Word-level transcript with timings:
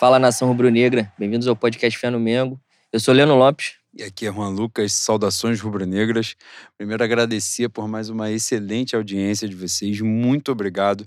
Fala 0.00 0.18
nação 0.18 0.48
rubro-negra, 0.48 1.12
bem-vindos 1.18 1.46
ao 1.46 1.54
podcast 1.54 1.98
Fé 1.98 2.08
no 2.08 2.18
Mengo. 2.18 2.58
Eu 2.90 2.98
sou 2.98 3.12
Leno 3.12 3.36
Lopes. 3.36 3.74
E 3.92 4.02
aqui 4.02 4.26
é 4.26 4.32
Juan 4.32 4.48
Lucas, 4.48 4.94
saudações 4.94 5.60
rubro-negras. 5.60 6.36
Primeiro 6.78 7.04
agradecer 7.04 7.68
por 7.68 7.86
mais 7.86 8.08
uma 8.08 8.30
excelente 8.30 8.96
audiência 8.96 9.46
de 9.46 9.54
vocês. 9.54 10.00
Muito 10.00 10.52
obrigado 10.52 11.06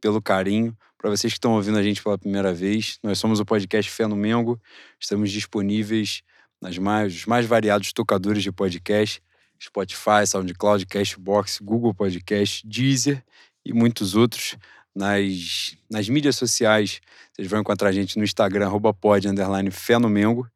pelo 0.00 0.22
carinho. 0.22 0.74
Para 0.96 1.10
vocês 1.10 1.34
que 1.34 1.36
estão 1.36 1.52
ouvindo 1.52 1.76
a 1.76 1.82
gente 1.82 2.02
pela 2.02 2.16
primeira 2.16 2.50
vez, 2.50 2.98
nós 3.02 3.18
somos 3.18 3.40
o 3.40 3.44
podcast 3.44 3.90
Fé 3.90 4.06
no 4.06 4.16
Mengo. 4.16 4.58
Estamos 4.98 5.30
disponíveis 5.30 6.22
nas 6.62 6.78
mais, 6.78 7.26
mais 7.26 7.44
variados 7.44 7.92
tocadores 7.92 8.42
de 8.42 8.50
podcast, 8.50 9.22
Spotify, 9.62 10.26
SoundCloud, 10.26 10.86
Cashbox, 10.86 11.58
Google 11.62 11.92
Podcast, 11.92 12.66
Deezer 12.66 13.22
e 13.66 13.74
muitos 13.74 14.16
outros. 14.16 14.56
Nas, 14.94 15.76
nas 15.88 16.08
mídias 16.08 16.36
sociais, 16.36 17.00
vocês 17.32 17.48
vão 17.48 17.60
encontrar 17.60 17.88
a 17.88 17.92
gente 17.92 18.18
no 18.18 18.24
Instagram, 18.24 18.66
arroba 18.66 18.92
pod, 18.92 19.28
underline 19.28 19.70
Fé 19.70 19.98
no 19.98 20.08
Mengo. 20.08 20.48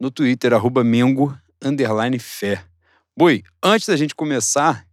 No 0.00 0.10
Twitter, 0.10 0.52
arroba 0.52 0.82
Mengo, 0.82 1.36
underline 1.62 2.18
Fé. 2.18 2.64
Boi, 3.16 3.42
antes 3.62 3.88
da 3.88 3.96
gente 3.96 4.14
começar 4.14 4.86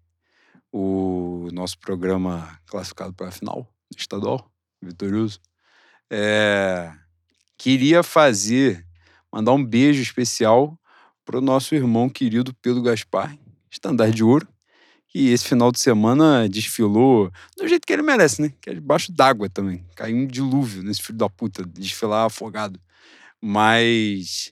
o 0.71 1.49
nosso 1.51 1.77
programa 1.77 2.59
classificado 2.65 3.13
para 3.13 3.27
a 3.27 3.31
final 3.31 3.67
estadual, 3.95 4.49
vitorioso, 4.81 5.39
é, 6.11 6.91
queria 7.57 8.01
fazer, 8.01 8.85
mandar 9.31 9.53
um 9.53 9.63
beijo 9.63 10.01
especial 10.01 10.77
para 11.25 11.37
o 11.37 11.41
nosso 11.41 11.75
irmão 11.75 12.09
querido 12.09 12.53
Pedro 12.61 12.81
Gaspar, 12.81 13.37
estandarte 13.69 14.15
de 14.15 14.23
ouro, 14.23 14.47
que 15.13 15.29
esse 15.29 15.45
final 15.47 15.71
de 15.71 15.79
semana 15.79 16.49
desfilou 16.49 17.31
do 17.55 17.67
jeito 17.67 17.85
que 17.85 17.93
ele 17.93 18.01
merece, 18.01 18.41
né? 18.41 18.51
Que 18.59 18.71
é 18.71 18.73
debaixo 18.73 19.11
d'água 19.11 19.47
também. 19.47 19.85
Caiu 19.95 20.17
um 20.17 20.25
dilúvio 20.25 20.81
nesse 20.81 21.03
filho 21.03 21.19
da 21.19 21.29
puta, 21.29 21.63
desfilar 21.63 22.25
afogado. 22.25 22.79
Mas 23.39 24.51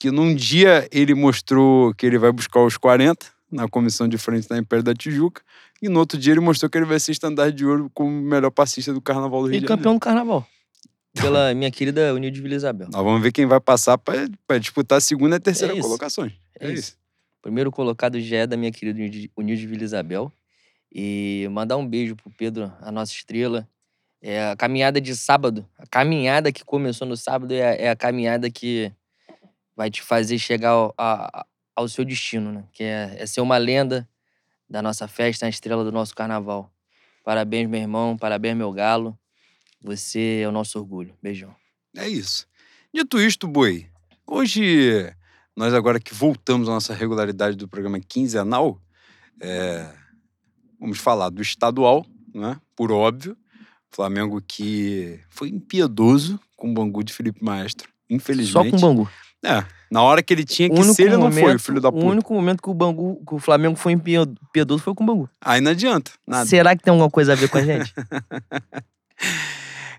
que 0.00 0.10
num 0.10 0.34
dia 0.34 0.88
ele 0.90 1.14
mostrou 1.14 1.94
que 1.94 2.04
ele 2.04 2.18
vai 2.18 2.32
buscar 2.32 2.60
os 2.64 2.76
40 2.76 3.26
na 3.50 3.68
comissão 3.68 4.08
de 4.08 4.18
frente 4.18 4.48
da 4.48 4.58
Império 4.58 4.82
da 4.82 4.94
Tijuca, 4.94 5.42
e 5.80 5.88
no 5.88 6.00
outro 6.00 6.18
dia 6.18 6.32
ele 6.32 6.40
mostrou 6.40 6.68
que 6.70 6.78
ele 6.78 6.86
vai 6.86 6.98
ser 6.98 7.12
estandarte 7.12 7.52
de 7.56 7.66
ouro 7.66 7.90
como 7.94 8.10
melhor 8.10 8.50
passista 8.50 8.92
do 8.94 9.00
Carnaval 9.00 9.42
do 9.42 9.48
Rio 9.48 9.58
E 9.58 9.60
de 9.60 9.66
campeão 9.66 9.92
Janeiro. 9.92 9.98
do 9.98 10.02
carnaval. 10.02 10.46
Pela 11.14 11.52
minha 11.54 11.70
querida 11.70 12.14
Unil 12.14 12.30
de 12.30 12.40
Vila 12.40 12.54
Isabel. 12.54 12.88
Nós 12.90 13.04
vamos 13.04 13.22
ver 13.22 13.30
quem 13.30 13.44
vai 13.46 13.60
passar 13.60 13.98
para 13.98 14.58
disputar 14.58 14.96
a 14.98 15.00
segunda 15.00 15.36
e 15.36 15.38
a 15.38 15.40
terceira 15.40 15.74
É 15.74 15.76
isso. 15.76 15.86
colocações. 15.86 16.32
É 16.58 16.72
isso. 16.72 16.96
Primeiro 17.42 17.70
colocado 17.72 18.20
já 18.20 18.38
é 18.38 18.46
da 18.46 18.56
minha 18.56 18.70
querida 18.72 18.98
Unil 18.98 19.10
de- 19.10 19.30
Unil 19.36 19.56
de 19.56 19.66
Vila 19.66 19.82
Isabel. 19.82 20.32
E 20.94 21.48
mandar 21.50 21.76
um 21.76 21.86
beijo 21.86 22.14
pro 22.14 22.30
Pedro, 22.30 22.72
a 22.80 22.92
nossa 22.92 23.12
estrela. 23.12 23.68
É 24.20 24.50
a 24.50 24.56
caminhada 24.56 25.00
de 25.00 25.16
sábado. 25.16 25.68
A 25.76 25.86
caminhada 25.86 26.52
que 26.52 26.64
começou 26.64 27.06
no 27.08 27.16
sábado 27.16 27.52
é 27.52 27.62
a, 27.62 27.74
é 27.74 27.90
a 27.90 27.96
caminhada 27.96 28.48
que 28.50 28.92
vai 29.74 29.90
te 29.90 30.00
fazer 30.00 30.38
chegar 30.38 30.70
ao, 30.70 30.94
a- 30.96 31.44
ao 31.74 31.88
seu 31.88 32.04
destino, 32.04 32.52
né? 32.52 32.64
Que 32.72 32.84
é, 32.84 33.16
é 33.18 33.26
ser 33.26 33.40
uma 33.40 33.56
lenda 33.58 34.08
da 34.70 34.80
nossa 34.80 35.08
festa, 35.08 35.46
a 35.46 35.48
estrela 35.48 35.82
do 35.82 35.90
nosso 35.90 36.14
carnaval. 36.14 36.70
Parabéns, 37.24 37.68
meu 37.68 37.80
irmão. 37.80 38.16
Parabéns, 38.16 38.56
meu 38.56 38.70
galo. 38.72 39.18
Você 39.82 40.40
é 40.44 40.48
o 40.48 40.52
nosso 40.52 40.78
orgulho. 40.78 41.16
Beijão. 41.20 41.54
É 41.96 42.08
isso. 42.08 42.46
Dito 42.94 43.20
isto, 43.20 43.48
Boi, 43.48 43.88
hoje 44.26 45.12
nós 45.56 45.74
agora 45.74 46.00
que 46.00 46.14
voltamos 46.14 46.68
à 46.68 46.72
nossa 46.72 46.94
regularidade 46.94 47.56
do 47.56 47.68
programa 47.68 48.00
quinzenal, 48.00 48.80
é, 49.40 49.86
vamos 50.80 50.98
falar 50.98 51.28
do 51.30 51.42
estadual, 51.42 52.04
né? 52.34 52.58
por 52.76 52.90
óbvio. 52.92 53.36
Flamengo 53.90 54.40
que 54.40 55.20
foi 55.28 55.48
impiedoso 55.50 56.40
com 56.56 56.70
o 56.70 56.74
Bangu 56.74 57.04
de 57.04 57.12
Felipe 57.12 57.44
Maestro, 57.44 57.90
infelizmente. 58.08 58.70
Só 58.70 58.70
com 58.70 58.76
o 58.76 58.80
Bangu. 58.80 59.10
É, 59.44 59.64
na 59.90 60.00
hora 60.02 60.22
que 60.22 60.32
ele 60.32 60.44
tinha 60.44 60.68
O 60.70 60.74
que 60.74 60.84
ser, 60.84 61.02
ele 61.08 61.16
não 61.18 61.30
foi, 61.30 61.42
o 61.42 61.44
momento- 61.46 61.58
filho 61.62 61.80
da 61.80 61.88
O 61.88 61.92
puta. 61.92 62.06
único 62.06 62.32
momento 62.32 62.62
que 62.62 62.70
o, 62.70 62.74
Bangu, 62.74 63.22
que 63.26 63.34
o 63.34 63.38
Flamengo 63.38 63.76
foi 63.76 63.92
impiedoso 63.92 64.82
foi 64.82 64.94
com 64.94 65.02
o 65.02 65.06
Bangu. 65.06 65.28
Aí 65.40 65.60
não 65.60 65.72
adianta, 65.72 66.12
nada. 66.26 66.46
Será 66.48 66.74
que 66.74 66.82
tem 66.82 66.90
alguma 66.90 67.10
coisa 67.10 67.32
a 67.32 67.36
ver 67.36 67.50
com 67.50 67.58
a 67.58 67.62
gente? 67.62 67.92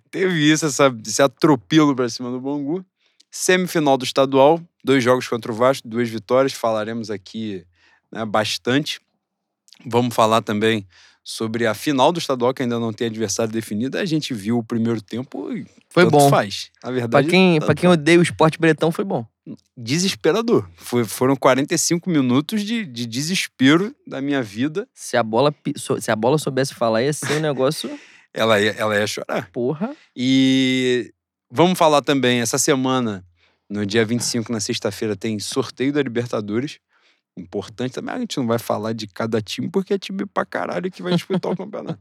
Teve 0.09 0.51
isso, 0.51 0.65
essa, 0.65 0.95
esse 1.05 1.21
atropelo 1.21 1.95
pra 1.95 2.07
cima 2.09 2.29
do 2.31 2.39
Bangu. 2.39 2.85
Semifinal 3.35 3.97
do 3.97 4.05
estadual, 4.05 4.61
dois 4.85 5.03
jogos 5.03 5.27
contra 5.27 5.51
o 5.51 5.55
Vasco, 5.55 5.87
duas 5.87 6.07
vitórias. 6.07 6.53
Falaremos 6.53 7.09
aqui 7.09 7.65
né, 8.11 8.23
bastante. 8.23 9.01
Vamos 9.83 10.13
falar 10.13 10.43
também 10.43 10.87
sobre 11.23 11.65
a 11.65 11.73
final 11.73 12.11
do 12.11 12.19
estadual, 12.19 12.53
que 12.53 12.61
ainda 12.61 12.77
não 12.77 12.93
tem 12.93 13.07
adversário 13.07 13.51
definido. 13.51 13.97
A 13.97 14.05
gente 14.05 14.35
viu 14.35 14.59
o 14.59 14.63
primeiro 14.63 15.01
tempo 15.01 15.51
e 15.51 15.65
Foi 15.89 16.05
bom. 16.07 16.29
faz. 16.29 16.69
Na 16.83 16.91
verdade, 16.91 17.27
quem, 17.27 17.55
tanto 17.55 17.65
pra 17.65 17.73
quem 17.73 17.89
odeia 17.89 18.19
o 18.19 18.23
esporte 18.23 18.59
bretão, 18.59 18.91
foi 18.91 19.03
bom. 19.03 19.25
desesperador. 19.75 20.69
Foi, 20.75 21.03
foram 21.03 21.35
45 21.35 22.11
minutos 22.11 22.61
de, 22.61 22.85
de 22.85 23.07
desespero 23.07 23.95
da 24.05 24.21
minha 24.21 24.43
vida. 24.43 24.87
Se 24.93 25.17
a 25.17 25.23
bola, 25.23 25.51
se 25.99 26.11
a 26.11 26.15
bola 26.15 26.37
soubesse 26.37 26.75
falar, 26.75 27.01
ia 27.01 27.11
ser 27.11 27.37
um 27.37 27.39
negócio. 27.39 27.89
Ela 28.35 28.59
ia, 28.59 28.71
ela 28.71 28.97
ia 28.97 29.05
chorar. 29.05 29.47
Porra. 29.51 29.95
E 30.15 31.13
vamos 31.53 31.77
falar 31.77 32.01
também, 32.01 32.41
essa 32.41 32.57
semana, 32.57 33.23
no 33.69 33.85
dia 33.85 34.03
25, 34.05 34.51
na 34.51 34.59
sexta-feira, 34.59 35.15
tem 35.15 35.39
sorteio 35.39 35.93
da 35.93 36.01
Libertadores. 36.01 36.79
Importante 37.37 37.93
também, 37.93 38.13
a 38.15 38.19
gente 38.19 38.37
não 38.37 38.45
vai 38.45 38.59
falar 38.59 38.93
de 38.93 39.07
cada 39.07 39.41
time, 39.41 39.69
porque 39.69 39.93
é 39.93 39.97
time 39.97 40.25
pra 40.25 40.45
caralho 40.45 40.91
que 40.91 41.01
vai 41.01 41.13
disputar 41.15 41.51
o 41.51 41.55
campeonato. 41.57 41.99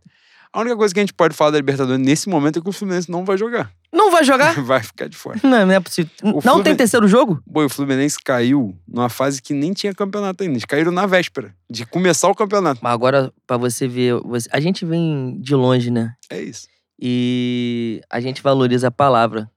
A 0.55 0.61
única 0.61 0.77
coisa 0.77 0.93
que 0.93 1.01
a 1.01 1.03
gente 1.03 1.15
pode 1.15 1.35
falar 1.35 1.51
da 1.53 1.57
Libertadores 1.57 1.99
nesse 2.05 2.29
momento 2.29 2.59
é 2.59 2.63
que 2.63 2.69
o 2.69 2.73
Fluminense 2.73 3.11
não 3.11 3.25
vai 3.25 3.39
jogar. 3.39 3.73
Não 3.91 4.11
vai 4.11 4.23
jogar? 4.25 4.55
Vai 4.63 4.83
ficar 4.83 5.07
de 5.09 5.17
fora. 5.17 5.39
Não, 5.43 5.65
não 5.67 5.75
é 5.75 5.81
possível. 5.81 6.11
não 6.23 6.41
Flumin- 6.43 6.63
tem 6.65 6.77
terceiro 6.77 7.07
jogo? 7.09 7.43
Boi, 7.47 7.65
o 7.65 7.69
Fluminense 7.71 8.19
caiu 8.23 8.77
numa 8.87 9.09
fase 9.09 9.41
que 9.41 9.55
nem 9.55 9.73
tinha 9.73 9.95
campeonato 9.95 10.43
ainda. 10.43 10.53
Eles 10.55 10.65
caíram 10.67 10.93
na 10.93 11.07
véspera 11.07 11.55
de 11.71 11.87
começar 11.87 12.29
o 12.29 12.35
campeonato. 12.35 12.81
Mas 12.83 12.93
agora, 12.93 13.33
pra 13.47 13.57
você 13.57 13.89
ver, 13.89 14.15
você- 14.25 14.49
a 14.53 14.61
gente 14.61 14.85
vem 14.85 15.39
de 15.41 15.55
longe, 15.55 15.91
né? 15.91 16.15
É 16.29 16.41
isso. 16.43 16.69
E 17.05 18.01
a 18.09 18.21
gente 18.21 18.41
valoriza 18.41 18.87
a 18.87 18.91
palavra. 18.93 19.51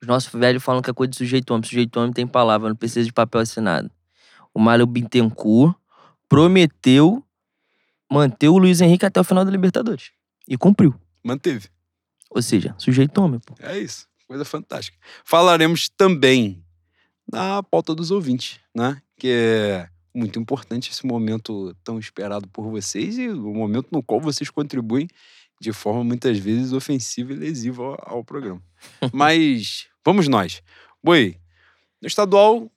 Os 0.00 0.06
nossos 0.06 0.32
velhos 0.32 0.62
falam 0.62 0.80
que 0.80 0.88
é 0.88 0.92
coisa 0.92 1.10
de 1.10 1.16
sujeito 1.16 1.50
homem. 1.50 1.68
Sujeito 1.68 1.98
homem 1.98 2.12
tem 2.12 2.24
palavra, 2.24 2.68
não 2.68 2.76
precisa 2.76 3.04
de 3.04 3.12
papel 3.12 3.40
assinado. 3.40 3.90
O 4.54 4.60
Mário 4.60 4.86
Bittencourt 4.86 5.74
prometeu 6.28 7.24
manter 8.08 8.48
o 8.48 8.56
Luiz 8.56 8.80
Henrique 8.80 9.04
até 9.04 9.20
o 9.20 9.24
final 9.24 9.44
da 9.44 9.50
Libertadores. 9.50 10.12
E 10.46 10.56
cumpriu. 10.56 10.94
Manteve. 11.24 11.68
Ou 12.30 12.40
seja, 12.40 12.72
sujeito 12.78 13.20
homem, 13.20 13.40
pô. 13.40 13.54
É 13.58 13.76
isso. 13.76 14.06
Coisa 14.28 14.44
fantástica. 14.44 14.96
Falaremos 15.24 15.88
também 15.88 16.64
na 17.32 17.64
pauta 17.64 17.96
dos 17.96 18.12
ouvintes, 18.12 18.60
né? 18.72 19.02
Que 19.16 19.28
é 19.28 19.88
muito 20.14 20.38
importante 20.38 20.92
esse 20.92 21.04
momento 21.04 21.74
tão 21.82 21.98
esperado 21.98 22.46
por 22.46 22.70
vocês 22.70 23.18
e 23.18 23.28
o 23.28 23.52
momento 23.52 23.88
no 23.90 24.04
qual 24.04 24.20
vocês 24.20 24.50
contribuem 24.50 25.08
de 25.60 25.72
forma 25.72 26.04
muitas 26.04 26.38
vezes 26.38 26.72
ofensiva 26.72 27.32
e 27.32 27.36
lesiva 27.36 27.82
ao, 27.82 28.16
ao 28.18 28.24
programa. 28.24 28.62
Mas 29.12 29.86
vamos 30.04 30.28
nós. 30.28 30.62
Boi, 31.02 31.36
no 32.00 32.08
estadual 32.08 32.70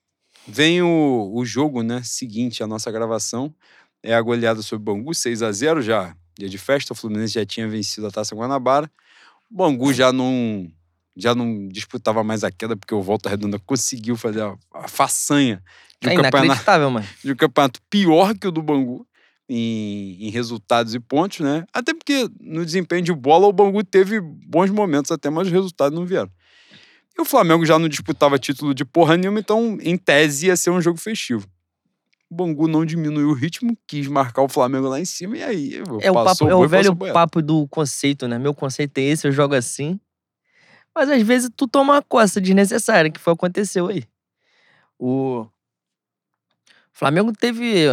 vem 0.47 0.81
o, 0.81 1.31
o 1.33 1.45
jogo 1.45 1.83
né, 1.83 2.01
seguinte 2.03 2.63
à 2.63 2.67
nossa 2.67 2.91
gravação. 2.91 3.53
É 4.01 4.13
a 4.13 4.21
goleada 4.21 4.61
sobre 4.61 4.89
o 4.89 4.95
Bangu, 4.95 5.13
6 5.13 5.41
a 5.43 5.51
0 5.51 5.81
já. 5.81 6.15
Dia 6.37 6.47
de 6.47 6.57
festa, 6.57 6.93
o 6.93 6.95
Fluminense 6.95 7.33
já 7.33 7.45
tinha 7.45 7.67
vencido 7.67 8.07
a 8.07 8.11
Taça 8.11 8.33
Guanabara. 8.33 8.89
O 9.51 9.55
Bangu 9.55 9.93
já 9.93 10.13
não, 10.13 10.71
já 11.17 11.35
não 11.35 11.67
disputava 11.67 12.23
mais 12.23 12.43
a 12.45 12.51
queda, 12.51 12.77
porque 12.77 12.95
o 12.95 13.01
Volta 13.01 13.29
Redonda 13.29 13.59
conseguiu 13.59 14.15
fazer 14.15 14.41
a, 14.41 14.55
a 14.73 14.87
façanha 14.87 15.61
de 16.01 16.07
um, 16.07 16.11
É 16.11 16.15
campeonato, 16.15 16.89
mano. 16.89 17.05
de 17.23 17.31
um 17.33 17.35
campeonato 17.35 17.81
pior 17.89 18.33
que 18.37 18.47
o 18.47 18.51
do 18.51 18.61
Bangu 18.61 19.05
em, 19.49 20.27
em 20.27 20.29
resultados 20.29 20.93
e 20.93 20.99
pontos, 20.99 21.39
né? 21.39 21.65
Até 21.73 21.93
porque 21.93 22.29
no 22.39 22.63
desempenho 22.63 23.01
de 23.01 23.11
bola 23.11 23.47
o 23.47 23.53
Bangu 23.53 23.83
teve 23.83 24.21
bons 24.21 24.69
momentos 24.69 25.11
até, 25.11 25.29
mas 25.29 25.47
os 25.47 25.53
resultados 25.53 25.97
não 25.97 26.05
vieram. 26.05 26.29
E 27.17 27.21
o 27.21 27.25
Flamengo 27.25 27.65
já 27.65 27.79
não 27.79 27.89
disputava 27.89 28.37
título 28.37 28.73
de 28.73 28.85
porra 28.85 29.17
nenhuma, 29.17 29.39
então 29.39 29.77
em 29.81 29.97
tese 29.97 30.47
ia 30.47 30.55
ser 30.55 30.69
um 30.69 30.79
jogo 30.79 30.99
festivo. 30.99 31.47
O 32.29 32.35
Bangu 32.35 32.67
não 32.67 32.85
diminuiu 32.85 33.29
o 33.29 33.33
ritmo, 33.33 33.75
quis 33.87 34.07
marcar 34.07 34.43
o 34.43 34.47
Flamengo 34.47 34.87
lá 34.87 34.99
em 34.99 35.05
cima 35.05 35.37
e 35.37 35.43
aí 35.43 35.81
É 35.99 36.11
o, 36.11 36.13
papo, 36.13 36.47
é 36.47 36.51
boi, 36.51 36.65
o 36.65 36.69
velho 36.69 36.95
papo 36.95 37.41
do 37.41 37.67
conceito, 37.67 38.27
né? 38.27 38.37
Meu 38.37 38.53
conceito 38.53 38.99
é 38.99 39.01
esse, 39.01 39.27
eu 39.27 39.31
jogo 39.31 39.55
assim. 39.55 39.99
Mas 40.93 41.09
às 41.09 41.21
vezes 41.23 41.49
tu 41.55 41.67
toma 41.67 41.93
uma 41.93 42.01
costa 42.03 42.39
desnecessária, 42.39 43.09
que 43.09 43.19
foi 43.19 43.33
o 43.33 43.35
que 43.35 43.45
aconteceu 43.45 43.87
aí. 43.87 44.03
O 44.99 45.47
Flamengo 46.91 47.33
teve 47.33 47.85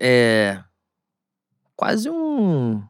é, 0.00 0.58
quase 1.76 2.08
um. 2.10 2.82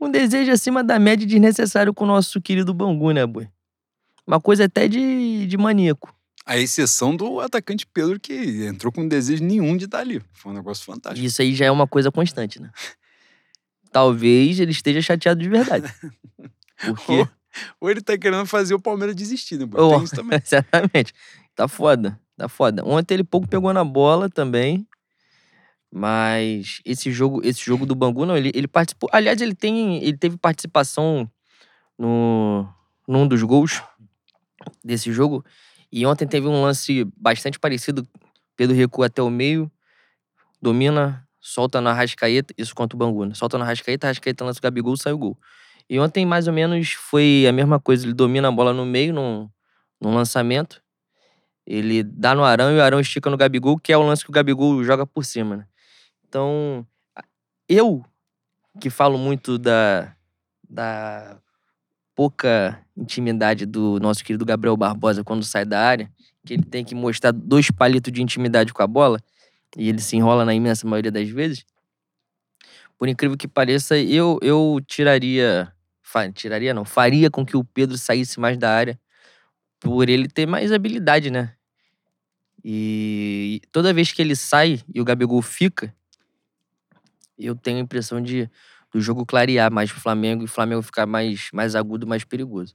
um 0.00 0.10
desejo 0.10 0.52
acima 0.52 0.82
da 0.84 0.98
média 0.98 1.26
desnecessário 1.26 1.92
com 1.92 2.04
o 2.04 2.08
nosso 2.08 2.40
querido 2.40 2.72
Bangu, 2.72 3.10
né, 3.10 3.26
boi? 3.26 3.48
Uma 4.26 4.40
coisa 4.40 4.64
até 4.64 4.86
de, 4.86 5.46
de 5.46 5.56
maníaco. 5.56 6.14
A 6.46 6.56
exceção 6.56 7.14
do 7.14 7.40
atacante 7.40 7.86
Pedro, 7.86 8.18
que 8.18 8.64
entrou 8.64 8.92
com 8.92 9.06
desejo 9.06 9.44
nenhum 9.44 9.76
de 9.76 9.84
estar 9.84 9.98
ali. 9.98 10.22
Foi 10.32 10.52
um 10.52 10.54
negócio 10.54 10.84
fantástico. 10.84 11.26
Isso 11.26 11.42
aí 11.42 11.54
já 11.54 11.66
é 11.66 11.70
uma 11.70 11.86
coisa 11.86 12.10
constante, 12.10 12.60
né? 12.60 12.70
Talvez 13.92 14.60
ele 14.60 14.70
esteja 14.70 15.02
chateado 15.02 15.42
de 15.42 15.48
verdade. 15.48 15.92
Porque 16.84 17.26
Ou 17.80 17.90
ele 17.90 18.00
tá 18.00 18.16
querendo 18.16 18.46
fazer 18.46 18.74
o 18.74 18.80
Palmeiras 18.80 19.16
desistir, 19.16 19.58
né, 19.58 19.66
Tem 19.66 20.04
isso 20.04 20.14
também. 20.14 20.38
Exatamente. 20.44 21.12
Tá 21.54 21.66
foda. 21.66 22.18
Tá 22.36 22.48
foda. 22.48 22.84
Ontem 22.84 23.14
ele 23.14 23.24
pouco 23.24 23.48
pegou 23.48 23.72
na 23.72 23.84
bola 23.84 24.28
também. 24.28 24.86
Mas 25.90 26.80
esse 26.84 27.10
jogo, 27.10 27.40
esse 27.44 27.64
jogo 27.64 27.86
do 27.86 27.94
Bangu, 27.94 28.26
não, 28.26 28.36
ele, 28.36 28.50
ele 28.54 28.68
participou. 28.68 29.08
Aliás, 29.12 29.40
ele 29.40 29.54
tem. 29.54 30.02
Ele 30.02 30.16
teve 30.16 30.36
participação 30.36 31.30
no, 31.98 32.68
num 33.06 33.26
dos 33.26 33.42
gols 33.42 33.82
desse 34.84 35.12
jogo. 35.12 35.44
E 35.90 36.04
ontem 36.04 36.26
teve 36.26 36.46
um 36.46 36.62
lance 36.62 37.04
bastante 37.16 37.58
parecido. 37.58 38.06
Pedro 38.56 38.76
recua 38.76 39.06
até 39.06 39.22
o 39.22 39.30
meio, 39.30 39.70
domina, 40.60 41.26
solta 41.40 41.80
na 41.80 41.92
Rascaeta, 41.92 42.52
isso 42.58 42.74
contra 42.74 42.96
o 42.96 42.98
Bangu, 42.98 43.24
né? 43.24 43.34
Solta 43.34 43.56
na 43.56 43.64
Rascaeta, 43.64 44.08
Rascaeta 44.08 44.44
lança 44.44 44.58
o 44.58 44.62
Gabigol, 44.62 44.96
sai 44.96 45.12
o 45.12 45.18
gol. 45.18 45.38
E 45.88 45.98
ontem, 45.98 46.26
mais 46.26 46.46
ou 46.46 46.52
menos, 46.52 46.92
foi 46.92 47.46
a 47.48 47.52
mesma 47.52 47.80
coisa. 47.80 48.04
Ele 48.04 48.12
domina 48.12 48.48
a 48.48 48.52
bola 48.52 48.74
no 48.74 48.84
meio, 48.84 49.14
num, 49.14 49.48
num 50.00 50.14
lançamento. 50.14 50.82
Ele 51.66 52.02
dá 52.02 52.34
no 52.34 52.44
Arão 52.44 52.72
e 52.72 52.78
o 52.78 52.82
Arão 52.82 53.00
estica 53.00 53.30
no 53.30 53.36
Gabigol, 53.36 53.78
que 53.78 53.92
é 53.92 53.96
o 53.96 54.02
lance 54.02 54.24
que 54.24 54.30
o 54.30 54.32
Gabigol 54.32 54.82
joga 54.84 55.06
por 55.06 55.24
cima, 55.24 55.56
né? 55.56 55.66
Então, 56.28 56.86
eu, 57.68 58.04
que 58.78 58.90
falo 58.90 59.16
muito 59.16 59.58
da, 59.58 60.14
da 60.68 61.40
pouca 62.14 62.84
intimidade 62.96 63.64
do 63.64 63.98
nosso 63.98 64.22
querido 64.22 64.44
Gabriel 64.44 64.76
Barbosa 64.76 65.24
quando 65.24 65.42
sai 65.42 65.64
da 65.64 65.80
área, 65.80 66.12
que 66.44 66.54
ele 66.54 66.64
tem 66.64 66.84
que 66.84 66.94
mostrar 66.94 67.32
dois 67.32 67.70
palitos 67.70 68.12
de 68.12 68.22
intimidade 68.22 68.74
com 68.74 68.82
a 68.82 68.86
bola, 68.86 69.18
e 69.76 69.88
ele 69.88 70.00
se 70.00 70.16
enrola 70.16 70.44
na 70.44 70.54
imensa 70.54 70.86
maioria 70.86 71.10
das 71.10 71.28
vezes. 71.28 71.64
Por 72.98 73.08
incrível 73.08 73.36
que 73.36 73.48
pareça, 73.48 73.96
eu, 73.96 74.38
eu 74.42 74.80
tiraria. 74.86 75.72
Tiraria, 76.34 76.74
não. 76.74 76.84
Faria 76.84 77.30
com 77.30 77.44
que 77.44 77.56
o 77.56 77.62
Pedro 77.62 77.96
saísse 77.96 78.40
mais 78.40 78.56
da 78.58 78.74
área 78.74 78.98
por 79.78 80.08
ele 80.08 80.26
ter 80.26 80.46
mais 80.46 80.72
habilidade, 80.72 81.30
né? 81.30 81.54
E 82.64 83.60
toda 83.70 83.92
vez 83.92 84.10
que 84.10 84.20
ele 84.20 84.34
sai 84.34 84.80
e 84.92 85.00
o 85.00 85.04
Gabigol 85.04 85.40
fica, 85.42 85.94
eu 87.38 87.54
tenho 87.54 87.78
a 87.78 87.80
impressão 87.80 88.20
de 88.20 88.50
do 88.92 89.00
jogo 89.00 89.26
clarear 89.26 89.70
mais 89.70 89.92
pro 89.92 90.00
Flamengo 90.00 90.42
e 90.42 90.46
o 90.46 90.48
Flamengo 90.48 90.82
ficar 90.82 91.06
mais, 91.06 91.50
mais 91.52 91.74
agudo, 91.74 92.06
mais 92.06 92.24
perigoso. 92.24 92.74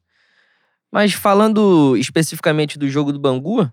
Mas 0.92 1.13
falando 1.13 1.98
especificamente 1.98 2.77
do 2.77 2.88
jogo 2.88 3.12
do 3.12 3.19
Bangu, 3.19 3.68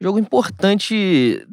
jogo 0.00 0.18
importante 0.18 1.46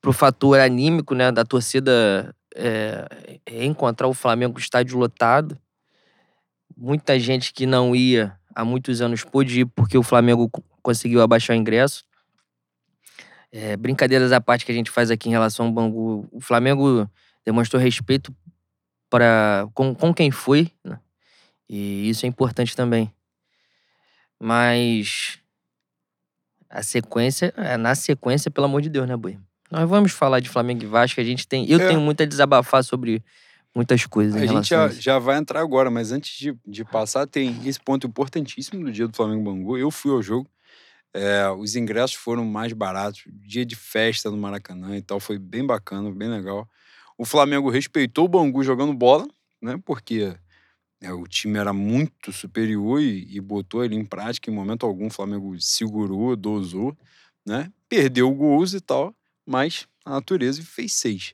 pro 0.00 0.12
fator 0.12 0.58
anímico, 0.58 1.14
né, 1.14 1.30
da 1.30 1.44
torcida 1.44 2.34
é, 2.56 3.38
é 3.46 3.64
encontrar 3.64 4.08
o 4.08 4.14
Flamengo 4.14 4.58
estádio 4.58 4.98
lotado. 4.98 5.56
Muita 6.76 7.18
gente 7.20 7.52
que 7.52 7.66
não 7.66 7.94
ia 7.94 8.36
há 8.54 8.64
muitos 8.64 9.00
anos 9.00 9.22
pôde 9.22 9.60
ir 9.60 9.66
porque 9.66 9.96
o 9.96 10.02
Flamengo 10.02 10.48
co- 10.50 10.64
conseguiu 10.82 11.22
abaixar 11.22 11.56
o 11.56 11.58
ingresso. 11.60 12.04
É, 13.52 13.76
brincadeiras 13.76 14.32
à 14.32 14.40
parte 14.40 14.64
que 14.66 14.72
a 14.72 14.74
gente 14.74 14.90
faz 14.90 15.10
aqui 15.10 15.28
em 15.28 15.32
relação 15.32 15.66
ao 15.66 15.72
Bangu, 15.72 16.26
o 16.32 16.40
Flamengo 16.40 17.08
demonstrou 17.44 17.80
respeito 17.82 18.34
para 19.10 19.68
com, 19.74 19.94
com 19.94 20.12
quem 20.14 20.30
foi, 20.30 20.70
né? 20.84 20.98
e 21.68 22.08
isso 22.08 22.24
é 22.24 22.28
importante 22.28 22.74
também. 22.74 23.12
Mas 24.40 25.38
a 26.68 26.82
sequência, 26.82 27.52
é, 27.56 27.76
na 27.76 27.94
sequência, 27.94 28.50
pelo 28.50 28.66
amor 28.66 28.80
de 28.80 28.88
Deus, 28.88 29.06
né, 29.06 29.16
Boi? 29.16 29.38
Nós 29.70 29.88
vamos 29.88 30.12
falar 30.12 30.40
de 30.40 30.48
Flamengo 30.48 30.82
e 30.82 30.86
Vasco, 30.86 31.20
a 31.20 31.24
gente 31.24 31.46
tem, 31.46 31.70
eu 31.70 31.80
É. 31.80 31.88
tenho 31.88 32.00
muito 32.00 32.22
a 32.22 32.26
desabafar 32.26 32.82
sobre 32.82 33.22
muitas 33.74 34.04
coisas 34.06 34.40
A 34.40 34.46
gente 34.46 34.68
já, 34.68 34.84
a 34.84 34.88
já 34.88 35.18
vai 35.18 35.38
entrar 35.38 35.60
agora, 35.60 35.90
mas 35.90 36.12
antes 36.12 36.36
de, 36.38 36.54
de 36.66 36.84
passar, 36.84 37.26
tem 37.26 37.66
esse 37.66 37.80
ponto 37.80 38.06
importantíssimo 38.06 38.84
do 38.84 38.92
dia 38.92 39.06
do 39.06 39.16
Flamengo 39.16 39.44
Bangu. 39.44 39.78
Eu 39.78 39.90
fui 39.90 40.10
ao 40.10 40.22
jogo, 40.22 40.50
é, 41.14 41.48
os 41.50 41.76
ingressos 41.76 42.16
foram 42.16 42.44
mais 42.44 42.72
baratos, 42.72 43.22
dia 43.46 43.64
de 43.64 43.76
festa 43.76 44.30
no 44.30 44.36
Maracanã 44.36 44.96
e 44.96 45.02
tal, 45.02 45.20
foi 45.20 45.38
bem 45.38 45.64
bacana, 45.64 46.10
bem 46.10 46.28
legal. 46.28 46.68
O 47.22 47.24
Flamengo 47.24 47.70
respeitou 47.70 48.24
o 48.24 48.28
Bangu 48.28 48.64
jogando 48.64 48.92
bola, 48.92 49.28
né? 49.62 49.80
Porque 49.84 50.34
é, 51.00 51.12
o 51.12 51.24
time 51.28 51.56
era 51.56 51.72
muito 51.72 52.32
superior 52.32 53.00
e, 53.00 53.36
e 53.36 53.40
botou 53.40 53.84
ele 53.84 53.94
em 53.94 54.04
prática. 54.04 54.50
Em 54.50 54.54
momento 54.54 54.84
algum, 54.84 55.06
o 55.06 55.10
Flamengo 55.10 55.54
segurou, 55.60 56.34
dosou, 56.34 56.98
né? 57.46 57.70
Perdeu 57.88 58.28
gols 58.34 58.74
e 58.74 58.80
tal, 58.80 59.14
mas 59.46 59.86
a 60.04 60.10
natureza 60.10 60.64
fez 60.64 60.94
seis. 60.94 61.32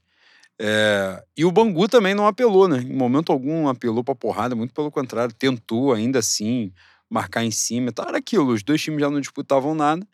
É, 0.61 1.25
e 1.35 1.46
o 1.46 1.50
Bangu 1.50 1.88
também 1.88 2.14
não 2.14 2.26
apelou, 2.26 2.69
né? 2.69 2.82
Em 2.82 2.94
momento 2.94 3.32
algum 3.32 3.67
apelou 3.67 4.05
pra 4.05 4.14
porrada, 4.14 4.55
muito 4.55 4.75
pelo 4.75 4.90
contrário, 4.90 5.35
tentou 5.35 5.94
ainda 5.94 6.19
assim 6.19 6.70
marcar 7.08 7.44
em 7.44 7.50
cima. 7.50 7.88
e 7.88 7.93
tal. 7.93 8.08
Era 8.08 8.19
aquilo, 8.19 8.52
os 8.52 8.62
dois 8.62 8.82
times 8.82 9.00
já 9.00 9.08
não 9.08 9.23
disputavam 9.23 9.75
nada. 9.75 10.06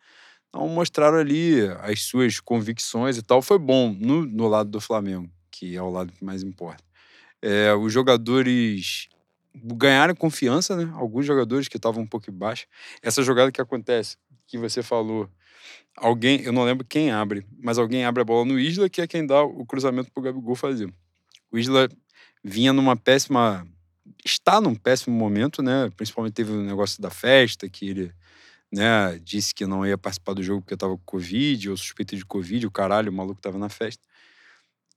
Então 0.49 0.69
mostraram 0.69 1.19
ali 1.19 1.67
as 1.81 2.03
suas 2.03 2.39
convicções 2.39 3.19
e 3.19 3.23
tal. 3.23 3.43
Foi 3.43 3.59
bom 3.59 3.93
no, 3.93 4.25
no 4.25 4.47
lado 4.47 4.71
do 4.71 4.81
Flamengo, 4.81 5.29
que 5.65 5.77
é 5.77 5.83
o 5.83 5.89
lado 5.89 6.13
que 6.13 6.23
mais 6.23 6.43
importa. 6.43 6.85
É, 7.41 7.73
os 7.73 7.91
jogadores 7.91 9.09
ganharam 9.55 10.15
confiança, 10.15 10.77
né? 10.77 10.93
Alguns 10.95 11.25
jogadores 11.25 11.69
que 11.69 11.79
estavam 11.79 12.03
um 12.03 12.07
pouco 12.07 12.31
baixo. 12.31 12.67
Essa 13.03 13.23
jogada 13.23 13.51
que 13.51 13.61
acontece, 13.61 14.19
que 14.47 14.59
você 14.59 14.83
falou, 14.83 15.29
alguém, 15.97 16.43
eu 16.43 16.53
não 16.53 16.65
lembro 16.65 16.87
quem 16.87 17.11
abre, 17.11 17.47
mas 17.59 17.79
alguém 17.79 18.05
abre 18.05 18.21
a 18.21 18.25
bola 18.25 18.45
no 18.45 18.59
Isla, 18.59 18.91
que 18.91 19.01
é 19.01 19.07
quem 19.07 19.27
dá 19.27 19.43
o 19.43 19.65
cruzamento 19.65 20.11
pro 20.13 20.23
Gabigol 20.23 20.55
fazer. 20.55 20.93
O 21.51 21.59
Isla 21.59 21.89
vinha 22.43 22.73
numa 22.73 22.95
péssima. 22.95 23.67
Está 24.23 24.61
num 24.61 24.75
péssimo 24.75 25.17
momento, 25.17 25.63
né? 25.63 25.91
Principalmente 25.97 26.35
teve 26.35 26.53
o 26.53 26.63
negócio 26.63 27.01
da 27.01 27.09
festa, 27.09 27.69
que 27.71 27.89
ele 27.89 28.13
né, 28.71 29.19
disse 29.23 29.55
que 29.55 29.65
não 29.67 29.87
ia 29.87 29.97
participar 29.97 30.35
do 30.35 30.43
jogo 30.43 30.61
porque 30.61 30.75
estava 30.75 30.95
com 30.95 31.03
Covid, 31.05 31.71
ou 31.71 31.77
suspeita 31.77 32.17
de 32.17 32.25
Covid, 32.25 32.67
o 32.67 32.71
caralho, 32.71 33.11
o 33.11 33.15
maluco 33.15 33.39
estava 33.39 33.57
na 33.57 33.71
festa. 33.71 34.03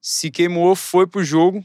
Se 0.10 0.32
queimou, 0.32 0.74
foi 0.74 1.06
pro 1.06 1.22
jogo 1.22 1.62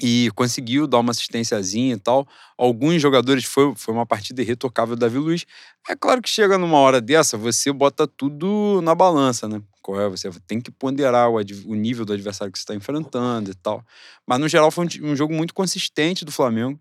e 0.00 0.30
conseguiu 0.34 0.86
dar 0.86 0.98
uma 1.00 1.10
assistênciazinha 1.10 1.94
e 1.94 1.98
tal. 1.98 2.26
Alguns 2.56 3.02
jogadores, 3.02 3.44
foi, 3.44 3.74
foi 3.76 3.92
uma 3.92 4.06
partida 4.06 4.40
irretocável 4.40 4.96
Davi 4.96 5.18
Luiz. 5.18 5.44
É 5.86 5.94
claro 5.94 6.22
que 6.22 6.28
chega 6.30 6.56
numa 6.56 6.78
hora 6.78 7.02
dessa, 7.02 7.36
você 7.36 7.70
bota 7.70 8.06
tudo 8.06 8.80
na 8.82 8.94
balança, 8.94 9.46
né? 9.46 9.60
Qual 9.82 10.00
é? 10.00 10.08
Você 10.08 10.30
tem 10.46 10.58
que 10.58 10.70
ponderar 10.70 11.28
o, 11.28 11.36
o 11.36 11.74
nível 11.74 12.06
do 12.06 12.14
adversário 12.14 12.50
que 12.50 12.58
você 12.58 12.62
está 12.62 12.74
enfrentando 12.74 13.50
e 13.50 13.54
tal. 13.54 13.84
Mas, 14.26 14.40
no 14.40 14.48
geral, 14.48 14.70
foi 14.70 14.86
um, 14.86 15.10
um 15.10 15.14
jogo 15.14 15.34
muito 15.34 15.52
consistente 15.52 16.24
do 16.24 16.32
Flamengo, 16.32 16.80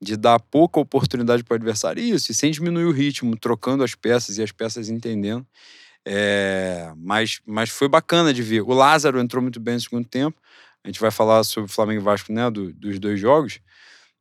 de 0.00 0.16
dar 0.16 0.38
pouca 0.38 0.78
oportunidade 0.78 1.42
para 1.42 1.54
o 1.54 1.56
adversário. 1.56 2.00
Isso, 2.00 2.30
e 2.30 2.34
sem 2.36 2.52
diminuir 2.52 2.84
o 2.84 2.92
ritmo, 2.92 3.36
trocando 3.36 3.82
as 3.82 3.96
peças 3.96 4.38
e 4.38 4.42
as 4.44 4.52
peças 4.52 4.88
entendendo. 4.88 5.44
É, 6.06 6.92
mas, 6.96 7.40
mas 7.46 7.70
foi 7.70 7.88
bacana 7.88 8.32
de 8.34 8.42
ver. 8.42 8.62
O 8.62 8.72
Lázaro 8.74 9.18
entrou 9.20 9.42
muito 9.42 9.58
bem 9.60 9.74
no 9.74 9.80
segundo 9.80 10.06
tempo. 10.08 10.40
A 10.84 10.88
gente 10.88 11.00
vai 11.00 11.10
falar 11.10 11.42
sobre 11.44 11.70
o 11.70 11.72
Flamengo 11.72 12.00
e 12.00 12.04
Vasco, 12.04 12.32
né, 12.32 12.50
do- 12.50 12.72
dos 12.74 12.98
dois 12.98 13.18
jogos. 13.18 13.60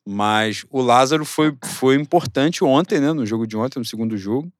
Mas 0.07 0.65
o 0.69 0.81
Lázaro 0.81 1.25
foi, 1.25 1.55
foi 1.65 1.95
importante 1.95 2.63
ontem, 2.63 2.99
né, 2.99 3.13
no 3.13 3.25
jogo 3.25 3.47
de 3.47 3.55
ontem, 3.57 3.79
no 3.79 3.85
segundo 3.85 4.17
jogo. 4.17 4.51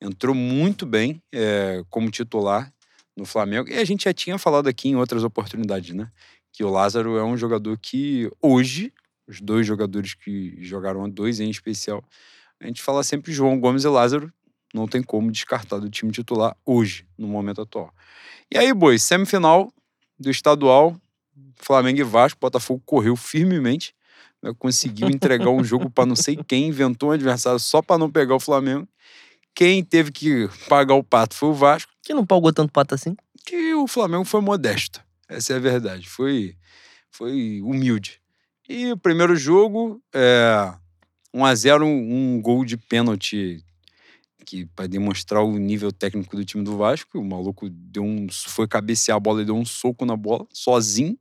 Entrou 0.00 0.34
muito 0.34 0.86
bem 0.86 1.22
é, 1.32 1.82
como 1.90 2.10
titular 2.10 2.72
no 3.16 3.24
Flamengo. 3.26 3.68
E 3.70 3.74
a 3.76 3.84
gente 3.84 4.04
já 4.04 4.14
tinha 4.14 4.38
falado 4.38 4.68
aqui 4.68 4.88
em 4.90 4.96
outras 4.96 5.24
oportunidades, 5.24 5.94
né? 5.94 6.10
Que 6.52 6.64
o 6.64 6.70
Lázaro 6.70 7.16
é 7.18 7.24
um 7.24 7.36
jogador 7.36 7.78
que 7.78 8.30
hoje, 8.42 8.92
os 9.28 9.40
dois 9.40 9.66
jogadores 9.66 10.14
que 10.14 10.56
jogaram, 10.64 11.08
dois 11.10 11.40
em 11.40 11.50
especial, 11.50 12.02
a 12.60 12.66
gente 12.66 12.82
fala 12.82 13.02
sempre 13.04 13.32
João 13.32 13.58
Gomes 13.60 13.84
e 13.84 13.88
Lázaro, 13.88 14.32
não 14.74 14.86
tem 14.86 15.02
como 15.02 15.30
descartar 15.30 15.78
do 15.78 15.88
time 15.90 16.12
titular 16.12 16.56
hoje, 16.64 17.06
no 17.16 17.26
momento 17.28 17.62
atual. 17.62 17.92
E 18.52 18.58
aí, 18.58 18.72
boi, 18.72 18.98
semifinal 18.98 19.72
do 20.18 20.30
estadual, 20.30 20.96
Flamengo 21.56 22.00
e 22.00 22.04
Vasco, 22.04 22.40
Botafogo 22.40 22.82
correu 22.84 23.16
firmemente, 23.16 23.94
né, 24.42 24.52
conseguiu 24.58 25.08
entregar 25.08 25.50
um 25.50 25.64
jogo 25.64 25.90
para 25.90 26.06
não 26.06 26.16
sei 26.16 26.36
quem, 26.36 26.68
inventou 26.68 27.10
um 27.10 27.12
adversário 27.12 27.58
só 27.58 27.82
para 27.82 27.98
não 27.98 28.10
pegar 28.10 28.34
o 28.34 28.40
Flamengo. 28.40 28.86
Quem 29.54 29.82
teve 29.82 30.12
que 30.12 30.48
pagar 30.68 30.94
o 30.94 31.02
pato 31.02 31.34
foi 31.34 31.48
o 31.48 31.54
Vasco, 31.54 31.92
Que 32.02 32.14
não 32.14 32.24
pagou 32.24 32.52
tanto 32.52 32.72
pato 32.72 32.94
assim? 32.94 33.16
que 33.44 33.74
o 33.74 33.86
Flamengo 33.86 34.24
foi 34.24 34.42
modesto. 34.42 35.02
Essa 35.26 35.54
é 35.54 35.56
a 35.56 35.60
verdade. 35.60 36.06
Foi, 36.06 36.54
foi 37.10 37.60
humilde. 37.62 38.20
E 38.68 38.92
o 38.92 38.96
primeiro 38.96 39.34
jogo, 39.34 40.02
é, 40.14 40.70
1 41.32 41.44
a 41.44 41.54
0 41.54 41.84
um, 41.86 41.88
um 42.36 42.42
gol 42.42 42.62
de 42.64 42.76
pênalti 42.76 43.64
que 44.48 44.64
para 44.64 44.86
demonstrar 44.86 45.42
o 45.42 45.58
nível 45.58 45.92
técnico 45.92 46.34
do 46.34 46.42
time 46.42 46.64
do 46.64 46.78
Vasco, 46.78 47.18
o 47.18 47.24
maluco 47.24 47.68
deu 47.68 48.02
um, 48.02 48.26
foi 48.30 48.66
cabecear 48.66 49.16
a 49.16 49.20
bola 49.20 49.42
e 49.42 49.44
deu 49.44 49.54
um 49.54 49.64
soco 49.64 50.06
na 50.06 50.16
bola, 50.16 50.46
sozinho. 50.50 51.18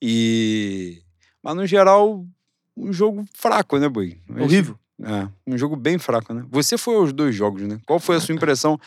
E 0.00 1.02
mas 1.42 1.54
no 1.54 1.66
geral, 1.66 2.26
um 2.74 2.90
jogo 2.90 3.22
fraco, 3.34 3.76
né, 3.76 3.86
Boi? 3.86 4.18
Horrível. 4.30 4.78
É, 5.02 5.28
um 5.46 5.58
jogo 5.58 5.76
bem 5.76 5.98
fraco, 5.98 6.32
né? 6.32 6.46
Você 6.50 6.78
foi 6.78 6.94
aos 6.96 7.12
dois 7.12 7.34
jogos, 7.34 7.62
né? 7.62 7.78
Qual 7.86 8.00
foi 8.00 8.16
a 8.16 8.20
sua 8.20 8.34
impressão? 8.34 8.80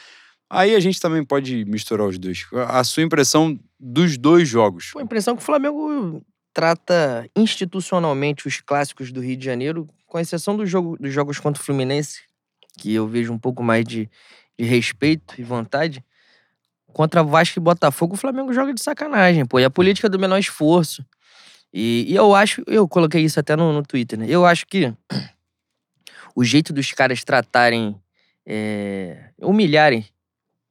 Aí 0.50 0.74
a 0.74 0.80
gente 0.80 1.00
também 1.00 1.24
pode 1.24 1.66
misturar 1.66 2.08
os 2.08 2.18
dois. 2.18 2.48
A 2.68 2.84
sua 2.84 3.04
impressão 3.04 3.60
dos 3.80 4.18
dois 4.18 4.48
jogos. 4.48 4.90
Pô, 4.92 5.00
a 5.00 5.04
impressão 5.04 5.36
é 5.36 5.38
que 5.38 5.44
o 5.44 5.46
Flamengo 5.46 6.26
trata 6.52 7.30
institucionalmente 7.36 8.48
os 8.48 8.60
clássicos 8.60 9.12
do 9.12 9.22
Rio 9.22 9.38
de 9.38 9.46
Janeiro 9.46 9.88
com 10.08 10.18
exceção 10.18 10.58
do 10.58 10.66
jogo, 10.66 10.98
dos 10.98 11.14
jogos 11.14 11.40
contra 11.40 11.62
o 11.62 11.66
Fluminense, 11.66 12.22
que 12.76 12.94
eu 12.94 13.08
vejo 13.08 13.34
um 13.34 13.40
pouco 13.40 13.64
mais 13.64 13.84
de, 13.86 14.10
de 14.58 14.66
respeito 14.66 15.36
e 15.38 15.44
vontade, 15.44 16.04
contra 16.88 17.24
Vasco 17.24 17.60
e 17.60 17.62
Botafogo, 17.62 18.14
o 18.14 18.18
Flamengo 18.18 18.54
joga 18.54 18.74
de 18.74 18.82
sacanagem, 18.82 19.46
pô. 19.46 19.60
E 19.60 19.66
a 19.66 19.70
política 19.70 20.08
do 20.08 20.18
menor 20.18 20.38
esforço. 20.38 21.06
E, 21.74 22.06
e 22.08 22.16
eu 22.16 22.34
acho, 22.34 22.64
eu 22.68 22.88
coloquei 22.88 23.22
isso 23.22 23.40
até 23.40 23.56
no, 23.56 23.74
no 23.74 23.84
Twitter, 23.84 24.18
né? 24.18 24.26
Eu 24.30 24.46
acho 24.46 24.66
que 24.66 24.94
o 26.34 26.44
jeito 26.44 26.72
dos 26.72 26.92
caras 26.94 27.24
tratarem, 27.24 28.00
é, 28.46 29.30
humilharem 29.42 30.06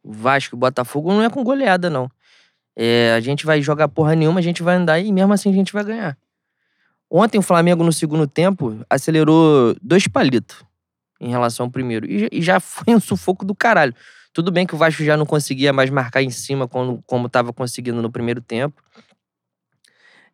Vasco 0.03 0.57
e 0.57 0.59
Botafogo 0.59 1.13
não 1.13 1.23
é 1.23 1.29
com 1.29 1.45
goleada, 1.45 1.91
não. 1.91 2.11
É, 2.75 3.13
a 3.15 3.21
gente 3.21 3.45
vai 3.45 3.61
jogar 3.61 3.89
porra 3.89 4.15
nenhuma, 4.15 4.41
a 4.41 4.43
gente 4.43 4.63
vai 4.63 4.77
andar 4.77 4.99
e 4.99 5.13
mesmo 5.13 5.33
assim 5.33 5.51
a 5.51 5.55
gente 5.55 5.73
vai 5.73 5.85
ganhar. 5.85 6.17
Ontem 7.11 7.39
o 7.39 7.43
Flamengo, 7.43 7.85
no 7.85 7.93
segundo 7.93 8.27
tempo, 8.27 8.85
acelerou 8.89 9.77
dois 9.81 10.09
palitos 10.09 10.65
em 11.21 11.31
relação 11.31 11.67
ao 11.67 11.71
primeiro. 11.71 12.07
E, 12.11 12.29
e 12.33 12.43
já 12.43 12.61
foi 12.61 12.95
um 12.95 13.01
sufoco 13.01 13.45
do 13.45 13.55
caralho. 13.55 13.95
Tudo 14.33 14.51
bem 14.51 14.67
que 14.67 14.75
o 14.75 14.79
Vasco 14.79 15.05
já 15.05 15.17
não 15.17 15.25
conseguia 15.25 15.73
mais 15.73 15.91
marcar 15.91 16.23
em 16.23 16.31
cima 16.31 16.67
como, 16.67 17.03
como 17.07 17.29
tava 17.29 17.53
conseguindo 17.53 18.03
no 18.03 18.11
primeiro 18.11 18.41
tempo. 18.41 18.83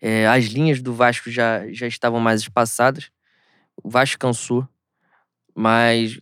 É, 0.00 0.26
as 0.26 0.44
linhas 0.46 0.80
do 0.80 0.94
Vasco 0.94 1.30
já, 1.30 1.70
já 1.70 1.87
estavam 1.87 2.18
mais 2.18 2.40
espaçadas. 2.40 3.10
O 3.82 3.90
Vasco 3.90 4.18
cansou. 4.18 4.66
Mas 5.54 6.18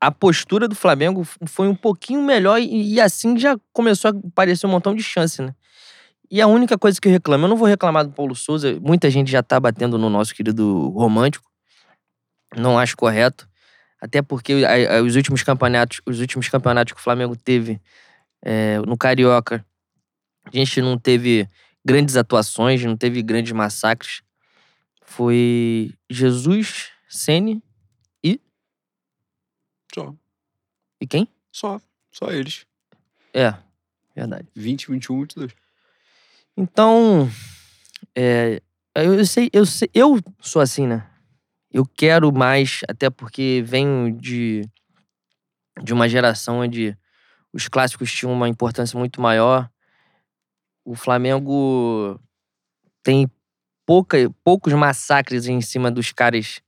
a 0.00 0.10
postura 0.10 0.68
do 0.68 0.74
Flamengo 0.74 1.24
foi 1.46 1.68
um 1.68 1.74
pouquinho 1.74 2.22
melhor 2.22 2.60
e, 2.60 2.94
e, 2.94 3.00
assim 3.00 3.36
já 3.36 3.58
começou 3.72 4.10
a 4.10 4.14
aparecer 4.28 4.66
um 4.66 4.70
montão 4.70 4.94
de 4.94 5.02
chance, 5.02 5.42
né? 5.42 5.54
E 6.30 6.40
a 6.40 6.46
única 6.46 6.78
coisa 6.78 7.00
que 7.00 7.08
eu 7.08 7.12
reclamo, 7.12 7.44
eu 7.44 7.48
não 7.48 7.56
vou 7.56 7.66
reclamar 7.66 8.06
do 8.06 8.12
Paulo 8.12 8.34
Souza, 8.34 8.78
muita 8.80 9.10
gente 9.10 9.30
já 9.30 9.42
tá 9.42 9.58
batendo 9.58 9.96
no 9.96 10.10
nosso 10.10 10.34
querido 10.34 10.90
romântico. 10.90 11.48
Não 12.56 12.78
acho 12.78 12.96
correto. 12.96 13.47
Até 14.00 14.22
porque 14.22 14.54
os 15.04 15.16
últimos 15.16 15.42
campeonatos, 15.42 16.00
os 16.06 16.20
últimos 16.20 16.48
campeonatos 16.48 16.92
que 16.92 17.00
o 17.00 17.02
Flamengo 17.02 17.34
teve 17.36 17.80
é, 18.42 18.78
no 18.80 18.96
Carioca, 18.96 19.64
a 20.44 20.56
gente 20.56 20.80
não 20.80 20.98
teve 20.98 21.48
grandes 21.84 22.16
atuações, 22.16 22.84
não 22.84 22.96
teve 22.96 23.22
grandes 23.22 23.52
massacres. 23.52 24.22
Foi 25.02 25.92
Jesus, 26.08 26.90
Sene 27.08 27.62
e. 28.22 28.40
Só. 29.92 30.14
E 31.00 31.06
quem? 31.06 31.28
Só. 31.50 31.80
Só 32.10 32.30
eles. 32.30 32.66
É, 33.34 33.54
verdade. 34.14 34.48
20, 34.54 34.90
21, 34.90 35.20
22. 35.20 35.52
Então. 36.56 37.30
É, 38.14 38.62
eu, 38.94 39.24
sei, 39.24 39.50
eu 39.52 39.64
sei, 39.64 39.88
eu 39.94 40.20
sou 40.40 40.60
assim, 40.60 40.86
né? 40.86 41.08
Eu 41.70 41.84
quero 41.84 42.32
mais, 42.32 42.80
até 42.88 43.10
porque 43.10 43.62
venho 43.66 44.12
de, 44.12 44.62
de 45.82 45.92
uma 45.92 46.08
geração 46.08 46.60
onde 46.60 46.96
os 47.52 47.68
clássicos 47.68 48.12
tinham 48.12 48.32
uma 48.32 48.48
importância 48.48 48.98
muito 48.98 49.20
maior. 49.20 49.70
O 50.84 50.94
Flamengo 50.94 52.18
tem 53.02 53.30
pouca, 53.84 54.30
poucos 54.42 54.72
massacres 54.72 55.46
em 55.46 55.60
cima 55.60 55.90
dos 55.90 56.12
caras 56.12 56.60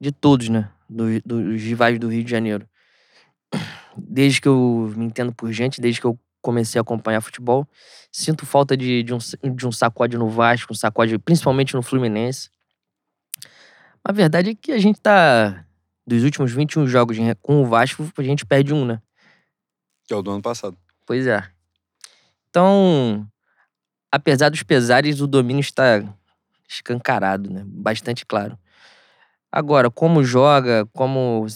de 0.00 0.12
todos, 0.12 0.48
né? 0.48 0.70
Do, 0.88 1.20
dos 1.22 1.62
rivais 1.62 1.98
do 1.98 2.08
Rio 2.08 2.24
de 2.24 2.30
Janeiro. 2.30 2.68
Desde 3.96 4.40
que 4.40 4.48
eu 4.48 4.92
me 4.96 5.04
entendo 5.06 5.32
por 5.32 5.52
gente, 5.52 5.80
desde 5.80 6.00
que 6.00 6.06
eu 6.06 6.18
comecei 6.42 6.78
a 6.78 6.82
acompanhar 6.82 7.20
futebol, 7.20 7.66
sinto 8.12 8.44
falta 8.44 8.76
de, 8.76 9.02
de, 9.02 9.14
um, 9.14 9.18
de 9.54 9.66
um 9.66 9.72
sacode 9.72 10.18
no 10.18 10.28
Vasco, 10.28 10.72
um 10.72 10.76
sacode 10.76 11.18
principalmente 11.18 11.74
no 11.74 11.82
Fluminense. 11.82 12.50
A 14.04 14.12
verdade 14.12 14.50
é 14.50 14.54
que 14.54 14.70
a 14.70 14.78
gente 14.78 15.00
tá. 15.00 15.64
Dos 16.06 16.22
últimos 16.22 16.52
21 16.52 16.86
jogos 16.86 17.16
com 17.40 17.62
o 17.62 17.66
Vasco, 17.66 18.06
a 18.18 18.22
gente 18.22 18.44
perde 18.44 18.74
um, 18.74 18.84
né? 18.84 19.00
Que 20.06 20.12
é 20.12 20.16
o 20.16 20.20
do 20.20 20.30
ano 20.30 20.42
passado. 20.42 20.76
Pois 21.06 21.26
é. 21.26 21.42
Então, 22.50 23.26
apesar 24.12 24.50
dos 24.50 24.62
pesares, 24.62 25.22
o 25.22 25.26
domínio 25.26 25.60
está 25.60 26.02
escancarado, 26.68 27.50
né? 27.50 27.62
Bastante 27.66 28.26
claro. 28.26 28.58
Agora, 29.50 29.90
como 29.90 30.22
joga, 30.22 30.84
como. 30.92 31.46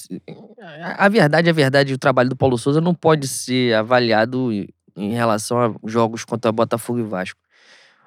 A 0.97 1.09
verdade, 1.09 1.50
a 1.50 1.52
verdade, 1.52 1.93
o 1.93 1.99
trabalho 1.99 2.31
do 2.31 2.37
Paulo 2.37 2.57
Souza 2.57 2.81
não 2.81 2.95
pode 2.95 3.28
ser 3.28 3.75
avaliado 3.75 4.50
em 4.97 5.12
relação 5.12 5.61
a 5.61 5.75
jogos 5.88 6.25
contra 6.25 6.50
Botafogo 6.50 7.00
e 7.00 7.02
Vasco. 7.02 7.40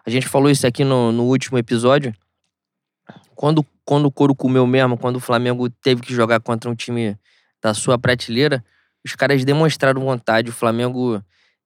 A 0.05 0.09
gente 0.09 0.27
falou 0.27 0.49
isso 0.49 0.65
aqui 0.65 0.83
no, 0.83 1.11
no 1.11 1.25
último 1.25 1.57
episódio. 1.57 2.13
Quando 3.35 3.65
quando 3.91 4.05
o 4.05 4.11
couro 4.11 4.33
comeu 4.33 4.65
mesmo, 4.65 4.97
quando 4.97 5.17
o 5.17 5.19
Flamengo 5.19 5.69
teve 5.69 6.01
que 6.01 6.13
jogar 6.13 6.39
contra 6.39 6.71
um 6.71 6.73
time 6.73 7.19
da 7.61 7.73
sua 7.73 7.99
prateleira, 7.99 8.63
os 9.03 9.17
caras 9.17 9.43
demonstraram 9.43 9.99
vontade, 9.99 10.49
o 10.49 10.53
Flamengo 10.53 11.21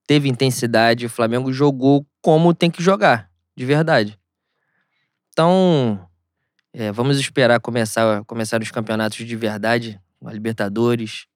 teve 0.08 0.28
intensidade, 0.28 1.06
o 1.06 1.10
Flamengo 1.10 1.54
jogou 1.54 2.04
como 2.24 2.52
tem 2.52 2.72
que 2.72 2.82
jogar, 2.82 3.30
de 3.56 3.64
verdade. 3.64 4.18
Então, 5.30 6.04
é, 6.74 6.92
vamos 6.92 7.20
esperar 7.20 7.60
começar, 7.60 8.26
começar 8.26 8.60
os 8.60 8.72
campeonatos 8.72 9.24
de 9.24 9.36
verdade, 9.36 10.02
a 10.26 10.34
Libertadores, 10.34 11.28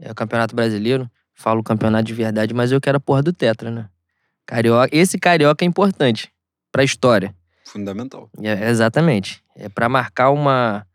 é, 0.00 0.10
o 0.10 0.16
Campeonato 0.16 0.56
Brasileiro. 0.56 1.08
Falo 1.32 1.62
campeonato 1.62 2.06
de 2.06 2.12
verdade, 2.12 2.52
mas 2.52 2.72
eu 2.72 2.80
quero 2.80 2.96
a 2.96 3.00
porra 3.00 3.22
do 3.22 3.32
Tetra, 3.32 3.70
né? 3.70 3.88
Carioca, 4.44 4.88
esse 4.90 5.16
carioca 5.16 5.64
é 5.64 5.68
importante 5.68 6.32
pra 6.72 6.82
história. 6.82 7.32
Fundamental. 7.74 8.30
É, 8.40 8.70
exatamente. 8.70 9.42
É 9.56 9.68
para 9.68 9.88
marcar 9.88 10.30
uma, 10.30 10.86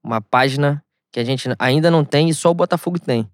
uma 0.00 0.20
página 0.20 0.84
que 1.10 1.18
a 1.18 1.24
gente 1.24 1.48
ainda 1.58 1.90
não 1.90 2.04
tem 2.04 2.28
e 2.28 2.34
só 2.34 2.52
o 2.52 2.54
Botafogo 2.54 2.96
tem. 2.96 3.28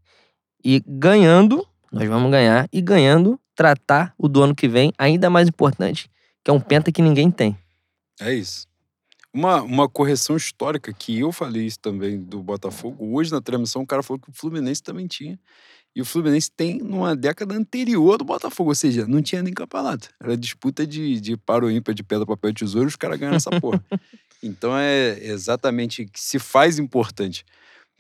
E 0.65 0.83
ganhando, 0.87 1.69
nós 1.93 2.09
vamos 2.09 2.31
ganhar, 2.31 2.67
e 2.73 2.81
ganhando, 2.81 3.39
tratar 3.55 4.15
o 4.17 4.27
do 4.27 4.43
ano 4.43 4.55
que 4.55 4.67
vem, 4.67 4.91
ainda 4.97 5.29
mais 5.29 5.49
importante, 5.49 6.11
que 6.43 6.51
é 6.51 6.55
um 6.55 6.59
penta 6.59 6.91
que 6.91 7.03
ninguém 7.03 7.31
tem. 7.31 7.55
É 8.19 8.33
isso. 8.33 8.67
Uma, 9.31 9.61
uma 9.61 9.87
correção 9.87 10.35
histórica 10.35 10.91
que 10.91 11.19
eu 11.19 11.31
falei 11.31 11.67
isso 11.67 11.81
também 11.81 12.19
do 12.19 12.43
Botafogo. 12.43 13.15
Hoje 13.15 13.31
na 13.31 13.43
transmissão 13.43 13.83
o 13.83 13.87
cara 13.87 14.03
falou 14.03 14.19
que 14.19 14.31
o 14.31 14.33
Fluminense 14.33 14.83
também 14.83 15.07
tinha. 15.07 15.39
E 15.95 16.03
o 16.03 16.05
Fluminense 16.05 16.51
tem 16.51 16.79
numa 16.79 17.15
década 17.15 17.55
anterior 17.55 18.19
do 18.19 18.25
Botafogo, 18.25 18.71
ou 18.71 18.75
seja, 18.75 19.07
não 19.07 19.23
tinha 19.23 19.43
nem 19.43 19.55
campeonato. 19.55 20.09
Era 20.21 20.37
disputa 20.37 20.85
de, 20.85 21.21
de 21.21 21.37
paro 21.37 21.71
ímpar 21.71 21.95
de 21.95 22.03
pedra, 22.03 22.27
papel 22.27 22.51
e 22.51 22.55
tesouro, 22.55 22.89
os 22.89 22.97
caras 22.97 23.19
ganharam 23.19 23.37
essa 23.37 23.61
porra. 23.61 23.85
então 24.43 24.77
é 24.77 25.17
exatamente 25.23 26.07
que 26.07 26.21
se 26.21 26.41
faz 26.41 26.79
importante 26.79 27.45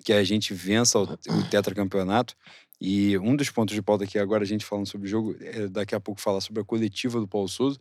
que 0.04 0.12
a 0.12 0.24
gente 0.24 0.52
vença 0.52 0.98
o, 0.98 1.04
o 1.04 1.42
tetracampeonato. 1.48 2.34
E 2.80 3.16
um 3.18 3.36
dos 3.36 3.48
pontos 3.48 3.74
de 3.74 3.80
pauta 3.80 4.04
aqui 4.04 4.18
agora, 4.18 4.42
a 4.42 4.46
gente 4.46 4.64
falando 4.64 4.86
sobre 4.86 5.06
o 5.06 5.10
jogo, 5.10 5.36
é 5.40 5.68
daqui 5.68 5.94
a 5.94 6.00
pouco 6.00 6.20
falar 6.20 6.40
sobre 6.40 6.60
a 6.60 6.64
coletiva 6.64 7.20
do 7.20 7.28
Paulo 7.28 7.48
Souza. 7.48 7.78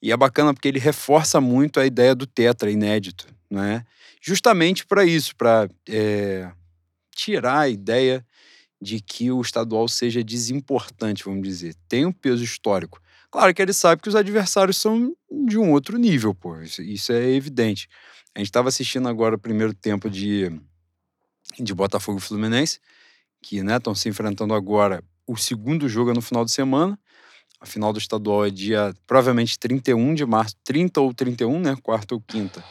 E 0.00 0.12
é 0.12 0.16
bacana 0.16 0.52
porque 0.52 0.68
ele 0.68 0.78
reforça 0.78 1.40
muito 1.40 1.80
a 1.80 1.86
ideia 1.86 2.14
do 2.14 2.26
tetra 2.26 2.70
inédito, 2.70 3.26
não 3.50 3.62
é? 3.62 3.84
Justamente 4.20 4.86
para 4.86 5.04
isso, 5.04 5.34
para 5.34 5.68
é, 5.88 6.52
tirar 7.14 7.60
a 7.60 7.68
ideia 7.68 8.24
de 8.84 9.00
que 9.00 9.30
o 9.30 9.40
estadual 9.40 9.88
seja 9.88 10.22
desimportante, 10.22 11.24
vamos 11.24 11.42
dizer. 11.42 11.74
Tem 11.88 12.04
um 12.04 12.12
peso 12.12 12.44
histórico. 12.44 13.00
Claro 13.30 13.54
que 13.54 13.62
ele 13.62 13.72
sabe 13.72 14.02
que 14.02 14.08
os 14.10 14.14
adversários 14.14 14.76
são 14.76 15.16
de 15.46 15.56
um 15.56 15.72
outro 15.72 15.96
nível, 15.96 16.34
pô. 16.34 16.60
Isso, 16.60 16.82
isso 16.82 17.10
é 17.10 17.30
evidente. 17.30 17.88
A 18.34 18.40
gente 18.40 18.48
estava 18.48 18.68
assistindo 18.68 19.08
agora 19.08 19.36
o 19.36 19.38
primeiro 19.38 19.72
tempo 19.72 20.10
de, 20.10 20.52
de 21.58 21.74
Botafogo 21.74 22.18
e 22.18 22.20
Fluminense, 22.20 22.78
que 23.42 23.56
estão 23.56 23.92
né, 23.92 23.96
se 23.96 24.08
enfrentando 24.10 24.52
agora. 24.52 25.02
O 25.26 25.34
segundo 25.34 25.88
jogo 25.88 26.10
é 26.10 26.14
no 26.14 26.20
final 26.20 26.44
de 26.44 26.52
semana. 26.52 26.98
A 27.58 27.64
final 27.64 27.90
do 27.90 27.98
estadual 27.98 28.44
é 28.44 28.50
dia, 28.50 28.94
provavelmente, 29.06 29.58
31 29.58 30.14
de 30.14 30.26
março, 30.26 30.56
30 30.62 31.00
ou 31.00 31.14
31, 31.14 31.58
né? 31.58 31.76
Quarta 31.82 32.14
ou 32.14 32.20
quinta. 32.20 32.62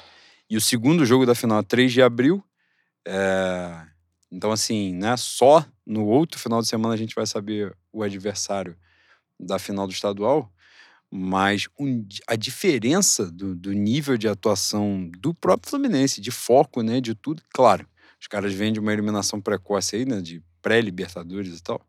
E 0.48 0.55
o 0.55 0.62
segundo 0.62 1.08
jogo 1.08 1.25
da 1.25 1.34
final 1.34 1.60
é 1.60 1.63
3 1.63 1.91
de 1.91 2.03
abril. 2.03 2.43
É... 3.08 3.82
Então, 4.32 4.51
assim, 4.51 4.93
né, 4.93 5.17
só 5.17 5.65
no 5.86 6.06
outro 6.06 6.40
final 6.40 6.62
de 6.62 6.68
semana 6.68 6.94
a 6.94 6.98
gente 6.98 7.16
vai 7.16 7.25
saber 7.25 7.75
o 7.92 8.04
adversário 8.04 8.75
da 9.40 9.60
final 9.60 9.88
do 9.88 9.94
estadual, 9.94 10.52
mas 11.12 11.68
um, 11.80 12.06
a 12.28 12.36
diferença 12.36 13.30
do, 13.32 13.56
do, 13.56 13.72
nível 13.72 14.18
de 14.18 14.28
atuação 14.28 15.12
do 15.20 15.34
próprio 15.34 15.70
Fluminense, 15.70 16.22
de 16.22 16.32
foco, 16.32 16.82
né, 16.82 17.00
de 17.00 17.13
tudo, 17.13 17.44
claro, 17.54 17.88
os 18.20 18.28
caras 18.28 18.54
vêm 18.54 18.74
de 18.74 18.80
uma 18.80 18.92
eliminação 18.92 19.40
precoce 19.40 19.96
aí, 19.96 20.06
né, 20.06 20.22
de 20.22 20.42
pré-libertadores 20.62 21.58
e 21.58 21.62
tal, 21.62 21.86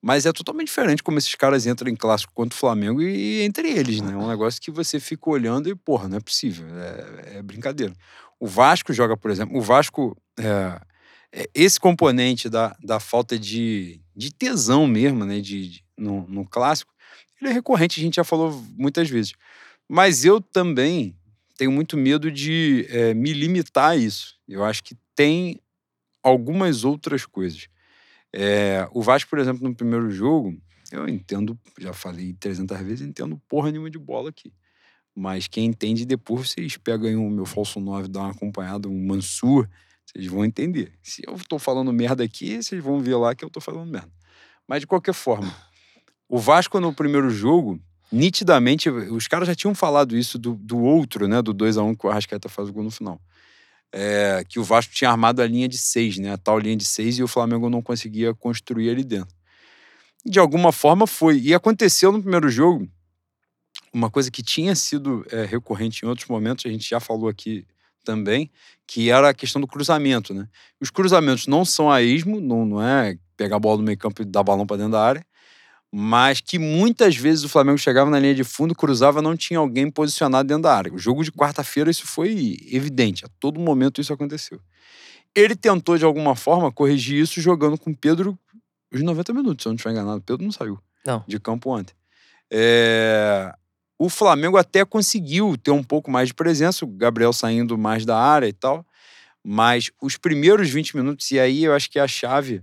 mas 0.00 0.24
é 0.24 0.32
totalmente 0.32 0.68
diferente 0.68 1.02
como 1.02 1.18
esses 1.18 1.34
caras 1.34 1.66
entram 1.66 1.90
em 1.90 1.96
clássico 1.96 2.32
contra 2.32 2.56
o 2.56 2.58
Flamengo 2.58 3.02
e, 3.02 3.40
e 3.40 3.42
entre 3.42 3.68
eles, 3.68 4.00
né? 4.00 4.12
É 4.12 4.16
um 4.16 4.28
negócio 4.28 4.60
que 4.60 4.70
você 4.70 5.00
fica 5.00 5.28
olhando 5.28 5.68
e, 5.68 5.74
porra, 5.74 6.08
não 6.08 6.18
é 6.18 6.20
possível. 6.20 6.66
É, 6.76 7.38
é 7.38 7.42
brincadeira. 7.42 7.92
O 8.38 8.46
Vasco 8.46 8.92
joga, 8.92 9.16
por 9.16 9.30
exemplo, 9.30 9.58
o 9.58 9.60
Vasco 9.60 10.16
é, 10.38 10.80
esse 11.54 11.78
componente 11.78 12.48
da, 12.48 12.76
da 12.82 12.98
falta 12.98 13.38
de, 13.38 14.00
de 14.16 14.32
tesão 14.32 14.86
mesmo, 14.86 15.24
né, 15.24 15.40
de, 15.40 15.68
de 15.68 15.84
no, 15.96 16.26
no, 16.28 16.46
clássico, 16.46 16.92
ele 17.40 17.50
é 17.50 17.52
recorrente, 17.52 18.00
a 18.00 18.02
gente 18.02 18.16
já 18.16 18.24
falou 18.24 18.64
muitas 18.76 19.08
vezes. 19.08 19.32
Mas 19.88 20.24
eu 20.24 20.40
também 20.40 21.16
tenho 21.56 21.72
muito 21.72 21.96
medo 21.96 22.30
de 22.30 22.86
é, 22.88 23.14
me 23.14 23.32
limitar 23.32 23.90
a 23.90 23.96
isso. 23.96 24.36
Eu 24.46 24.64
acho 24.64 24.82
que 24.82 24.96
tem 25.14 25.60
algumas 26.22 26.84
outras 26.84 27.26
coisas. 27.26 27.68
É, 28.32 28.88
o 28.92 29.02
Vasco, 29.02 29.30
por 29.30 29.38
exemplo, 29.38 29.66
no 29.66 29.74
primeiro 29.74 30.10
jogo, 30.10 30.56
eu 30.92 31.08
entendo, 31.08 31.58
já 31.78 31.92
falei 31.92 32.34
300 32.34 32.78
vezes, 32.80 33.06
entendo 33.06 33.40
porra 33.48 33.70
nenhuma 33.70 33.90
de 33.90 33.98
bola 33.98 34.30
aqui. 34.30 34.52
Mas 35.14 35.48
quem 35.48 35.66
entende 35.66 36.04
depois, 36.04 36.50
vocês 36.50 36.76
pegam 36.76 37.08
aí 37.08 37.16
o 37.16 37.28
meu 37.28 37.44
falso 37.44 37.80
9, 37.80 38.08
dá 38.08 38.20
uma 38.20 38.30
acompanhada, 38.30 38.88
um 38.88 39.06
Mansur, 39.06 39.68
vocês 40.08 40.26
vão 40.26 40.44
entender. 40.44 40.92
Se 41.02 41.22
eu 41.26 41.36
tô 41.48 41.58
falando 41.58 41.92
merda 41.92 42.24
aqui, 42.24 42.62
vocês 42.62 42.82
vão 42.82 43.00
ver 43.00 43.16
lá 43.16 43.34
que 43.34 43.44
eu 43.44 43.50
tô 43.50 43.60
falando 43.60 43.90
merda. 43.90 44.10
Mas 44.66 44.80
de 44.80 44.86
qualquer 44.86 45.12
forma, 45.12 45.54
o 46.26 46.38
Vasco 46.38 46.80
no 46.80 46.94
primeiro 46.94 47.28
jogo, 47.28 47.78
nitidamente, 48.10 48.88
os 48.88 49.28
caras 49.28 49.46
já 49.46 49.54
tinham 49.54 49.74
falado 49.74 50.16
isso 50.16 50.38
do, 50.38 50.54
do 50.54 50.78
outro, 50.78 51.28
né? 51.28 51.42
Do 51.42 51.52
2 51.52 51.76
a 51.76 51.82
1 51.82 51.94
que 51.94 52.06
o 52.06 52.10
Arrascaeta 52.10 52.48
faz 52.48 52.70
o 52.70 52.72
gol 52.72 52.84
no 52.84 52.90
final. 52.90 53.20
É, 53.92 54.44
que 54.48 54.58
o 54.58 54.64
Vasco 54.64 54.94
tinha 54.94 55.10
armado 55.10 55.42
a 55.42 55.46
linha 55.46 55.68
de 55.68 55.76
seis, 55.76 56.18
né? 56.18 56.32
A 56.32 56.38
tal 56.38 56.58
linha 56.58 56.76
de 56.76 56.84
seis, 56.84 57.18
e 57.18 57.22
o 57.22 57.28
Flamengo 57.28 57.68
não 57.68 57.82
conseguia 57.82 58.34
construir 58.34 58.90
ali 58.90 59.04
dentro. 59.04 59.34
De 60.24 60.38
alguma 60.38 60.72
forma 60.72 61.06
foi. 61.06 61.38
E 61.38 61.54
aconteceu 61.54 62.12
no 62.12 62.20
primeiro 62.20 62.48
jogo 62.48 62.88
uma 63.92 64.10
coisa 64.10 64.30
que 64.30 64.42
tinha 64.42 64.74
sido 64.74 65.24
é, 65.30 65.44
recorrente 65.44 66.04
em 66.04 66.08
outros 66.08 66.28
momentos, 66.28 66.66
a 66.66 66.68
gente 66.68 66.88
já 66.88 67.00
falou 67.00 67.28
aqui 67.28 67.66
também, 68.08 68.50
que 68.86 69.10
era 69.10 69.28
a 69.28 69.34
questão 69.34 69.60
do 69.60 69.66
cruzamento, 69.66 70.32
né? 70.32 70.48
Os 70.80 70.88
cruzamentos 70.88 71.46
não 71.46 71.62
são 71.62 71.90
a 71.90 72.00
esmo, 72.00 72.40
não, 72.40 72.64
não 72.64 72.82
é 72.82 73.18
pegar 73.36 73.56
a 73.56 73.58
bola 73.60 73.76
no 73.76 73.82
meio 73.82 73.98
campo 73.98 74.22
e 74.22 74.24
dar 74.24 74.42
balão 74.42 74.66
para 74.66 74.78
dentro 74.78 74.92
da 74.92 75.04
área, 75.04 75.26
mas 75.92 76.40
que 76.40 76.58
muitas 76.58 77.14
vezes 77.14 77.44
o 77.44 77.50
Flamengo 77.50 77.76
chegava 77.76 78.10
na 78.10 78.18
linha 78.18 78.34
de 78.34 78.44
fundo, 78.44 78.74
cruzava, 78.74 79.20
não 79.20 79.36
tinha 79.36 79.58
alguém 79.58 79.90
posicionado 79.90 80.48
dentro 80.48 80.62
da 80.62 80.74
área. 80.74 80.92
O 80.92 80.98
jogo 80.98 81.22
de 81.22 81.30
quarta-feira 81.30 81.90
isso 81.90 82.06
foi 82.06 82.56
evidente, 82.70 83.26
a 83.26 83.28
todo 83.38 83.60
momento 83.60 84.00
isso 84.00 84.12
aconteceu. 84.12 84.58
Ele 85.34 85.54
tentou 85.54 85.98
de 85.98 86.06
alguma 86.06 86.34
forma 86.34 86.72
corrigir 86.72 87.22
isso 87.22 87.42
jogando 87.42 87.78
com 87.78 87.92
Pedro 87.92 88.38
os 88.90 89.02
90 89.02 89.34
minutos, 89.34 89.62
se 89.62 89.68
eu 89.68 89.70
não 89.70 89.76
estiver 89.76 89.92
enganado. 89.92 90.22
Pedro 90.22 90.42
não 90.42 90.52
saiu 90.52 90.78
não. 91.04 91.22
de 91.28 91.38
campo 91.38 91.70
ontem. 91.70 91.94
É... 92.50 93.52
O 93.98 94.08
Flamengo 94.08 94.56
até 94.56 94.84
conseguiu 94.84 95.56
ter 95.56 95.70
um 95.72 95.82
pouco 95.82 96.10
mais 96.10 96.28
de 96.28 96.34
presença, 96.34 96.84
o 96.84 96.88
Gabriel 96.88 97.32
saindo 97.32 97.76
mais 97.76 98.04
da 98.04 98.16
área 98.16 98.46
e 98.46 98.52
tal, 98.52 98.86
mas 99.42 99.90
os 100.00 100.16
primeiros 100.16 100.70
20 100.70 100.96
minutos, 100.96 101.30
e 101.30 101.40
aí 101.40 101.64
eu 101.64 101.74
acho 101.74 101.90
que 101.90 101.98
é 101.98 102.02
a 102.02 102.08
chave 102.08 102.62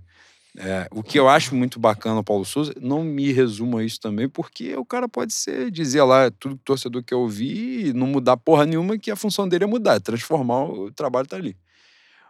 é, 0.58 0.88
o 0.90 1.02
que 1.02 1.18
eu 1.18 1.28
acho 1.28 1.54
muito 1.54 1.78
bacana, 1.78 2.22
Paulo 2.22 2.44
Souza, 2.44 2.72
não 2.80 3.04
me 3.04 3.30
resuma 3.30 3.84
isso 3.84 4.00
também, 4.00 4.26
porque 4.26 4.74
o 4.74 4.84
cara 4.84 5.06
pode 5.06 5.34
ser, 5.34 5.70
dizer 5.70 6.02
lá 6.02 6.30
tudo 6.30 6.56
que 6.56 6.62
o 6.62 6.64
torcedor 6.64 7.02
quer 7.02 7.14
ouvir 7.14 7.88
e 7.88 7.92
não 7.92 8.06
mudar 8.06 8.38
porra 8.38 8.64
nenhuma, 8.64 8.98
que 8.98 9.10
a 9.10 9.16
função 9.16 9.46
dele 9.46 9.64
é 9.64 9.66
mudar, 9.66 9.96
é 9.96 10.00
transformar 10.00 10.64
o 10.64 10.90
trabalho 10.90 11.26
tá 11.26 11.36
ali. 11.36 11.56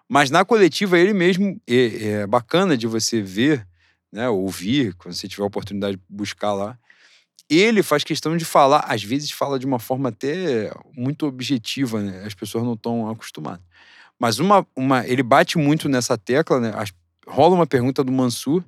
Mas 0.08 0.30
na 0.30 0.44
coletiva, 0.44 0.98
ele 0.98 1.12
mesmo 1.12 1.60
é, 1.68 2.08
é 2.22 2.26
bacana 2.26 2.76
de 2.76 2.86
você 2.86 3.22
ver, 3.22 3.66
né, 4.12 4.28
ouvir, 4.28 4.94
quando 4.94 5.14
você 5.14 5.28
tiver 5.28 5.44
a 5.44 5.46
oportunidade 5.46 5.96
de 5.96 6.02
buscar 6.08 6.52
lá. 6.52 6.78
Ele 7.48 7.82
faz 7.82 8.02
questão 8.02 8.36
de 8.36 8.44
falar, 8.44 8.84
às 8.88 9.02
vezes 9.02 9.30
fala 9.30 9.58
de 9.58 9.66
uma 9.66 9.78
forma 9.78 10.08
até 10.08 10.72
muito 10.96 11.26
objetiva, 11.26 12.00
né? 12.00 12.24
As 12.26 12.34
pessoas 12.34 12.64
não 12.64 12.74
estão 12.74 13.08
acostumadas. 13.08 13.64
Mas 14.18 14.38
uma, 14.38 14.66
uma, 14.74 15.06
ele 15.06 15.22
bate 15.22 15.56
muito 15.58 15.88
nessa 15.88 16.18
tecla, 16.18 16.58
né? 16.58 16.72
As, 16.74 16.92
rola 17.26 17.54
uma 17.54 17.66
pergunta 17.66 18.02
do 18.02 18.10
Mansur 18.10 18.64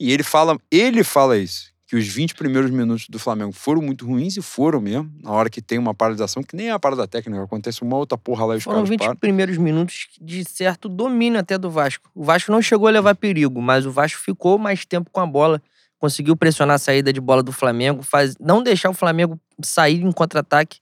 e 0.00 0.12
ele 0.12 0.22
fala, 0.22 0.58
ele 0.70 1.04
fala 1.04 1.36
isso, 1.36 1.72
que 1.86 1.96
os 1.96 2.06
20 2.06 2.34
primeiros 2.34 2.70
minutos 2.70 3.06
do 3.08 3.18
Flamengo 3.18 3.52
foram 3.52 3.82
muito 3.82 4.06
ruins 4.06 4.36
e 4.36 4.42
foram 4.42 4.80
mesmo, 4.80 5.12
na 5.22 5.30
hora 5.30 5.50
que 5.50 5.60
tem 5.60 5.78
uma 5.78 5.94
paralisação, 5.94 6.42
que 6.42 6.56
nem 6.56 6.68
é 6.68 6.72
a 6.72 6.78
parada 6.78 7.06
técnica, 7.06 7.42
acontece 7.42 7.82
uma 7.82 7.96
outra 7.96 8.16
porra 8.16 8.44
lá 8.46 8.54
e 8.54 8.58
os 8.58 8.64
Foram 8.64 8.78
caras 8.78 8.90
20 8.90 8.98
param. 9.00 9.16
primeiros 9.16 9.58
minutos 9.58 10.08
de 10.20 10.44
certo 10.44 10.88
domínio 10.88 11.38
até 11.38 11.56
do 11.58 11.70
Vasco. 11.70 12.10
O 12.14 12.24
Vasco 12.24 12.50
não 12.52 12.62
chegou 12.62 12.88
a 12.88 12.90
levar 12.90 13.14
perigo, 13.14 13.60
mas 13.60 13.86
o 13.86 13.90
Vasco 13.90 14.20
ficou 14.20 14.58
mais 14.58 14.84
tempo 14.84 15.10
com 15.10 15.20
a 15.20 15.26
bola, 15.26 15.62
conseguiu 15.98 16.36
pressionar 16.36 16.76
a 16.76 16.78
saída 16.78 17.12
de 17.12 17.20
bola 17.20 17.42
do 17.42 17.52
Flamengo, 17.52 18.02
faz, 18.02 18.34
não 18.40 18.62
deixar 18.62 18.90
o 18.90 18.94
Flamengo 18.94 19.38
sair 19.62 20.02
em 20.02 20.12
contra-ataque. 20.12 20.78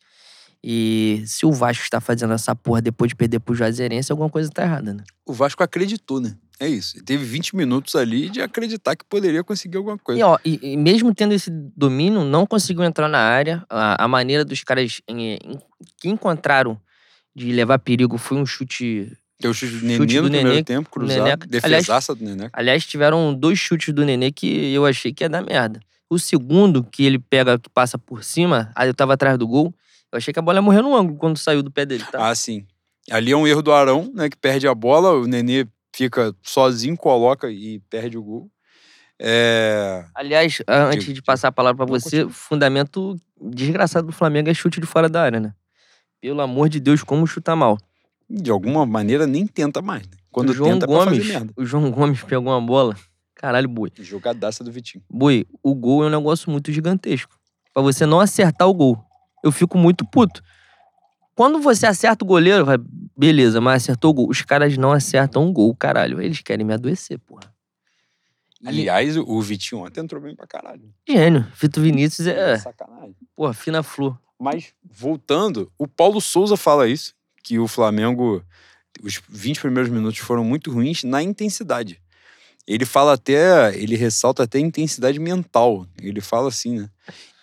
E 0.69 1.23
se 1.27 1.47
o 1.47 1.53
Vasco 1.53 1.85
está 1.85 2.01
fazendo 2.01 2.33
essa 2.33 2.55
porra 2.55 2.83
depois 2.83 3.11
de 3.11 3.15
perder 3.15 3.39
pro 3.39 3.55
Juazeirense, 3.55 4.11
alguma 4.11 4.29
coisa 4.29 4.51
tá 4.51 4.63
errada, 4.63 4.93
né? 4.95 5.05
O 5.25 5.33
Vasco 5.33 5.63
acreditou, 5.63 6.21
né? 6.21 6.37
É 6.59 6.67
isso. 6.67 6.97
Ele 6.97 7.05
teve 7.05 7.25
20 7.25 7.55
minutos 7.55 7.95
ali 7.95 8.29
de 8.31 8.41
acreditar 8.41 8.97
que 8.97 9.05
poderia 9.05 9.45
conseguir 9.45 9.77
alguma 9.77 9.99
coisa. 9.99 10.21
E, 10.21 10.25
ó, 10.25 10.39
e, 10.45 10.73
e 10.73 10.77
mesmo 10.77 11.15
tendo 11.15 11.35
esse 11.35 11.51
domínio, 11.51 12.25
não 12.25 12.47
conseguiu 12.47 12.83
entrar 12.83 13.09
na 13.09 13.19
área. 13.19 13.65
A, 13.69 14.05
a 14.05 14.09
maneira 14.09 14.45
dos 14.45 14.65
caras 14.65 15.01
em- 15.07 15.35
em- 15.35 15.59
que 16.01 16.09
encontraram 16.09 16.81
de 17.35 17.53
levar 17.53 17.79
perigo 17.79 18.17
foi 18.19 18.37
um 18.39 18.47
chute. 18.47 19.13
O 19.45 19.53
chute 19.53 19.73
do 19.73 19.79
Chute 19.81 19.87
Nenê 19.87 19.99
do 19.99 20.23
no 20.23 20.29
primeiro 20.31 20.49
Nenê, 20.49 20.65
tempo, 20.65 20.89
cruzado. 20.89 21.47
Defesaça 21.47 22.15
do 22.15 22.25
Nenê. 22.25 22.49
Aliás, 22.53 22.87
tiveram 22.87 23.35
dois 23.35 23.59
chutes 23.59 23.93
do 23.93 24.05
Nenê 24.05 24.33
que 24.33 24.73
eu 24.73 24.87
achei 24.87 25.13
que 25.13 25.25
ia 25.25 25.29
dar 25.29 25.43
merda. 25.43 25.81
O 26.09 26.19
segundo, 26.19 26.85
que 26.85 27.05
ele 27.05 27.19
pega, 27.19 27.59
que 27.59 27.69
passa 27.69 27.99
por 27.99 28.25
cima, 28.25 28.71
aí 28.75 28.89
eu 28.89 28.95
tava 28.95 29.15
atrás 29.15 29.37
do 29.37 29.47
gol. 29.47 29.75
Eu 30.11 30.17
achei 30.17 30.33
que 30.33 30.39
a 30.39 30.43
bola 30.43 30.59
ia 30.59 30.63
morrer 30.63 30.81
no 30.81 30.97
ângulo 30.97 31.19
quando 31.19 31.37
saiu 31.37 31.63
do 31.63 31.71
pé 31.71 31.85
dele, 31.85 32.05
tá? 32.11 32.29
Ah, 32.29 32.35
sim. 32.35 32.65
Ali 33.11 33.33
é 33.33 33.37
um 33.37 33.47
erro 33.47 33.63
do 33.63 33.73
Arão, 33.73 34.11
né? 34.15 34.31
Que 34.31 34.37
perde 34.37 34.67
a 34.67 34.75
bola, 34.75 35.13
o 35.13 35.27
Nenê 35.27 35.67
fica 35.95 36.35
sozinho, 36.43 36.97
coloca 36.97 37.51
e 37.51 37.81
perde 37.91 38.17
o 38.17 38.23
gol. 38.23 38.51
É... 39.19 40.05
Aliás, 40.15 40.63
antes 40.69 41.13
de 41.13 41.23
passar 41.23 41.49
a 41.49 41.53
palavra 41.53 41.85
pra 41.85 41.93
Não, 41.93 42.01
você, 42.01 42.29
fundamento 42.29 43.17
desgraçado 43.41 44.07
do 44.07 44.13
Flamengo 44.13 44.51
é 44.51 44.55
chute 44.55 44.81
de 44.81 44.87
fora 44.87 45.09
da 45.09 45.23
área, 45.23 45.41
né? 45.41 45.55
Pelo 46.21 46.41
amor 46.41 46.69
de 46.69 46.81
Deus, 46.81 47.03
como 47.03 47.27
chuta 47.27 47.55
mal. 47.57 47.79
De 48.29 48.51
alguma 48.51 48.85
maneira 48.85 49.27
nem 49.27 49.47
tenta 49.47 49.81
mais. 49.81 50.03
Né? 50.07 50.17
Quando 50.31 50.51
o 50.51 50.55
João 50.55 50.73
tenta 50.73 50.85
é 50.85 50.89
pra 50.89 51.05
Gomes, 51.05 51.27
merda. 51.27 51.53
o 51.57 51.65
João 51.65 51.91
Gomes 51.91 52.23
pegou 52.23 52.53
uma 52.53 52.61
bola. 52.61 52.97
Caralho, 53.35 53.69
boi. 53.69 53.91
Jogadaça 54.01 54.65
do 54.65 54.73
Vitinho. 54.73 55.05
Boi, 55.11 55.47
o 55.63 55.75
gol 55.75 56.05
é 56.05 56.07
um 56.09 56.11
negócio 56.11 56.51
muito 56.51 56.73
gigantesco. 56.73 57.39
Pra 57.73 57.83
você 57.83 58.05
não 58.07 58.19
acertar 58.21 58.67
o 58.69 58.75
gol. 58.75 59.03
Eu 59.45 59.53
fico 59.53 59.77
muito 59.79 60.05
puto. 60.07 60.43
Quando 61.35 61.61
você 61.61 61.87
acerta 61.87 62.25
o 62.25 62.29
goleiro, 62.29 62.65
vai, 62.65 62.79
beleza, 63.17 63.61
mas 63.61 63.83
acertou 63.83 64.11
o 64.11 64.15
gol. 64.15 64.29
Os 64.31 64.41
caras 64.43 64.77
não 64.79 64.91
acertam 64.93 65.47
o 65.47 65.53
gol, 65.53 65.75
caralho. 65.77 66.21
Eles 66.21 66.41
querem 66.41 66.65
me 66.67 66.73
adoecer, 66.73 67.19
porra. 67.19 67.55
E- 68.63 68.69
Aliás, 68.69 69.17
o 69.19 69.41
Vitinho 69.43 69.83
ontem 69.85 70.01
entrou 70.01 70.21
bem 70.21 70.35
pra 70.35 70.47
caralho. 70.47 70.91
Gênio. 71.07 71.47
Fito 71.55 71.81
Vinícius 71.81 72.27
é, 72.27 72.57
Sacanagem. 72.59 73.15
porra, 73.37 73.53
fina 73.53 73.83
flor. 73.83 74.19
Mas, 74.41 74.73
voltando, 74.83 75.71
o 75.79 75.87
Paulo 75.87 76.21
Souza 76.23 76.57
fala 76.57 76.89
isso, 76.89 77.15
que 77.47 77.61
o 77.61 77.69
Flamengo, 77.69 78.43
os 79.01 79.23
20 79.29 79.61
primeiros 79.61 79.89
minutos 79.89 80.19
foram 80.19 80.43
muito 80.43 80.73
ruins 80.73 81.05
na 81.05 81.23
intensidade. 81.23 82.01
Ele 82.67 82.85
fala 82.85 83.13
até, 83.13 83.73
ele 83.81 83.95
ressalta 83.95 84.43
até 84.43 84.59
a 84.59 84.61
intensidade 84.61 85.21
mental. 85.21 85.87
Ele 86.03 86.21
fala 86.21 86.49
assim, 86.49 86.81
né? 86.81 86.91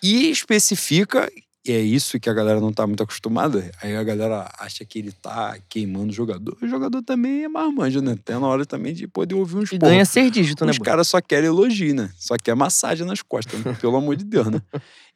E 0.02 0.28
especifica, 0.28 1.26
e 1.66 1.72
é 1.72 1.80
isso 1.80 2.20
que 2.20 2.28
a 2.28 2.34
galera 2.34 2.60
não 2.60 2.70
tá 2.70 2.86
muito 2.86 3.02
acostumada, 3.02 3.70
aí 3.80 3.96
a 3.96 4.02
galera 4.04 4.52
acha 4.58 4.84
que 4.84 4.98
ele 4.98 5.10
tá 5.10 5.56
queimando 5.70 6.10
o 6.10 6.12
jogador. 6.12 6.54
O 6.60 6.68
jogador 6.68 7.02
também 7.02 7.44
é 7.44 7.48
marmanja, 7.48 8.02
né? 8.02 8.14
Tem 8.22 8.38
na 8.38 8.46
hora 8.46 8.66
também 8.66 8.92
de 8.92 9.08
poder 9.08 9.34
ouvir 9.34 9.56
uns 9.56 9.72
E 9.72 9.78
porra. 9.78 9.92
ganha 9.92 10.04
seis 10.04 10.30
dígitos, 10.30 10.66
né, 10.66 10.72
Os 10.72 10.78
caras 10.78 11.08
só 11.08 11.22
querem 11.22 11.46
elogio, 11.46 11.94
né? 11.94 12.10
Só 12.18 12.36
quer 12.36 12.54
massagem 12.54 13.06
nas 13.06 13.22
costas, 13.22 13.58
né? 13.64 13.74
pelo 13.80 13.96
amor 13.96 14.16
de 14.16 14.24
Deus, 14.24 14.48
né? 14.48 14.60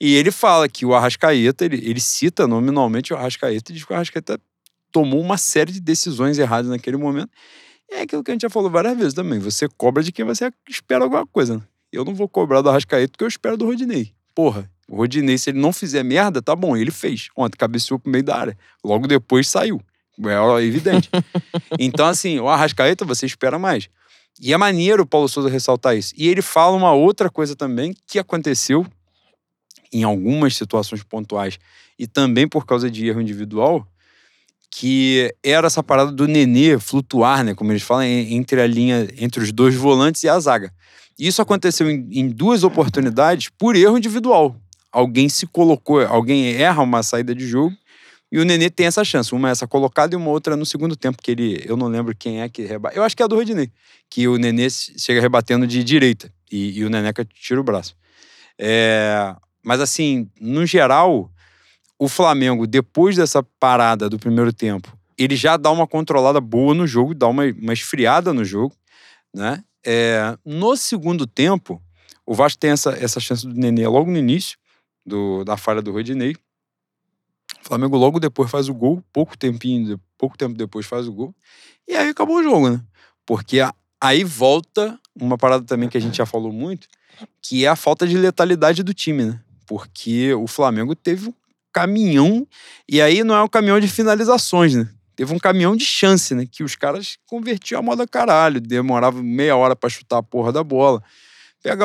E 0.01 0.15
ele 0.15 0.31
fala 0.31 0.67
que 0.67 0.87
o 0.87 0.95
Arrascaeta, 0.95 1.67
ele, 1.67 1.77
ele 1.87 2.01
cita 2.01 2.47
nominalmente 2.47 3.13
o 3.13 3.17
Arrascaeta 3.19 3.71
e 3.71 3.75
diz 3.75 3.85
que 3.85 3.93
o 3.93 3.95
Arrascaeta 3.95 4.41
tomou 4.93 5.21
uma 5.21 5.37
série 5.37 5.73
de 5.73 5.81
decisões 5.81 6.39
erradas 6.39 6.71
naquele 6.71 6.97
momento. 6.97 7.31
É 7.91 8.03
aquilo 8.03 8.23
que 8.23 8.31
a 8.31 8.35
gente 8.35 8.43
já 8.43 8.51
falou 8.51 8.71
várias 8.71 8.97
vezes 8.97 9.15
também. 9.15 9.39
Você 9.39 9.69
cobra 9.77 10.03
de 10.03 10.13
quem 10.13 10.25
você 10.25 10.51
espera 10.69 11.05
alguma 11.05 11.27
coisa, 11.27 11.57
né? 11.57 11.63
Eu 11.91 12.05
não 12.05 12.15
vou 12.15 12.29
cobrar 12.29 12.61
do 12.61 12.69
Arrascaeta 12.69 13.11
porque 13.13 13.25
eu 13.25 13.29
espero 13.29 13.57
do 13.57 13.65
Rodinei. 13.65 14.13
Porra, 14.35 14.71
o 14.89 14.97
Rodinei, 14.97 15.39
se 15.39 15.51
ele 15.51 15.59
não 15.59 15.73
fizer 15.73 16.03
merda, 16.03 16.43
tá 16.43 16.55
bom, 16.55 16.77
ele 16.77 16.91
fez. 16.91 17.29
Ontem 17.37 17.57
cabeceou 17.57 17.99
pro 17.99 18.11
meio 18.11 18.25
da 18.25 18.37
área. 18.37 18.59
Logo 18.85 19.07
depois 19.07 19.49
saiu. 19.49 19.81
É 20.19 20.65
evidente. 20.65 21.09
então, 21.79 22.07
assim, 22.07 22.39
o 22.41 22.49
Arrascaeta 22.49 23.05
você 23.05 23.25
espera 23.25 23.59
mais. 23.59 23.89
E 24.41 24.53
é 24.53 24.57
maneiro 24.57 25.03
o 25.03 25.07
Paulo 25.07 25.29
Souza 25.29 25.49
ressaltar 25.49 25.97
isso. 25.97 26.13
E 26.17 26.29
ele 26.29 26.43
fala 26.43 26.77
uma 26.77 26.93
outra 26.93 27.31
coisa 27.31 27.57
também 27.57 27.95
que 28.07 28.19
aconteceu 28.19 28.87
em 29.93 30.03
algumas 30.03 30.57
situações 30.57 31.03
pontuais 31.03 31.59
e 31.99 32.07
também 32.07 32.47
por 32.47 32.67
causa 32.67 32.91
de 32.91 33.07
erro 33.07 33.21
individual, 33.21 33.87
que 34.81 35.35
era 35.43 35.67
essa 35.67 35.83
parada 35.83 36.13
do 36.13 36.29
Nenê 36.29 36.79
flutuar, 36.79 37.43
né, 37.43 37.53
como 37.53 37.73
eles 37.73 37.83
falam, 37.83 38.05
en- 38.05 38.37
entre 38.37 38.61
a 38.61 38.67
linha, 38.67 39.09
entre 39.19 39.43
os 39.43 39.51
dois 39.51 39.75
volantes 39.75 40.23
e 40.23 40.29
a 40.29 40.39
zaga. 40.39 40.73
Isso 41.19 41.43
aconteceu 41.43 41.91
em, 41.91 42.09
em 42.13 42.29
duas 42.29 42.63
oportunidades 42.63 43.49
por 43.59 43.75
erro 43.75 43.99
individual. 43.99 44.55
Alguém 44.93 45.29
se 45.29 45.49
colocou, 45.49 46.07
alguém 46.07 46.55
erra 46.55 46.81
uma 46.81 47.03
saída 47.03 47.35
de 47.35 47.45
jogo 47.45 47.75
e 48.31 48.39
o 48.39 48.45
Nenê 48.45 48.71
tem 48.71 48.87
essa 48.87 49.03
chance. 49.05 49.35
Uma 49.35 49.49
é 49.49 49.51
essa 49.51 49.67
colocada 49.67 50.15
e 50.15 50.17
uma 50.17 50.31
outra 50.31 50.57
no 50.57 50.65
segundo 50.65 50.95
tempo, 50.95 51.21
que 51.21 51.33
ele, 51.33 51.61
eu 51.67 51.77
não 51.77 51.89
lembro 51.89 52.15
quem 52.17 52.41
é 52.41 52.49
que 52.49 52.63
rebate. 52.63 52.97
Eu 52.97 53.03
acho 53.03 53.17
que 53.17 53.23
é 53.23 53.25
a 53.25 53.29
do 53.29 53.35
Rodinei, 53.35 53.73
que 54.09 54.29
o 54.29 54.37
Nenê 54.39 54.69
chega 54.71 55.21
rebatendo 55.21 55.67
de 55.67 55.83
direita 55.83 56.33
e, 56.53 56.79
e 56.79 56.85
o 56.85 56.89
Neneca 56.89 57.25
tira 57.25 57.61
o 57.61 57.65
braço. 57.65 57.97
É, 58.57 59.35
mas 59.65 59.81
assim, 59.81 60.31
no 60.41 60.65
geral, 60.65 61.33
o 61.99 62.09
Flamengo, 62.09 62.67
depois 62.67 63.17
dessa 63.17 63.43
parada 63.43 64.09
do 64.09 64.19
primeiro 64.19 64.53
tempo, 64.53 64.97
ele 65.19 65.35
já 65.35 65.57
dá 65.57 65.71
uma 65.71 65.87
controlada 65.87 66.41
boa 66.41 66.75
no 66.75 66.87
jogo, 66.87 67.15
dá 67.15 67.27
uma, 67.27 67.45
uma 67.45 67.73
esfriada 67.73 68.33
no 68.33 68.45
jogo, 68.45 68.75
né? 69.35 69.63
É, 69.85 70.37
no 70.45 70.77
segundo 70.77 71.27
tempo, 71.27 71.83
o 72.25 72.35
Vasco 72.35 72.59
tem 72.59 72.71
essa, 72.71 72.91
essa 72.91 73.19
chance 73.19 73.47
do 73.47 73.55
Nenê 73.55 73.87
logo 73.89 74.11
no 74.11 74.19
início 74.19 74.59
do, 75.05 75.45
da 75.45 75.57
falha 75.57 75.83
do 75.83 75.93
Rodinei. 75.93 76.37
O 77.65 77.69
Flamengo 77.69 77.97
logo 77.97 78.21
depois 78.21 78.51
faz 78.51 78.69
o 78.69 78.75
gol, 78.75 79.03
pouco 79.13 79.37
tempinho, 79.37 80.01
pouco 80.17 80.39
tempo 80.39 80.55
depois 80.55 80.87
faz 80.87 81.09
o 81.09 81.13
gol. 81.13 81.35
E 81.87 81.97
aí 81.97 82.11
acabou 82.11 82.37
o 82.37 82.43
jogo, 82.43 82.71
né? 82.71 82.81
Porque 83.27 83.61
a, 83.61 83.75
aí 84.01 84.23
volta 84.23 84.99
uma 85.21 85.37
parada 85.37 85.65
também 85.65 85.89
que 85.89 85.97
a 85.97 86.01
gente 86.01 86.17
já 86.17 86.27
falou 86.27 86.53
muito, 86.53 86.87
que 87.43 87.65
é 87.65 87.69
a 87.69 87.77
falta 87.77 88.07
de 88.07 88.17
letalidade 88.17 88.83
do 88.83 88.95
time, 88.95 89.25
né? 89.25 89.41
Porque 89.67 90.33
o 90.35 90.47
Flamengo 90.47 90.95
teve 90.95 91.29
um 91.29 91.35
caminhão, 91.73 92.47
e 92.89 93.01
aí 93.01 93.23
não 93.23 93.35
é 93.35 93.43
um 93.43 93.49
caminhão 93.49 93.79
de 93.81 93.89
finalizações, 93.89 94.75
né? 94.75 94.89
Teve 95.15 95.35
um 95.35 95.39
caminhão 95.39 95.75
de 95.75 95.85
chance, 95.85 96.35
né? 96.35 96.47
Que 96.47 96.63
os 96.63 96.77
caras 96.77 97.19
convertiam 97.27 97.81
a 97.81 97.83
moda 97.83 98.07
caralho, 98.07 98.61
demorava 98.61 99.23
meia 99.23 99.57
hora 99.57 99.75
para 99.75 99.89
chutar 99.89 100.19
a 100.19 100.23
porra 100.23 100.53
da 100.53 100.63
bola. 100.63 101.03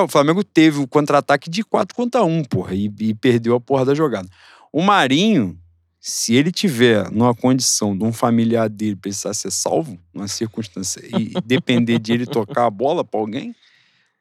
O 0.04 0.08
Flamengo 0.08 0.43
teve 0.43 0.80
o 0.80 0.88
contra-ataque 0.88 1.50
de 1.50 1.63
4 1.63 1.96
contra 1.96 2.24
1, 2.24 2.43
porra, 2.43 2.76
e, 2.76 2.91
e 3.00 3.13
perdeu 3.15 3.56
a 3.56 3.60
porra 3.60 3.86
da 3.86 3.96
jogada. 3.96 4.30
O 4.72 4.82
Marinho, 4.82 5.60
se 6.00 6.36
ele 6.36 6.52
tiver 6.52 7.10
numa 7.12 7.34
condição 7.34 7.98
de 7.98 8.04
um 8.04 8.13
familiar 8.13 8.69
dele 8.69 8.96
precisar 8.96 9.34
ser 9.34 9.52
salvo, 9.52 9.98
numa 10.13 10.28
circunstância, 10.28 11.02
e 11.04 11.34
depender 11.43 11.98
de 11.98 12.13
ele 12.13 12.26
tocar 12.26 12.65
a 12.65 12.69
bola 12.69 13.04
pra 13.04 13.19
alguém, 13.19 13.56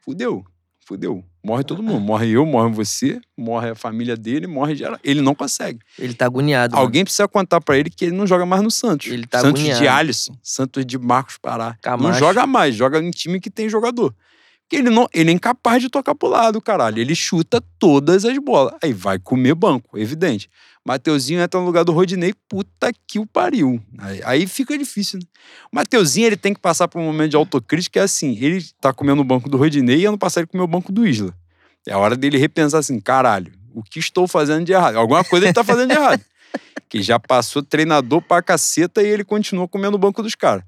fudeu. 0.01 0.44
Fudeu. 0.92 1.24
Morre 1.42 1.64
todo 1.64 1.83
mundo. 1.83 2.00
Morre 2.00 2.28
eu, 2.28 2.44
morre 2.44 2.70
você, 2.70 3.18
morre 3.35 3.70
a 3.70 3.74
família 3.74 4.14
dele, 4.14 4.46
morre 4.46 4.74
geral. 4.76 4.98
Ele 5.02 5.22
não 5.22 5.35
consegue. 5.35 5.78
Ele 5.98 6.12
tá 6.12 6.26
agoniado. 6.26 6.74
mano. 6.74 6.85
Alguém 6.85 7.02
precisa 7.02 7.26
contar 7.26 7.62
pra 7.62 7.78
ele 7.78 7.88
que 7.88 8.05
ele 8.05 8.14
não 8.14 8.26
joga 8.26 8.44
mais 8.44 8.62
no 8.62 8.70
Santos. 8.70 9.11
Ele 9.11 9.26
tá 9.26 9.40
Santos 9.40 9.61
agoniado. 9.62 9.81
de 9.81 9.88
Alisson, 9.88 10.37
Santos 10.42 10.85
de 10.85 10.98
Marcos 10.98 11.38
Pará. 11.38 11.68
Não 11.68 11.76
Camacho. 11.81 12.18
joga 12.18 12.46
mais, 12.46 12.74
joga 12.74 12.98
em 13.02 13.11
time 13.11 13.40
que 13.40 13.48
tem 13.48 13.70
jogador. 13.70 14.14
Porque 14.61 14.76
ele, 14.76 14.90
não, 14.90 15.09
ele 15.14 15.31
é 15.31 15.33
incapaz 15.33 15.81
de 15.83 15.88
tocar 15.88 16.14
pro 16.14 16.28
lado, 16.28 16.61
caralho. 16.61 16.98
Ele 16.98 17.14
chuta 17.14 17.62
todas 17.78 18.26
as 18.26 18.37
bolas. 18.37 18.74
Aí 18.83 18.92
vai 18.92 19.18
comer 19.18 19.55
banco, 19.55 19.98
evidente. 19.98 20.50
Mateuzinho 20.85 21.40
entra 21.40 21.61
no 21.61 21.66
lugar 21.66 21.85
do 21.85 21.92
Rodinei, 21.92 22.35
puta 22.49 22.92
que 23.07 23.18
o 23.18 23.27
pariu. 23.27 23.81
Aí, 23.99 24.21
aí 24.25 24.47
fica 24.47 24.77
difícil, 24.77 25.21
né? 25.21 25.27
O 25.73 25.77
Mateuzinho, 25.77 26.27
ele 26.27 26.37
tem 26.37 26.53
que 26.53 26.61
passar 26.61 26.88
por 26.88 27.01
um 27.01 27.05
momento 27.05 27.31
de 27.31 27.37
autocrítica, 27.37 27.92
que 27.92 27.99
é 27.99 28.03
assim, 28.03 28.37
ele 28.40 28.64
tá 28.81 28.92
comendo 28.92 29.23
o 29.23 29.25
banco 29.25 29.49
do 29.49 29.57
Rodinei 29.57 30.01
e 30.01 30.07
ano 30.07 30.18
passado 30.18 30.42
ele 30.42 30.49
comeu 30.49 30.64
o 30.64 30.68
banco 30.68 30.90
do 30.90 31.07
Isla. 31.07 31.35
É 31.87 31.92
a 31.92 31.99
hora 31.99 32.16
dele 32.16 32.37
repensar 32.37 32.79
assim, 32.79 32.99
caralho, 33.01 33.53
o 33.75 33.83
que 33.83 33.99
estou 33.99 34.27
fazendo 34.27 34.64
de 34.64 34.73
errado? 34.73 34.97
Alguma 34.97 35.25
coisa 35.25 35.47
ele 35.47 35.53
tá 35.53 35.64
fazendo 35.64 35.90
de 35.90 35.97
errado. 35.97 36.23
Que 36.88 37.03
já 37.03 37.18
passou 37.18 37.62
treinador 37.62 38.21
pra 38.21 38.42
caceta 38.42 39.03
e 39.03 39.07
ele 39.07 39.25
continua 39.25 39.66
comendo 39.66 39.97
o 39.97 39.99
banco 39.99 40.23
dos 40.23 40.35
caras. 40.35 40.62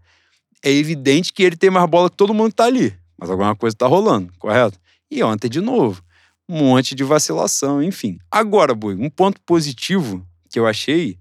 É 0.64 0.70
evidente 0.70 1.30
que 1.30 1.42
ele 1.42 1.54
tem 1.54 1.68
mais 1.68 1.86
bola 1.86 2.08
que 2.08 2.16
todo 2.16 2.32
mundo 2.32 2.48
que 2.48 2.56
tá 2.56 2.64
ali. 2.64 2.94
Mas 3.18 3.28
alguma 3.28 3.54
coisa 3.54 3.76
tá 3.76 3.86
rolando, 3.86 4.32
correto? 4.38 4.78
E 5.10 5.22
ontem, 5.22 5.50
de 5.50 5.60
novo, 5.60 6.02
um 6.48 6.58
monte 6.58 6.94
de 6.94 7.04
vacilação, 7.04 7.82
enfim. 7.82 8.18
Agora, 8.30 8.74
Boi, 8.74 8.94
um 8.94 9.10
ponto 9.10 9.40
positivo 9.42 10.26
que 10.50 10.58
eu 10.58 10.66
achei, 10.66 11.18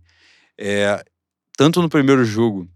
é, 0.57 1.03
tanto 1.57 1.81
no 1.81 1.89
primeiro 1.89 2.23
jogo, 2.25 2.67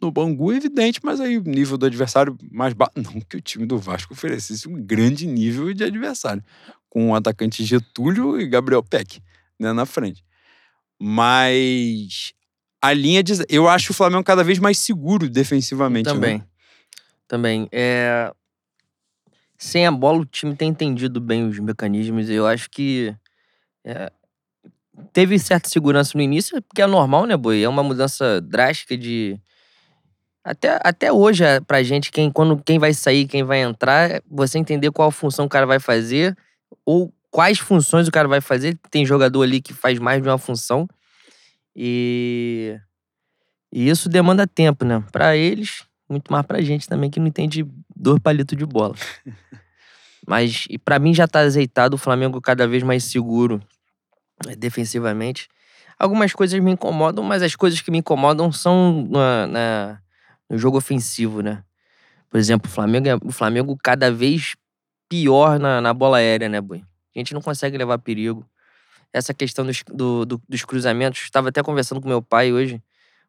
no 0.00 0.10
Bangu, 0.10 0.52
evidente, 0.52 1.00
mas 1.02 1.20
aí 1.20 1.38
o 1.38 1.42
nível 1.42 1.78
do 1.78 1.86
adversário 1.86 2.36
mais 2.50 2.74
baixo. 2.74 2.92
Não 3.00 3.20
que 3.20 3.36
o 3.36 3.40
time 3.40 3.64
do 3.66 3.78
Vasco 3.78 4.12
oferecesse 4.12 4.68
um 4.68 4.82
grande 4.82 5.26
nível 5.26 5.72
de 5.72 5.84
adversário, 5.84 6.42
com 6.90 7.10
o 7.10 7.14
atacante 7.14 7.64
Getúlio 7.64 8.40
e 8.40 8.46
Gabriel 8.46 8.82
Peck 8.82 9.20
né, 9.58 9.72
na 9.72 9.86
frente. 9.86 10.24
Mas 11.00 12.32
a 12.80 12.92
linha 12.92 13.22
de. 13.22 13.32
Eu 13.48 13.68
acho 13.68 13.92
o 13.92 13.94
Flamengo 13.94 14.22
cada 14.22 14.44
vez 14.44 14.58
mais 14.58 14.78
seguro 14.78 15.28
defensivamente. 15.28 16.06
né? 16.06 16.12
Também. 16.12 16.44
Também. 17.26 17.68
É... 17.72 18.32
Sem 19.64 19.86
a 19.86 19.90
bola, 19.90 20.18
o 20.18 20.26
time 20.26 20.54
tem 20.54 20.68
entendido 20.68 21.18
bem 21.18 21.48
os 21.48 21.58
mecanismos. 21.58 22.28
Eu 22.28 22.46
acho 22.46 22.68
que 22.68 23.16
é, 23.82 24.12
teve 25.10 25.38
certa 25.38 25.70
segurança 25.70 26.12
no 26.14 26.22
início, 26.22 26.60
porque 26.60 26.82
é 26.82 26.86
normal, 26.86 27.24
né, 27.24 27.34
Boi? 27.34 27.62
É 27.62 27.68
uma 27.68 27.82
mudança 27.82 28.42
drástica 28.42 28.94
de. 28.94 29.40
Até, 30.44 30.78
até 30.84 31.10
hoje, 31.10 31.44
é, 31.44 31.60
pra 31.60 31.82
gente, 31.82 32.12
quem, 32.12 32.30
quando, 32.30 32.62
quem 32.62 32.78
vai 32.78 32.92
sair, 32.92 33.26
quem 33.26 33.42
vai 33.42 33.62
entrar, 33.62 34.10
é 34.10 34.20
você 34.30 34.58
entender 34.58 34.90
qual 34.90 35.10
função 35.10 35.46
o 35.46 35.48
cara 35.48 35.64
vai 35.64 35.80
fazer, 35.80 36.36
ou 36.84 37.10
quais 37.30 37.58
funções 37.58 38.06
o 38.06 38.12
cara 38.12 38.28
vai 38.28 38.42
fazer. 38.42 38.78
Tem 38.90 39.06
jogador 39.06 39.42
ali 39.42 39.62
que 39.62 39.72
faz 39.72 39.98
mais 39.98 40.22
de 40.22 40.28
uma 40.28 40.36
função. 40.36 40.86
E, 41.74 42.78
e 43.72 43.88
isso 43.88 44.10
demanda 44.10 44.46
tempo, 44.46 44.84
né? 44.84 45.02
Pra 45.10 45.34
eles, 45.34 45.86
muito 46.08 46.32
mais 46.32 46.44
pra 46.46 46.60
gente 46.60 46.88
também, 46.88 47.10
que 47.10 47.20
não 47.20 47.26
entende 47.26 47.66
dois 47.94 48.18
palitos 48.20 48.56
de 48.56 48.66
bola. 48.66 48.94
Mas 50.26 50.64
e 50.70 50.78
pra 50.78 50.98
mim 50.98 51.14
já 51.14 51.28
tá 51.28 51.40
azeitado, 51.40 51.94
o 51.96 51.98
Flamengo 51.98 52.40
cada 52.40 52.66
vez 52.66 52.82
mais 52.82 53.04
seguro 53.04 53.60
eh, 54.48 54.56
defensivamente. 54.56 55.48
Algumas 55.98 56.32
coisas 56.32 56.58
me 56.60 56.72
incomodam, 56.72 57.24
mas 57.24 57.42
as 57.42 57.54
coisas 57.56 57.80
que 57.80 57.90
me 57.90 57.98
incomodam 57.98 58.50
são 58.52 59.06
na, 59.10 59.46
na- 59.46 59.98
no 60.50 60.58
jogo 60.58 60.78
ofensivo, 60.78 61.40
né? 61.42 61.62
Por 62.30 62.38
exemplo, 62.38 62.70
o 62.70 62.74
Flamengo, 62.74 63.08
é- 63.08 63.16
o 63.16 63.32
Flamengo 63.32 63.76
cada 63.82 64.10
vez 64.12 64.54
pior 65.08 65.58
na, 65.58 65.80
na 65.80 65.94
bola 65.94 66.18
aérea, 66.18 66.48
né, 66.48 66.60
Boi? 66.60 66.84
A 67.14 67.18
gente 67.18 67.34
não 67.34 67.40
consegue 67.42 67.78
levar 67.78 67.98
perigo. 67.98 68.44
Essa 69.12 69.34
questão 69.34 69.64
dos, 69.66 69.82
do- 69.92 70.24
do- 70.26 70.42
dos 70.48 70.64
cruzamentos, 70.64 71.22
estava 71.22 71.50
até 71.50 71.62
conversando 71.62 72.00
com 72.00 72.08
meu 72.08 72.22
pai 72.22 72.52
hoje. 72.52 72.82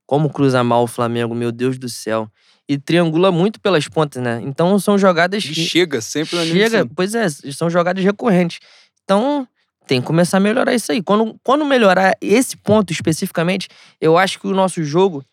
Como 0.06 0.30
cruza 0.30 0.64
mal 0.64 0.84
o 0.84 0.88
Flamengo, 0.88 1.34
meu 1.34 1.52
Deus 1.52 1.78
do 1.78 1.90
céu. 1.90 2.30
E 2.68 2.78
triangula 2.78 3.32
muito 3.32 3.60
pelas 3.60 3.88
pontas, 3.88 4.22
né? 4.22 4.42
Então 4.44 4.78
são 4.80 4.98
jogadas 4.98 5.44
que. 5.44 5.54
chega 5.54 6.02
sempre 6.02 6.36
na 6.36 6.44
linha 6.44 6.70
Chega, 6.70 6.90
pois 6.96 7.14
é, 7.14 7.28
são 7.30 7.70
jogadas 7.70 8.04
recorrentes. 8.04 8.60
Então, 9.04 9.48
tem 9.86 10.02
que 10.02 10.08
começar 10.08 10.38
a 10.38 10.40
melhorar 10.40 10.74
isso 10.74 10.92
aí. 10.92 11.02
Quando, 11.02 11.40
quando 11.44 11.64
melhorar 11.64 12.16
esse 12.20 12.58
ponto 12.58 12.92
especificamente, 12.92 13.68
eu 14.02 14.18
acho 14.18 14.40
que 14.40 14.48
o 14.48 14.54
nosso 14.54 14.84
jogo 14.84 15.24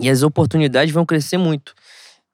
e 0.00 0.08
as 0.10 0.22
oportunidades 0.22 0.92
vão 0.92 1.06
crescer 1.06 1.38
muito. 1.38 1.74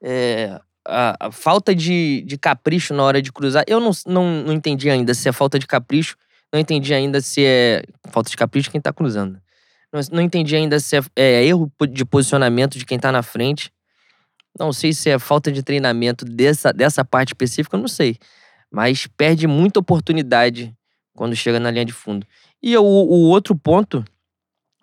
É, 0.01 0.59
a, 0.87 1.27
a 1.27 1.31
falta 1.31 1.73
de, 1.73 2.23
de 2.25 2.37
capricho 2.37 2.93
na 2.93 3.03
hora 3.03 3.21
de 3.21 3.31
cruzar, 3.31 3.63
eu 3.67 3.79
não, 3.79 3.91
não, 4.05 4.43
não 4.43 4.53
entendi 4.53 4.89
ainda 4.89 5.13
se 5.13 5.27
é 5.29 5.31
falta 5.31 5.57
de 5.57 5.65
capricho, 5.65 6.15
não 6.53 6.59
entendi 6.59 6.93
ainda 6.93 7.21
se 7.21 7.43
é 7.45 7.83
falta 8.11 8.29
de 8.29 8.37
capricho 8.37 8.71
quem 8.71 8.81
tá 8.81 8.93
cruzando. 8.93 9.39
Não, 9.91 9.99
não 10.11 10.21
entendi 10.21 10.55
ainda 10.55 10.79
se 10.79 10.97
é, 10.97 11.01
é 11.15 11.45
erro 11.45 11.71
de 11.89 12.05
posicionamento 12.05 12.77
de 12.77 12.85
quem 12.85 12.99
tá 12.99 13.11
na 13.11 13.23
frente. 13.23 13.71
Não 14.57 14.71
sei 14.71 14.93
se 14.93 15.09
é 15.09 15.19
falta 15.19 15.51
de 15.51 15.61
treinamento 15.61 16.23
dessa, 16.23 16.71
dessa 16.71 17.03
parte 17.03 17.29
específica, 17.29 17.77
não 17.77 17.87
sei. 17.87 18.17
Mas 18.71 19.07
perde 19.07 19.47
muita 19.47 19.79
oportunidade 19.79 20.75
quando 21.13 21.35
chega 21.35 21.59
na 21.59 21.71
linha 21.71 21.85
de 21.85 21.93
fundo. 21.93 22.25
E 22.61 22.75
o, 22.77 22.83
o 22.83 23.29
outro 23.29 23.55
ponto 23.55 24.03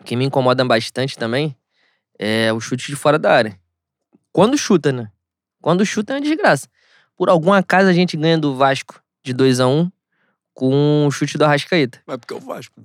que 0.04 0.16
me 0.16 0.24
incomoda 0.24 0.64
bastante 0.64 1.16
também 1.16 1.56
é 2.18 2.52
o 2.52 2.60
chute 2.60 2.86
de 2.86 2.96
fora 2.96 3.18
da 3.18 3.32
área. 3.32 3.58
Quando 4.30 4.56
chuta, 4.56 4.92
né? 4.92 5.10
Quando 5.60 5.84
chuta 5.84 6.12
é 6.12 6.16
uma 6.16 6.22
desgraça. 6.22 6.68
Por 7.16 7.28
algum 7.28 7.52
acaso 7.52 7.88
a 7.88 7.92
gente 7.92 8.16
ganha 8.16 8.38
do 8.38 8.54
Vasco 8.54 9.02
de 9.22 9.32
2 9.32 9.60
a 9.60 9.66
1 9.66 9.90
com 10.54 11.06
o 11.06 11.10
chute 11.10 11.38
do 11.38 11.44
Arrascaeta. 11.44 12.00
Mas 12.06 12.18
porque 12.18 12.34
é 12.34 12.36
o 12.36 12.40
Vasco. 12.40 12.82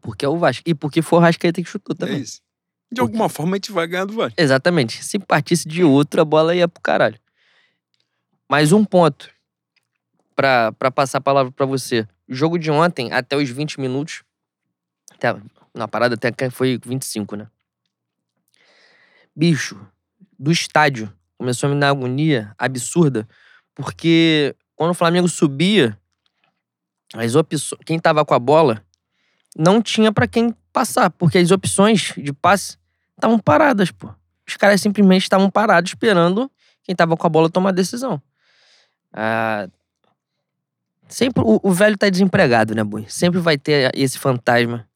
Porque 0.00 0.24
é 0.24 0.28
o 0.28 0.38
Vasco. 0.38 0.62
E 0.66 0.74
porque 0.74 1.02
foi 1.02 1.18
o 1.18 1.22
Arrascaeta 1.22 1.62
que 1.62 1.68
chutou 1.68 1.94
É 1.94 1.98
também. 1.98 2.20
isso. 2.20 2.40
De 2.92 3.00
alguma 3.00 3.28
forma 3.28 3.52
a 3.54 3.56
gente 3.56 3.70
vai 3.72 3.86
ganhar 3.86 4.04
do 4.04 4.14
Vasco. 4.14 4.40
Exatamente. 4.40 5.04
Se 5.04 5.18
partisse 5.18 5.68
de 5.68 5.84
outro, 5.84 6.20
a 6.20 6.24
bola 6.24 6.54
ia 6.54 6.66
pro 6.68 6.82
caralho. 6.82 7.18
Mais 8.48 8.72
um 8.72 8.84
ponto 8.84 9.30
pra, 10.34 10.72
pra 10.72 10.90
passar 10.90 11.18
a 11.18 11.20
palavra 11.20 11.52
pra 11.52 11.66
você. 11.66 12.06
O 12.28 12.34
jogo 12.34 12.58
de 12.58 12.70
ontem, 12.70 13.12
até 13.12 13.36
os 13.36 13.48
20 13.48 13.78
minutos. 13.80 14.22
Até, 15.12 15.36
na 15.74 15.86
parada 15.86 16.14
até 16.14 16.32
que 16.32 16.50
foi 16.50 16.78
25, 16.84 17.36
né? 17.36 17.46
Bicho, 19.34 19.80
do 20.38 20.50
estádio, 20.50 21.12
começou 21.38 21.70
a 21.70 21.74
me 21.74 21.78
dar 21.80 21.90
agonia 21.90 22.52
absurda, 22.58 23.28
porque 23.74 24.54
quando 24.74 24.90
o 24.90 24.94
Flamengo 24.94 25.28
subia, 25.28 25.96
as 27.14 27.34
opções, 27.34 27.78
quem 27.86 27.98
tava 27.98 28.24
com 28.24 28.34
a 28.34 28.38
bola 28.38 28.84
não 29.56 29.82
tinha 29.82 30.12
pra 30.12 30.26
quem 30.26 30.54
passar, 30.72 31.10
porque 31.10 31.38
as 31.38 31.50
opções 31.50 32.12
de 32.16 32.32
passe 32.32 32.78
estavam 33.14 33.38
paradas, 33.38 33.90
pô. 33.90 34.08
Os 34.46 34.56
caras 34.56 34.80
simplesmente 34.80 35.22
estavam 35.22 35.50
parados 35.50 35.90
esperando 35.90 36.50
quem 36.82 36.94
tava 36.94 37.16
com 37.16 37.26
a 37.26 37.30
bola 37.30 37.50
tomar 37.50 37.70
a 37.70 37.72
decisão. 37.72 38.20
Ah, 39.12 39.68
sempre 41.08 41.42
o, 41.44 41.60
o 41.62 41.72
velho 41.72 41.96
tá 41.96 42.08
desempregado, 42.08 42.74
né, 42.74 42.82
Boi? 42.82 43.04
Sempre 43.08 43.40
vai 43.40 43.58
ter 43.58 43.90
esse 43.94 44.18
fantasma. 44.18 44.88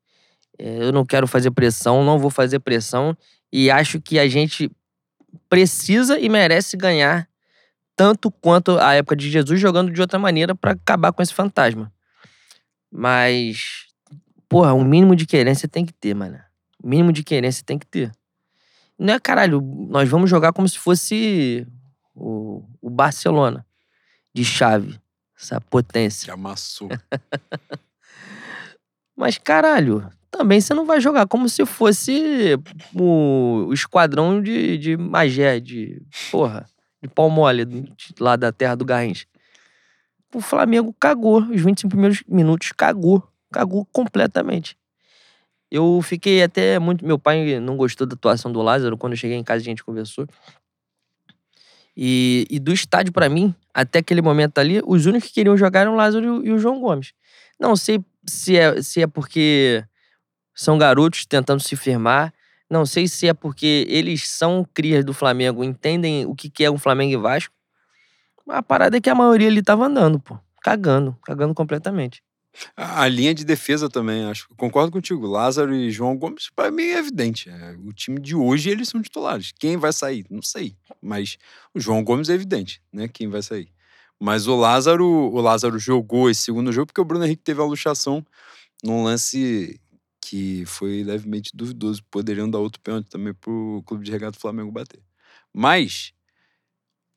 É, 0.59 0.85
eu 0.85 0.93
não 0.93 1.05
quero 1.05 1.27
fazer 1.27 1.51
pressão, 1.51 2.05
não 2.05 2.19
vou 2.19 2.31
fazer 2.31 2.61
pressão. 2.61 3.17
E 3.53 3.71
acho 3.71 4.01
que 4.01 4.19
a 4.19 4.29
gente 4.29 4.71
precisa 5.49 6.19
e 6.19 6.29
merece 6.29 6.77
ganhar 6.77 7.29
tanto 7.97 8.31
quanto 8.31 8.79
a 8.79 8.95
época 8.95 9.17
de 9.17 9.31
Jesus 9.31 9.61
jogando 9.61 9.93
de 9.93 10.01
outra 10.01 10.19
maneira 10.19 10.55
pra 10.55 10.73
acabar 10.73 11.13
com 11.13 11.23
esse 11.23 11.33
fantasma. 11.33 11.93
Mas, 12.91 13.84
porra, 14.55 14.73
um 14.73 14.85
mínimo 14.85 15.17
de 15.17 15.27
querência 15.27 15.69
tem 15.69 15.85
que 15.85 15.93
ter, 15.93 16.15
mano. 16.15 16.39
O 16.81 16.89
mínimo 16.89 17.13
de 17.13 17.25
querência 17.25 17.65
tem 17.67 17.77
que 17.77 17.87
ter. 17.87 18.13
Não 18.97 19.15
é 19.15 19.19
caralho, 19.19 19.61
nós 19.91 20.09
vamos 20.09 20.31
jogar 20.31 20.53
como 20.53 20.69
se 20.69 20.79
fosse 20.79 21.67
o, 22.15 22.63
o 22.81 22.89
Barcelona 22.89 23.67
de 24.33 24.45
chave, 24.45 24.97
essa 25.37 25.61
potência. 25.61 26.27
Que 26.27 26.31
amassou. 26.31 26.89
Mas 29.17 29.39
caralho, 29.39 30.09
também 30.31 30.61
você 30.61 30.73
não 30.73 30.87
vai 30.87 31.01
jogar 31.01 31.27
como 31.27 31.49
se 31.49 31.67
fosse 31.67 32.57
o, 32.95 33.67
o 33.69 33.73
esquadrão 33.73 34.41
de, 34.41 34.79
de 34.79 34.97
Magé, 34.97 35.59
de 35.59 36.01
porra, 36.31 36.65
de 37.03 37.09
pau 37.09 37.29
mole, 37.29 37.65
de- 37.65 37.93
lá 38.21 38.37
da 38.37 38.53
terra 38.53 38.77
do 38.77 38.85
Garrincha. 38.85 39.27
O 40.33 40.41
Flamengo 40.41 40.95
cagou, 40.99 41.43
os 41.43 41.61
25 41.61 41.89
primeiros 41.89 42.23
minutos 42.29 42.71
cagou, 42.71 43.29
cagou 43.55 43.87
completamente. 43.93 44.77
Eu 45.71 46.03
fiquei 46.03 46.43
até 46.43 46.79
muito. 46.81 47.07
Meu 47.07 47.19
pai 47.19 47.61
não 47.61 47.77
gostou 47.77 48.07
da 48.07 48.15
atuação 48.15 48.53
do 48.53 48.61
Lázaro. 48.61 48.99
Quando 48.99 49.13
eu 49.13 49.17
cheguei 49.17 49.37
em 49.37 49.45
casa, 49.45 49.63
a 49.63 49.65
gente 49.65 49.85
conversou. 49.85 50.27
E, 51.97 52.47
e 52.51 52.59
do 52.59 52.73
estádio, 52.73 53.13
pra 53.13 53.29
mim, 53.29 53.55
até 53.73 54.01
aquele 54.01 54.21
momento 54.21 54.59
ali, 54.59 54.83
os 54.85 55.07
únicos 55.07 55.29
que 55.29 55.35
queriam 55.35 55.57
jogar 55.57 55.81
eram 55.81 55.93
o 55.93 55.97
Lázaro 55.97 56.45
e 56.45 56.51
o, 56.51 56.59
João 56.59 56.81
Gomes. 56.81 57.13
Não 57.59 57.77
sei 57.77 58.05
se 58.27 58.57
é, 58.57 58.83
se 58.83 59.03
é 59.03 59.07
porque 59.07 59.85
são 60.53 60.77
garotos 60.77 61.25
tentando 61.25 61.61
se 61.61 61.77
firmar. 61.77 62.35
Não 62.69 62.85
sei 62.85 63.07
se 63.07 63.29
é 63.29 63.35
porque 63.35 63.87
eles 63.89 64.29
são 64.29 64.67
crias 64.75 65.05
do 65.05 65.13
Flamengo, 65.13 65.63
entendem 65.63 66.27
o 66.27 66.35
que 66.35 66.65
é 66.65 66.71
um 66.71 66.79
Flamengo 66.79 67.13
e 67.13 67.17
Vasco. 67.17 67.55
A 68.49 68.63
parada 68.63 68.97
é 68.97 69.01
que 69.01 69.09
a 69.09 69.15
maioria 69.15 69.49
ali 69.49 69.63
tava 69.63 69.87
andando, 69.87 70.19
pô. 70.19 70.39
Cagando, 70.61 71.17
cagando 71.25 71.55
completamente. 71.55 72.23
A 72.77 73.07
linha 73.09 73.35
de 73.35 73.45
defesa 73.45 73.89
também, 73.89 74.25
acho. 74.25 74.49
Concordo 74.57 74.93
contigo. 74.93 75.27
Lázaro 75.27 75.75
e 75.75 75.91
João 75.91 76.17
Gomes, 76.17 76.51
para 76.55 76.71
mim 76.71 76.83
é 76.85 76.99
evidente. 76.99 77.49
É, 77.49 77.77
o 77.85 77.93
time 77.93 78.21
de 78.21 78.35
hoje, 78.35 78.71
eles 78.71 78.89
são 78.89 79.03
titulares. 79.03 79.53
Quem 79.59 79.77
vai 79.77 79.93
sair? 79.93 80.25
Não 80.31 80.43
sei. 80.43 80.77
Mas 81.03 81.37
o 81.75 81.81
João 81.81 82.05
Gomes 82.05 82.29
é 82.29 82.35
evidente, 82.35 82.81
né? 82.93 83.09
Quem 83.09 83.29
vai 83.29 83.43
sair. 83.43 83.69
Mas 84.21 84.47
o 84.47 84.57
Lázaro, 84.57 85.07
o 85.07 85.41
Lázaro 85.41 85.79
jogou 85.79 86.31
esse 86.31 86.43
segundo 86.43 86.73
jogo 86.73 86.87
porque 86.87 87.01
o 87.01 87.05
Bruno 87.05 87.25
Henrique 87.25 87.43
teve 87.43 87.61
a 87.61 87.65
luxação 87.65 88.25
num 88.83 89.03
lance 89.03 89.81
que 90.23 90.65
foi 90.67 91.03
levemente 91.03 91.51
duvidoso. 91.55 92.03
Poderiam 92.11 92.49
dar 92.49 92.59
outro 92.61 92.81
pênalti 92.81 93.09
também 93.11 93.35
pro 93.35 93.83
Clube 93.85 94.05
de 94.05 94.11
Regata 94.11 94.39
do 94.39 94.41
Flamengo 94.41 94.73
bater. 94.73 95.03
Mas 95.53 96.14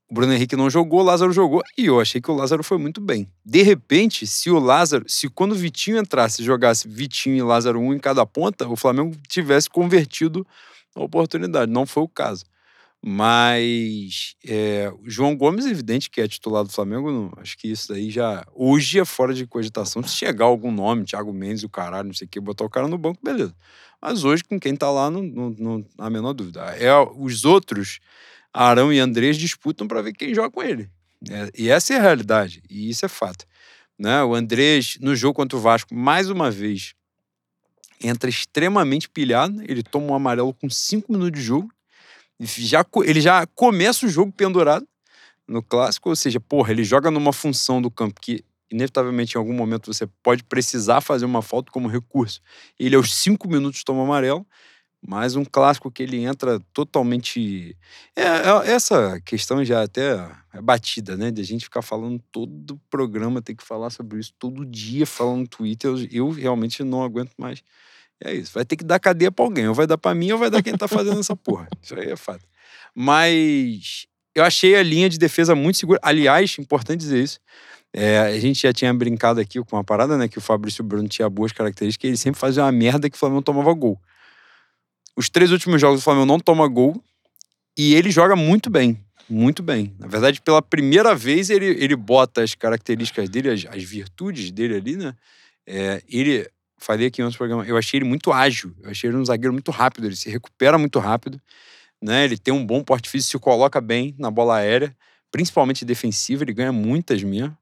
o 0.10 0.14
Bruno 0.14 0.34
Henrique 0.34 0.56
não 0.56 0.70
jogou, 0.70 1.02
o 1.02 1.04
Lázaro 1.04 1.32
jogou, 1.34 1.62
e 1.78 1.86
eu 1.86 2.00
achei 2.00 2.22
que 2.22 2.32
o 2.32 2.36
Lázaro 2.36 2.64
foi 2.64 2.78
muito 2.78 3.02
bem. 3.02 3.28
De 3.46 3.62
repente, 3.62 4.26
se 4.26 4.50
o 4.50 4.60
Lázaro, 4.60 5.06
se 5.08 5.30
quando 5.30 5.52
o 5.52 5.56
Vitinho 5.56 5.98
entrasse 5.98 6.44
jogasse 6.44 6.88
Vitinho 6.88 7.36
e 7.36 7.42
Lázaro 7.42 7.80
um 7.80 7.94
em 7.94 8.00
cada 8.00 8.26
ponta, 8.26 8.68
o 8.68 8.76
Flamengo 8.76 9.16
tivesse 9.28 9.70
convertido 9.70 10.48
a 10.96 11.02
oportunidade. 11.04 11.72
Não 11.72 11.86
foi 11.86 12.04
o 12.04 12.08
caso. 12.08 12.46
Mas 13.04 14.36
é, 14.46 14.92
o 15.02 15.10
João 15.10 15.36
Gomes, 15.36 15.66
evidente 15.66 16.10
que 16.10 16.20
é 16.20 16.28
titular 16.28 16.64
do 16.64 16.72
Flamengo, 16.72 17.12
não- 17.12 17.32
acho 17.38 17.58
que 17.58 17.68
isso 17.68 17.90
daí 17.94 18.10
já. 18.10 18.46
Hoje 18.54 19.00
é 19.00 19.06
fora 19.06 19.34
de 19.34 19.46
cogitação. 19.48 20.02
Se 20.04 20.16
chegar 20.16 20.46
algum 20.46 20.72
nome, 20.72 21.06
Thiago 21.06 21.32
Mendes, 21.32 21.64
o 21.64 21.70
caralho, 21.70 22.08
não 22.08 22.14
sei 22.14 22.26
o 22.26 22.30
que, 22.30 22.40
botar 22.40 22.66
o 22.66 22.70
cara 22.70 22.88
no 22.88 22.98
banco, 22.98 23.20
beleza. 23.24 23.56
Mas 24.02 24.24
hoje, 24.24 24.44
com 24.44 24.60
quem 24.60 24.76
tá 24.76 24.90
lá, 24.92 25.10
não, 25.10 25.22
não, 25.24 25.50
não 25.58 25.86
há 25.98 26.08
a 26.08 26.10
menor 26.10 26.34
dúvida. 26.34 26.62
É, 26.78 26.92
os 27.16 27.46
outros, 27.46 28.00
Arão 28.66 28.92
e 28.92 29.00
Andrés, 29.00 29.38
disputam 29.38 29.88
para 29.88 30.02
ver 30.02 30.14
quem 30.14 30.34
joga 30.34 30.52
com 30.52 30.64
ele. 30.64 30.90
É, 31.30 31.50
e 31.58 31.70
essa 31.70 31.94
é 31.94 31.98
a 31.98 32.02
realidade, 32.02 32.62
e 32.70 32.90
isso 32.90 33.06
é 33.06 33.10
fato. 33.10 33.46
Né? 33.98 34.24
O 34.24 34.36
Andrés, 34.36 34.98
no 35.02 35.16
jogo 35.16 35.34
contra 35.34 35.58
o 35.58 35.62
Vasco, 35.62 35.94
mais 35.94 36.30
uma 36.30 36.52
vez, 36.52 36.94
entra 38.02 38.30
extremamente 38.30 39.10
pilhado. 39.10 39.62
Ele 39.64 39.82
toma 39.82 40.12
um 40.12 40.16
amarelo 40.16 40.54
com 40.54 40.70
cinco 40.70 41.12
minutos 41.12 41.40
de 41.40 41.46
jogo. 41.46 41.72
Já, 42.40 42.86
ele 43.04 43.20
já 43.20 43.46
começa 43.48 44.06
o 44.06 44.10
jogo 44.10 44.32
pendurado 44.32 44.88
no 45.48 45.64
clássico, 45.64 46.10
ou 46.10 46.16
seja, 46.16 46.40
porra, 46.40 46.72
ele 46.72 46.84
joga 46.84 47.10
numa 47.10 47.34
função 47.34 47.82
do 47.82 47.90
campo 47.90 48.20
que, 48.22 48.44
inevitavelmente, 48.70 49.36
em 49.36 49.40
algum 49.40 49.54
momento 49.54 49.92
você 49.92 50.06
pode 50.22 50.44
precisar 50.44 51.02
fazer 51.02 51.26
uma 51.26 51.42
falta 51.42 51.72
como 51.72 51.88
recurso. 51.88 52.42
Ele, 52.80 52.96
aos 52.96 53.16
cinco 53.16 53.48
minutos, 53.48 53.84
toma 53.84 54.04
amarelo. 54.04 54.46
Mais 55.08 55.38
um 55.38 55.46
clássico 55.46 55.90
que 55.90 56.04
ele 56.04 56.18
entra 56.26 56.60
totalmente. 56.74 57.78
É, 58.16 58.24
é- 58.24 58.72
essa 58.74 59.22
questão 59.22 59.64
já 59.64 59.82
até 59.84 60.16
é 60.54 60.62
batida, 60.62 61.16
né? 61.16 61.32
De 61.32 61.42
a 61.42 61.46
gente 61.46 61.64
ficar 61.64 61.82
falando 61.82 62.22
todo 62.30 62.78
programa, 62.90 63.42
ter 63.42 63.56
que 63.56 63.64
falar 63.64 63.90
sobre 63.90 64.20
isso 64.20 64.34
todo 64.38 64.66
dia, 64.66 65.06
falando 65.08 65.40
no 65.42 65.48
Twitter. 65.48 65.90
Eu, 65.92 65.98
eu 66.12 66.30
realmente 66.30 66.84
não 66.84 67.02
aguento 67.04 67.32
mais. 67.38 67.64
É 68.24 68.34
isso. 68.34 68.52
Vai 68.54 68.66
ter 68.66 68.76
que 68.76 68.84
dar 68.84 69.00
cadeia 69.00 69.32
pra 69.32 69.46
alguém. 69.46 69.68
Ou 69.70 69.74
vai 69.76 69.88
dar 69.88 69.98
pra 69.98 70.14
mim, 70.16 70.32
ou 70.34 70.40
vai 70.40 70.50
dar 70.50 70.62
quem 70.64 70.76
tá 70.78 70.88
fazendo 70.88 71.20
essa 71.22 71.36
porra. 71.38 71.68
Isso 71.82 71.96
aí 71.98 72.10
é 72.12 72.16
fato. 72.18 72.46
Mas 72.96 74.08
eu 74.36 74.44
achei 74.44 74.76
a 74.76 74.84
linha 74.84 75.10
de 75.10 75.18
defesa 75.18 75.56
muito 75.56 75.78
segura. 75.78 76.00
Aliás, 76.04 76.58
importante 76.60 77.00
dizer 77.00 77.24
isso. 77.24 77.40
é, 77.94 78.20
a 78.20 78.40
gente 78.40 78.62
já 78.62 78.74
tinha 78.74 78.94
brincado 78.94 79.40
aqui 79.40 79.60
com 79.64 79.76
uma 79.78 79.84
parada, 79.84 80.18
né? 80.18 80.28
Que 80.28 80.38
o 80.38 80.42
Fabrício 80.42 80.84
Bruno 80.84 81.08
tinha 81.08 81.30
boas 81.30 81.52
características, 81.54 82.08
ele 82.10 82.18
sempre 82.18 82.40
fazia 82.40 82.64
uma 82.64 82.72
merda 82.72 83.10
que 83.10 83.16
o 83.18 83.20
Flamengo 83.20 83.42
tomava 83.44 83.74
gol. 83.74 84.00
Os 85.18 85.30
três 85.30 85.52
últimos 85.52 85.82
jogos 85.82 86.00
do 86.00 86.04
Flamengo 86.04 86.28
não 86.28 86.40
toma 86.40 86.68
gol 86.68 87.04
e 87.76 87.96
ele 87.96 88.12
joga 88.12 88.36
muito 88.36 88.70
bem. 88.70 89.04
Muito 89.28 89.64
bem. 89.64 89.96
Na 90.00 90.08
verdade, 90.08 90.40
pela 90.42 90.62
primeira 90.62 91.16
vez, 91.16 91.50
ele, 91.50 91.66
ele 91.66 91.96
bota 91.96 92.44
as 92.44 92.54
características 92.54 93.28
dele, 93.28 93.50
as, 93.50 93.66
as 93.66 93.84
virtudes 93.84 94.52
dele 94.52 94.76
ali, 94.76 94.96
né? 94.96 95.14
É, 95.66 96.02
ele, 96.08 96.48
falei 96.78 97.08
aqui 97.08 97.20
em 97.20 97.26
outros 97.26 97.38
programas, 97.38 97.68
eu 97.68 97.76
achei 97.76 97.98
ele 97.98 98.06
muito 98.06 98.32
ágil. 98.32 98.74
Eu 98.82 98.92
achei 98.92 99.10
ele 99.10 99.18
um 99.18 99.26
zagueiro 99.26 99.52
muito 99.52 99.72
rápido. 99.72 100.06
Ele 100.06 100.16
se 100.16 100.30
recupera 100.30 100.78
muito 100.78 101.00
rápido. 101.00 101.42
Né? 102.02 102.24
Ele 102.24 102.38
tem 102.38 102.54
um 102.54 102.66
bom 102.66 102.84
porte 102.84 103.10
físico, 103.10 103.32
se 103.32 103.40
coloca 103.40 103.82
bem 103.82 104.16
na 104.18 104.30
bola 104.32 104.58
aérea, 104.58 104.96
principalmente 105.32 105.84
defensiva. 105.84 106.44
Ele 106.44 106.54
ganha 106.54 106.72
muitas 106.72 107.22
mesmo. 107.24 107.58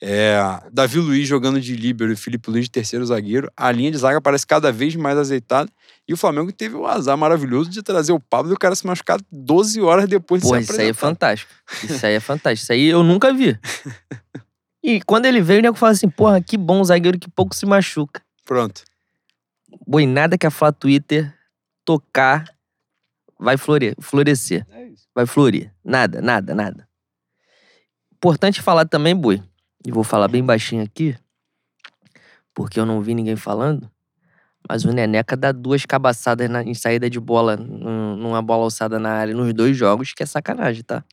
É, 0.00 0.36
Davi 0.70 0.98
Luiz 0.98 1.26
jogando 1.26 1.58
de 1.60 1.74
líbero 1.74 2.12
e 2.12 2.16
Felipe 2.16 2.50
Luiz 2.50 2.64
de 2.66 2.70
terceiro 2.70 3.04
zagueiro. 3.06 3.50
A 3.56 3.72
linha 3.72 3.90
de 3.90 3.96
zaga 3.96 4.20
parece 4.20 4.46
cada 4.46 4.70
vez 4.70 4.94
mais 4.94 5.16
azeitada. 5.16 5.70
E 6.06 6.12
o 6.12 6.16
Flamengo 6.16 6.52
teve 6.52 6.74
o 6.76 6.86
azar 6.86 7.16
maravilhoso 7.16 7.70
de 7.70 7.82
trazer 7.82 8.12
o 8.12 8.20
Pablo 8.20 8.52
e 8.52 8.54
o 8.54 8.58
cara 8.58 8.74
se 8.74 8.86
machucar 8.86 9.18
12 9.32 9.80
horas 9.80 10.06
depois 10.08 10.42
de 10.42 10.48
Pô, 10.48 10.54
se 10.56 10.62
isso 10.62 10.80
aí 10.80 10.88
é 10.88 10.92
fantástico. 10.92 11.50
Isso 11.82 12.06
aí 12.06 12.14
é 12.14 12.20
fantástico. 12.20 12.62
Isso 12.64 12.72
aí 12.72 12.86
eu 12.86 13.02
nunca 13.02 13.32
vi. 13.32 13.58
E 14.84 15.00
quando 15.02 15.26
ele 15.26 15.40
veio, 15.40 15.58
o 15.60 15.62
nego 15.62 15.76
fala 15.76 15.92
assim: 15.92 16.08
porra, 16.08 16.40
que 16.40 16.56
bom 16.56 16.84
zagueiro 16.84 17.18
que 17.18 17.28
pouco 17.30 17.56
se 17.56 17.64
machuca. 17.66 18.20
Pronto. 18.44 18.82
Boi, 19.86 20.06
nada 20.06 20.38
que 20.38 20.46
a 20.46 20.50
Flá 20.50 20.70
Twitter 20.70 21.34
tocar 21.84 22.44
vai 23.38 23.56
flore- 23.56 23.96
florescer. 24.00 24.64
É. 24.70 24.86
Vai 25.14 25.26
florir. 25.26 25.72
Nada, 25.84 26.20
nada, 26.22 26.54
nada. 26.54 26.86
Importante 28.14 28.62
falar 28.62 28.84
também, 28.86 29.14
Boi, 29.16 29.42
e 29.86 29.92
vou 29.92 30.02
falar 30.04 30.26
bem 30.28 30.44
baixinho 30.44 30.82
aqui, 30.82 31.16
porque 32.52 32.80
eu 32.80 32.84
não 32.84 33.00
vi 33.00 33.14
ninguém 33.14 33.36
falando, 33.36 33.88
mas 34.68 34.84
o 34.84 34.92
Neneca 34.92 35.36
dá 35.36 35.52
duas 35.52 35.86
cabaçadas 35.86 36.50
na- 36.50 36.64
em 36.64 36.74
saída 36.74 37.08
de 37.08 37.20
bola, 37.20 37.56
num- 37.56 38.16
numa 38.16 38.42
bola 38.42 38.64
alçada 38.64 38.98
na 38.98 39.10
área, 39.10 39.32
nos 39.34 39.54
dois 39.54 39.76
jogos, 39.76 40.12
que 40.12 40.22
é 40.22 40.26
sacanagem, 40.26 40.82
tá? 40.82 41.04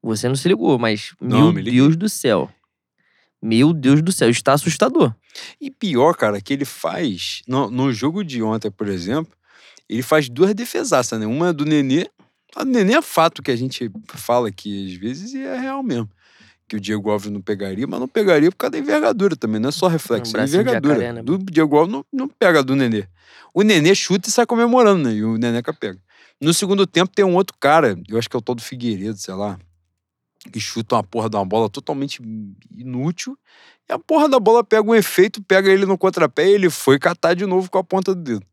Você 0.00 0.28
não 0.28 0.36
se 0.36 0.46
ligou, 0.46 0.78
mas, 0.78 1.14
Não, 1.20 1.50
meu. 1.52 1.64
Deus 1.64 1.96
do 1.96 2.08
céu. 2.08 2.48
Meu 3.42 3.72
Deus 3.72 4.02
do 4.02 4.12
céu, 4.12 4.30
está 4.30 4.52
assustador. 4.52 5.14
E 5.60 5.70
pior, 5.70 6.14
cara, 6.14 6.40
que 6.40 6.52
ele 6.52 6.64
faz. 6.64 7.42
No, 7.48 7.70
no 7.70 7.92
jogo 7.92 8.22
de 8.22 8.42
ontem, 8.42 8.70
por 8.70 8.86
exemplo, 8.88 9.32
ele 9.88 10.02
faz 10.02 10.28
duas 10.28 10.54
defesaças, 10.54 11.18
né? 11.18 11.26
Uma 11.26 11.48
é 11.48 11.52
do 11.52 11.64
Nenê. 11.64 12.08
A 12.54 12.62
do 12.64 12.70
Nenê 12.70 12.94
é 12.94 13.02
fato 13.02 13.42
que 13.42 13.50
a 13.50 13.56
gente 13.56 13.90
fala 14.14 14.48
aqui 14.48 14.86
às 14.86 14.94
vezes 14.94 15.32
e 15.34 15.42
é 15.42 15.58
real 15.58 15.82
mesmo. 15.82 16.08
Que 16.66 16.76
o 16.76 16.80
Diego 16.80 17.10
Alves 17.10 17.30
não 17.30 17.42
pegaria, 17.42 17.86
mas 17.86 18.00
não 18.00 18.08
pegaria 18.08 18.50
por 18.50 18.56
causa 18.56 18.72
da 18.72 18.78
envergadura 18.78 19.36
também, 19.36 19.60
não 19.60 19.68
é 19.68 19.72
só 19.72 19.86
reflexo, 19.86 20.36
é 20.36 20.44
envergadura. 20.44 20.94
jacaré, 20.94 21.12
né, 21.12 21.22
do 21.22 21.38
Diego 21.38 21.76
Alves 21.76 21.92
não, 21.92 22.04
não 22.12 22.28
pega 22.28 22.62
do 22.62 22.74
Nenê. 22.74 23.06
O 23.52 23.62
Nenê 23.62 23.94
chuta 23.94 24.28
e 24.28 24.32
sai 24.32 24.46
comemorando, 24.46 25.08
né? 25.08 25.14
E 25.14 25.22
o 25.22 25.36
Neneca 25.36 25.72
pega. 25.72 26.00
No 26.40 26.52
segundo 26.52 26.86
tempo 26.86 27.12
tem 27.14 27.24
um 27.24 27.36
outro 27.36 27.56
cara, 27.58 27.96
eu 28.08 28.18
acho 28.18 28.28
que 28.28 28.36
é 28.36 28.38
o 28.38 28.42
tal 28.42 28.54
do 28.54 28.62
Figueiredo, 28.62 29.16
sei 29.16 29.34
lá, 29.34 29.58
que 30.52 30.58
chuta 30.60 30.96
uma 30.96 31.02
porra 31.02 31.30
de 31.30 31.36
uma 31.36 31.44
bola 31.44 31.70
totalmente 31.70 32.20
inútil. 32.76 33.38
E 33.88 33.92
a 33.92 33.98
porra 33.98 34.28
da 34.28 34.40
bola 34.40 34.64
pega 34.64 34.88
um 34.88 34.94
efeito, 34.94 35.42
pega 35.42 35.70
ele 35.70 35.86
no 35.86 35.96
contrapé 35.96 36.48
e 36.48 36.54
ele 36.54 36.70
foi 36.70 36.98
catar 36.98 37.34
de 37.34 37.46
novo 37.46 37.70
com 37.70 37.78
a 37.78 37.84
ponta 37.84 38.14
do 38.14 38.20
dedo. 38.20 38.46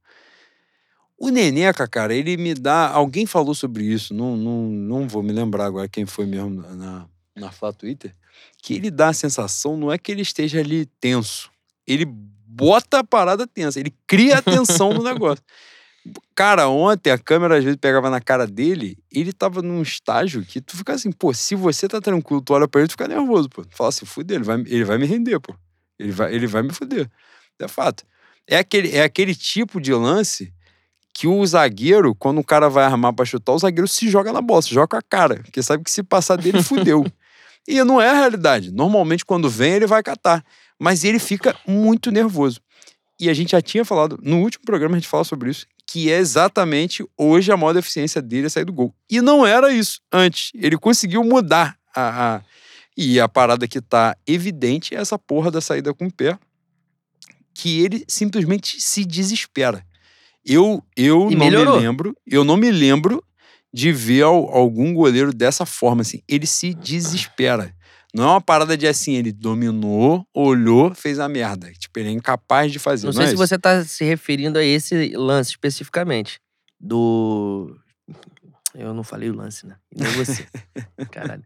O 1.18 1.30
Neneca, 1.30 1.88
cara, 1.88 2.14
ele 2.14 2.36
me 2.36 2.54
dá. 2.54 2.90
Alguém 2.90 3.26
falou 3.26 3.54
sobre 3.54 3.84
isso, 3.84 4.14
não, 4.14 4.36
não, 4.36 4.64
não 4.70 5.08
vou 5.08 5.22
me 5.22 5.32
lembrar 5.32 5.66
agora 5.66 5.88
quem 5.88 6.06
foi 6.06 6.26
mesmo 6.26 6.50
na, 6.50 7.06
na 7.36 7.52
Flá 7.52 7.72
Twitter. 7.72 8.16
Que 8.62 8.76
ele 8.76 8.90
dá 8.90 9.10
a 9.10 9.14
sensação, 9.14 9.78
não 9.78 9.92
é 9.92 9.98
que 9.98 10.12
ele 10.12 10.22
esteja 10.22 10.60
ali 10.60 10.86
tenso. 10.86 11.52
Ele 11.86 12.06
bota 12.06 13.00
a 13.00 13.04
parada 13.04 13.48
tensa, 13.48 13.80
ele 13.80 13.94
cria 14.08 14.38
a 14.38 14.42
tensão 14.42 14.94
no 14.94 15.04
negócio. 15.04 15.44
Cara, 16.36 16.68
ontem 16.68 17.12
a 17.12 17.18
câmera 17.18 17.58
às 17.58 17.64
vezes 17.64 17.78
pegava 17.80 18.10
na 18.10 18.20
cara 18.20 18.48
dele, 18.48 18.98
ele 19.12 19.32
tava 19.32 19.62
num 19.62 19.82
estágio 19.82 20.44
que 20.44 20.60
tu 20.60 20.76
fica 20.76 20.94
assim, 20.94 21.12
pô, 21.12 21.32
se 21.34 21.54
você 21.54 21.88
tá 21.88 22.02
tranquilo, 22.02 22.42
tu 22.42 22.54
olha 22.54 22.68
pra 22.68 22.82
ele, 22.82 22.88
tu 22.88 22.92
fica 22.92 23.08
nervoso, 23.08 23.48
pô. 23.50 23.64
Tu 23.64 23.76
fala 23.76 23.90
assim, 23.90 24.06
fuder, 24.06 24.38
ele 24.38 24.44
vai, 24.44 24.60
ele 24.62 24.84
vai 24.84 24.98
me 24.98 25.06
render, 25.06 25.40
pô. 25.40 25.56
Ele 26.00 26.12
vai, 26.12 26.34
ele 26.34 26.48
vai 26.48 26.64
me 26.64 26.74
fuder. 26.74 27.10
É 27.60 27.68
fato. 27.68 28.04
É 28.48 28.58
aquele, 28.58 28.90
é 28.96 29.04
aquele 29.04 29.36
tipo 29.36 29.80
de 29.80 29.94
lance 29.94 30.52
que 31.14 31.28
o 31.28 31.46
zagueiro, 31.46 32.16
quando 32.16 32.40
o 32.40 32.44
cara 32.44 32.68
vai 32.68 32.84
armar 32.84 33.14
pra 33.14 33.24
chutar, 33.26 33.54
o 33.54 33.60
zagueiro 33.60 33.88
se 33.88 34.10
joga 34.10 34.34
na 34.34 34.42
bola, 34.42 34.62
se 34.64 34.74
joga 34.74 34.88
com 34.88 34.98
a 34.98 35.02
cara, 35.02 35.36
porque 35.36 35.62
sabe 35.62 35.84
que 35.84 35.92
se 35.92 36.02
passar 36.02 36.38
dele, 36.38 36.64
fudeu. 36.64 37.06
e 37.68 37.84
não 37.84 38.02
é 38.02 38.10
a 38.10 38.14
realidade. 38.14 38.72
Normalmente, 38.72 39.26
quando 39.26 39.50
vem, 39.50 39.74
ele 39.74 39.88
vai 39.88 40.02
catar. 40.04 40.44
Mas 40.80 41.04
ele 41.04 41.20
fica 41.20 41.56
muito 41.68 42.12
nervoso. 42.12 42.60
E 43.20 43.30
a 43.30 43.34
gente 43.34 43.52
já 43.52 43.62
tinha 43.62 43.86
falado, 43.86 44.20
no 44.24 44.40
último 44.40 44.66
programa 44.66 44.96
a 44.96 45.00
gente 45.00 45.08
fala 45.08 45.24
sobre 45.24 45.52
isso, 45.52 45.68
que 45.86 46.12
é 46.12 46.18
exatamente 46.18 47.06
hoje 47.16 47.52
a 47.52 47.58
maior 47.58 47.74
deficiência 47.74 48.20
dele 48.22 48.48
é 48.48 48.50
sair 48.50 48.66
do 48.66 48.74
gol. 48.74 48.96
E 49.10 49.22
não 49.22 49.46
era 49.46 49.72
isso 49.72 50.00
antes. 50.12 50.52
Ele 50.56 50.78
conseguiu 50.78 51.24
mudar 51.24 51.78
a, 51.96 52.36
a... 52.38 52.42
E 52.98 53.20
a 53.20 53.30
parada 53.30 53.68
que 53.68 53.80
tá 53.80 54.18
evidente 54.26 54.96
é 54.96 54.98
essa 55.00 55.18
porra 55.20 55.52
da 55.52 55.62
saída 55.62 55.94
com 55.94 56.08
o 56.08 56.12
pé, 56.12 56.38
que 57.54 57.82
ele 57.82 58.04
simplesmente 58.08 58.82
se 58.82 59.06
desespera. 59.06 59.86
Eu, 60.46 60.84
eu 60.98 61.30
E 61.30 61.36
não 61.36 61.46
melhorou. 61.46 61.76
me 61.76 61.86
lembro, 61.86 62.18
eu 62.26 62.44
não 62.44 62.58
me 62.58 62.72
lembro 62.72 63.24
de 63.74 63.92
ver 63.92 64.24
al- 64.24 64.50
algum 64.50 64.94
goleiro 64.94 65.34
dessa 65.34 65.66
forma, 65.66 66.02
assim. 66.02 66.22
Ele 66.28 66.46
se 66.46 66.74
desespera. 66.74 67.74
Não 68.14 68.26
é 68.26 68.28
uma 68.28 68.42
parada 68.42 68.76
de 68.78 68.86
assim, 68.88 69.14
ele 69.14 69.32
dominou, 69.32 70.28
olhou, 70.34 70.94
fez 70.94 71.18
a 71.20 71.30
merda. 71.30 71.72
Tipo, 71.72 71.98
ele 72.00 72.10
é 72.10 72.12
incapaz 72.12 72.72
de 72.72 72.78
fazer. 72.80 73.06
Não 73.08 73.14
Não, 73.14 73.18
sei 73.18 73.24
é 73.24 73.28
se 73.30 73.34
isso? 73.36 73.48
você 73.48 73.58
tá 73.58 73.84
se 73.86 74.04
referindo 74.04 74.60
a 74.60 74.64
esse 74.64 75.16
lance 75.16 75.52
especificamente. 75.52 76.40
Do. 76.80 77.74
Eu 78.76 78.94
não 78.94 79.04
falei 79.04 79.30
o 79.30 79.36
lance, 79.36 79.66
né? 79.66 79.76
E 79.96 80.02
Nem 80.02 80.12
você. 80.14 80.46
Caralho. 81.12 81.44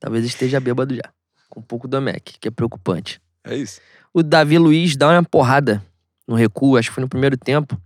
Talvez 0.00 0.24
esteja 0.24 0.58
bêbado 0.60 0.94
já. 0.94 1.02
Com 1.50 1.60
um 1.60 1.62
pouco 1.62 1.86
do 1.88 2.00
Mac, 2.00 2.22
que 2.40 2.48
é 2.48 2.50
preocupante. 2.50 3.20
É 3.44 3.54
isso. 3.56 3.80
O 4.12 4.22
Davi 4.22 4.58
Luiz 4.58 4.96
dá 4.96 5.10
uma 5.10 5.22
porrada 5.22 5.82
no 6.26 6.34
recuo, 6.34 6.76
acho 6.76 6.88
que 6.90 6.94
foi 6.94 7.02
no 7.02 7.08
primeiro 7.08 7.36
tempo, 7.36 7.80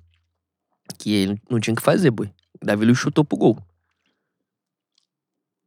que 0.98 1.12
ele 1.12 1.40
não 1.50 1.58
tinha 1.60 1.72
o 1.72 1.76
que 1.76 1.82
fazer, 1.82 2.10
boi. 2.10 2.30
O 2.62 2.64
Davi 2.66 2.84
Luiz 2.84 2.98
chutou 2.98 3.24
pro 3.24 3.36
gol. 3.36 3.58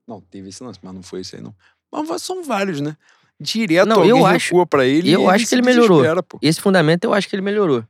Não, 0.08 0.22
teve 0.22 0.50
esse 0.50 0.64
lance, 0.64 0.80
mas 0.82 0.94
não 0.94 1.02
foi 1.04 1.22
isso 1.22 1.36
aí, 1.36 1.42
não. 1.42 1.56
Mas 1.92 2.22
são 2.22 2.44
vários, 2.44 2.82
né? 2.82 2.98
Direto 3.40 3.88
Não, 3.88 3.98
alguém 3.98 4.10
eu 4.10 4.26
acho- 4.26 4.66
pra 4.68 4.86
ele 4.86 5.12
eu 5.12 5.30
acho 5.30 5.48
que 5.48 5.56
ele 5.56 5.62
melhorou. 5.62 6.02
Esse 6.42 6.62
fundamento 6.62 7.04
eu 7.04 7.14
acho 7.14 7.28
que 7.28 7.36
ele 7.36 7.42
melhorou. 7.42 7.84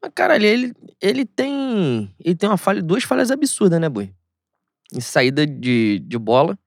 Mas, 0.00 0.12
caralho, 0.14 0.44
ele, 0.46 0.74
ele 1.00 1.24
tem. 1.24 2.14
Ele 2.20 2.34
tem 2.34 2.48
uma 2.48 2.56
falha, 2.56 2.80
duas 2.82 3.02
falhas 3.04 3.30
absurdas, 3.30 3.80
né, 3.80 3.88
boi? 3.88 4.12
Em 4.92 5.00
saída 5.00 5.46
de, 5.46 5.98
de 6.00 6.18
bola. 6.18 6.58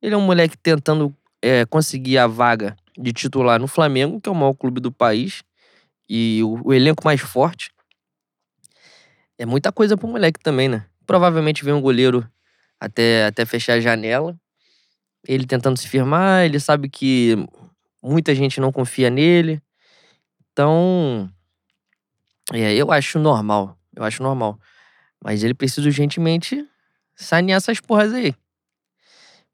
Ele 0.00 0.14
é 0.14 0.18
um 0.18 0.22
moleque 0.24 0.56
tentando 0.56 1.14
é, 1.42 1.64
conseguir 1.66 2.18
a 2.18 2.26
vaga 2.26 2.76
de 2.96 3.12
titular 3.12 3.58
no 3.60 3.66
Flamengo, 3.66 4.20
que 4.20 4.28
é 4.28 4.32
o 4.32 4.34
maior 4.34 4.54
clube 4.54 4.80
do 4.80 4.92
país. 4.92 5.42
E 6.08 6.40
o, 6.44 6.68
o 6.68 6.72
elenco 6.74 7.04
mais 7.04 7.20
forte. 7.20 7.70
É 9.38 9.44
muita 9.44 9.70
coisa 9.72 9.96
pro 9.96 10.08
moleque 10.08 10.40
também, 10.40 10.68
né? 10.68 10.86
Provavelmente 11.04 11.64
vem 11.64 11.74
um 11.74 11.80
goleiro 11.80 12.26
até, 12.80 13.26
até 13.26 13.44
fechar 13.46 13.74
a 13.74 13.80
janela. 13.80 14.36
Ele 15.26 15.46
tentando 15.46 15.76
se 15.78 15.88
firmar, 15.88 16.44
ele 16.44 16.60
sabe 16.60 16.88
que 16.88 17.36
muita 18.02 18.34
gente 18.34 18.60
não 18.60 18.72
confia 18.72 19.10
nele. 19.10 19.60
Então, 20.52 21.30
é, 22.52 22.74
eu 22.74 22.92
acho 22.92 23.18
normal. 23.18 23.76
Eu 23.94 24.04
acho 24.04 24.22
normal. 24.22 24.58
Mas 25.22 25.42
ele 25.42 25.54
precisa 25.54 25.86
urgentemente 25.86 26.66
sanear 27.16 27.56
essas 27.58 27.80
porras 27.80 28.12
aí. 28.12 28.34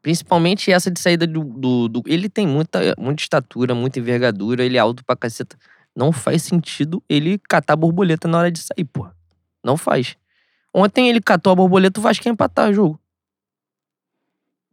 Principalmente 0.01 0.73
essa 0.73 0.91
de 0.91 0.99
saída 1.01 1.27
do. 1.27 1.45
do- 1.45 1.89
do- 1.89 2.03
ele 2.07 2.29
tem 2.29 2.47
muita, 2.47 2.81
muita 2.99 3.23
estatura, 3.23 3.75
muita 3.75 4.01
envergadura, 4.01 4.65
ele 4.65 4.77
é 4.77 4.81
alto 4.81 5.05
pra 5.05 5.15
caceta. 5.17 5.57
Não 5.95 6.11
faz 6.11 6.43
sentido 6.43 7.03
ele 7.09 7.39
catar 7.39 7.75
a 7.75 7.77
borboleta 7.77 8.27
na 8.27 8.39
hora 8.39 8.51
de 8.51 8.59
sair, 8.59 8.85
porra. 8.85 9.15
Não 9.65 9.77
faz. 9.77 10.17
Ontem 10.75 11.09
ele 11.09 11.21
catou 11.21 11.53
a 11.53 11.57
borboleta, 11.57 12.01
o 12.01 12.03
Vasco 12.03 12.27
ia 12.27 12.33
empatar 12.33 12.71
o 12.71 12.75
jogo. 12.75 13.01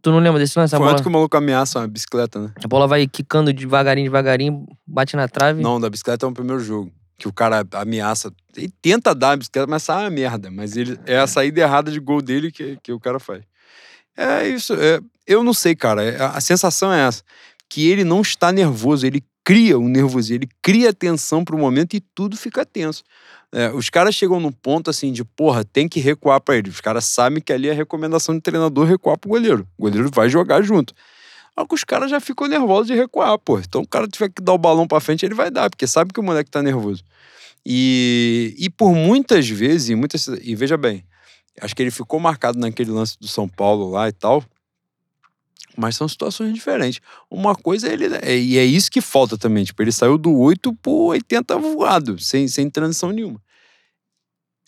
Tu 0.02 0.12
não 0.12 0.20
lembra 0.20 0.40
desse 0.40 0.58
lance? 0.58 0.74
A 0.74 0.78
Foi 0.78 0.86
bola, 0.86 0.92
antes 0.94 1.02
que 1.04 1.10
o 1.10 1.12
maluco 1.12 1.36
ameaça 1.36 1.80
uma 1.80 1.88
bicicleta, 1.88 2.40
né? 2.40 2.52
a 2.64 2.68
bola 2.68 2.88
vai 2.88 3.06
quicando 3.08 3.52
devagarinho, 3.52 4.06
devagarinho, 4.06 4.66
bate 4.88 5.16
na 5.16 5.28
trave. 5.28 5.62
Não, 5.62 5.80
da 5.80 5.90
bicicleta 5.90 6.26
é 6.26 6.30
o 6.30 6.32
primeiro 6.32 6.62
jogo. 6.62 6.92
Que 7.18 7.28
o 7.28 7.34
cara 7.34 7.66
ameaça. 7.74 8.32
Ele 8.56 8.72
tenta 8.82 9.14
dar 9.14 9.32
a 9.32 9.38
bicicleta, 9.38 9.68
mas 9.70 9.84
sai 9.84 10.04
uma 10.06 10.10
merda. 10.10 10.50
Mas 10.50 10.78
ele, 10.78 10.98
é 11.06 11.20
a 11.20 11.28
saída 11.28 11.60
errada 11.60 11.92
de 11.92 12.00
gol 12.00 12.22
dele 12.22 12.50
que, 12.50 12.78
que 12.82 12.94
o 12.94 13.00
cara 13.00 13.20
faz. 13.20 13.44
É 14.16 14.48
isso. 14.48 14.74
é- 14.74 15.02
eu 15.28 15.44
não 15.44 15.54
sei, 15.54 15.76
cara. 15.76 16.02
é- 16.04 16.22
a 16.22 16.40
sensação 16.40 16.94
é 16.94 17.06
essa. 17.06 17.22
Que 17.70 17.90
ele 17.90 18.06
não 18.06 18.22
está 18.22 18.54
nervoso. 18.54 19.06
Ele 19.06 19.22
cria 19.44 19.78
um 19.78 19.90
nervosismo. 19.90 20.44
Ele 20.44 20.50
cria 20.62 20.94
tensão 20.94 21.44
pro 21.44 21.58
momento 21.58 21.94
e 21.96 22.00
tudo 22.00 22.38
fica 22.38 22.66
tenso. 22.66 23.04
É, 23.52 23.72
os 23.72 23.90
caras 23.90 24.14
chegam 24.14 24.40
no 24.40 24.52
ponto 24.52 24.90
assim 24.90 25.12
de, 25.12 25.24
porra, 25.24 25.66
tem 25.66 25.88
que 25.88 26.00
recuar 26.00 26.40
pra 26.40 26.56
ele. 26.56 26.70
Os 26.70 26.82
caras 26.82 27.06
sabem 27.06 27.42
que 27.42 27.52
ali 27.52 27.68
é 27.68 27.72
a 27.72 27.76
recomendação 27.76 28.36
do 28.36 28.42
treinador 28.42 28.86
recuar 28.86 29.18
pro 29.18 29.30
goleiro. 29.30 29.68
O 29.78 29.84
goleiro 29.84 30.10
vai 30.14 30.30
jogar 30.30 30.62
junto. 30.62 30.94
Só 31.58 31.66
que 31.66 31.76
os 31.76 31.84
caras 31.84 32.10
já 32.12 32.20
ficam 32.20 32.48
nervosos 32.48 32.88
de 32.88 32.94
recuar, 32.94 33.38
pô. 33.40 33.60
Então 33.60 33.82
o 33.82 33.88
cara 33.88 34.08
tiver 34.08 34.30
que 34.30 34.42
dar 34.42 34.54
o 34.54 34.58
balão 34.58 34.88
pra 34.88 35.00
frente, 35.00 35.26
ele 35.26 35.34
vai 35.34 35.50
dar, 35.50 35.70
porque 35.70 35.88
sabe 35.88 36.14
que 36.14 36.20
o 36.20 36.24
moleque 36.24 36.50
tá 36.50 36.62
nervoso. 36.62 37.04
E, 37.66 38.56
e 38.58 38.70
por 38.70 38.94
muitas 38.94 39.50
vezes, 39.50 39.96
muitas, 39.98 40.28
e 40.28 40.56
veja 40.56 40.78
bem, 40.78 41.04
acho 41.60 41.76
que 41.76 41.82
ele 41.82 41.92
ficou 41.92 42.20
marcado 42.20 42.58
naquele 42.58 42.92
lance 42.92 43.18
do 43.20 43.28
São 43.28 43.48
Paulo 43.48 43.90
lá 43.90 44.08
e 44.08 44.12
tal, 44.14 44.44
mas 45.80 45.96
são 45.96 46.08
situações 46.10 46.54
diferentes. 46.54 47.00
Uma 47.32 47.56
coisa 47.56 47.88
é 47.88 47.94
ele. 47.94 48.06
É, 48.22 48.38
e 48.38 48.58
é 48.58 48.66
isso 48.66 48.92
que 48.92 49.00
falta 49.00 49.38
também. 49.38 49.64
Tipo, 49.64 49.82
ele 49.82 49.94
saiu 49.94 50.18
do 50.18 50.38
8 50.38 50.74
pro 50.74 50.92
80 50.92 51.58
voado, 51.58 52.20
sem, 52.20 52.48
sem 52.50 52.70
transição 52.70 53.12
nenhuma. 53.12 53.42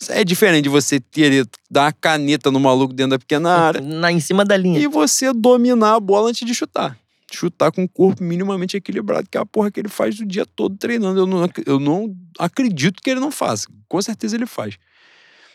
É 0.08 0.24
diferente 0.24 0.64
de 0.64 0.68
você 0.70 0.98
querer 0.98 1.46
dar 1.70 1.82
uma 1.84 1.92
caneta 1.92 2.50
no 2.50 2.58
maluco 2.58 2.94
dentro 2.94 3.10
da 3.10 3.18
pequena 3.18 3.50
área 3.54 3.80
Na, 3.80 4.10
em 4.10 4.18
cima 4.18 4.44
da 4.44 4.56
linha. 4.56 4.80
e 4.80 4.86
você 4.86 5.32
dominar 5.32 5.94
a 5.96 6.00
bola 6.00 6.30
antes 6.30 6.46
de 6.46 6.54
chutar. 6.54 6.98
Chutar 7.30 7.70
com 7.70 7.84
o 7.84 7.88
corpo 7.88 8.22
minimamente 8.22 8.76
equilibrado, 8.76 9.28
que 9.30 9.38
é 9.38 9.40
a 9.40 9.46
porra 9.46 9.70
que 9.70 9.80
ele 9.80 9.88
faz 9.88 10.18
o 10.18 10.26
dia 10.26 10.44
todo 10.46 10.76
treinando. 10.76 11.20
Eu 11.20 11.26
não, 11.26 11.48
eu 11.66 11.78
não 11.78 12.16
acredito 12.38 13.02
que 13.02 13.10
ele 13.10 13.20
não 13.20 13.30
faça. 13.30 13.68
Com 13.86 14.00
certeza 14.00 14.34
ele 14.34 14.46
faz. 14.46 14.76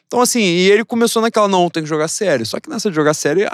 Então, 0.08 0.22
assim, 0.22 0.40
e 0.40 0.72
ele 0.72 0.86
começou 0.86 1.22
naquela, 1.22 1.50
não, 1.50 1.70
tem 1.70 1.84
que 1.84 1.90
jogar 1.90 2.08
sério. 2.08 2.46
Só 2.46 2.60
que 2.60 2.70
nessa 2.70 2.90
de 2.90 2.96
jogar 2.96 3.14
sério, 3.14 3.46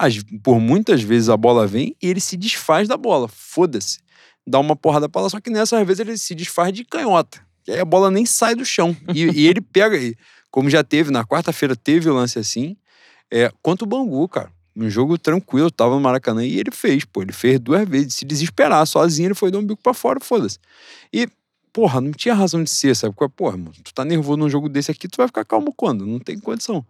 por 0.44 0.60
muitas 0.60 1.02
vezes 1.02 1.30
a 1.30 1.36
bola 1.36 1.66
vem 1.66 1.96
e 2.02 2.08
ele 2.08 2.20
se 2.20 2.38
desfaz 2.38 2.88
da 2.88 2.96
bola. 2.96 3.28
Foda-se. 3.28 4.00
Dá 4.46 4.60
uma 4.60 4.76
porrada 4.76 5.10
pra 5.10 5.22
lá, 5.22 5.30
só 5.30 5.40
que 5.40 5.50
nessas 5.50 5.86
vezes 5.86 6.00
ele 6.02 6.18
se 6.18 6.36
desfaz 6.36 6.72
de 6.72 6.86
canhota. 6.86 7.42
E 7.68 7.72
aí 7.72 7.80
a 7.80 7.86
bola 7.86 8.12
nem 8.12 8.26
sai 8.26 8.54
do 8.54 8.64
chão. 8.64 8.96
E, 9.14 9.24
e 9.24 9.48
ele 9.48 9.62
pega, 9.74 9.98
e 9.98 10.16
como 10.52 10.70
já 10.70 10.84
teve, 10.84 11.10
na 11.10 11.26
quarta-feira 11.26 11.76
teve 11.76 12.10
o 12.10 12.14
lance 12.14 12.38
assim, 12.38 12.78
é, 13.32 13.52
contra 13.62 13.84
o 13.84 13.88
Bangu, 13.88 14.28
cara. 14.28 14.52
Um 14.76 14.90
jogo 14.90 15.18
tranquilo, 15.18 15.72
tava 15.72 15.96
no 15.96 16.02
Maracanã 16.02 16.46
e 16.46 16.60
ele 16.60 16.72
fez, 16.72 17.06
pô. 17.06 17.22
Ele 17.22 17.32
fez 17.32 17.60
duas 17.60 17.88
vezes, 17.88 18.16
se 18.16 18.26
desesperar, 18.26 18.86
sozinho, 18.86 19.28
ele 19.28 19.36
foi 19.36 19.50
dar 19.50 19.60
um 19.60 19.66
bico 19.66 19.82
pra 19.82 19.94
fora, 19.94 20.20
foda-se. 20.20 20.60
E, 21.12 21.28
porra, 21.74 22.00
não 22.00 22.12
tinha 22.12 22.36
razão 22.36 22.64
de 22.64 22.70
ser, 22.70 22.96
sabe? 22.96 23.16
Porra, 23.36 23.58
mano, 23.58 23.74
tu 23.84 23.94
tá 23.94 24.06
nervoso 24.06 24.38
num 24.38 24.50
jogo 24.50 24.70
desse 24.70 24.92
aqui, 24.92 25.08
tu 25.08 25.18
vai 25.18 25.28
ficar 25.28 25.44
calmo 25.44 25.74
quando? 25.76 26.06
Não 26.06 26.20
tem 26.20 26.40
condição. 26.40 26.86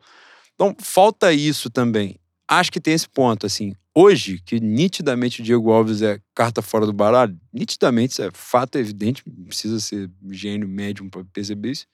Então, 0.54 0.76
falta 0.78 1.32
isso 1.34 1.70
também. 1.70 2.20
Acho 2.48 2.72
que 2.72 2.82
tem 2.82 2.94
esse 2.94 3.08
ponto, 3.08 3.46
assim. 3.46 3.74
Hoje, 3.96 4.42
que 4.46 4.60
nitidamente 4.60 5.42
o 5.42 5.44
Diego 5.44 5.72
Alves 5.72 6.02
é 6.02 6.20
carta 6.36 6.62
fora 6.62 6.86
do 6.86 6.94
baralho, 6.94 7.40
nitidamente, 7.54 8.14
isso 8.14 8.24
é 8.24 8.30
fato 8.34 8.78
evidente, 8.78 9.24
precisa 9.48 9.80
ser 9.80 10.12
gênio 10.32 10.68
médium 10.68 11.10
pra 11.10 11.24
perceber 11.32 11.72
isso. 11.72 11.88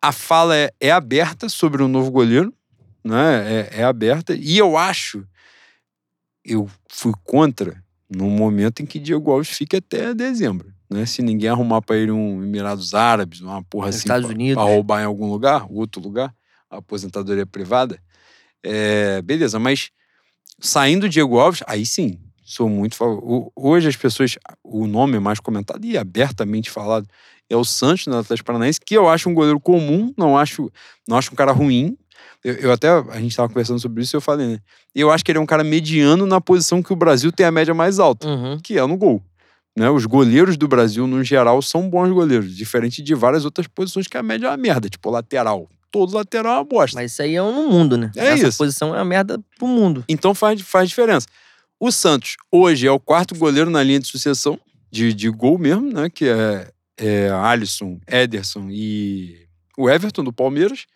A 0.00 0.12
fala 0.12 0.56
é, 0.56 0.70
é 0.80 0.90
aberta 0.90 1.48
sobre 1.48 1.82
o 1.82 1.88
novo 1.88 2.10
goleiro, 2.10 2.52
né? 3.04 3.68
É, 3.70 3.80
é 3.80 3.84
aberta. 3.84 4.34
E 4.34 4.56
eu 4.56 4.76
acho, 4.76 5.26
eu 6.44 6.68
fui 6.88 7.12
contra 7.22 7.82
no 8.08 8.28
momento 8.30 8.80
em 8.80 8.86
que 8.86 8.98
Diego 8.98 9.30
Alves 9.30 9.50
fique 9.50 9.76
até 9.76 10.14
dezembro. 10.14 10.73
Né? 10.90 11.06
Se 11.06 11.22
ninguém 11.22 11.48
arrumar 11.48 11.80
para 11.82 11.96
ele 11.96 12.10
um 12.12 12.42
Emirados 12.42 12.94
Árabes, 12.94 13.40
uma 13.40 13.62
porra 13.64 13.88
assim, 13.88 13.98
Estados 13.98 14.26
pra- 14.26 14.34
Unidos. 14.34 14.62
pra 14.62 14.72
roubar 14.72 15.02
em 15.02 15.06
algum 15.06 15.30
lugar, 15.30 15.66
outro 15.70 16.00
lugar, 16.00 16.32
aposentadoria 16.70 17.46
privada, 17.46 17.98
é, 18.62 19.20
beleza. 19.22 19.58
Mas 19.58 19.90
saindo 20.60 21.08
Diego 21.08 21.38
Alves, 21.38 21.62
aí 21.66 21.84
sim, 21.86 22.18
sou 22.44 22.68
muito. 22.68 22.96
Hoje 23.56 23.88
as 23.88 23.96
pessoas, 23.96 24.36
o 24.62 24.86
nome 24.86 25.18
mais 25.18 25.40
comentado 25.40 25.84
e 25.84 25.96
abertamente 25.96 26.70
falado 26.70 27.08
é 27.48 27.56
o 27.56 27.64
Santos 27.64 28.06
no 28.06 28.16
Atlético 28.18 28.46
Paranaense, 28.46 28.80
que 28.84 28.94
eu 28.96 29.08
acho 29.08 29.28
um 29.28 29.34
goleiro 29.34 29.60
comum, 29.60 30.12
não 30.16 30.36
acho, 30.36 30.70
não 31.08 31.16
acho 31.16 31.32
um 31.32 31.36
cara 31.36 31.52
ruim. 31.52 31.96
Eu, 32.42 32.54
eu 32.54 32.72
até, 32.72 32.88
a 32.88 33.20
gente 33.20 33.30
estava 33.30 33.48
conversando 33.48 33.78
sobre 33.80 34.02
isso 34.02 34.14
e 34.14 34.18
eu 34.18 34.20
falei, 34.20 34.46
né? 34.46 34.58
Eu 34.94 35.10
acho 35.10 35.24
que 35.24 35.30
ele 35.30 35.38
é 35.38 35.40
um 35.40 35.46
cara 35.46 35.64
mediano 35.64 36.26
na 36.26 36.40
posição 36.40 36.82
que 36.82 36.92
o 36.92 36.96
Brasil 36.96 37.32
tem 37.32 37.44
a 37.44 37.50
média 37.50 37.74
mais 37.74 37.98
alta, 37.98 38.26
Uhum. 38.28 38.58
que 38.62 38.78
é 38.78 38.86
no 38.86 38.96
gol. 38.96 39.22
Né? 39.76 39.90
Os 39.90 40.06
goleiros 40.06 40.56
do 40.56 40.68
Brasil, 40.68 41.06
no 41.06 41.22
geral, 41.24 41.60
são 41.60 41.88
bons 41.88 42.10
goleiros, 42.10 42.54
diferente 42.54 43.02
de 43.02 43.14
várias 43.14 43.44
outras 43.44 43.66
posições 43.66 44.06
que 44.06 44.16
a 44.16 44.22
média 44.22 44.46
é 44.46 44.50
uma 44.50 44.56
merda, 44.56 44.88
tipo 44.88 45.10
lateral. 45.10 45.68
Todo 45.90 46.14
lateral 46.14 46.54
é 46.54 46.58
uma 46.58 46.64
bosta. 46.64 46.96
Mas 46.98 47.12
isso 47.12 47.22
aí 47.22 47.36
é 47.36 47.42
no 47.42 47.68
mundo, 47.68 47.96
né? 47.96 48.10
É 48.16 48.28
Essa 48.28 48.48
isso. 48.48 48.58
posição 48.58 48.94
é 48.94 48.98
uma 48.98 49.04
merda 49.04 49.40
pro 49.58 49.66
mundo. 49.66 50.04
Então 50.08 50.34
faz, 50.34 50.60
faz 50.60 50.88
diferença. 50.88 51.26
O 51.78 51.90
Santos, 51.90 52.36
hoje, 52.50 52.86
é 52.86 52.90
o 52.90 53.00
quarto 53.00 53.34
goleiro 53.34 53.70
na 53.70 53.82
linha 53.82 54.00
de 54.00 54.06
sucessão, 54.06 54.58
de, 54.90 55.12
de 55.12 55.28
gol 55.28 55.58
mesmo, 55.58 55.92
né? 55.92 56.08
Que 56.08 56.28
é, 56.28 56.70
é 56.96 57.30
Alisson, 57.30 58.00
Ederson 58.06 58.68
e 58.70 59.46
o 59.76 59.90
Everton 59.90 60.24
do 60.24 60.32
Palmeiras. 60.32 60.86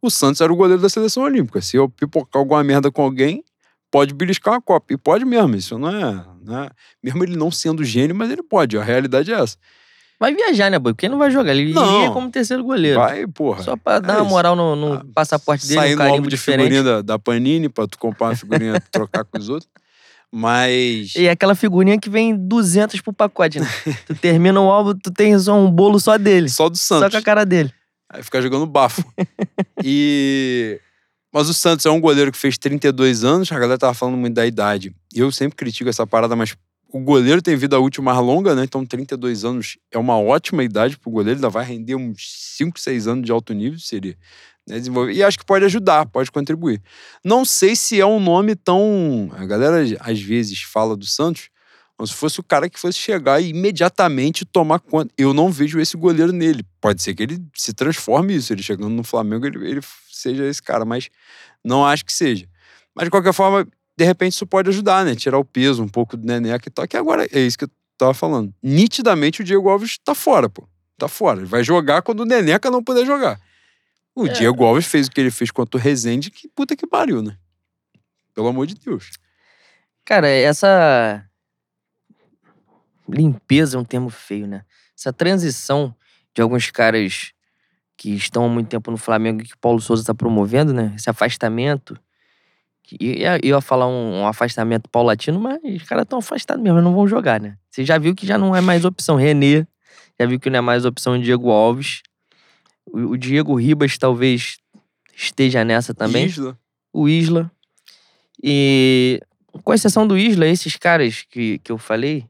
O 0.00 0.10
Santos 0.10 0.40
era 0.40 0.52
o 0.52 0.56
goleiro 0.56 0.82
da 0.82 0.88
seleção 0.88 1.22
olímpica. 1.22 1.60
Se 1.60 1.76
eu 1.76 1.88
pipocar 1.88 2.40
alguma 2.40 2.64
merda 2.64 2.90
com 2.90 3.02
alguém, 3.02 3.44
pode 3.92 4.12
beliscar 4.12 4.54
uma 4.54 4.60
copa. 4.62 4.92
E 4.92 4.96
pode 4.96 5.24
mesmo, 5.24 5.54
isso 5.54 5.78
não 5.78 5.88
é, 5.90 6.24
não 6.44 6.64
é. 6.64 6.70
Mesmo 7.00 7.22
ele 7.22 7.36
não 7.36 7.50
sendo 7.52 7.84
gênio, 7.84 8.16
mas 8.16 8.28
ele 8.30 8.42
pode. 8.42 8.76
A 8.76 8.82
realidade 8.82 9.32
é 9.32 9.36
essa. 9.38 9.56
Vai 10.18 10.34
viajar, 10.34 10.70
né, 10.70 10.78
Boi? 10.78 10.92
Porque 10.92 11.06
ele 11.06 11.12
não 11.12 11.18
vai 11.18 11.30
jogar. 11.32 11.52
Ele 11.54 11.72
Não. 11.72 11.98
iria 11.98 12.10
como 12.12 12.30
terceiro 12.30 12.62
goleiro. 12.62 12.98
Vai, 13.00 13.26
porra. 13.26 13.60
Só 13.62 13.76
pra 13.76 13.98
dar 13.98 14.14
É 14.14 14.16
uma 14.22 14.30
moral 14.30 14.54
no, 14.54 14.76
no 14.76 14.92
Ah, 14.94 15.04
passaporte 15.12 15.66
dele, 15.66 15.80
Sair 15.80 15.94
um 15.94 15.98
no 15.98 16.04
carimbo 16.04 16.28
de 16.28 16.36
diferente. 16.36 16.68
figurinha 16.68 16.82
da, 16.84 17.02
da 17.02 17.18
Panini 17.18 17.68
pra 17.68 17.88
tu 17.88 17.98
comprar 17.98 18.28
uma 18.28 18.36
figurinha 18.36 18.76
e 18.76 18.80
trocar 18.90 19.24
com 19.24 19.36
os 19.36 19.48
outros. 19.48 19.68
Mas. 20.30 21.14
E 21.16 21.26
é 21.26 21.30
aquela 21.30 21.54
figurinha 21.56 21.98
que 21.98 22.08
vem 22.08 22.36
200 22.36 23.00
pro 23.00 23.12
pacote, 23.12 23.58
né? 23.60 23.66
tu 24.06 24.14
termina 24.14 24.60
o 24.60 24.70
álbum, 24.70 24.94
tu 24.96 25.10
tem 25.10 25.36
só 25.38 25.54
um 25.54 25.70
bolo 25.70 25.98
só 26.00 26.16
dele. 26.16 26.48
Só 26.48 26.68
do 26.68 26.78
Só 26.78 27.00
Santos. 27.00 27.10
com 27.12 27.18
a 27.18 27.22
cara 27.22 27.44
dele. 27.44 27.72
Aí 28.08 28.22
fica 28.22 28.40
jogando 28.40 28.64
bafo. 28.64 29.02
e. 29.84 30.80
Mas 31.32 31.48
o 31.48 31.54
Santos 31.54 31.86
é 31.86 31.90
um 31.90 32.00
goleiro 32.00 32.30
que 32.30 32.38
fez 32.38 32.58
32 32.58 33.24
anos, 33.24 33.50
a 33.50 33.58
galera 33.58 33.78
tava 33.78 33.94
falando 33.94 34.16
muito 34.18 34.34
da 34.34 34.46
idade. 34.46 34.94
Eu 35.14 35.32
sempre 35.32 35.56
critico 35.56 35.88
essa 35.88 36.06
parada, 36.06 36.36
mas 36.36 36.54
o 36.92 37.00
goleiro 37.00 37.40
tem 37.40 37.56
vida 37.56 37.78
útil 37.80 38.02
mais 38.02 38.18
longa, 38.18 38.54
né? 38.54 38.64
Então 38.64 38.84
32 38.84 39.44
anos 39.44 39.78
é 39.90 39.98
uma 39.98 40.18
ótima 40.18 40.62
idade 40.62 40.98
pro 40.98 41.10
goleiro, 41.10 41.38
ainda 41.38 41.48
vai 41.48 41.64
render 41.64 41.94
uns 41.94 42.54
5, 42.58 42.78
6 42.78 43.06
anos 43.08 43.24
de 43.24 43.32
alto 43.32 43.54
nível, 43.54 43.78
seria. 43.78 44.16
né, 44.68 44.78
desenvolver. 44.78 45.12
E 45.14 45.22
acho 45.22 45.38
que 45.38 45.44
pode 45.44 45.64
ajudar, 45.64 46.06
pode 46.06 46.30
contribuir. 46.30 46.82
Não 47.24 47.44
sei 47.44 47.74
se 47.76 48.00
é 48.00 48.06
um 48.06 48.20
nome 48.20 48.54
tão. 48.54 49.30
A 49.32 49.44
galera 49.46 49.82
às 50.00 50.20
vezes 50.20 50.62
fala 50.62 50.96
do 50.96 51.06
Santos 51.06 51.48
como 52.02 52.06
se 52.08 52.14
fosse 52.14 52.40
o 52.40 52.42
cara 52.42 52.68
que 52.68 52.80
fosse 52.80 52.98
chegar 52.98 53.40
e 53.40 53.50
imediatamente 53.50 54.44
tomar 54.44 54.80
conta. 54.80 55.14
Eu 55.16 55.32
não 55.32 55.52
vejo 55.52 55.78
esse 55.78 55.96
goleiro 55.96 56.32
nele. 56.32 56.66
Pode 56.80 57.00
ser 57.00 57.14
que 57.14 57.22
ele 57.22 57.40
se 57.54 57.72
transforme 57.72 58.34
isso. 58.34 58.52
Ele 58.52 58.60
chegando 58.60 58.88
no 58.88 59.04
Flamengo, 59.04 59.46
ele, 59.46 59.64
ele 59.70 59.80
seja 60.10 60.44
esse 60.44 60.60
cara, 60.60 60.84
mas 60.84 61.08
não 61.64 61.86
acho 61.86 62.04
que 62.04 62.12
seja. 62.12 62.48
Mas 62.92 63.04
de 63.04 63.10
qualquer 63.10 63.32
forma, 63.32 63.64
de 63.96 64.04
repente 64.04 64.32
isso 64.32 64.44
pode 64.44 64.68
ajudar, 64.68 65.04
né? 65.04 65.14
Tirar 65.14 65.38
o 65.38 65.44
peso 65.44 65.80
um 65.80 65.88
pouco 65.88 66.16
do 66.16 66.26
Neneca 66.26 66.68
e 66.68 66.72
tal. 66.72 66.88
Que 66.88 66.96
agora 66.96 67.24
é 67.30 67.38
isso 67.38 67.56
que 67.56 67.66
eu 67.66 67.70
tava 67.96 68.12
falando. 68.14 68.52
Nitidamente 68.60 69.40
o 69.40 69.44
Diego 69.44 69.68
Alves 69.68 69.96
tá 69.96 70.12
fora, 70.12 70.48
pô. 70.48 70.68
Tá 70.98 71.06
fora. 71.06 71.38
Ele 71.38 71.46
vai 71.46 71.62
jogar 71.62 72.02
quando 72.02 72.20
o 72.20 72.24
Neneca 72.24 72.68
não 72.68 72.82
puder 72.82 73.06
jogar. 73.06 73.40
O 74.12 74.26
É. 74.26 74.32
Diego 74.32 74.64
Alves 74.64 74.86
fez 74.86 75.06
o 75.06 75.10
que 75.12 75.20
ele 75.20 75.30
fez 75.30 75.52
contra 75.52 75.78
o 75.78 75.80
Rezende, 75.80 76.32
que 76.32 76.48
puta 76.48 76.74
que 76.74 76.84
pariu, 76.84 77.22
né? 77.22 77.36
Pelo 78.34 78.48
amor 78.48 78.66
de 78.66 78.74
Deus. 78.74 79.08
Cara, 80.04 80.28
essa 80.28 81.24
limpeza 83.08 83.76
é 83.76 83.80
um 83.80 83.84
termo 83.84 84.10
feio, 84.10 84.46
né? 84.46 84.64
Essa 84.98 85.12
transição 85.12 85.94
de 86.34 86.40
alguns 86.42 86.70
caras 86.70 87.32
que 87.96 88.10
estão 88.14 88.46
há 88.46 88.48
muito 88.48 88.68
tempo 88.68 88.90
no 88.90 88.96
Flamengo 88.96 89.42
e 89.42 89.44
que 89.44 89.54
o 89.54 89.58
Paulo 89.58 89.80
Souza 89.80 90.02
está 90.02 90.14
promovendo, 90.14 90.72
né? 90.72 90.92
Esse 90.96 91.08
afastamento. 91.10 91.98
que- 92.82 92.96
e 93.00 93.22
Eu 93.24 93.38
ia 93.42 93.60
falar 93.60 93.86
um, 93.86 94.20
um 94.22 94.26
afastamento 94.26 94.88
paulatino, 94.90 95.38
mas 95.40 95.60
os 95.62 95.82
caras 95.84 96.02
estão 96.02 96.18
afastados 96.18 96.62
mesmo, 96.62 96.80
não 96.82 96.92
vão 96.94 97.06
jogar, 97.06 97.40
né? 97.40 97.56
Você 97.70 97.84
já 97.84 97.96
viu 97.98 98.14
que 98.14 98.26
já 98.26 98.36
não 98.36 98.54
é 98.56 98.60
mais 98.60 98.84
opção 98.84 99.14
Renê, 99.16 99.64
já 100.18 100.26
viu 100.26 100.40
que 100.40 100.50
não 100.50 100.58
é 100.58 100.60
mais 100.60 100.84
opção 100.84 101.18
Diego 101.20 101.50
Alves. 101.50 102.02
O, 102.84 103.12
o 103.12 103.16
Diego 103.16 103.54
Ribas 103.54 103.96
talvez 103.96 104.58
esteja 105.14 105.64
nessa 105.64 105.94
também 105.94 106.26
Isla. 106.26 106.58
o 106.92 107.08
Isla. 107.08 107.50
E, 108.42 109.20
com 109.62 109.72
exceção 109.72 110.06
do 110.06 110.18
Isla, 110.18 110.46
esses 110.46 110.76
caras 110.76 111.22
que, 111.30 111.58
que 111.60 111.70
eu 111.70 111.78
falei 111.78 112.26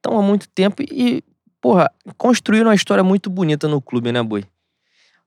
estão 0.00 0.18
há 0.18 0.22
muito 0.22 0.48
tempo 0.48 0.82
e, 0.82 1.22
porra, 1.60 1.90
construíram 2.16 2.68
uma 2.68 2.74
história 2.74 3.04
muito 3.04 3.28
bonita 3.30 3.68
no 3.68 3.80
clube, 3.80 4.10
né, 4.10 4.22
Boi? 4.22 4.44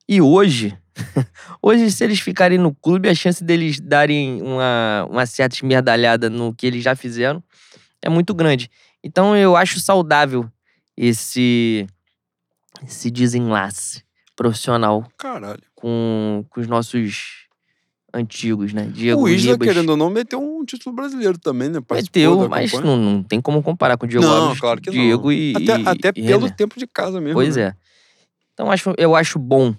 E 0.10 0.22
hoje, 0.22 0.78
hoje, 1.62 1.90
se 1.92 2.04
eles 2.04 2.20
ficarem 2.20 2.58
no 2.58 2.74
clube, 2.74 3.08
a 3.08 3.16
chance 3.16 3.44
deles 3.44 3.80
darem 3.80 4.42
uma, 4.42 5.08
uma 5.10 5.26
certa 5.26 5.56
esmerdalhada 5.56 6.30
no 6.30 6.54
que 6.54 6.68
eles 6.68 6.84
já 6.84 6.96
fizeram 6.96 7.42
é 8.02 8.10
muito 8.10 8.34
grande. 8.34 8.70
Então, 9.04 9.36
eu 9.36 9.56
acho 9.56 9.80
saudável 9.80 10.50
esse, 10.98 11.88
esse 12.86 13.10
desenlace 13.10 14.04
profissional 14.36 15.08
Caralho. 15.18 15.62
com, 15.76 16.46
com 16.50 16.60
os 16.60 16.68
nossos 16.68 17.48
antigos, 18.14 18.74
né? 18.74 18.86
Diego 18.94 19.22
o 19.22 19.28
Isla, 19.28 19.54
Ribas. 19.54 19.68
querendo 19.68 19.90
ou 19.90 19.98
não, 19.98 20.10
meteu 20.10 20.42
um 20.42 20.64
título 20.64 20.96
brasileiro 20.96 21.38
também, 21.38 21.70
né? 21.70 21.82
Participou 21.82 22.36
Meteu, 22.36 22.50
mas 22.50 22.72
não, 22.74 22.96
não 22.96 23.24
tem 23.24 23.42
como 23.42 23.64
comparar 23.64 23.98
com 23.98 24.06
o 24.06 24.10
Diego 24.10 24.24
Não, 24.26 24.46
Alves. 24.46 24.60
claro 24.60 24.80
que 24.80 24.92
não. 24.92 24.98
Diego 24.98 25.32
e 25.32 25.54
Até, 25.56 25.90
até 25.90 26.10
e 26.16 26.24
pelo 26.26 26.50
tempo 26.52 26.78
de 26.78 26.86
casa 26.86 27.20
mesmo. 27.20 27.34
Pois 27.34 27.56
né? 27.56 27.64
é. 27.64 27.76
Então 28.54 28.70
acho, 28.70 28.94
eu 28.98 29.16
acho 29.16 29.40
bom 29.40 29.76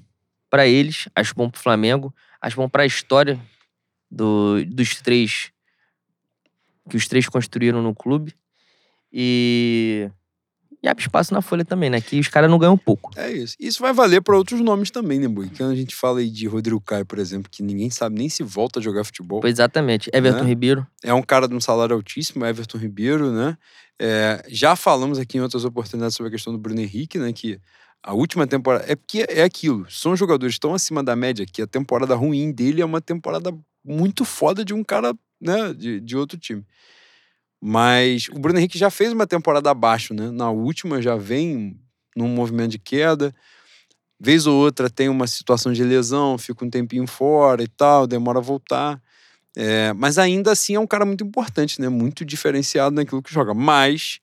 pra 0.51 0.67
eles, 0.67 1.09
acho 1.15 1.35
bom 1.35 1.49
pro 1.49 1.61
Flamengo, 1.61 2.13
acho 2.41 2.57
bom 2.57 2.69
pra 2.69 2.85
história 2.85 3.41
do, 4.11 4.65
dos 4.67 4.97
três 5.01 5.53
que 6.89 6.97
os 6.97 7.09
três 7.09 7.29
construíram 7.29 7.83
no 7.83 7.95
clube. 7.95 8.35
E, 9.13 10.11
e 10.85 10.89
abre 10.89 11.03
espaço 11.03 11.33
na 11.33 11.41
folha 11.41 11.65
também, 11.65 11.89
né? 11.89 11.99
Que 11.99 12.21
os 12.21 12.29
caras 12.29 12.51
não 12.51 12.59
ganham 12.59 12.77
pouco. 12.77 13.11
É 13.17 13.33
isso. 13.33 13.57
Isso 13.59 13.81
vai 13.81 13.95
valer 13.95 14.21
para 14.21 14.37
outros 14.37 14.61
nomes 14.61 14.91
também, 14.91 15.19
né, 15.19 15.27
Bui? 15.27 15.49
Quando 15.57 15.73
a 15.73 15.75
gente 15.75 15.97
fala 15.97 16.19
aí 16.19 16.29
de 16.29 16.47
Rodrigo 16.47 16.79
Caio, 16.79 17.07
por 17.07 17.19
exemplo, 17.19 17.51
que 17.51 17.63
ninguém 17.63 17.89
sabe 17.89 18.19
nem 18.19 18.29
se 18.29 18.43
volta 18.43 18.81
a 18.81 18.83
jogar 18.83 19.03
futebol. 19.03 19.41
Pois 19.41 19.55
exatamente. 19.55 20.11
Everton 20.13 20.43
Né? 20.43 20.49
Ribeiro. 20.49 20.87
É 21.03 21.15
um 21.15 21.23
cara 21.23 21.49
de 21.49 21.55
um 21.55 21.61
salário 21.61 21.97
altíssimo, 21.97 22.45
Everton 22.45 22.77
Ribeiro, 22.77 23.33
né? 23.33 23.57
É, 23.99 24.45
já 24.49 24.77
falamos 24.77 25.19
aqui 25.19 25.39
em 25.39 25.41
outras 25.41 25.65
oportunidades 25.65 26.15
sobre 26.17 26.29
a 26.29 26.33
questão 26.33 26.53
do 26.53 26.59
Bruno 26.59 26.81
Henrique, 26.81 27.19
né? 27.19 27.33
Que 27.33 27.59
a 28.03 28.13
última 28.13 28.47
temporada. 28.47 28.85
É 28.87 28.95
porque 28.95 29.25
é 29.27 29.43
aquilo. 29.43 29.87
São 29.91 30.15
jogadores 30.15 30.59
tão 30.59 30.75
acima 30.75 31.03
da 31.03 31.17
média 31.17 31.47
que 31.51 31.63
a 31.63 31.67
temporada 31.67 32.15
ruim 32.15 32.53
dele 32.53 32.83
é 32.83 32.85
uma 32.85 33.01
temporada 33.01 33.51
muito 33.83 34.23
foda 34.23 34.63
de 34.63 34.75
um 34.75 34.85
cara, 34.85 35.15
né? 35.41 35.73
De, 35.73 35.99
de 35.99 36.15
outro 36.15 36.39
time. 36.39 36.63
Mas 37.67 38.29
o 38.29 38.39
Bruno 38.39 38.59
Henrique 38.59 38.77
já 38.77 38.91
fez 38.91 39.11
uma 39.11 39.27
temporada 39.27 39.71
abaixo, 39.71 40.13
né? 40.13 40.31
Na 40.31 40.51
última 40.51 41.01
já 41.01 41.17
vem 41.17 41.81
num 42.15 42.29
movimento 42.29 42.73
de 42.73 42.79
queda. 42.79 43.35
Vez 44.21 44.47
ou 44.47 44.55
outra 44.55 44.91
tem 44.91 45.09
uma 45.09 45.27
situação 45.27 45.73
de 45.73 45.83
lesão, 45.83 46.37
fica 46.37 46.63
um 46.63 46.69
tempinho 46.69 47.07
fora 47.07 47.63
e 47.63 47.67
tal, 47.67 48.07
demora 48.07 48.39
a 48.39 48.43
voltar. 48.43 49.01
É, 49.57 49.95
mas 49.95 50.19
ainda 50.19 50.53
assim 50.53 50.75
é 50.75 50.81
um 50.81 50.87
cara 50.87 51.07
muito 51.07 51.25
importante, 51.25 51.81
né? 51.81 51.89
Muito 51.89 52.23
diferenciado 52.23 52.95
naquilo 52.95 53.23
que 53.23 53.33
joga. 53.33 53.55
Mas, 53.55 54.21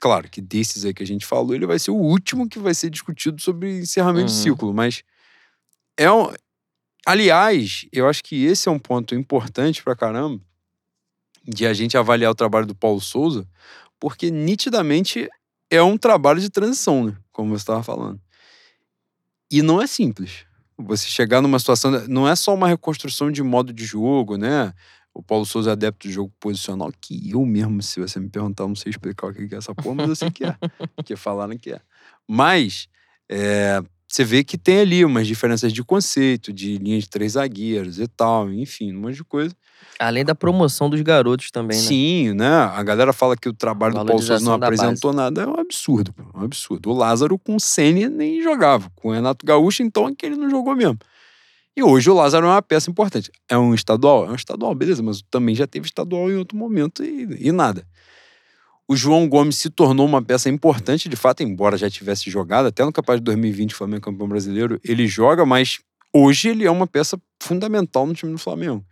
claro 0.00 0.28
que 0.28 0.40
desses 0.40 0.84
aí 0.84 0.92
que 0.92 1.04
a 1.04 1.06
gente 1.06 1.24
falou, 1.24 1.54
ele 1.54 1.66
vai 1.66 1.78
ser 1.78 1.92
o 1.92 1.96
último 1.96 2.48
que 2.48 2.58
vai 2.58 2.74
ser 2.74 2.90
discutido 2.90 3.40
sobre 3.40 3.78
encerramento 3.78 4.26
de 4.26 4.32
Uhum. 4.32 4.42
ciclo. 4.42 4.74
Mas 4.74 5.04
é 5.96 6.10
um. 6.10 6.32
Aliás, 7.06 7.86
eu 7.92 8.08
acho 8.08 8.24
que 8.24 8.44
esse 8.44 8.68
é 8.68 8.72
um 8.72 8.78
ponto 8.78 9.14
importante 9.14 9.84
pra 9.84 9.94
caramba 9.96 10.40
de 11.44 11.66
a 11.66 11.72
gente 11.72 11.96
avaliar 11.96 12.30
o 12.30 12.34
trabalho 12.34 12.66
do 12.66 12.74
Paulo 12.74 13.00
Souza, 13.00 13.46
porque 13.98 14.30
nitidamente 14.30 15.28
é 15.70 15.82
um 15.82 15.96
trabalho 15.96 16.40
de 16.40 16.50
transição, 16.50 17.04
né? 17.04 17.16
Como 17.32 17.50
você 17.50 17.62
estava 17.62 17.82
falando. 17.82 18.20
E 19.50 19.62
não 19.62 19.80
é 19.80 19.86
simples. 19.86 20.44
Você 20.78 21.06
chegar 21.08 21.40
numa 21.40 21.58
situação. 21.58 21.90
Não 22.08 22.28
é 22.28 22.34
só 22.34 22.54
uma 22.54 22.68
reconstrução 22.68 23.30
de 23.30 23.42
modo 23.42 23.72
de 23.72 23.84
jogo, 23.84 24.36
né? 24.36 24.72
O 25.14 25.22
Paulo 25.22 25.44
Souza 25.44 25.70
é 25.70 25.72
adepto 25.72 26.08
do 26.08 26.12
jogo 26.12 26.32
posicional, 26.40 26.90
que 26.98 27.30
eu 27.30 27.44
mesmo, 27.44 27.82
se 27.82 28.00
você 28.00 28.18
me 28.18 28.30
perguntar, 28.30 28.66
não 28.66 28.74
sei 28.74 28.90
explicar 28.90 29.26
o 29.26 29.34
que 29.34 29.54
é 29.54 29.58
essa 29.58 29.74
porra, 29.74 29.96
mas 29.96 30.08
eu 30.08 30.16
sei 30.16 30.30
que 30.30 30.44
é. 30.44 30.56
Porque 30.96 31.16
falaram 31.16 31.56
que 31.58 31.72
é. 31.72 31.80
Mas 32.26 32.88
é, 33.30 33.82
você 34.12 34.24
vê 34.24 34.44
que 34.44 34.58
tem 34.58 34.80
ali 34.80 35.04
umas 35.06 35.26
diferenças 35.26 35.72
de 35.72 35.82
conceito, 35.82 36.52
de 36.52 36.76
linha 36.76 36.98
de 36.98 37.08
três 37.08 37.32
zagueiros 37.32 37.98
e 37.98 38.06
tal, 38.06 38.52
enfim, 38.52 38.92
um 38.92 39.00
monte 39.00 39.14
de 39.14 39.24
coisa. 39.24 39.56
Além 39.98 40.22
da 40.22 40.34
promoção 40.34 40.90
dos 40.90 41.00
garotos 41.00 41.50
também, 41.50 41.78
né? 41.78 41.82
Sim, 41.82 42.34
né? 42.34 42.46
A 42.46 42.82
galera 42.82 43.14
fala 43.14 43.34
que 43.34 43.48
o 43.48 43.54
trabalho 43.54 43.94
do 43.94 44.04
Paulo 44.04 44.22
Souza 44.22 44.44
não 44.44 44.58
da 44.58 44.68
base. 44.68 44.82
apresentou 44.82 45.14
nada. 45.14 45.42
É 45.42 45.46
um 45.46 45.54
absurdo, 45.54 46.14
é 46.18 46.38
um 46.38 46.44
absurdo. 46.44 46.90
O 46.90 46.92
Lázaro 46.92 47.38
com 47.38 47.56
o 47.56 47.60
Senna 47.60 48.10
nem 48.10 48.42
jogava. 48.42 48.90
Com 48.96 49.08
o 49.08 49.12
Renato 49.12 49.46
Gaúcho, 49.46 49.82
então, 49.82 50.08
é 50.08 50.14
que 50.14 50.26
ele 50.26 50.36
não 50.36 50.50
jogou 50.50 50.76
mesmo. 50.76 50.98
E 51.74 51.82
hoje 51.82 52.10
o 52.10 52.14
Lázaro 52.14 52.46
é 52.46 52.50
uma 52.50 52.60
peça 52.60 52.90
importante. 52.90 53.30
É 53.48 53.56
um 53.56 53.72
estadual? 53.72 54.26
É 54.26 54.30
um 54.30 54.34
estadual, 54.34 54.74
beleza, 54.74 55.02
mas 55.02 55.22
também 55.30 55.54
já 55.54 55.66
teve 55.66 55.86
estadual 55.86 56.30
em 56.30 56.36
outro 56.36 56.54
momento 56.54 57.02
e, 57.02 57.48
e 57.48 57.50
nada. 57.50 57.82
O 58.88 58.96
João 58.96 59.28
Gomes 59.28 59.56
se 59.56 59.70
tornou 59.70 60.06
uma 60.06 60.20
peça 60.20 60.48
importante, 60.48 61.08
de 61.08 61.16
fato, 61.16 61.42
embora 61.42 61.76
já 61.76 61.88
tivesse 61.88 62.30
jogado, 62.30 62.66
até 62.66 62.84
no 62.84 62.92
Capaz 62.92 63.20
de 63.20 63.24
2020, 63.24 63.74
Flamengo 63.74 64.02
campeão 64.02 64.28
brasileiro, 64.28 64.80
ele 64.84 65.06
joga, 65.06 65.46
mas 65.46 65.78
hoje 66.12 66.48
ele 66.48 66.64
é 66.64 66.70
uma 66.70 66.86
peça 66.86 67.20
fundamental 67.40 68.06
no 68.06 68.14
time 68.14 68.32
do 68.32 68.38
Flamengo. 68.38 68.84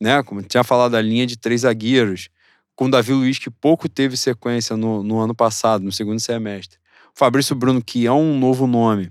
Né? 0.00 0.22
Como 0.22 0.42
tinha 0.42 0.62
falado, 0.62 0.94
a 0.94 1.00
linha 1.00 1.26
de 1.26 1.36
três 1.36 1.62
zagueiros, 1.62 2.28
com 2.74 2.86
o 2.86 2.90
Davi 2.90 3.12
Luiz, 3.12 3.38
que 3.38 3.50
pouco 3.50 3.88
teve 3.88 4.16
sequência 4.16 4.76
no, 4.76 5.02
no 5.02 5.18
ano 5.18 5.34
passado, 5.34 5.82
no 5.82 5.92
segundo 5.92 6.20
semestre. 6.20 6.78
O 7.14 7.18
Fabrício 7.18 7.54
Bruno, 7.54 7.82
que 7.82 8.06
é 8.06 8.12
um 8.12 8.38
novo 8.38 8.66
nome. 8.66 9.10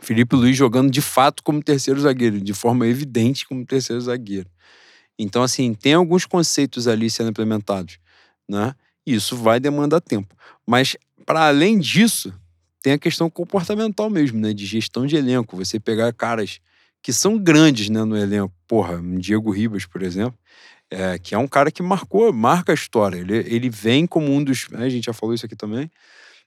Felipe 0.00 0.36
Luiz 0.36 0.56
jogando 0.56 0.90
de 0.90 1.00
fato 1.00 1.42
como 1.42 1.62
terceiro 1.62 2.00
zagueiro, 2.00 2.40
de 2.40 2.52
forma 2.52 2.86
evidente 2.86 3.46
como 3.46 3.64
terceiro 3.64 4.00
zagueiro. 4.00 4.48
Então, 5.18 5.42
assim, 5.42 5.72
tem 5.74 5.94
alguns 5.94 6.26
conceitos 6.26 6.86
ali 6.86 7.08
sendo 7.08 7.30
implementados, 7.30 7.98
né? 8.48 8.74
Isso 9.06 9.36
vai 9.36 9.60
demandar 9.60 10.00
tempo. 10.00 10.34
Mas, 10.66 10.96
para 11.26 11.48
além 11.48 11.78
disso, 11.78 12.32
tem 12.82 12.92
a 12.92 12.98
questão 12.98 13.30
comportamental 13.30 14.10
mesmo, 14.10 14.38
né? 14.38 14.52
De 14.52 14.64
gestão 14.66 15.06
de 15.06 15.16
elenco. 15.16 15.56
Você 15.56 15.78
pegar 15.78 16.12
caras 16.12 16.60
que 17.02 17.12
são 17.12 17.38
grandes 17.38 17.88
né, 17.88 18.02
no 18.04 18.16
elenco. 18.16 18.54
Porra, 18.66 19.00
Diego 19.18 19.50
Ribas, 19.50 19.84
por 19.84 20.02
exemplo, 20.02 20.38
é, 20.90 21.18
que 21.18 21.34
é 21.34 21.38
um 21.38 21.46
cara 21.46 21.70
que 21.70 21.82
marcou, 21.82 22.32
marca 22.32 22.72
a 22.72 22.74
história. 22.74 23.18
Ele, 23.18 23.36
ele 23.36 23.68
vem 23.68 24.06
como 24.06 24.32
um 24.32 24.42
dos. 24.42 24.66
A 24.72 24.88
gente 24.88 25.04
já 25.04 25.12
falou 25.12 25.34
isso 25.34 25.44
aqui 25.44 25.56
também. 25.56 25.90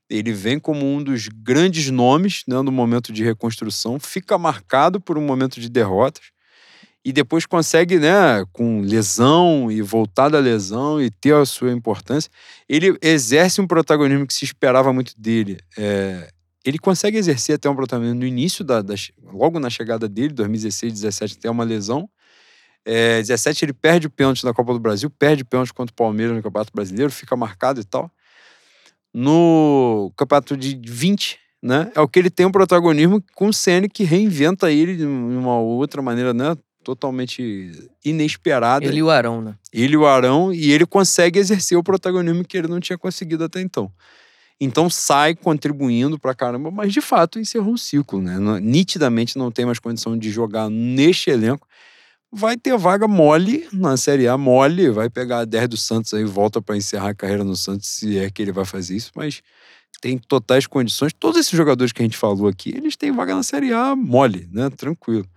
Ele 0.09 0.31
vem 0.31 0.57
como 0.57 0.85
um 0.85 1.03
dos 1.03 1.27
grandes 1.27 1.89
nomes 1.89 2.43
né, 2.47 2.61
no 2.61 2.71
momento 2.71 3.11
de 3.11 3.23
reconstrução, 3.23 3.99
fica 3.99 4.37
marcado 4.37 5.01
por 5.01 5.17
um 5.17 5.21
momento 5.21 5.59
de 5.59 5.69
derrotas 5.69 6.31
e 7.07 7.13
depois 7.13 7.45
consegue, 7.45 7.97
né, 7.99 8.43
com 8.51 8.81
lesão 8.81 9.71
e 9.71 9.81
voltar 9.81 10.27
da 10.27 10.39
lesão 10.39 11.01
e 11.01 11.09
ter 11.09 11.33
a 11.33 11.45
sua 11.45 11.71
importância, 11.71 12.29
ele 12.67 12.97
exerce 13.01 13.61
um 13.61 13.65
protagonismo 13.65 14.27
que 14.27 14.33
se 14.33 14.43
esperava 14.43 14.91
muito 14.91 15.13
dele. 15.17 15.57
É, 15.77 16.29
ele 16.65 16.77
consegue 16.77 17.17
exercer 17.17 17.55
até 17.55 17.69
um 17.69 17.75
protagonismo 17.77 18.19
no 18.19 18.25
início, 18.25 18.61
da, 18.61 18.81
da, 18.81 18.93
logo 19.23 19.57
na 19.57 19.69
chegada 19.69 20.05
dele, 20.09 20.33
2016, 20.33 20.91
17, 20.91 21.37
até 21.37 21.49
uma 21.49 21.63
lesão. 21.63 22.09
É, 22.83 23.19
17 23.19 23.63
ele 23.63 23.73
perde 23.73 24.07
o 24.07 24.09
pênalti 24.09 24.43
na 24.43 24.53
Copa 24.53 24.73
do 24.73 24.79
Brasil, 24.81 25.09
perde 25.09 25.43
o 25.43 25.45
pênalti 25.45 25.73
contra 25.73 25.93
o 25.93 25.95
Palmeiras 25.95 26.35
no 26.35 26.43
Campeonato 26.43 26.73
Brasileiro, 26.75 27.09
fica 27.09 27.37
marcado 27.37 27.79
e 27.79 27.85
tal. 27.85 28.11
No 29.13 30.11
Campeonato 30.17 30.57
de 30.57 30.77
20, 30.85 31.39
né, 31.63 31.89
é 31.95 32.01
o 32.01 32.07
que 32.09 32.19
ele 32.19 32.29
tem 32.29 32.45
um 32.45 32.51
protagonismo 32.51 33.23
com 33.33 33.47
o 33.47 33.53
Ceni 33.53 33.87
que 33.87 34.03
reinventa 34.03 34.69
ele 34.69 34.97
de 34.97 35.05
uma 35.05 35.57
outra 35.57 36.01
maneira, 36.01 36.33
né, 36.33 36.53
totalmente 36.87 37.89
inesperada. 38.05 38.85
Ele 38.85 38.99
e 38.99 39.03
o 39.03 39.09
Arão, 39.09 39.41
né? 39.41 39.55
Ele 39.73 39.95
e 39.95 39.97
o 39.97 40.05
Arão, 40.05 40.53
e 40.53 40.71
ele 40.71 40.85
consegue 40.85 41.37
exercer 41.37 41.77
o 41.77 41.83
protagonismo 41.83 42.45
que 42.45 42.57
ele 42.57 42.69
não 42.69 42.79
tinha 42.79 42.97
conseguido 42.97 43.43
até 43.43 43.59
então. 43.59 43.91
Então 44.57 44.89
sai 44.89 45.35
contribuindo 45.35 46.17
pra 46.17 46.33
caramba, 46.33 46.71
mas 46.71 46.93
de 46.93 47.01
fato 47.01 47.39
encerrou 47.39 47.73
um 47.73 47.77
ciclo, 47.77 48.21
né? 48.21 48.37
Nitidamente 48.61 49.37
não 49.37 49.51
tem 49.51 49.65
mais 49.65 49.79
condição 49.79 50.17
de 50.17 50.31
jogar 50.31 50.69
neste 50.69 51.29
elenco. 51.29 51.67
Vai 52.31 52.55
ter 52.55 52.77
vaga 52.77 53.05
mole 53.05 53.67
na 53.73 53.97
Série 53.97 54.25
A, 54.25 54.37
mole, 54.37 54.89
vai 54.89 55.09
pegar 55.09 55.39
a 55.39 55.45
10 55.45 55.67
do 55.67 55.77
Santos 55.77 56.13
aí, 56.13 56.23
volta 56.23 56.61
para 56.61 56.77
encerrar 56.77 57.09
a 57.09 57.15
carreira 57.15 57.43
no 57.43 57.55
Santos, 57.55 57.89
se 57.89 58.17
é 58.17 58.29
que 58.29 58.41
ele 58.41 58.53
vai 58.53 58.63
fazer 58.63 58.95
isso, 58.95 59.11
mas 59.13 59.41
tem 59.99 60.17
totais 60.17 60.65
condições. 60.65 61.11
Todos 61.11 61.37
esses 61.37 61.51
jogadores 61.51 61.91
que 61.91 62.01
a 62.01 62.05
gente 62.05 62.17
falou 62.17 62.47
aqui, 62.47 62.69
eles 62.69 62.95
têm 62.95 63.11
vaga 63.11 63.35
na 63.35 63.43
Série 63.43 63.73
A 63.73 63.93
mole, 63.93 64.47
né? 64.53 64.69
Tranquilo. 64.69 65.27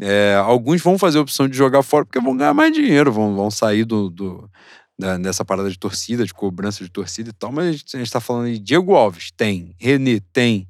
É, 0.00 0.34
alguns 0.34 0.82
vão 0.82 0.98
fazer 0.98 1.18
a 1.18 1.22
opção 1.22 1.48
de 1.48 1.56
jogar 1.56 1.82
fora 1.82 2.04
porque 2.04 2.20
vão 2.20 2.36
ganhar 2.36 2.54
mais 2.54 2.72
dinheiro, 2.72 3.12
vão, 3.12 3.34
vão 3.36 3.50
sair 3.50 3.84
do, 3.84 4.10
do, 4.10 4.50
da, 4.98 5.16
dessa 5.16 5.44
parada 5.44 5.70
de 5.70 5.78
torcida, 5.78 6.24
de 6.24 6.34
cobrança 6.34 6.82
de 6.82 6.90
torcida 6.90 7.30
e 7.30 7.32
tal, 7.32 7.52
mas 7.52 7.68
a 7.68 7.72
gente 7.72 8.02
está 8.02 8.20
falando 8.20 8.52
de 8.52 8.58
Diego 8.58 8.94
Alves, 8.94 9.30
tem, 9.36 9.74
René, 9.78 10.20
tem, 10.32 10.68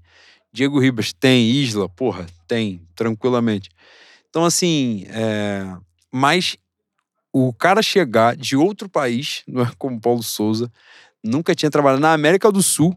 Diego 0.53 0.79
Ribas, 0.79 1.13
tem, 1.13 1.51
Isla, 1.51 1.89
porra, 1.89 2.27
tem, 2.47 2.87
tranquilamente. 2.95 3.71
Então, 4.29 4.45
assim, 4.45 5.07
é... 5.09 5.75
mas 6.11 6.57
o 7.33 7.53
cara 7.53 7.81
chegar 7.81 8.37
de 8.37 8.57
outro 8.57 8.89
país, 8.89 9.43
não 9.49 9.63
é 9.63 9.71
como 9.79 10.01
Paulo 10.01 10.23
Souza, 10.23 10.71
nunca 11.25 11.55
tinha 11.55 11.71
trabalhado 11.71 12.03
na 12.03 12.13
América 12.13 12.53
do 12.53 12.63
Sul, 12.63 12.97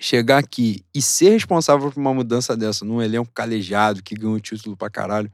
chegar 0.00 0.38
aqui 0.38 0.84
e 0.94 1.02
ser 1.02 1.30
responsável 1.30 1.90
por 1.90 2.00
uma 2.00 2.14
mudança 2.14 2.56
dessa, 2.56 2.84
num 2.84 3.02
elenco 3.02 3.30
calejado, 3.34 4.02
que 4.02 4.14
ganhou 4.14 4.40
título 4.40 4.76
pra 4.76 4.90
caralho, 4.90 5.30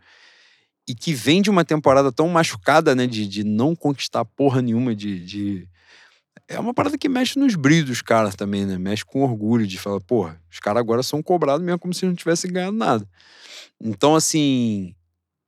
e 0.89 0.95
que 0.95 1.13
vem 1.13 1.43
de 1.43 1.51
uma 1.51 1.65
temporada 1.65 2.11
tão 2.11 2.29
machucada, 2.29 2.95
né, 2.95 3.07
de, 3.07 3.27
de 3.27 3.45
não 3.45 3.77
conquistar 3.77 4.25
porra 4.25 4.63
nenhuma, 4.63 4.95
de, 4.95 5.21
de... 5.25 5.69
É 6.49 6.59
uma 6.59 6.73
parada 6.73 6.97
que 6.97 7.09
mexe 7.09 7.39
nos 7.39 7.55
brilhos 7.55 7.91
dos 7.91 8.03
caras 8.03 8.35
também, 8.35 8.65
né? 8.65 8.79
Mexe 8.79 9.05
com 9.05 9.23
orgulho 9.23 9.67
de 9.67 9.77
falar, 9.77 10.01
porra, 10.01 10.41
os 10.51 10.59
caras 10.59 10.81
agora 10.81 11.03
são 11.03 11.23
cobrados 11.23 11.65
mesmo 11.65 11.79
como 11.79 11.93
se 11.93 12.07
não 12.07 12.15
tivessem 12.15 12.51
ganhado 12.51 12.75
nada. 12.75 13.07
Então, 13.79 14.17
assim, 14.17 14.95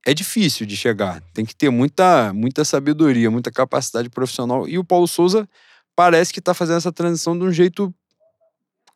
é 0.05 0.13
difícil 0.13 0.65
de 0.67 0.77
chegar. 0.77 1.21
Tem 1.33 1.43
que 1.43 1.55
ter 1.55 1.71
muita, 1.71 2.31
muita 2.33 2.63
sabedoria, 2.63 3.31
muita 3.31 3.51
capacidade 3.51 4.09
profissional. 4.09 4.67
E 4.67 4.77
o 4.77 4.83
Paulo 4.83 5.07
Souza 5.07 5.49
parece 5.95 6.31
que 6.31 6.39
está 6.39 6.53
fazendo 6.53 6.77
essa 6.77 6.91
transição 6.91 7.37
de 7.37 7.45
um 7.45 7.51
jeito 7.51 7.91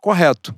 correto. 0.06 0.53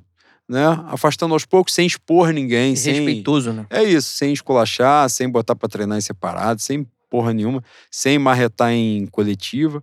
Né? 0.46 0.62
Afastando 0.88 1.32
aos 1.32 1.46
poucos, 1.46 1.72
sem 1.72 1.86
expor 1.86 2.32
ninguém. 2.32 2.76
sem... 2.76 2.92
Respeitoso, 2.92 3.50
né? 3.50 3.66
É 3.70 3.82
isso, 3.82 4.10
sem 4.10 4.30
esculachar, 4.30 5.08
sem 5.08 5.28
botar 5.28 5.56
para 5.56 5.68
treinar 5.70 5.96
em 5.96 6.02
separado, 6.02 6.60
sem 6.60 6.86
porra 7.08 7.32
nenhuma, 7.32 7.64
sem 7.90 8.18
marretar 8.18 8.72
em 8.72 9.06
coletiva. 9.06 9.82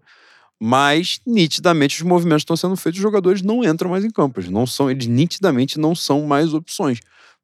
Mas, 0.59 1.20
nitidamente, 1.26 1.97
os 1.97 2.07
movimentos 2.07 2.41
estão 2.41 2.55
sendo 2.55 2.76
feitos, 2.76 2.99
os 2.99 3.03
jogadores 3.03 3.41
não 3.41 3.63
entram 3.63 3.89
mais 3.89 4.05
em 4.05 4.11
campo. 4.11 4.39
Eles, 4.39 4.51
não 4.51 4.68
são, 4.68 4.89
eles 4.89 5.07
nitidamente 5.07 5.80
não 5.80 5.95
são 5.95 6.22
mais 6.28 6.53
opções. 6.53 6.99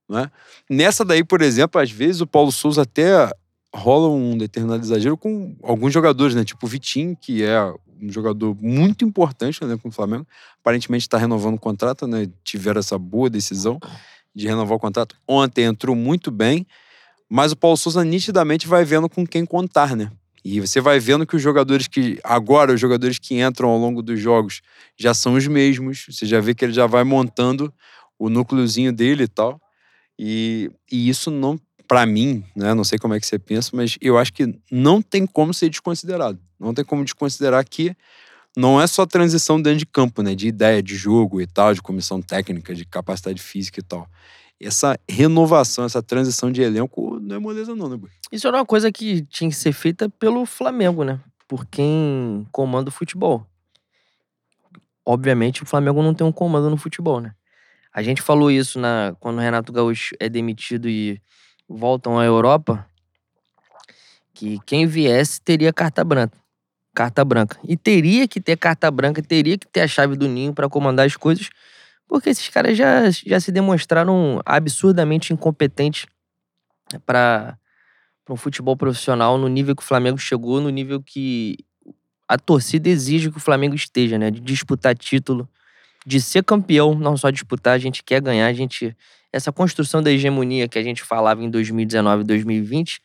Né? 0.08 0.30
Nessa 0.70 1.04
daí, 1.04 1.24
por 1.24 1.42
exemplo, 1.42 1.82
às 1.82 1.90
vezes 1.90 2.22
o 2.22 2.28
Paulo 2.28 2.52
Souza 2.52 2.84
até 2.84 3.32
rola 3.74 4.10
um 4.10 4.38
determinado 4.38 4.84
exagero 4.84 5.18
com 5.18 5.56
alguns 5.64 5.94
jogadores, 5.94 6.36
né? 6.36 6.44
Tipo 6.44 6.66
o 6.66 6.70
Vitinho, 6.70 7.18
que 7.20 7.44
é 7.44 7.58
um 8.02 8.12
jogador 8.12 8.56
muito 8.62 9.06
importante 9.06 9.64
né, 9.64 9.78
com 9.82 9.90
o 9.90 9.92
Flamengo. 9.92 10.26
Aparentemente 10.60 11.04
está 11.04 11.18
renovando 11.18 11.56
o 11.56 11.60
contrato, 11.60 12.08
né? 12.08 12.30
Tiveram 12.44 12.80
essa 12.80 12.98
boa 12.98 13.30
decisão 13.30 13.80
de 14.34 14.48
renovar 14.48 14.78
o 14.78 14.80
contrato. 14.80 15.16
Ontem 15.28 15.66
entrou 15.66 15.96
muito 15.96 16.32
bem, 16.32 16.66
mas 17.30 17.52
o 17.52 17.56
Paulo 17.56 17.78
Souza 17.78 18.04
nitidamente 18.04 18.68
vai 18.68 18.84
vendo 18.84 19.08
com 19.08 19.26
quem 19.26 19.46
contar, 19.46 19.96
né? 19.96 20.12
E 20.44 20.60
você 20.60 20.82
vai 20.82 21.00
vendo 21.00 21.26
que 21.26 21.36
os 21.36 21.42
jogadores 21.42 21.88
que. 21.88 22.20
Agora, 22.24 22.74
os 22.74 22.80
jogadores 22.80 23.20
que 23.20 23.40
entram 23.40 23.70
ao 23.70 23.78
longo 23.78 24.02
dos 24.02 24.20
jogos 24.20 24.62
já 24.98 25.14
são 25.14 25.36
os 25.36 25.48
mesmos. 25.48 26.06
Você 26.10 26.26
já 26.26 26.40
vê 26.40 26.56
que 26.56 26.66
ele 26.66 26.74
já 26.74 26.88
vai 26.88 27.04
montando 27.04 27.72
o 28.18 28.28
núcleozinho 28.28 28.92
dele 28.92 29.24
e 29.24 29.28
tal. 29.28 29.62
E, 30.18 30.72
e 30.92 31.10
isso 31.10 31.30
não 31.30 31.60
para 31.92 32.06
mim, 32.06 32.42
né, 32.56 32.74
não 32.74 32.86
sei 32.86 32.98
como 32.98 33.14
é 33.16 33.20
que 33.20 33.28
você 33.28 33.38
pensa, 33.38 33.72
mas 33.74 33.98
eu 34.00 34.18
acho 34.18 34.32
que 34.32 34.58
não 34.72 35.02
tem 35.02 35.28
como 35.28 35.54
ser 35.54 35.68
desconsiderado. 35.68 36.40
Não 36.58 36.74
tem 36.74 36.86
como 36.86 37.04
desconsiderar 37.04 37.66
que 37.68 37.94
não 38.56 38.82
é 38.82 38.88
só 38.88 39.06
transição 39.06 39.62
dentro 39.62 39.80
de 39.80 39.86
campo, 39.86 40.24
né, 40.24 40.34
de 40.34 40.48
ideia 40.48 40.82
de 40.82 40.96
jogo 40.96 41.42
e 41.42 41.46
tal, 41.46 41.74
de 41.74 41.82
comissão 41.82 42.22
técnica, 42.22 42.74
de 42.74 42.86
capacidade 42.86 43.42
física 43.42 43.82
e 43.82 43.84
tal. 43.84 44.08
Essa 44.58 44.98
renovação, 45.06 45.84
essa 45.84 46.02
transição 46.02 46.50
de 46.50 46.62
elenco 46.62 47.20
não 47.20 47.36
é 47.36 47.40
moleza 47.40 47.76
não, 47.76 47.90
né, 47.90 47.98
Bui? 47.98 48.10
Isso 48.32 48.48
era 48.48 48.56
uma 48.56 48.66
coisa 48.66 48.90
que 48.90 49.24
tinha 49.24 49.50
que 49.50 49.56
ser 49.58 49.74
feita 49.74 50.08
pelo 50.08 50.46
Flamengo, 50.46 51.04
né? 51.04 51.20
Por 51.46 51.66
quem 51.66 52.48
comanda 52.54 52.88
o 52.88 52.94
futebol. 52.94 53.46
Obviamente 55.06 55.62
o 55.62 55.66
Flamengo 55.66 56.02
não 56.02 56.14
tem 56.14 56.26
um 56.26 56.32
comando 56.32 56.70
no 56.70 56.78
futebol, 56.78 57.20
né? 57.20 57.34
A 57.94 58.02
gente 58.02 58.22
falou 58.22 58.50
isso 58.50 58.80
na, 58.80 59.14
quando 59.20 59.40
o 59.40 59.42
Renato 59.42 59.74
Gaúcho 59.74 60.16
é 60.22 60.30
demitido 60.30 60.88
e 60.88 61.22
voltam 61.78 62.20
à 62.20 62.26
Europa, 62.26 62.86
que 64.34 64.60
quem 64.66 64.86
viesse 64.86 65.42
teria 65.42 65.72
carta 65.72 66.04
branca. 66.04 66.38
Carta 66.94 67.24
branca. 67.24 67.58
E 67.64 67.78
teria 67.78 68.28
que 68.28 68.42
ter 68.42 68.58
carta 68.58 68.92
branca, 68.92 69.22
teria 69.22 69.58
que 69.58 69.68
ter 69.68 69.82
a 69.82 69.88
chave 69.88 70.16
do 70.16 70.28
ninho 70.28 70.54
para 70.54 70.68
comandar 70.68 71.06
as 71.06 71.16
coisas, 71.16 71.50
porque 72.08 72.30
esses 72.30 72.50
caras 72.50 72.78
já, 72.78 73.10
já 73.10 73.40
se 73.40 73.52
demonstraram 73.52 74.42
absurdamente 74.46 75.32
incompetentes 75.32 76.06
para 77.06 77.58
um 78.30 78.36
futebol 78.36 78.76
profissional 78.76 79.38
no 79.38 79.48
nível 79.48 79.76
que 79.76 79.84
o 79.84 79.86
Flamengo 79.86 80.18
chegou, 80.18 80.60
no 80.60 80.70
nível 80.70 81.02
que 81.02 81.58
a 82.28 82.38
torcida 82.38 82.90
exige 82.90 83.30
que 83.30 83.38
o 83.38 83.42
Flamengo 83.42 83.76
esteja, 83.76 84.18
né? 84.18 84.32
De 84.32 84.40
disputar 84.40 84.96
título, 84.96 85.48
de 86.06 86.20
ser 86.20 86.44
campeão, 86.44 86.96
não 86.96 87.16
só 87.16 87.30
disputar, 87.30 87.74
a 87.74 87.78
gente 87.78 88.04
quer 88.04 88.22
ganhar, 88.22 88.48
a 88.48 88.54
gente 88.54 88.96
essa 89.32 89.52
construção 89.52 90.02
da 90.02 90.12
hegemonia 90.12 90.68
que 90.68 90.78
a 90.78 90.84
gente 90.84 91.04
falava 91.04 91.44
em 91.44 91.50
2019 91.50 92.22
e 92.22 92.26
2020, 92.26 93.02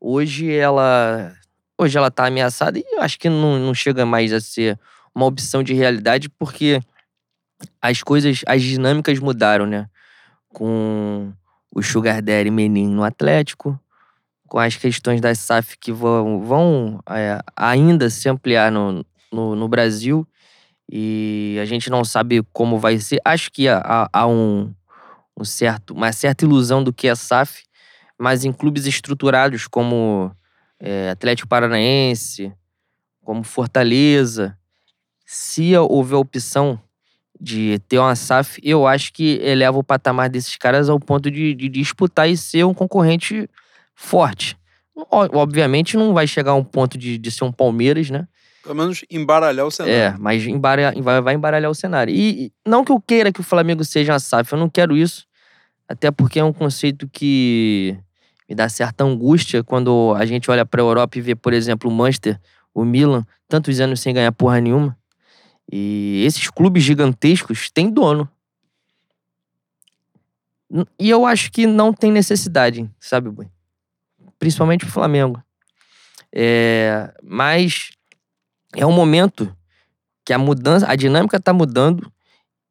hoje 0.00 0.52
ela 0.52 1.32
hoje 1.78 1.98
ela 1.98 2.08
está 2.08 2.26
ameaçada 2.26 2.78
e 2.78 2.84
eu 2.92 3.02
acho 3.02 3.18
que 3.18 3.28
não, 3.28 3.58
não 3.58 3.74
chega 3.74 4.06
mais 4.06 4.32
a 4.32 4.40
ser 4.40 4.78
uma 5.14 5.26
opção 5.26 5.62
de 5.62 5.74
realidade 5.74 6.28
porque 6.28 6.80
as 7.80 8.02
coisas, 8.02 8.42
as 8.46 8.62
dinâmicas 8.62 9.18
mudaram, 9.18 9.66
né? 9.66 9.88
Com 10.50 11.32
o 11.70 11.82
Sugar 11.82 12.22
Daddy 12.22 12.50
Menin 12.50 12.88
no 12.88 13.02
Atlético, 13.02 13.78
com 14.48 14.58
as 14.58 14.76
questões 14.76 15.20
da 15.20 15.34
SAF 15.34 15.76
que 15.78 15.92
vão, 15.92 16.40
vão 16.42 17.00
é, 17.08 17.40
ainda 17.56 18.08
se 18.10 18.28
ampliar 18.28 18.70
no, 18.70 19.04
no, 19.32 19.56
no, 19.56 19.68
Brasil 19.68 20.26
e 20.90 21.58
a 21.60 21.64
gente 21.64 21.90
não 21.90 22.04
sabe 22.04 22.42
como 22.52 22.78
vai 22.78 22.98
ser. 22.98 23.20
Acho 23.24 23.50
que 23.50 23.66
há, 23.68 24.08
há 24.12 24.26
um, 24.26 24.72
um 25.36 25.44
certo, 25.44 25.94
uma 25.94 26.12
certa 26.12 26.44
ilusão 26.44 26.82
do 26.82 26.92
que 26.92 27.08
é 27.08 27.14
SAF, 27.14 27.64
mas 28.18 28.44
em 28.44 28.52
clubes 28.52 28.86
estruturados 28.86 29.66
como 29.66 30.30
é, 30.78 31.10
Atlético 31.10 31.48
Paranaense, 31.48 32.52
como 33.22 33.42
Fortaleza, 33.42 34.56
se 35.24 35.76
houver 35.76 36.16
opção 36.16 36.80
de 37.40 37.78
ter 37.88 37.98
uma 37.98 38.14
SAF, 38.14 38.60
eu 38.62 38.86
acho 38.86 39.12
que 39.12 39.40
eleva 39.42 39.78
o 39.78 39.84
patamar 39.84 40.30
desses 40.30 40.56
caras 40.56 40.88
ao 40.88 41.00
ponto 41.00 41.30
de, 41.30 41.54
de 41.54 41.68
disputar 41.68 42.28
e 42.28 42.36
ser 42.36 42.64
um 42.64 42.74
concorrente 42.74 43.48
forte. 43.94 44.56
Obviamente 45.10 45.96
não 45.96 46.14
vai 46.14 46.26
chegar 46.26 46.52
a 46.52 46.54
um 46.54 46.64
ponto 46.64 46.96
de, 46.96 47.18
de 47.18 47.30
ser 47.30 47.44
um 47.44 47.52
Palmeiras, 47.52 48.10
né? 48.10 48.28
Pelo 48.64 48.74
menos 48.74 49.04
embaralhar 49.10 49.66
o 49.66 49.70
cenário. 49.70 49.94
É, 49.94 50.16
mas 50.18 50.42
embaralhar, 50.46 50.94
vai 51.22 51.34
embaralhar 51.34 51.70
o 51.70 51.74
cenário. 51.74 52.14
E, 52.14 52.50
não 52.66 52.82
que 52.82 52.90
eu 52.90 52.98
queira 52.98 53.30
que 53.30 53.40
o 53.40 53.44
Flamengo 53.44 53.84
seja 53.84 54.12
uma 54.12 54.18
SAF, 54.18 54.50
eu 54.52 54.58
não 54.58 54.70
quero 54.70 54.96
isso. 54.96 55.26
Até 55.86 56.10
porque 56.10 56.38
é 56.38 56.44
um 56.44 56.52
conceito 56.52 57.06
que 57.06 57.94
me 58.48 58.54
dá 58.54 58.66
certa 58.70 59.04
angústia 59.04 59.62
quando 59.62 60.14
a 60.16 60.24
gente 60.24 60.50
olha 60.50 60.64
para 60.64 60.80
a 60.80 60.84
Europa 60.84 61.18
e 61.18 61.20
vê, 61.20 61.34
por 61.34 61.52
exemplo, 61.52 61.90
o 61.90 61.92
Manchester, 61.92 62.40
o 62.72 62.84
Milan, 62.86 63.26
tantos 63.46 63.78
anos 63.80 64.00
sem 64.00 64.14
ganhar 64.14 64.32
porra 64.32 64.60
nenhuma. 64.62 64.96
E 65.70 66.24
esses 66.24 66.48
clubes 66.48 66.82
gigantescos 66.82 67.70
têm 67.70 67.90
dono. 67.90 68.28
E 70.98 71.10
eu 71.10 71.26
acho 71.26 71.52
que 71.52 71.66
não 71.66 71.92
tem 71.92 72.10
necessidade, 72.10 72.90
sabe, 72.98 73.28
Bui? 73.28 73.46
Principalmente 74.38 74.86
o 74.86 74.88
Flamengo. 74.88 75.42
É, 76.34 77.12
mas 77.22 77.90
é 78.76 78.86
um 78.86 78.92
momento 78.92 79.54
que 80.24 80.32
a 80.32 80.38
mudança, 80.38 80.86
a 80.88 80.96
dinâmica 80.96 81.38
tá 81.38 81.52
mudando 81.52 82.10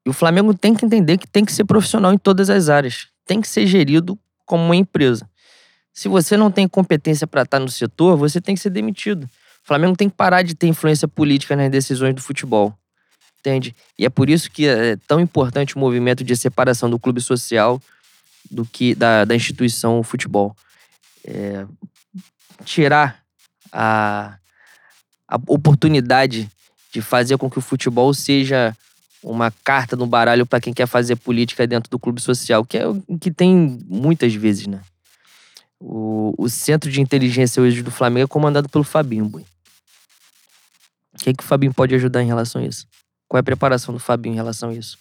e 0.06 0.10
o 0.10 0.14
Flamengo 0.14 0.54
tem 0.54 0.74
que 0.74 0.86
entender 0.86 1.18
que 1.18 1.28
tem 1.28 1.46
que 1.46 1.52
ser 1.52 1.64
profissional 1.66 2.12
em 2.14 2.18
todas 2.18 2.50
as 2.50 2.70
áreas. 2.70 3.08
Tem 3.26 3.40
que 3.40 3.48
ser 3.48 3.66
gerido 3.68 4.20
como 4.46 4.64
uma 4.64 4.76
empresa. 4.76 5.30
Se 5.94 6.08
você 6.08 6.36
não 6.36 6.52
tem 6.52 6.68
competência 6.68 7.28
para 7.28 7.44
estar 7.44 7.60
no 7.60 7.70
setor, 7.70 8.18
você 8.18 8.42
tem 8.42 8.56
que 8.56 8.62
ser 8.62 8.72
demitido. 8.72 9.24
O 9.64 9.68
Flamengo 9.68 9.96
tem 9.96 10.10
que 10.10 10.16
parar 10.16 10.42
de 10.42 10.56
ter 10.56 10.68
influência 10.68 11.08
política 11.08 11.56
nas 11.56 11.70
decisões 11.70 12.16
do 12.16 12.22
futebol. 12.22 12.74
Entende? 13.40 13.76
E 13.98 14.06
é 14.06 14.10
por 14.10 14.30
isso 14.30 14.50
que 14.50 14.68
é 14.68 14.98
tão 15.08 15.20
importante 15.20 15.76
o 15.76 15.80
movimento 15.80 16.24
de 16.24 16.36
separação 16.36 16.90
do 16.90 17.00
clube 17.00 17.22
social 17.22 17.82
do 18.50 18.66
que 18.66 18.96
da, 18.96 19.24
da 19.24 19.36
instituição 19.36 20.02
futebol. 20.04 20.56
É, 21.26 21.66
tirar 22.66 23.24
a, 23.72 24.38
a 25.34 25.40
oportunidade 25.48 26.48
de 26.92 27.02
fazer 27.02 27.40
com 27.40 27.50
que 27.50 27.58
o 27.58 27.62
futebol 27.62 28.14
seja 28.14 28.78
uma 29.24 29.50
carta 29.64 29.96
no 29.96 30.06
baralho 30.06 30.46
para 30.46 30.62
quem 30.62 30.72
quer 30.72 30.86
fazer 30.86 31.16
política 31.16 31.66
dentro 31.66 31.90
do 31.90 31.98
clube 31.98 32.22
social, 32.22 32.64
que 32.64 32.78
é 32.78 32.88
o 32.88 33.02
que 33.20 33.32
tem 33.32 33.80
muitas 33.88 34.36
vezes, 34.36 34.68
né? 34.68 34.80
O, 35.80 36.36
o 36.38 36.48
centro 36.50 36.92
de 36.92 37.02
inteligência 37.02 37.64
hoje 37.64 37.82
do 37.82 37.90
Flamengo 37.90 38.26
é 38.26 38.28
comandado 38.28 38.70
pelo 38.70 38.84
Fabinho. 38.84 39.26
O 39.26 41.18
que, 41.18 41.32
é 41.32 41.34
que 41.34 41.44
o 41.44 41.48
Fabinho 41.48 41.74
pode 41.74 41.96
ajudar 41.96 42.22
em 42.22 42.28
relação 42.28 42.62
a 42.62 42.66
isso? 42.66 42.86
Qual 43.28 43.40
é 43.40 43.42
a 43.42 43.44
preparação 43.44 43.92
do 43.92 44.00
Fabinho 44.00 44.34
em 44.34 44.36
relação 44.36 44.70
a 44.70 44.74
isso? 44.74 45.00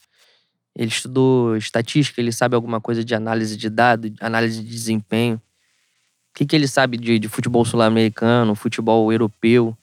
Ele 0.75 0.89
estudou 0.89 1.59
estatística, 1.59 2.23
ele 2.23 2.33
sabe 2.33 2.55
alguma 2.55 2.81
coisa 2.81 3.05
de 3.05 3.15
análise 3.15 3.55
de 3.55 3.69
dados, 3.69 4.11
análise 4.19 4.63
de 4.63 4.71
desempenho. 4.71 5.37
O 5.37 6.39
que, 6.39 6.47
que 6.47 6.57
ele 6.57 6.67
sabe 6.67 6.97
de, 6.97 7.19
de 7.19 7.29
futebol 7.29 7.65
sul-americano, 7.67 8.55
futebol 8.55 9.13
europeu? 9.13 9.77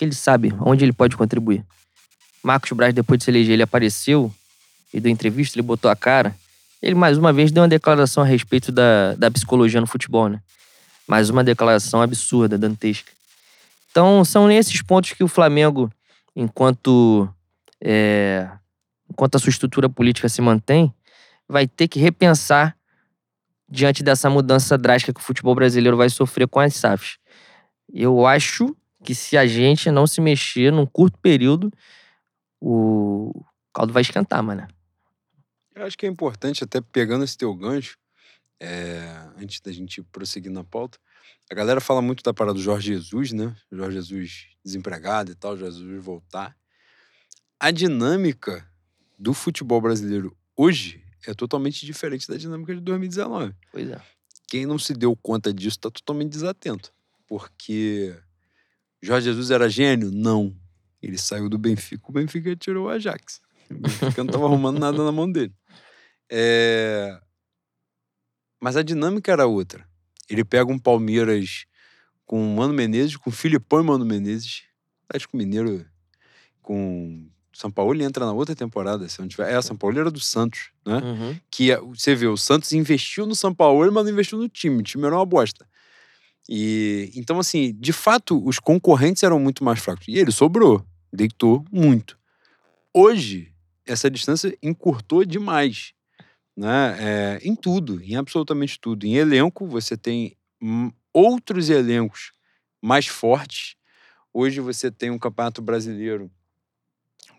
Que 0.00 0.06
ele 0.06 0.14
sabe? 0.14 0.50
Onde 0.60 0.82
ele 0.82 0.94
pode 0.94 1.14
contribuir? 1.14 1.62
Marcos 2.42 2.72
Braz, 2.72 2.94
depois 2.94 3.18
de 3.18 3.24
se 3.24 3.30
eleger, 3.30 3.52
ele 3.52 3.62
apareceu 3.62 4.32
e 4.94 4.98
deu 4.98 5.12
entrevista, 5.12 5.58
ele 5.58 5.62
botou 5.62 5.90
a 5.90 5.94
cara. 5.94 6.34
Ele, 6.80 6.94
mais 6.94 7.18
uma 7.18 7.34
vez, 7.34 7.52
deu 7.52 7.62
uma 7.62 7.68
declaração 7.68 8.22
a 8.22 8.26
respeito 8.26 8.72
da, 8.72 9.14
da 9.14 9.30
psicologia 9.30 9.78
no 9.78 9.86
futebol, 9.86 10.26
né? 10.26 10.40
Mais 11.06 11.28
uma 11.28 11.44
declaração 11.44 12.00
absurda, 12.00 12.56
dantesca. 12.56 13.12
Então, 13.90 14.24
são 14.24 14.46
nesses 14.46 14.80
pontos 14.80 15.12
que 15.12 15.22
o 15.22 15.28
Flamengo, 15.28 15.92
enquanto 16.34 17.28
é, 17.78 18.48
enquanto 19.10 19.34
a 19.34 19.38
sua 19.38 19.50
estrutura 19.50 19.86
política 19.86 20.30
se 20.30 20.40
mantém, 20.40 20.90
vai 21.46 21.66
ter 21.66 21.88
que 21.88 22.00
repensar 22.00 22.74
diante 23.68 24.02
dessa 24.02 24.30
mudança 24.30 24.78
drástica 24.78 25.12
que 25.12 25.20
o 25.20 25.22
futebol 25.22 25.54
brasileiro 25.54 25.98
vai 25.98 26.08
sofrer 26.08 26.48
com 26.48 26.58
as 26.58 26.74
SAFs. 26.74 27.18
Eu 27.92 28.26
acho 28.26 28.74
que 29.04 29.14
se 29.14 29.36
a 29.36 29.46
gente 29.46 29.90
não 29.90 30.06
se 30.06 30.20
mexer 30.20 30.72
num 30.72 30.86
curto 30.86 31.18
período, 31.18 31.72
o 32.60 33.44
caldo 33.72 33.92
vai 33.92 34.02
esquentar, 34.02 34.42
mano. 34.42 34.66
Eu 35.74 35.86
acho 35.86 35.96
que 35.96 36.06
é 36.06 36.08
importante, 36.08 36.64
até 36.64 36.80
pegando 36.80 37.24
esse 37.24 37.36
teu 37.36 37.54
gancho, 37.54 37.96
é, 38.58 39.02
antes 39.36 39.60
da 39.60 39.72
gente 39.72 40.02
prosseguir 40.02 40.52
na 40.52 40.62
pauta, 40.62 40.98
a 41.50 41.54
galera 41.54 41.80
fala 41.80 42.02
muito 42.02 42.22
da 42.22 42.34
parada 42.34 42.54
do 42.54 42.62
Jorge 42.62 42.92
Jesus, 42.92 43.32
né? 43.32 43.56
Jorge 43.72 43.96
Jesus 43.96 44.46
desempregado 44.62 45.32
e 45.32 45.34
tal, 45.34 45.56
Jorge 45.56 45.78
Jesus 45.78 46.04
voltar 46.04 46.54
a 47.60 47.70
dinâmica 47.70 48.66
do 49.18 49.34
futebol 49.34 49.82
brasileiro 49.82 50.34
hoje 50.56 51.04
é 51.26 51.34
totalmente 51.34 51.84
diferente 51.84 52.26
da 52.26 52.38
dinâmica 52.38 52.74
de 52.74 52.80
2019. 52.80 53.54
Pois 53.70 53.90
é. 53.90 54.00
Quem 54.48 54.64
não 54.64 54.78
se 54.78 54.94
deu 54.94 55.14
conta 55.14 55.52
disso 55.52 55.76
está 55.76 55.90
totalmente 55.90 56.30
desatento. 56.30 56.90
Porque 57.28 58.16
Jorge 59.02 59.26
Jesus 59.26 59.50
era 59.50 59.68
gênio? 59.68 60.10
Não. 60.10 60.54
Ele 61.02 61.16
saiu 61.16 61.48
do 61.48 61.56
Benfica, 61.56 62.04
o 62.06 62.12
Benfica 62.12 62.54
tirou 62.54 62.86
o 62.86 62.88
Ajax. 62.90 63.40
O 63.70 63.74
Benfica 63.74 64.22
não 64.22 64.26
estava 64.26 64.44
arrumando 64.44 64.78
nada 64.78 65.02
na 65.02 65.10
mão 65.10 65.30
dele. 65.30 65.54
É... 66.30 67.18
Mas 68.60 68.76
a 68.76 68.82
dinâmica 68.82 69.32
era 69.32 69.46
outra. 69.46 69.86
Ele 70.28 70.44
pega 70.44 70.70
um 70.70 70.78
Palmeiras 70.78 71.64
com 72.26 72.54
Mano 72.54 72.74
Menezes, 72.74 73.16
com 73.16 73.30
Filipão 73.30 73.80
e 73.80 73.84
Mano 73.84 74.04
Menezes, 74.04 74.64
Atlético 75.08 75.36
Mineiro 75.36 75.86
com 76.62 77.28
são 77.52 77.70
Paulo 77.70 77.92
ele 77.92 78.04
entra 78.04 78.24
na 78.24 78.32
outra 78.32 78.54
temporada, 78.54 79.06
se 79.08 79.20
não 79.20 79.28
tiver. 79.28 79.50
É, 79.50 79.56
a 79.56 79.62
São 79.62 79.76
Paulo 79.76 79.98
era 79.98 80.10
do 80.10 80.20
Santos, 80.20 80.70
né? 80.86 80.96
Uhum. 80.96 81.36
Que 81.50 81.72
é, 81.72 81.80
você 81.80 82.14
vê, 82.14 82.26
o 82.26 82.36
Santos 82.36 82.72
investiu 82.72 83.26
no 83.26 83.34
São 83.34 83.52
Paulo, 83.52 83.92
mas 83.92 84.04
não 84.04 84.12
investiu 84.12 84.38
no 84.38 84.48
time. 84.48 84.78
O 84.78 84.82
time 84.82 85.04
era 85.04 85.16
uma 85.16 85.26
bosta. 85.26 85.66
E 86.52 87.12
então, 87.14 87.38
assim, 87.38 87.72
de 87.78 87.92
fato, 87.92 88.44
os 88.44 88.58
concorrentes 88.58 89.22
eram 89.22 89.38
muito 89.38 89.62
mais 89.62 89.78
fracos. 89.78 90.08
E 90.08 90.18
ele 90.18 90.32
sobrou, 90.32 90.84
deitou 91.12 91.64
muito. 91.70 92.18
Hoje, 92.92 93.52
essa 93.86 94.10
distância 94.10 94.58
encurtou 94.60 95.24
demais. 95.24 95.94
Né? 96.56 96.96
É, 96.98 97.40
em 97.44 97.54
tudo, 97.54 98.02
em 98.02 98.16
absolutamente 98.16 98.80
tudo. 98.80 99.06
Em 99.06 99.14
elenco, 99.14 99.64
você 99.64 99.96
tem 99.96 100.36
outros 101.12 101.70
elencos 101.70 102.32
mais 102.82 103.06
fortes. 103.06 103.76
Hoje 104.32 104.60
você 104.60 104.90
tem 104.90 105.08
um 105.08 105.18
campeonato 105.18 105.62
brasileiro 105.62 106.28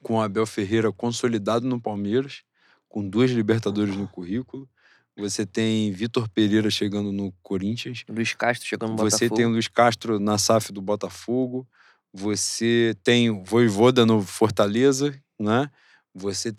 com 0.02 0.16
o 0.16 0.22
Abel 0.22 0.46
Ferreira 0.46 0.90
consolidado 0.90 1.68
no 1.68 1.82
Palmeiras, 1.82 2.44
com 2.88 3.08
duas 3.08 3.30
Libertadores 3.30 3.96
no 3.96 4.08
currículo. 4.08 4.70
Você 5.18 5.46
tem 5.46 5.92
Vitor 5.92 6.30
Pereira 6.30 6.70
chegando 6.70 7.12
no 7.12 7.32
Corinthians. 7.44 8.04
Luiz 8.10 8.34
Castro 8.34 8.68
chegando 8.68 8.92
no 8.92 8.98
Você 8.98 9.04
Botafogo. 9.04 9.30
Você 9.30 9.36
tem 9.36 9.46
Luiz 9.46 9.68
Castro 9.68 10.20
na 10.20 10.38
SAF 10.38 10.72
do 10.72 10.82
Botafogo. 10.82 11.68
Você 12.14 12.96
tem 13.04 13.30
o 13.30 13.44
Voivoda 13.44 14.06
no 14.06 14.22
Fortaleza, 14.22 15.18
né? 15.40 15.70
Você 16.14 16.56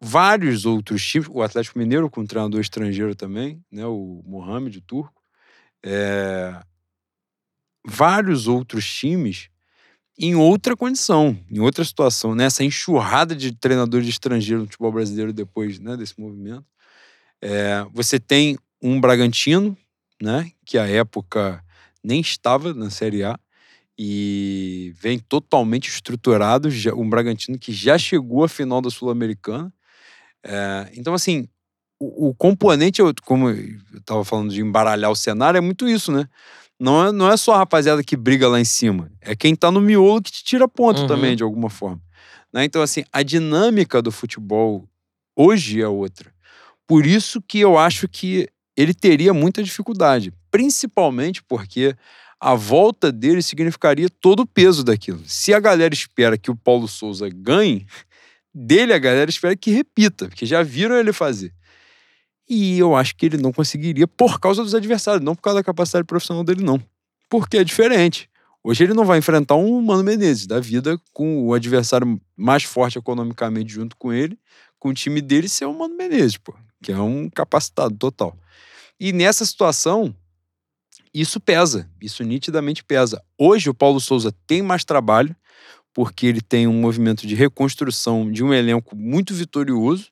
vários 0.00 0.66
outros 0.66 1.04
times, 1.04 1.28
o 1.30 1.42
Atlético 1.42 1.78
Mineiro 1.78 2.10
com 2.10 2.20
um 2.20 2.26
treinador 2.26 2.60
estrangeiro 2.60 3.14
também, 3.14 3.62
né? 3.70 3.86
O 3.86 4.22
Mohamed, 4.24 4.78
o 4.78 4.82
turco. 4.82 5.22
É... 5.84 6.60
Vários 7.84 8.48
outros 8.48 8.92
times 8.92 9.48
em 10.18 10.34
outra 10.34 10.74
condição, 10.74 11.38
em 11.50 11.60
outra 11.60 11.84
situação, 11.84 12.34
nessa 12.34 12.62
né? 12.62 12.68
enxurrada 12.68 13.36
de 13.36 13.52
treinadores 13.52 14.08
estrangeiros 14.08 14.62
no 14.62 14.66
futebol 14.66 14.92
brasileiro 14.92 15.32
depois 15.32 15.78
né, 15.78 15.96
desse 15.96 16.18
movimento. 16.18 16.64
É, 17.42 17.86
você 17.92 18.18
tem 18.18 18.58
um 18.82 19.00
Bragantino, 19.00 19.76
né, 20.20 20.50
que 20.64 20.78
à 20.78 20.86
época 20.86 21.62
nem 22.02 22.20
estava 22.20 22.72
na 22.72 22.90
Série 22.90 23.24
A 23.24 23.38
e 23.98 24.92
vem 24.98 25.18
totalmente 25.18 25.88
estruturado, 25.88 26.68
um 26.96 27.08
Bragantino 27.08 27.58
que 27.58 27.72
já 27.72 27.96
chegou 27.98 28.44
à 28.44 28.48
final 28.48 28.80
da 28.80 28.90
Sul-Americana. 28.90 29.72
É, 30.44 30.90
então, 30.94 31.14
assim, 31.14 31.48
o, 31.98 32.28
o 32.28 32.34
componente, 32.34 33.02
como 33.24 33.50
eu 33.50 33.78
estava 33.96 34.24
falando 34.24 34.52
de 34.52 34.60
embaralhar 34.60 35.10
o 35.10 35.16
cenário, 35.16 35.58
é 35.58 35.60
muito 35.60 35.88
isso, 35.88 36.12
né? 36.12 36.28
não 36.78 37.06
é, 37.06 37.12
não 37.12 37.30
é 37.30 37.36
só 37.36 37.54
a 37.54 37.58
rapaziada 37.58 38.04
que 38.04 38.16
briga 38.16 38.48
lá 38.48 38.60
em 38.60 38.64
cima, 38.64 39.10
é 39.20 39.34
quem 39.34 39.56
tá 39.56 39.70
no 39.70 39.80
miolo 39.80 40.22
que 40.22 40.30
te 40.30 40.44
tira 40.44 40.68
ponto 40.68 41.02
uhum. 41.02 41.06
também, 41.06 41.34
de 41.34 41.42
alguma 41.42 41.70
forma. 41.70 42.00
Né? 42.52 42.64
Então, 42.64 42.82
assim, 42.82 43.04
a 43.12 43.22
dinâmica 43.22 44.00
do 44.02 44.12
futebol 44.12 44.88
hoje 45.34 45.80
é 45.80 45.88
outra. 45.88 46.32
Por 46.86 47.06
isso 47.06 47.42
que 47.42 47.58
eu 47.58 47.76
acho 47.76 48.08
que 48.08 48.48
ele 48.76 48.94
teria 48.94 49.32
muita 49.32 49.62
dificuldade, 49.62 50.32
principalmente 50.50 51.42
porque 51.42 51.96
a 52.38 52.54
volta 52.54 53.10
dele 53.10 53.42
significaria 53.42 54.08
todo 54.08 54.40
o 54.40 54.46
peso 54.46 54.84
daquilo. 54.84 55.22
Se 55.26 55.54
a 55.54 55.60
galera 55.60 55.94
espera 55.94 56.36
que 56.36 56.50
o 56.50 56.56
Paulo 56.56 56.86
Souza 56.86 57.28
ganhe, 57.28 57.86
dele 58.54 58.92
a 58.92 58.98
galera 58.98 59.30
espera 59.30 59.56
que 59.56 59.70
repita, 59.70 60.28
porque 60.28 60.46
já 60.46 60.62
viram 60.62 60.96
ele 60.96 61.12
fazer. 61.12 61.52
E 62.48 62.78
eu 62.78 62.94
acho 62.94 63.16
que 63.16 63.26
ele 63.26 63.38
não 63.38 63.52
conseguiria 63.52 64.06
por 64.06 64.38
causa 64.38 64.62
dos 64.62 64.74
adversários, 64.74 65.24
não 65.24 65.34
por 65.34 65.42
causa 65.42 65.58
da 65.58 65.64
capacidade 65.64 66.06
profissional 66.06 66.44
dele, 66.44 66.62
não. 66.62 66.80
Porque 67.28 67.56
é 67.56 67.64
diferente. 67.64 68.30
Hoje 68.62 68.84
ele 68.84 68.94
não 68.94 69.04
vai 69.04 69.18
enfrentar 69.18 69.56
um 69.56 69.80
Mano 69.80 70.04
Menezes 70.04 70.46
da 70.46 70.60
vida 70.60 70.98
com 71.12 71.44
o 71.46 71.54
adversário 71.54 72.20
mais 72.36 72.62
forte 72.64 72.98
economicamente 72.98 73.72
junto 73.72 73.96
com 73.96 74.12
ele, 74.12 74.38
com 74.78 74.90
o 74.90 74.94
time 74.94 75.20
dele 75.20 75.48
ser 75.48 75.66
o 75.66 75.72
Mano 75.72 75.96
Menezes, 75.96 76.36
pô, 76.36 76.54
que 76.82 76.92
é 76.92 76.98
um 76.98 77.28
capacitado 77.28 77.96
total. 77.96 78.36
E 78.98 79.12
nessa 79.12 79.44
situação, 79.44 80.14
isso 81.12 81.40
pesa, 81.40 81.88
isso 82.00 82.22
nitidamente 82.22 82.84
pesa. 82.84 83.22
Hoje 83.38 83.70
o 83.70 83.74
Paulo 83.74 84.00
Souza 84.00 84.32
tem 84.46 84.62
mais 84.62 84.84
trabalho, 84.84 85.34
porque 85.94 86.26
ele 86.26 86.40
tem 86.42 86.66
um 86.66 86.80
movimento 86.80 87.26
de 87.26 87.34
reconstrução 87.34 88.30
de 88.30 88.44
um 88.44 88.52
elenco 88.52 88.94
muito 88.94 89.34
vitorioso, 89.34 90.10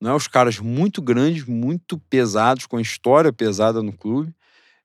né? 0.00 0.12
Os 0.12 0.28
caras 0.28 0.58
muito 0.58 1.02
grandes, 1.02 1.44
muito 1.44 1.98
pesados, 2.10 2.66
com 2.66 2.78
história 2.78 3.32
pesada 3.32 3.82
no 3.82 3.92
clube. 3.92 4.32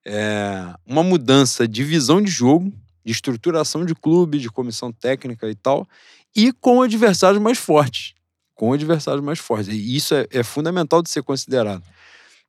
é, 0.05 0.73
uma 0.85 1.03
mudança 1.03 1.67
de 1.67 1.83
visão 1.83 2.21
de 2.21 2.31
jogo, 2.31 2.73
de 3.05 3.11
estruturação 3.11 3.85
de 3.85 3.93
clube, 3.95 4.39
de 4.39 4.49
comissão 4.49 4.91
técnica 4.91 5.49
e 5.49 5.55
tal, 5.55 5.87
e 6.35 6.51
com 6.53 6.81
adversários 6.81 7.41
mais 7.41 7.57
fortes. 7.57 8.13
Com 8.59 8.73
adversários 8.73 9.23
mais 9.23 9.39
fortes. 9.39 9.69
E 9.69 9.95
isso 9.95 10.13
é, 10.13 10.27
é 10.31 10.43
fundamental 10.43 11.01
de 11.01 11.09
ser 11.09 11.23
considerado. 11.23 11.81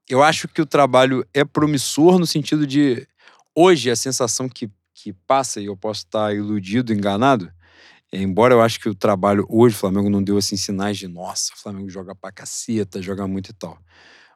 Eu 0.08 0.24
acho 0.24 0.48
que 0.48 0.60
o 0.60 0.66
trabalho 0.66 1.24
é 1.32 1.44
promissor 1.44 2.18
no 2.18 2.26
sentido 2.26 2.66
de. 2.66 3.06
Hoje, 3.54 3.92
a 3.92 3.94
sensação 3.94 4.48
que, 4.48 4.68
que 4.92 5.12
passa, 5.12 5.60
e 5.60 5.66
eu 5.66 5.76
posso 5.76 6.00
estar 6.00 6.34
iludido, 6.34 6.92
enganado, 6.92 7.48
embora 8.12 8.54
eu 8.54 8.60
acho 8.60 8.80
que 8.80 8.88
o 8.88 8.94
trabalho 8.94 9.46
hoje, 9.48 9.76
o 9.76 9.78
Flamengo 9.78 10.10
não 10.10 10.20
deu 10.20 10.36
assim 10.36 10.56
sinais 10.56 10.98
de 10.98 11.06
nossa, 11.06 11.52
o 11.54 11.58
Flamengo 11.60 11.88
joga 11.88 12.12
pra 12.12 12.32
caceta, 12.32 13.00
joga 13.00 13.28
muito 13.28 13.50
e 13.50 13.54
tal. 13.54 13.78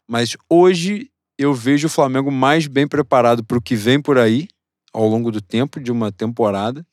Mas 0.07 0.37
hoje 0.49 1.11
eu 1.37 1.53
vejo 1.53 1.89
o 1.89 1.91
Flamengo 1.91 2.31
mais 2.31 2.69
bem 2.69 2.87
preparado 2.87 3.43
para 3.43 3.59
o 3.59 3.61
que 3.61 3.75
vem 3.75 4.01
por 4.01 4.17
aí, 4.17 4.47
ao 4.93 5.09
longo 5.09 5.33
do 5.33 5.41
tempo 5.41 5.81
de 5.81 5.91
uma 5.91 6.13
temporada, 6.13 6.87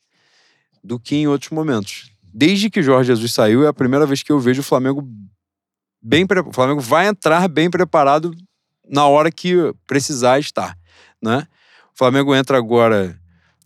do 0.82 0.98
que 0.98 1.14
em 1.14 1.28
outros 1.28 1.52
momentos. 1.52 2.11
Desde 2.32 2.70
que 2.70 2.82
Jorge 2.82 3.08
Jesus 3.08 3.32
saiu, 3.32 3.64
é 3.64 3.68
a 3.68 3.72
primeira 3.72 4.06
vez 4.06 4.22
que 4.22 4.32
eu 4.32 4.40
vejo 4.40 4.60
o 4.60 4.64
Flamengo 4.64 5.06
bem 6.00 6.26
O 6.46 6.52
Flamengo 6.52 6.80
vai 6.80 7.06
entrar 7.06 7.46
bem 7.48 7.70
preparado 7.70 8.34
na 8.88 9.06
hora 9.06 9.30
que 9.30 9.54
precisar 9.86 10.38
estar, 10.38 10.76
né? 11.22 11.46
O 11.94 11.98
Flamengo 11.98 12.34
entra 12.34 12.56
agora. 12.56 13.18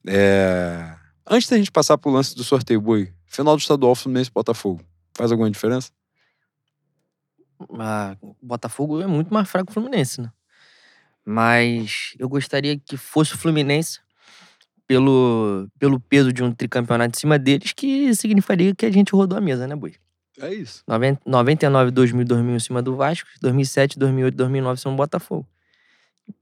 É... 0.07 0.95
Antes 1.29 1.49
da 1.49 1.57
gente 1.57 1.71
passar 1.71 1.97
pro 1.97 2.11
lance 2.11 2.35
do 2.35 2.45
sorteio, 2.45 2.81
Boi, 2.81 3.13
final 3.27 3.57
do 3.57 3.61
estadual 3.61 3.95
Fluminense 3.95 4.31
Botafogo. 4.31 4.83
Faz 5.17 5.31
alguma 5.31 5.51
diferença? 5.51 5.91
Ah, 7.79 8.17
Botafogo 8.43 9.01
é 9.01 9.07
muito 9.07 9.33
mais 9.33 9.49
fraco 9.49 9.67
que 9.67 9.71
o 9.71 9.75
Fluminense, 9.75 10.21
né? 10.21 10.31
Mas 11.25 12.15
eu 12.19 12.29
gostaria 12.29 12.79
que 12.79 12.97
fosse 12.97 13.35
o 13.35 13.39
Fluminense 13.39 14.01
pelo, 14.87 15.69
pelo 15.79 15.99
peso 15.99 16.33
de 16.33 16.43
um 16.43 16.53
tricampeonato 16.53 17.17
em 17.17 17.21
cima 17.21 17.39
deles, 17.39 17.73
que 17.73 18.15
significaria 18.15 18.75
que 18.75 18.87
a 18.87 18.91
gente 18.91 19.13
rodou 19.13 19.37
a 19.37 19.41
mesa, 19.41 19.67
né, 19.67 19.75
Boi? 19.75 19.95
É 20.41 20.53
isso. 20.53 20.83
99, 21.25 21.91
2000, 21.91 22.25
2001 22.25 22.57
em 22.57 22.61
cima 22.61 22.83
do 22.83 22.95
Vasco, 22.95 23.29
2007, 23.41 23.99
2008, 23.99 24.35
2009 24.37 24.75
em 24.75 24.81
cima 24.81 24.93
do 24.93 24.97
Botafogo. 24.97 25.47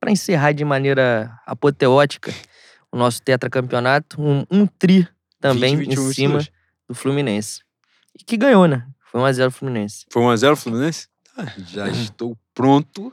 Para 0.00 0.10
encerrar 0.10 0.52
de 0.52 0.64
maneira 0.64 1.38
apoteótica 1.46 2.32
o 2.90 2.96
nosso 2.96 3.22
tetracampeonato, 3.22 4.20
um, 4.20 4.44
um 4.50 4.66
tri 4.66 5.06
também 5.40 5.76
20, 5.76 5.88
21, 5.88 6.02
em 6.02 6.12
cima 6.12 6.38
22. 6.38 6.52
do 6.88 6.94
Fluminense. 6.94 7.60
E 8.18 8.24
que 8.24 8.36
ganhou, 8.36 8.66
né? 8.66 8.86
Foi 9.10 9.20
1x0 9.20 9.50
Fluminense. 9.50 10.06
Foi 10.10 10.22
1x0 10.22 10.56
Fluminense? 10.56 11.08
Ah, 11.36 11.52
já 11.58 11.88
estou 11.90 12.36
pronto 12.52 13.12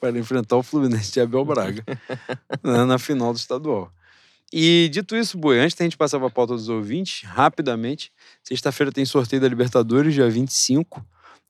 para 0.00 0.18
enfrentar 0.18 0.56
o 0.56 0.62
Fluminense 0.62 1.12
de 1.12 1.20
Abel 1.20 1.44
Braga 1.44 1.84
né, 2.62 2.84
na 2.84 2.98
final 2.98 3.32
do 3.32 3.36
estadual. 3.36 3.92
E 4.52 4.88
dito 4.92 5.16
isso, 5.16 5.38
Boi, 5.38 5.60
antes 5.60 5.76
da 5.76 5.84
gente 5.84 5.96
passar 5.96 6.18
para 6.18 6.26
a 6.26 6.30
pauta 6.30 6.54
dos 6.54 6.68
ouvintes, 6.68 7.22
rapidamente, 7.24 8.10
sexta-feira 8.42 8.90
tem 8.90 9.04
sorteio 9.04 9.40
da 9.40 9.48
Libertadores, 9.48 10.12
dia 10.12 10.28
25. 10.28 11.04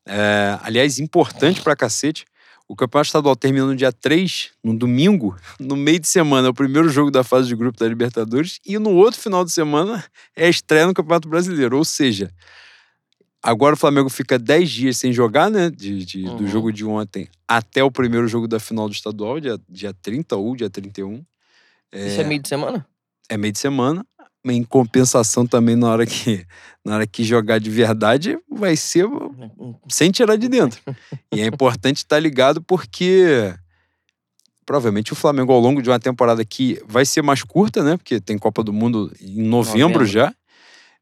É, 0.06 0.58
aliás, 0.62 0.98
importante 0.98 1.62
pra 1.62 1.74
cacete. 1.74 2.26
O 2.68 2.76
campeonato 2.76 3.08
estadual 3.08 3.34
termina 3.34 3.66
no 3.66 3.74
dia 3.74 3.90
3, 3.90 4.50
no 4.62 4.76
domingo, 4.76 5.36
no 5.58 5.76
meio 5.76 5.98
de 5.98 6.06
semana, 6.06 6.46
é 6.46 6.50
o 6.50 6.54
primeiro 6.54 6.88
jogo 6.88 7.10
da 7.10 7.24
fase 7.24 7.48
de 7.48 7.56
grupo 7.56 7.76
da 7.76 7.88
Libertadores, 7.88 8.60
e 8.64 8.78
no 8.78 8.90
outro 8.90 9.18
final 9.18 9.44
de 9.44 9.50
semana 9.50 10.04
é 10.36 10.46
a 10.46 10.48
estreia 10.48 10.86
no 10.86 10.94
Campeonato 10.94 11.28
Brasileiro. 11.28 11.76
Ou 11.76 11.84
seja, 11.84 12.30
agora 13.42 13.74
o 13.74 13.78
Flamengo 13.78 14.08
fica 14.08 14.38
10 14.38 14.70
dias 14.70 14.96
sem 14.98 15.12
jogar, 15.12 15.50
né? 15.50 15.68
De, 15.68 16.04
de 16.04 16.24
uhum. 16.24 16.36
Do 16.36 16.46
jogo 16.46 16.72
de 16.72 16.84
ontem 16.84 17.28
até 17.48 17.82
o 17.82 17.90
primeiro 17.90 18.28
jogo 18.28 18.46
da 18.46 18.60
final 18.60 18.88
do 18.88 18.94
estadual, 18.94 19.40
dia, 19.40 19.58
dia 19.68 19.92
30 19.92 20.36
ou 20.36 20.54
dia 20.54 20.70
31. 20.70 21.24
É... 21.90 22.06
Isso 22.06 22.20
é 22.20 22.24
meio 22.24 22.40
de 22.40 22.48
semana? 22.48 22.86
É 23.30 23.36
meio 23.36 23.52
de 23.52 23.58
semana. 23.60 24.04
Em 24.44 24.64
compensação 24.64 25.46
também, 25.46 25.76
na 25.76 25.88
hora 25.88 26.04
que, 26.04 26.44
na 26.84 26.96
hora 26.96 27.06
que 27.06 27.22
jogar 27.22 27.60
de 27.60 27.70
verdade, 27.70 28.36
vai 28.50 28.74
ser 28.74 29.06
sem 29.88 30.10
tirar 30.10 30.36
de 30.36 30.48
dentro. 30.48 30.80
E 31.32 31.40
é 31.40 31.46
importante 31.46 31.98
estar 31.98 32.18
ligado 32.18 32.60
porque 32.60 33.54
provavelmente 34.66 35.12
o 35.12 35.16
Flamengo, 35.16 35.52
ao 35.52 35.60
longo 35.60 35.80
de 35.80 35.88
uma 35.88 36.00
temporada 36.00 36.44
que 36.44 36.82
vai 36.88 37.04
ser 37.04 37.22
mais 37.22 37.42
curta, 37.44 37.84
né? 37.84 37.96
Porque 37.96 38.20
tem 38.20 38.36
Copa 38.36 38.64
do 38.64 38.72
Mundo 38.72 39.12
em 39.20 39.42
novembro, 39.42 40.00
novembro. 40.00 40.06
já. 40.06 40.34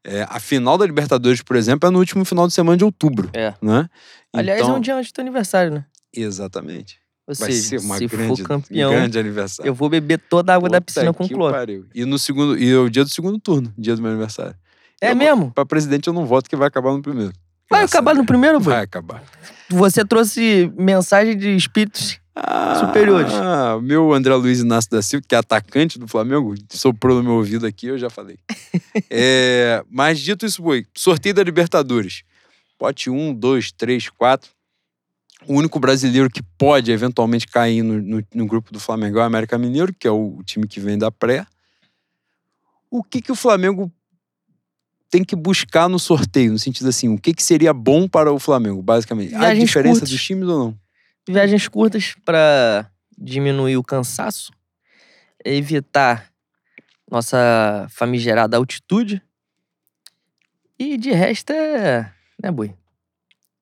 É, 0.03 0.25
a 0.29 0.39
final 0.39 0.77
da 0.77 0.85
Libertadores, 0.85 1.41
por 1.41 1.55
exemplo, 1.55 1.87
é 1.87 1.91
no 1.91 1.99
último 1.99 2.23
final 2.23 2.47
de 2.47 2.53
semana 2.53 2.77
de 2.77 2.83
outubro. 2.83 3.29
É. 3.33 3.53
Né? 3.61 3.89
Aliás, 4.31 4.61
então... 4.61 4.75
é 4.75 4.77
um 4.77 4.81
dia 4.81 4.95
antes 4.95 5.11
do 5.11 5.19
aniversário, 5.19 5.71
né? 5.71 5.85
Exatamente. 6.13 6.99
Ou 7.29 7.35
Vai 7.35 7.51
seja, 7.51 7.69
ser 7.69 7.79
uma 7.79 7.95
se 7.95 8.07
grande, 8.07 8.41
for 8.41 8.47
campeão, 8.47 8.89
grande 8.89 9.19
aniversário. 9.19 9.69
eu 9.69 9.73
vou 9.75 9.87
beber 9.87 10.17
toda 10.17 10.51
a 10.51 10.55
água 10.55 10.67
Puta 10.67 10.79
da 10.79 10.81
piscina 10.81 11.13
com 11.13 11.29
cloro. 11.29 11.53
Pariu. 11.53 11.85
E 11.93 12.03
no 12.03 12.17
segundo, 12.17 12.57
e 12.57 12.71
é 12.71 12.75
o 12.75 12.89
dia 12.89 13.03
do 13.03 13.09
segundo 13.11 13.37
turno, 13.37 13.71
dia 13.77 13.95
do 13.95 14.01
meu 14.01 14.09
aniversário. 14.09 14.55
É 14.99 15.11
eu, 15.11 15.15
mesmo? 15.15 15.51
Pra 15.51 15.63
presidente 15.63 16.07
eu 16.07 16.13
não 16.13 16.25
voto 16.25 16.49
que 16.49 16.55
vai 16.55 16.67
acabar 16.67 16.91
no 16.91 17.03
primeiro. 17.03 17.31
Vai 17.69 17.83
acabar 17.83 18.15
no 18.15 18.25
primeiro, 18.25 18.59
Vai 18.59 18.81
acabar. 18.81 19.23
Você 19.69 20.03
trouxe 20.03 20.73
mensagem 20.75 21.37
de 21.37 21.55
espíritos 21.55 22.19
ah, 22.35 22.79
superiores. 22.79 23.31
Ah, 23.31 23.75
o 23.75 23.81
meu 23.81 24.11
André 24.11 24.33
Luiz 24.33 24.61
Inácio 24.61 24.89
da 24.89 25.03
Silva, 25.03 25.23
que 25.29 25.35
é 25.35 25.37
atacante 25.37 25.99
do 25.99 26.07
Flamengo, 26.07 26.55
soprou 26.71 27.17
no 27.17 27.23
meu 27.23 27.33
ouvido 27.33 27.67
aqui, 27.67 27.85
eu 27.85 27.97
já 27.99 28.09
falei. 28.09 28.39
é, 29.07 29.83
mas 29.87 30.19
dito 30.19 30.47
isso, 30.47 30.63
foi 30.63 30.83
sorteio 30.97 31.35
da 31.35 31.43
Libertadores. 31.43 32.23
Pote 32.79 33.07
1, 33.07 33.35
2, 33.35 33.71
3, 33.73 34.09
4 34.09 34.49
o 35.47 35.53
único 35.53 35.79
brasileiro 35.79 36.29
que 36.29 36.43
pode 36.57 36.91
eventualmente 36.91 37.47
cair 37.47 37.81
no, 37.81 38.01
no, 38.01 38.23
no, 38.33 38.45
grupo 38.45 38.71
do 38.71 38.79
Flamengo 38.79 39.19
é 39.19 39.21
o 39.21 39.25
América 39.25 39.57
Mineiro, 39.57 39.93
que 39.93 40.07
é 40.07 40.11
o, 40.11 40.37
o 40.37 40.43
time 40.43 40.67
que 40.67 40.79
vem 40.79 40.97
da 40.97 41.11
pré. 41.11 41.45
O 42.91 43.03
que, 43.03 43.21
que 43.21 43.31
o 43.31 43.35
Flamengo 43.35 43.91
tem 45.09 45.23
que 45.23 45.35
buscar 45.35 45.87
no 45.87 45.99
sorteio? 45.99 46.51
No 46.51 46.59
sentido 46.59 46.89
assim, 46.89 47.07
o 47.09 47.17
que, 47.17 47.33
que 47.33 47.43
seria 47.43 47.73
bom 47.73 48.07
para 48.07 48.31
o 48.31 48.39
Flamengo, 48.39 48.81
basicamente? 48.81 49.29
Viagens 49.29 49.63
Há 49.63 49.65
diferença 49.65 49.99
curtas. 50.01 50.09
dos 50.09 50.23
times 50.23 50.47
ou 50.47 50.59
não? 50.59 50.79
Viagens 51.27 51.67
curtas 51.67 52.15
para 52.25 52.89
diminuir 53.17 53.77
o 53.77 53.83
cansaço, 53.83 54.51
evitar 55.43 56.29
nossa 57.09 57.87
famigerada 57.89 58.57
altitude. 58.57 59.21
E 60.77 60.97
de 60.97 61.11
resto 61.11 61.51
é. 61.51 62.11
Né, 62.41 62.51
Boi? 62.51 62.73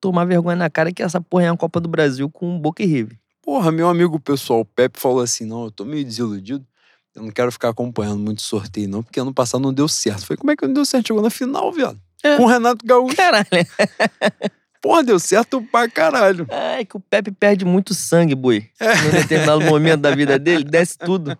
Tomar 0.00 0.24
vergonha 0.24 0.56
na 0.56 0.70
cara 0.70 0.92
que 0.92 1.02
essa 1.02 1.20
porra 1.20 1.44
é 1.44 1.50
uma 1.50 1.56
Copa 1.56 1.80
do 1.80 1.88
Brasil 1.88 2.30
com 2.30 2.58
Boca 2.58 2.82
e 2.82 2.86
River. 2.86 3.18
Porra, 3.42 3.72
meu 3.72 3.88
amigo 3.88 4.20
pessoal, 4.20 4.60
o 4.60 4.64
Pepe 4.64 5.00
falou 5.00 5.20
assim: 5.20 5.44
não, 5.44 5.64
eu 5.64 5.70
tô 5.70 5.84
meio 5.84 6.04
desiludido. 6.04 6.66
Eu 7.14 7.22
não 7.22 7.30
quero 7.30 7.50
ficar 7.50 7.70
acompanhando 7.70 8.18
muito 8.20 8.42
sorteio, 8.42 8.88
não, 8.88 9.02
porque 9.02 9.18
ano 9.18 9.34
passado 9.34 9.60
não 9.60 9.72
deu 9.72 9.88
certo. 9.88 10.26
Falei, 10.26 10.38
como 10.38 10.50
é 10.50 10.56
que 10.56 10.66
não 10.66 10.74
deu 10.74 10.84
certo? 10.84 11.08
Chegou 11.08 11.22
na 11.22 11.30
final, 11.30 11.72
viado. 11.72 12.00
É. 12.22 12.36
Com 12.36 12.44
o 12.44 12.46
Renato 12.46 12.84
Gaúcho. 12.86 13.16
Caralho. 13.16 13.46
Porra, 14.80 15.02
deu 15.02 15.18
certo 15.18 15.60
pra 15.72 15.88
caralho. 15.88 16.46
É 16.50 16.84
que 16.84 16.96
o 16.96 17.00
Pepe 17.00 17.32
perde 17.32 17.64
muito 17.64 17.94
sangue, 17.94 18.34
boi. 18.34 18.68
É. 18.78 19.08
Em 19.08 19.10
determinado 19.10 19.60
momento 19.62 20.02
da 20.02 20.14
vida 20.14 20.38
dele, 20.38 20.62
desce 20.62 20.96
tudo. 20.96 21.36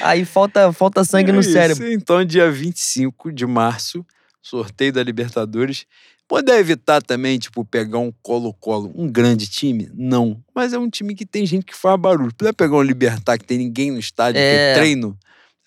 Aí 0.00 0.24
falta, 0.24 0.72
falta 0.72 1.04
sangue 1.04 1.30
é 1.30 1.32
no 1.32 1.40
isso. 1.40 1.52
cérebro. 1.52 1.92
Então, 1.92 2.24
dia 2.24 2.50
25 2.50 3.30
de 3.30 3.46
março, 3.46 4.04
sorteio 4.42 4.92
da 4.92 5.02
Libertadores. 5.02 5.86
Poder 6.28 6.58
evitar 6.58 7.00
também, 7.00 7.38
tipo, 7.38 7.64
pegar 7.64 7.98
um 7.98 8.12
Colo-Colo, 8.22 8.92
um 8.96 9.08
grande 9.08 9.48
time? 9.48 9.88
Não. 9.94 10.42
Mas 10.54 10.72
é 10.72 10.78
um 10.78 10.90
time 10.90 11.14
que 11.14 11.24
tem 11.24 11.46
gente 11.46 11.64
que 11.64 11.74
faz 11.74 11.98
barulho. 12.00 12.34
Poder 12.34 12.52
pegar 12.52 12.76
um 12.76 12.82
Libertar 12.82 13.38
que 13.38 13.44
tem 13.44 13.58
ninguém 13.58 13.92
no 13.92 13.98
estádio, 13.98 14.40
é... 14.40 14.74
que 14.74 14.80
treino, 14.80 15.16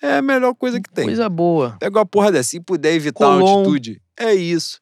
é 0.02 0.18
a 0.18 0.22
melhor 0.22 0.54
coisa 0.56 0.80
que 0.80 0.90
tem. 0.90 1.06
Coisa 1.06 1.30
boa. 1.30 1.76
Pega 1.80 2.00
uma 2.00 2.06
porra 2.06 2.32
dessa. 2.32 2.50
Se 2.50 2.60
puder 2.60 2.94
evitar 2.94 3.26
Colom. 3.26 3.46
a 3.46 3.50
altitude, 3.50 4.02
é 4.18 4.34
isso. 4.34 4.80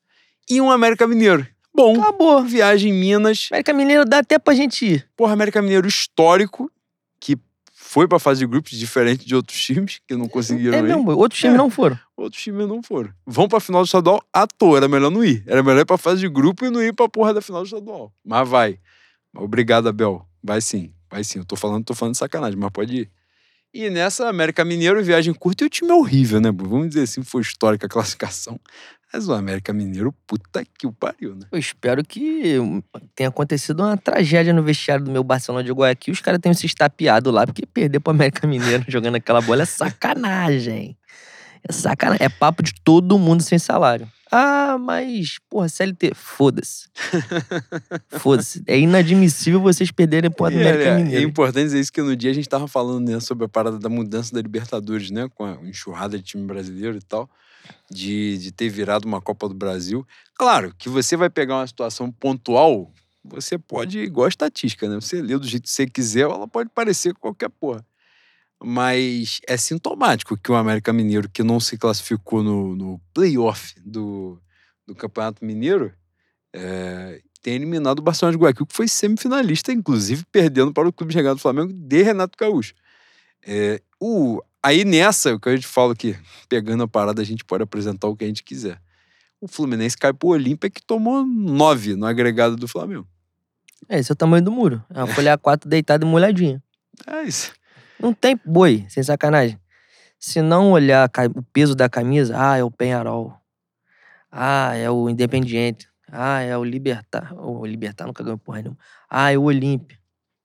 E 0.49 0.61
um 0.61 0.71
América 0.71 1.07
Mineiro. 1.07 1.45
Bom. 1.75 1.99
Acabou. 1.99 2.43
Viagem 2.43 2.91
em 2.91 2.99
Minas. 2.99 3.49
América 3.51 3.73
Mineiro 3.73 4.05
dá 4.05 4.19
até 4.19 4.39
pra 4.39 4.53
gente 4.53 4.85
ir. 4.85 5.07
Porra, 5.15 5.33
América 5.33 5.61
Mineiro 5.61 5.87
histórico, 5.87 6.71
foi 7.87 8.05
pra 8.05 8.19
fase 8.19 8.41
de 8.41 8.45
grupos, 8.45 8.71
diferente 8.71 9.25
de 9.25 9.33
outros 9.33 9.57
times 9.63 10.01
que 10.05 10.13
não 10.13 10.27
conseguiram 10.27 10.77
é, 10.77 10.81
ir. 10.81 10.89
Não, 10.89 11.05
outros 11.05 11.39
times 11.39 11.55
é. 11.55 11.57
não 11.57 11.69
foram. 11.69 11.97
Outros 12.17 12.43
times 12.43 12.67
não 12.67 12.83
foram. 12.83 13.11
Vão 13.25 13.47
pra 13.47 13.61
final 13.61 13.81
do 13.81 13.85
estadual 13.85 14.21
à 14.33 14.45
toa. 14.45 14.77
Era 14.77 14.89
melhor 14.89 15.09
não 15.09 15.23
ir. 15.23 15.41
Era 15.47 15.63
melhor 15.63 15.79
ir 15.79 15.85
pra 15.85 15.97
fase 15.97 16.19
de 16.19 16.27
grupo 16.27 16.65
e 16.65 16.69
não 16.69 16.83
ir 16.83 16.93
pra 16.93 17.07
porra 17.07 17.33
da 17.33 17.41
final 17.41 17.61
do 17.61 17.65
estadual. 17.65 18.11
Mas 18.25 18.47
vai. 18.47 18.79
Obrigado, 19.33 19.87
Abel. 19.87 20.27
Vai 20.43 20.59
sim. 20.59 20.93
Vai 21.09 21.23
sim. 21.23 21.39
Eu 21.39 21.45
tô 21.45 21.55
falando, 21.55 21.85
tô 21.85 21.95
falando 21.95 22.11
de 22.13 22.17
sacanagem, 22.17 22.59
mas 22.59 22.71
pode 22.71 22.93
ir. 22.93 23.11
E 23.77 23.91
nessa 23.91 24.27
América 24.27 24.65
Mineiro, 24.65 25.03
viagem 25.03 25.31
curta, 25.35 25.63
e 25.63 25.67
o 25.67 25.69
time 25.69 25.91
é 25.91 25.93
horrível, 25.93 26.41
né? 26.41 26.51
Vamos 26.51 26.89
dizer 26.89 27.03
assim, 27.03 27.21
foi 27.21 27.43
histórica 27.43 27.85
a 27.85 27.89
classificação. 27.89 28.59
Mas 29.13 29.27
o 29.29 29.33
América 29.33 29.71
Mineiro, 29.71 30.11
puta 30.25 30.63
que 30.79 30.87
o 30.87 30.91
pariu, 30.91 31.35
né? 31.35 31.45
Eu 31.51 31.59
espero 31.59 32.03
que 32.03 32.55
tenha 33.15 33.29
acontecido 33.29 33.81
uma 33.83 33.95
tragédia 33.95 34.51
no 34.51 34.63
vestiário 34.63 35.05
do 35.05 35.11
meu 35.11 35.23
Barcelona 35.23 35.63
de 35.63 35.71
Guayaquil. 35.71 36.11
Os 36.11 36.21
caras 36.21 36.39
tenham 36.41 36.55
se 36.55 36.65
estapeado 36.65 37.29
lá, 37.29 37.45
porque 37.45 37.67
perder 37.67 37.99
pro 37.99 38.09
América 38.09 38.47
Mineiro 38.47 38.83
jogando 38.89 39.17
aquela 39.17 39.41
bola 39.41 39.61
é 39.61 39.65
sacanagem. 39.65 40.97
É 41.67 41.71
sacanagem. 41.71 42.25
É 42.25 42.29
papo 42.29 42.63
de 42.63 42.73
todo 42.83 43.17
mundo 43.17 43.41
sem 43.43 43.57
salário. 43.59 44.07
Ah, 44.31 44.77
mas, 44.77 45.37
porra, 45.49 45.69
CLT, 45.69 46.11
foda-se. 46.13 46.89
foda-se. 48.19 48.61
É 48.67 48.77
inadmissível 48.77 49.61
vocês 49.61 49.89
perderem 49.89 50.29
pro 50.29 50.49
E, 50.49 50.53
América 50.53 50.83
é, 50.83 50.87
é 50.87 50.97
Mineiro. 50.97 51.29
importante 51.29 51.65
dizer 51.65 51.79
isso 51.79 51.93
que 51.93 52.01
no 52.01 52.15
dia 52.15 52.31
a 52.31 52.33
gente 52.33 52.49
tava 52.49 52.67
falando 52.67 53.09
né, 53.09 53.19
sobre 53.21 53.45
a 53.45 53.47
parada 53.47 53.79
da 53.79 53.87
mudança 53.87 54.33
da 54.33 54.41
Libertadores, 54.41 55.11
né? 55.11 55.29
Com 55.33 55.45
a 55.45 55.53
enxurrada 55.63 56.17
de 56.17 56.23
time 56.23 56.45
brasileiro 56.45 56.97
e 56.97 57.01
tal. 57.01 57.29
De, 57.89 58.37
de 58.37 58.51
ter 58.51 58.69
virado 58.69 59.05
uma 59.05 59.21
Copa 59.21 59.47
do 59.47 59.55
Brasil. 59.55 60.05
Claro 60.35 60.73
que 60.77 60.89
você 60.89 61.15
vai 61.15 61.29
pegar 61.29 61.55
uma 61.55 61.67
situação 61.67 62.11
pontual, 62.11 62.91
você 63.23 63.57
pode, 63.57 63.99
igual 63.99 64.25
a 64.25 64.29
estatística, 64.29 64.87
né? 64.87 64.95
Você 64.95 65.21
lê 65.21 65.37
do 65.37 65.47
jeito 65.47 65.63
que 65.63 65.69
você 65.69 65.85
quiser, 65.85 66.21
ela 66.21 66.47
pode 66.47 66.69
parecer 66.69 67.13
qualquer 67.13 67.49
porra. 67.49 67.85
Mas 68.63 69.39
é 69.47 69.55
sintomático 69.55 70.37
que 70.37 70.51
o 70.51 70.55
América 70.55 70.91
Mineiro, 70.91 71.29
que 71.29 71.43
não 71.43 71.59
se 71.59 71.77
classificou 71.77 72.41
no, 72.41 72.75
no 72.75 73.01
playoff 73.13 73.75
do, 73.85 74.41
do 74.85 74.95
Campeonato 74.95 75.45
Mineiro, 75.45 75.93
é, 76.53 77.21
tem 77.41 77.53
eliminado 77.53 77.99
o 77.99 78.01
Barcelona 78.01 78.35
de 78.35 78.41
Guayaquil, 78.41 78.65
que 78.65 78.75
foi 78.75 78.87
semifinalista, 78.87 79.71
inclusive 79.71 80.25
perdendo 80.31 80.73
para 80.73 80.87
o 80.87 80.93
Clube 80.93 81.13
de 81.13 81.21
do 81.21 81.37
Flamengo 81.37 81.71
de 81.71 82.01
Renato 82.01 82.37
Gaúcho. 82.37 82.73
É, 83.45 83.81
o, 83.99 84.41
aí 84.61 84.83
nessa, 84.83 85.35
o 85.35 85.39
que 85.39 85.49
a 85.49 85.55
gente 85.55 85.67
fala 85.67 85.95
que, 85.95 86.17
pegando 86.49 86.83
a 86.83 86.87
parada, 86.87 87.21
a 87.21 87.25
gente 87.25 87.45
pode 87.45 87.63
apresentar 87.63 88.07
o 88.07 88.15
que 88.15 88.25
a 88.25 88.27
gente 88.27 88.43
quiser. 88.43 88.81
O 89.39 89.47
Fluminense 89.47 89.95
cai 89.95 90.11
pro 90.11 90.29
Olímpia, 90.29 90.69
que 90.69 90.81
tomou 90.81 91.25
nove 91.25 91.95
no 91.95 92.05
agregado 92.05 92.55
do 92.55 92.67
Flamengo. 92.67 93.07
É, 93.87 93.99
esse 93.99 94.11
é 94.11 94.13
o 94.13 94.15
tamanho 94.15 94.43
do 94.43 94.51
muro. 94.51 94.83
É 94.89 94.97
uma 94.97 95.07
folha 95.07 95.37
A4 95.37 95.67
deitada 95.67 96.05
e 96.05 96.09
molhadinha. 96.09 96.61
É 97.05 97.23
isso. 97.23 97.53
Não 97.99 98.13
tem 98.13 98.39
boi, 98.45 98.85
sem 98.89 99.01
sacanagem. 99.01 99.59
Se 100.19 100.41
não 100.41 100.71
olhar 100.71 101.09
o 101.35 101.43
peso 101.43 101.75
da 101.75 101.89
camisa, 101.89 102.35
ah, 102.37 102.57
é 102.57 102.63
o 102.63 102.71
Penharol. 102.71 103.33
Ah, 104.31 104.75
é 104.75 104.89
o 104.89 105.09
Independiente. 105.09 105.87
Ah, 106.11 106.41
é 106.41 106.57
o 106.57 106.63
Libertar. 106.63 107.33
O 107.33 107.65
Libertar 107.65 108.05
nunca 108.05 108.23
ganhou 108.23 108.37
porra 108.37 108.61
nenhuma. 108.61 108.77
Ah, 109.09 109.31
é 109.31 109.37
o 109.37 109.43
Olímpia. 109.43 109.97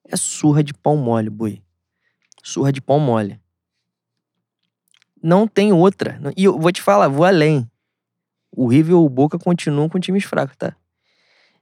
É 0.08 0.16
surra 0.16 0.62
de 0.62 0.74
pão 0.74 0.96
mole, 0.96 1.30
boi. 1.30 1.62
Surra 2.42 2.72
de 2.72 2.80
pão 2.80 2.98
mole. 2.98 3.40
Não 5.22 5.46
tem 5.46 5.72
outra. 5.72 6.20
E 6.36 6.44
eu 6.44 6.58
vou 6.58 6.72
te 6.72 6.82
falar, 6.82 7.08
vou 7.08 7.24
além. 7.24 7.70
O 8.50 8.66
River 8.66 8.96
o 8.96 9.08
Boca 9.08 9.38
continuam 9.38 9.88
com 9.88 10.00
times 10.00 10.24
fracos, 10.24 10.56
tá? 10.56 10.76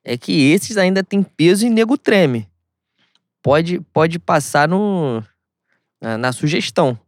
É 0.03 0.17
que 0.17 0.51
esses 0.51 0.77
ainda 0.79 1.05
têm 1.05 1.23
peso 1.23 1.67
e 1.67 1.71
nego 1.71 1.99
treme. 1.99 2.49
Pode, 3.43 3.81
pode 3.93 4.19
passar 4.19 4.67
no, 4.67 5.23
na, 6.01 6.17
na 6.17 6.33
sugestão. 6.33 6.99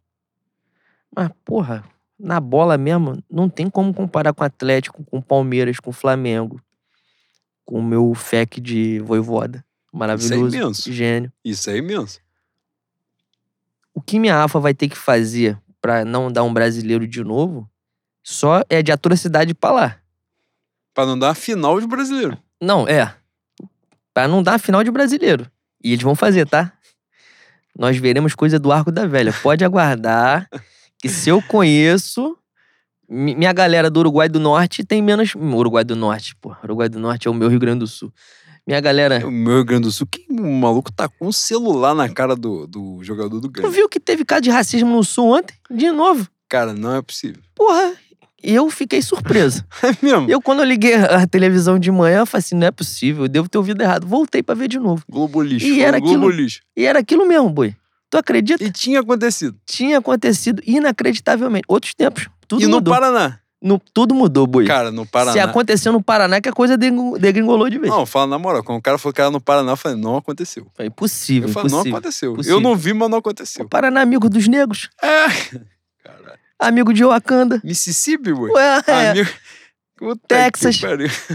Mas, 1.15 1.31
porra, 1.45 1.85
na 2.19 2.41
bola 2.41 2.79
mesmo, 2.79 3.23
não 3.31 3.49
tem 3.49 3.69
como 3.69 3.93
comparar 3.93 4.33
com 4.33 4.43
o 4.43 4.47
Atlético, 4.47 5.05
com 5.05 5.19
o 5.19 5.23
Palmeiras, 5.23 5.81
com 5.81 5.91
o 5.91 5.95
Flamengo, 5.95 6.61
com 7.65 7.79
o 7.79 7.83
meu 7.83 8.15
FEC 8.15 8.61
de 8.61 9.01
Voivoda. 9.01 9.65
Maravilhoso. 9.93 10.57
imenso. 10.57 10.93
Gênio. 10.93 11.33
Isso 11.45 11.69
é 11.69 11.77
imenso. 11.77 12.21
O 13.95 14.01
que 14.01 14.19
minha 14.19 14.43
AFA 14.43 14.59
vai 14.59 14.73
ter 14.73 14.89
que 14.89 14.97
fazer 14.97 15.59
pra 15.81 16.05
não 16.05 16.33
dar 16.33 16.45
um 16.45 16.53
brasileiro 16.53 17.07
de 17.07 17.23
novo 17.23 17.69
só 18.23 18.63
é 18.71 18.83
de 18.83 18.93
atrocidade 18.93 19.53
pra 19.53 19.73
lá. 19.73 19.97
Pra 20.95 21.05
não 21.05 21.19
dar 21.19 21.31
a 21.31 21.35
final 21.35 21.81
de 21.81 21.87
brasileiro. 21.87 22.39
Não, 22.61 22.87
é. 22.87 23.15
Pra 24.15 24.29
não 24.29 24.43
dar 24.43 24.55
a 24.55 24.59
final 24.59 24.85
de 24.85 24.91
brasileiro. 24.91 25.51
E 25.83 25.93
eles 25.93 26.03
vão 26.03 26.15
fazer, 26.15 26.47
tá? 26.47 26.73
Nós 27.79 27.97
veremos 27.97 28.35
coisa 28.35 28.59
do 28.59 28.71
Arco 28.73 28.93
da 28.93 29.07
Velha. 29.07 29.33
Pode 29.43 29.65
aguardar 29.65 30.49
que 30.99 31.09
se 31.09 31.31
eu 31.31 31.41
conheço, 31.43 32.37
mi- 33.09 33.35
minha 33.35 33.53
galera 33.53 33.91
do 33.91 34.01
Uruguai 34.01 34.29
do 34.29 34.39
Norte 34.41 34.85
tem 34.85 35.01
menos. 35.03 35.35
Uruguai 35.35 35.85
do 35.85 35.97
Norte, 35.97 36.37
pô. 36.37 36.55
Uruguai 36.63 36.89
do 36.89 36.99
Norte 36.99 37.29
é 37.29 37.31
o 37.31 37.35
meu 37.35 37.49
Rio 37.49 37.59
Grande 37.59 37.81
do 37.81 37.87
Sul. 37.87 38.13
Minha 38.67 38.81
galera. 38.81 39.27
O 39.27 39.31
meu 39.31 39.55
Rio 39.57 39.65
Grande 39.65 39.83
do 39.85 39.93
Sul, 39.93 40.07
que 40.09 40.25
o 40.31 40.53
maluco 40.53 40.93
tá 40.93 41.09
com 41.09 41.27
um 41.29 41.33
celular 41.33 41.95
na 41.95 42.09
cara 42.09 42.37
do, 42.37 42.67
do 42.67 42.99
jogador 43.03 43.41
do 43.41 43.49
Tu 43.49 43.51
Grêmio. 43.53 43.73
viu 43.73 43.89
que 43.89 43.99
teve 43.99 44.25
caso 44.25 44.43
de 44.43 44.51
racismo 44.51 44.95
no 44.95 45.03
Sul 45.03 45.31
ontem? 45.37 45.57
De 45.71 45.91
novo. 45.91 46.29
Cara, 46.49 46.73
não 46.73 46.95
é 46.97 47.03
possível. 47.03 47.43
Porra, 47.55 47.93
eu 48.43 48.69
fiquei 48.71 49.01
surpreso. 49.03 49.65
É 49.83 49.97
mesmo. 50.05 50.31
Eu, 50.31 50.41
quando 50.41 50.61
eu 50.61 50.65
liguei 50.65 50.95
a 50.95 51.27
televisão 51.27 51.79
de 51.79 51.91
manhã, 51.91 52.21
eu 52.21 52.27
falei 52.27 52.41
assim: 52.41 52.55
não 52.55 52.67
é 52.67 52.71
possível, 52.71 53.25
eu 53.25 53.29
devo 53.29 53.49
ter 53.49 53.59
ouvido 53.59 53.81
errado. 53.83 54.07
Voltei 54.07 54.43
pra 54.43 54.55
ver 54.55 54.69
de 54.69 54.79
novo. 54.79 55.03
Globo 55.09 55.43
lixo. 55.43 55.67
E 55.67 55.81
era 55.83 55.97
o 55.99 56.01
aquilo- 56.03 56.29
lixo. 56.31 56.61
E 56.77 56.85
era 56.85 56.99
aquilo 57.01 57.27
mesmo, 57.27 57.49
boi. 57.51 57.75
Tu 58.11 58.19
acredita? 58.19 58.63
E 58.63 58.71
tinha 58.71 59.01
acontecido. 59.01 59.57
Tinha 59.67 59.99
acontecido 59.99 60.63
inacreditavelmente. 60.67 61.65
Outros 61.67 61.95
tempos, 61.95 62.29
tudo 62.47 62.63
e 62.63 62.67
no 62.67 62.77
mudou. 62.77 62.93
Paraná. 62.95 63.39
No- 63.65 63.81
tudo 63.95 64.13
mudou, 64.15 64.45
boi. 64.47 64.67
Cara, 64.67 64.91
no 64.91 65.07
Paraná. 65.07 65.33
Se 65.33 65.39
aconteceu 65.39 65.93
no 65.93 66.03
Paraná, 66.03 66.41
que 66.41 66.49
a 66.49 66.53
coisa 66.53 66.77
degring- 66.77 67.17
degringolou 67.19 67.71
de 67.71 67.79
vez. 67.79 67.93
Não, 67.93 68.05
fala 68.05 68.27
na 68.27 68.39
moral. 68.39 68.63
Quando 68.65 68.79
o 68.81 68.83
cara 68.83 68.99
falou 68.99 69.15
que 69.15 69.21
era 69.21 69.31
no 69.31 69.41
Paraná, 69.41 69.73
eu 69.73 69.77
falei, 69.77 69.97
não 69.97 70.17
aconteceu. 70.17 70.67
Foi 70.75 70.87
impossível, 70.87 71.49
Eu 71.49 71.53
falei, 71.55 71.71
não 71.71 71.79
impossível. 71.79 71.97
aconteceu. 71.99 72.35
Possível. 72.35 72.57
Eu 72.59 72.61
não 72.61 72.75
vi, 72.77 72.93
mas 72.93 73.09
não 73.09 73.19
O 73.19 73.21
aconteceu. 73.21 73.69
Paraná, 73.69 74.01
é 74.01 74.03
amigo 74.03 74.29
dos 74.29 74.49
negros, 74.49 74.91
É. 75.01 75.27
Caralho. 76.03 76.42
Amigo 76.67 76.93
de 76.93 77.05
Wakanda. 77.05 77.61
Mississippi, 77.65 78.33
ué. 78.33 78.51
Ué, 78.53 78.83
é, 78.87 79.11
Amigo. 79.11 79.31
Puta 79.97 80.21
Texas. 80.27 80.81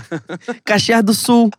Caxias 0.65 1.03
do 1.03 1.13
Sul. 1.13 1.49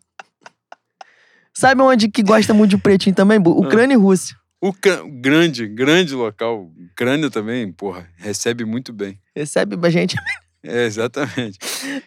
Sabe 1.54 1.82
onde 1.82 2.08
que 2.08 2.22
gosta 2.22 2.54
muito 2.54 2.70
de 2.70 2.78
pretinho 2.78 3.14
também? 3.14 3.40
boi? 3.40 3.54
Ah. 3.54 3.66
Ucrânia 3.66 3.94
e 3.94 3.96
Rússia. 3.96 4.36
O 4.60 4.72
grande, 5.20 5.66
grande 5.66 6.14
local. 6.14 6.70
Ucrânia 6.92 7.30
também, 7.30 7.72
porra, 7.72 8.08
recebe 8.16 8.64
muito 8.64 8.92
bem. 8.92 9.18
Recebe 9.34 9.76
pra 9.76 9.90
gente. 9.90 10.16
É, 10.60 10.86
exatamente. 10.86 11.56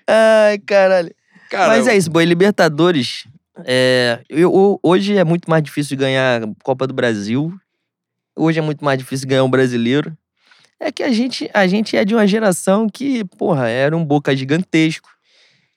Ai, 0.06 0.60
caralho. 0.60 1.10
Cara, 1.50 1.70
Mas 1.70 1.88
é 1.88 1.96
isso, 1.96 2.12
boi. 2.12 2.26
Libertadores. 2.26 3.26
é, 3.64 4.20
eu- 4.30 4.78
hoje 4.84 5.16
é 5.16 5.24
muito 5.24 5.50
mais 5.50 5.64
difícil 5.64 5.96
ganhar 5.98 6.42
Copa 6.62 6.86
do 6.86 6.94
Brasil. 6.94 7.58
Hoje 8.36 8.60
é 8.60 8.62
muito 8.62 8.84
mais 8.84 9.00
difícil 9.00 9.26
ganhar 9.26 9.46
um 9.46 9.50
brasileiro. 9.50 10.16
É 10.84 10.92
que 10.92 11.04
a 11.04 11.12
gente, 11.12 11.48
a 11.54 11.68
gente 11.68 11.96
é 11.96 12.04
de 12.04 12.16
uma 12.16 12.26
geração 12.26 12.90
que, 12.90 13.24
porra, 13.38 13.70
era 13.70 13.96
um 13.96 14.04
boca 14.04 14.36
gigantesco. 14.36 15.08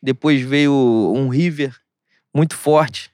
Depois 0.03 0.41
veio 0.41 0.73
um 1.15 1.29
River 1.29 1.77
muito 2.35 2.57
forte. 2.57 3.11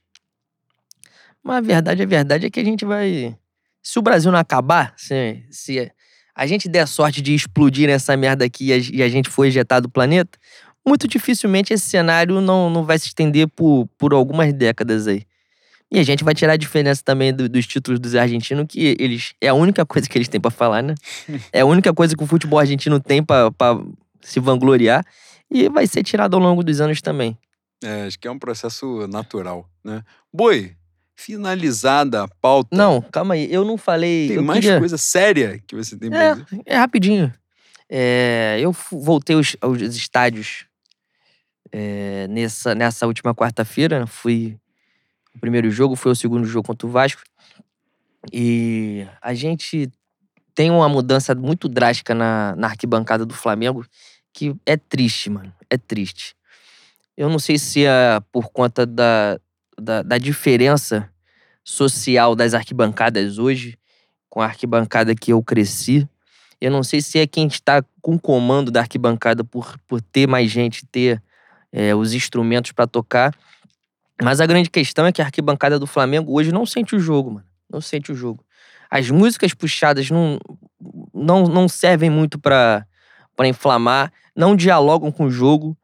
Mas 1.43 1.57
a 1.57 1.61
verdade, 1.61 2.01
a 2.01 2.07
verdade 2.07 2.47
é 2.47 2.51
que 2.51 2.61
a 2.61 2.64
gente 2.64 2.84
vai. 2.84 3.36
Se 3.82 3.99
o 3.99 4.03
Brasil 4.03 4.30
não 4.30 4.38
acabar, 4.38 4.95
se, 4.97 5.45
se 5.51 5.91
a 6.32 6.47
gente 6.47 6.68
der 6.68 6.86
sorte 6.86 7.20
de 7.20 7.34
explodir 7.34 7.88
nessa 7.88 8.16
merda 8.16 8.45
aqui 8.45 8.66
e 8.66 8.72
a, 8.72 8.76
e 8.76 9.03
a 9.03 9.09
gente 9.09 9.28
for 9.28 9.45
ejetado 9.45 9.88
do 9.88 9.93
planeta, 9.93 10.38
muito 10.86 11.09
dificilmente 11.09 11.72
esse 11.72 11.88
cenário 11.88 12.41
não, 12.41 12.70
não 12.70 12.84
vai 12.84 13.01
se 13.01 13.07
estender 13.07 13.49
por, 13.49 13.88
por 13.99 14.14
algumas 14.14 14.53
décadas 14.53 15.09
aí. 15.09 15.24
E 15.93 15.99
a 15.99 16.03
gente 16.05 16.22
vai 16.22 16.34
tirar 16.34 16.53
a 16.53 16.57
diferença 16.57 17.03
também 17.05 17.34
do- 17.34 17.49
dos 17.49 17.66
títulos 17.66 17.99
dos 17.99 18.14
argentinos, 18.14 18.66
que 18.68 18.97
eles. 18.99 19.34
É 19.41 19.49
a 19.49 19.55
única 19.55 19.84
coisa 19.84 20.09
que 20.09 20.16
eles 20.16 20.28
têm 20.28 20.41
pra 20.41 20.51
falar, 20.51 20.82
né? 20.82 20.95
É 21.53 21.61
a 21.61 21.66
única 21.66 21.93
coisa 21.93 22.16
que 22.16 22.22
o 22.22 22.26
futebol 22.26 22.59
argentino 22.61 23.01
tem 23.01 23.22
pra 23.22 23.51
se 24.20 24.38
vangloriar. 24.38 25.05
E 25.51 25.68
vai 25.68 25.86
ser 25.86 26.05
tirado 26.05 26.34
ao 26.34 26.41
longo 26.41 26.62
dos 26.62 26.80
anos 26.80 27.01
também. 27.03 27.36
É, 27.82 28.07
acho 28.07 28.18
que 28.18 28.28
é 28.28 28.30
um 28.30 28.38
processo 28.38 29.09
natural, 29.09 29.68
né? 29.84 30.03
Boi, 30.32 30.76
finalizada 31.16 32.22
a 32.22 32.28
pauta. 32.28 32.76
Não, 32.76 33.03
calma 33.03 33.34
aí. 33.34 33.53
Eu 33.53 33.64
não 33.64 33.76
falei. 33.76 34.28
Tem 34.28 34.38
mais 34.41 34.61
queria- 34.61 34.78
coisa 34.78 34.97
séria 34.97 35.61
que 35.66 35.74
você 35.74 35.97
tem 35.97 36.09
pra 36.09 36.22
É, 36.22 36.32
dizer? 36.34 36.47
é 36.66 36.76
rapidinho. 36.76 37.32
É, 37.88 38.59
eu 38.61 38.70
voltei 38.93 39.34
aos, 39.34 39.57
aos 39.61 39.80
estádios 39.82 40.66
é, 41.72 42.26
nessa, 42.28 42.74
nessa 42.74 43.07
última 43.09 43.34
quarta-feira. 43.34 44.07
Fui. 44.07 44.57
O 45.35 45.39
primeiro 45.39 45.70
jogo 45.70 45.97
foi 45.97 46.12
o 46.12 46.16
segundo 46.16 46.47
jogo 46.47 46.66
contra 46.66 46.87
o 46.87 46.91
Vasco. 46.91 47.22
E 48.33 49.07
a 49.22 49.33
gente 49.35 49.91
tem 50.55 50.70
uma 50.70 50.89
mudança 50.89 51.35
muito 51.35 51.68
drástica 51.68 52.14
na, 52.14 52.55
na 52.57 52.68
arquibancada 52.68 53.24
do 53.24 53.35
Flamengo 53.35 53.85
que 54.33 54.55
é 54.66 54.76
triste, 54.76 55.31
mano. 55.31 55.53
É 55.68 55.76
triste. 55.76 56.35
Eu 57.16 57.28
não 57.28 57.39
sei 57.39 57.59
se 57.59 57.85
é 57.85 58.20
por 58.33 58.51
conta 58.51 58.87
da, 58.87 59.39
da, 59.78 60.03
da 60.03 60.18
diferença 60.18 61.09
social 61.62 62.35
das 62.35 62.55
arquibancadas 62.55 63.39
hoje 63.39 63.78
com 64.28 64.41
a 64.41 64.47
arquibancada 64.47 65.14
que 65.14 65.33
eu 65.33 65.43
cresci. 65.43 66.09
Eu 66.61 66.70
não 66.70 66.83
sei 66.83 67.01
se 67.01 67.18
é 67.18 67.26
quem 67.26 67.47
está 67.47 67.83
com 68.01 68.14
o 68.14 68.20
comando 68.20 68.70
da 68.70 68.81
arquibancada 68.81 69.43
por, 69.43 69.78
por 69.87 70.01
ter 70.01 70.26
mais 70.26 70.51
gente, 70.51 70.87
ter 70.87 71.22
é, 71.72 71.95
os 71.95 72.12
instrumentos 72.12 72.72
para 72.72 72.87
tocar. 72.87 73.35
Mas 74.23 74.41
a 74.41 74.47
grande 74.47 74.71
questão 74.71 75.07
é 75.07 75.12
que 75.12 75.23
a 75.23 75.25
arquibancada 75.25 75.79
do 75.79 75.87
Flamengo 75.87 76.33
hoje 76.33 76.53
não 76.53 76.66
sente 76.66 76.95
o 76.95 77.01
jogo, 77.01 77.31
mano. 77.33 77.47
Não 77.71 77.81
sente 77.81 78.12
o 78.12 78.14
jogo. 78.14 78.45
As 78.91 79.09
músicas 79.09 79.55
puxadas 79.55 80.11
não, 80.11 80.39
não, 81.14 81.45
não 81.45 81.68
servem 81.68 82.11
muito 82.11 82.39
para 82.39 82.87
inflamar, 83.45 84.12
não 84.37 84.57
dialogam 84.57 85.11
com 85.11 85.27
o 85.27 85.31
jogo. 85.31 85.77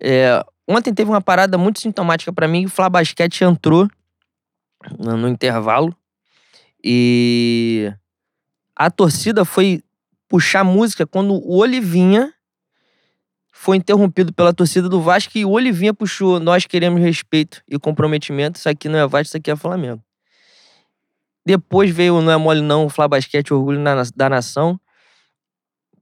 É, 0.00 0.44
ontem 0.66 0.92
teve 0.92 1.10
uma 1.10 1.20
parada 1.20 1.56
muito 1.56 1.80
sintomática 1.80 2.32
para 2.32 2.48
mim, 2.48 2.64
o 2.64 2.68
Flá 2.68 2.88
Basquete 2.88 3.42
entrou 3.44 3.88
no, 4.98 5.16
no 5.16 5.28
intervalo 5.28 5.94
e 6.82 7.92
a 8.74 8.90
torcida 8.90 9.44
foi 9.44 9.82
puxar 10.28 10.64
música 10.64 11.06
quando 11.06 11.34
o 11.34 11.58
Olivinha 11.58 12.33
foi 13.64 13.78
interrompido 13.78 14.30
pela 14.30 14.52
torcida 14.52 14.90
do 14.90 15.00
Vasco 15.00 15.38
e 15.38 15.44
o 15.46 15.52
Olivinha 15.52 15.94
puxou. 15.94 16.38
Nós 16.38 16.66
queremos 16.66 17.00
respeito 17.00 17.62
e 17.66 17.78
comprometimento. 17.78 18.58
Isso 18.58 18.68
aqui 18.68 18.90
não 18.90 18.98
é 18.98 19.06
Vasco, 19.06 19.28
isso 19.28 19.36
aqui 19.38 19.50
é 19.50 19.56
Flamengo. 19.56 20.04
Depois 21.46 21.90
veio 21.90 22.20
Não 22.20 22.30
é 22.30 22.36
Mole 22.36 22.60
Não, 22.60 22.84
o 22.84 22.90
Flá 22.90 23.08
Basquete, 23.08 23.54
Orgulho 23.54 23.82
da 24.14 24.28
Nação. 24.28 24.78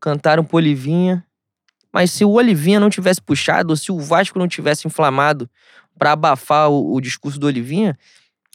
Cantaram 0.01 0.43
pro 0.43 0.57
Olivinha. 0.57 1.25
Mas 1.93 2.11
se 2.11 2.25
o 2.25 2.33
Olivinha 2.33 2.81
não 2.81 2.91
tivesse 2.91 3.23
puxado, 3.23 3.71
ou 3.71 3.77
se 3.77 3.93
o 3.93 4.01
Vasco 4.01 4.41
não 4.41 4.49
tivesse 4.49 4.89
inflamado 4.89 5.49
para 5.97 6.13
abafar 6.13 6.69
o, 6.69 6.97
o, 6.97 7.01
discurso 7.01 7.39
do 7.39 7.47
Olivinha, 7.47 7.97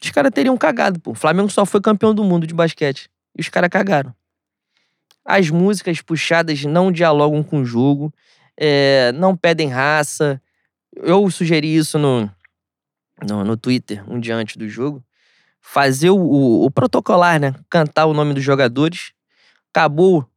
os 0.04 0.12
caras 0.12 0.34
teriam 0.34 0.58
cagado, 0.58 1.00
pô. 1.00 1.12
O 1.12 1.16
Flamengo 1.16 1.50
só 1.50 1.66
foi 1.66 1.80
campeão 1.80 2.14
do 2.14 2.26
mundo 2.26 2.46
de 2.46 2.54
basquete. 2.54 3.10
E 3.38 3.40
os 3.40 3.48
caras 3.48 3.70
cagaram. 3.70 4.14
As 5.24 5.50
músicas 5.50 6.02
puxadas 6.02 6.66
não 6.66 6.92
dialogam 6.92 7.42
com 7.42 7.62
o 7.62 7.66
jogo, 7.66 8.14
é, 8.58 9.12
não 9.14 9.36
pedem 9.36 9.70
raça. 9.70 10.42
Eu 10.96 11.30
sugeri 11.30 11.76
isso 11.76 12.00
no, 12.00 12.30
no, 13.28 13.44
no 13.44 13.58
Twitter 13.58 14.04
um 14.10 14.20
dia 14.20 14.36
antes 14.36 14.58
do 14.58 14.68
jogo. 14.68 15.04
Fazer 15.62 16.10
o, 16.10 16.18
o, 16.18 16.66
o 16.66 16.72
protocolar, 16.72 17.40
né? 17.40 17.54
Cantar 17.70 18.06
o 18.06 18.14
nome 18.14 18.34
dos 18.34 18.44
jogadores. 18.44 19.12
Acabou, 19.70 20.28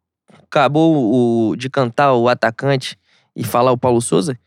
acabou 0.45 1.51
o, 1.51 1.57
de 1.57 1.71
cantar 1.71 2.13
o 2.15 2.29
atacante 2.29 2.99
e 3.35 3.45
falar 3.45 3.73
o 3.73 3.79
Paulo 3.79 4.01
Souza. 4.01 4.39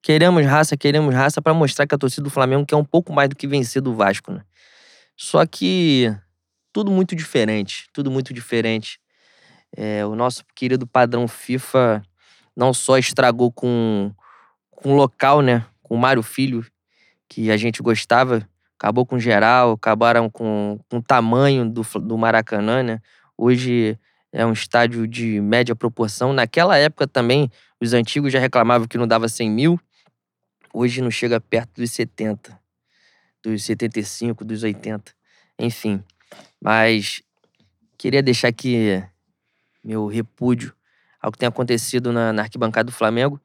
Queremos 0.00 0.44
raça, 0.46 0.76
queremos 0.76 1.14
raça 1.14 1.42
para 1.42 1.54
mostrar 1.54 1.86
que 1.86 1.94
a 1.94 1.98
torcida 1.98 2.24
do 2.24 2.30
Flamengo 2.30 2.66
quer 2.66 2.76
um 2.76 2.84
pouco 2.84 3.12
mais 3.12 3.28
do 3.28 3.36
que 3.36 3.46
vencer 3.46 3.82
do 3.82 3.94
Vasco, 3.94 4.32
né? 4.32 4.42
Só 5.16 5.44
que 5.46 6.12
tudo 6.72 6.90
muito 6.90 7.14
diferente, 7.14 7.88
tudo 7.92 8.10
muito 8.10 8.32
diferente. 8.32 8.98
É, 9.76 10.04
o 10.04 10.14
nosso 10.14 10.44
querido 10.54 10.86
padrão 10.86 11.28
FIFA 11.28 12.02
não 12.56 12.72
só 12.72 12.98
estragou 12.98 13.50
com, 13.50 14.12
com 14.70 14.92
o 14.92 14.96
local, 14.96 15.40
né? 15.40 15.64
Com 15.82 15.94
o 15.94 15.98
Mário 15.98 16.22
Filho, 16.22 16.64
que 17.28 17.50
a 17.50 17.56
gente 17.56 17.82
gostava, 17.82 18.46
acabou 18.78 19.06
com 19.06 19.18
geral, 19.18 19.72
acabaram 19.72 20.28
com, 20.28 20.78
com 20.88 20.98
o 20.98 21.02
tamanho 21.02 21.68
do, 21.68 21.82
do 22.00 22.18
Maracanã, 22.18 22.82
né? 22.82 23.00
Hoje 23.36 23.98
é 24.32 24.44
um 24.44 24.52
estádio 24.52 25.06
de 25.06 25.40
média 25.40 25.74
proporção. 25.74 26.32
Naquela 26.32 26.76
época 26.78 27.06
também, 27.06 27.50
os 27.80 27.92
antigos 27.92 28.32
já 28.32 28.38
reclamavam 28.38 28.86
que 28.86 28.98
não 28.98 29.06
dava 29.06 29.28
100 29.28 29.50
mil. 29.50 29.80
Hoje 30.72 31.02
não 31.02 31.10
chega 31.10 31.40
perto 31.40 31.80
dos 31.80 31.90
70, 31.92 32.58
dos 33.42 33.64
75, 33.64 34.44
dos 34.44 34.62
80. 34.62 35.12
Enfim, 35.58 36.02
mas 36.60 37.22
queria 37.98 38.22
deixar 38.22 38.48
aqui 38.48 39.02
meu 39.84 40.06
repúdio 40.06 40.74
ao 41.22 41.30
que 41.30 41.38
tem 41.38 41.48
acontecido 41.48 42.12
na, 42.12 42.32
na 42.32 42.42
arquibancada 42.42 42.90
do 42.90 42.92
Flamengo. 42.92 43.40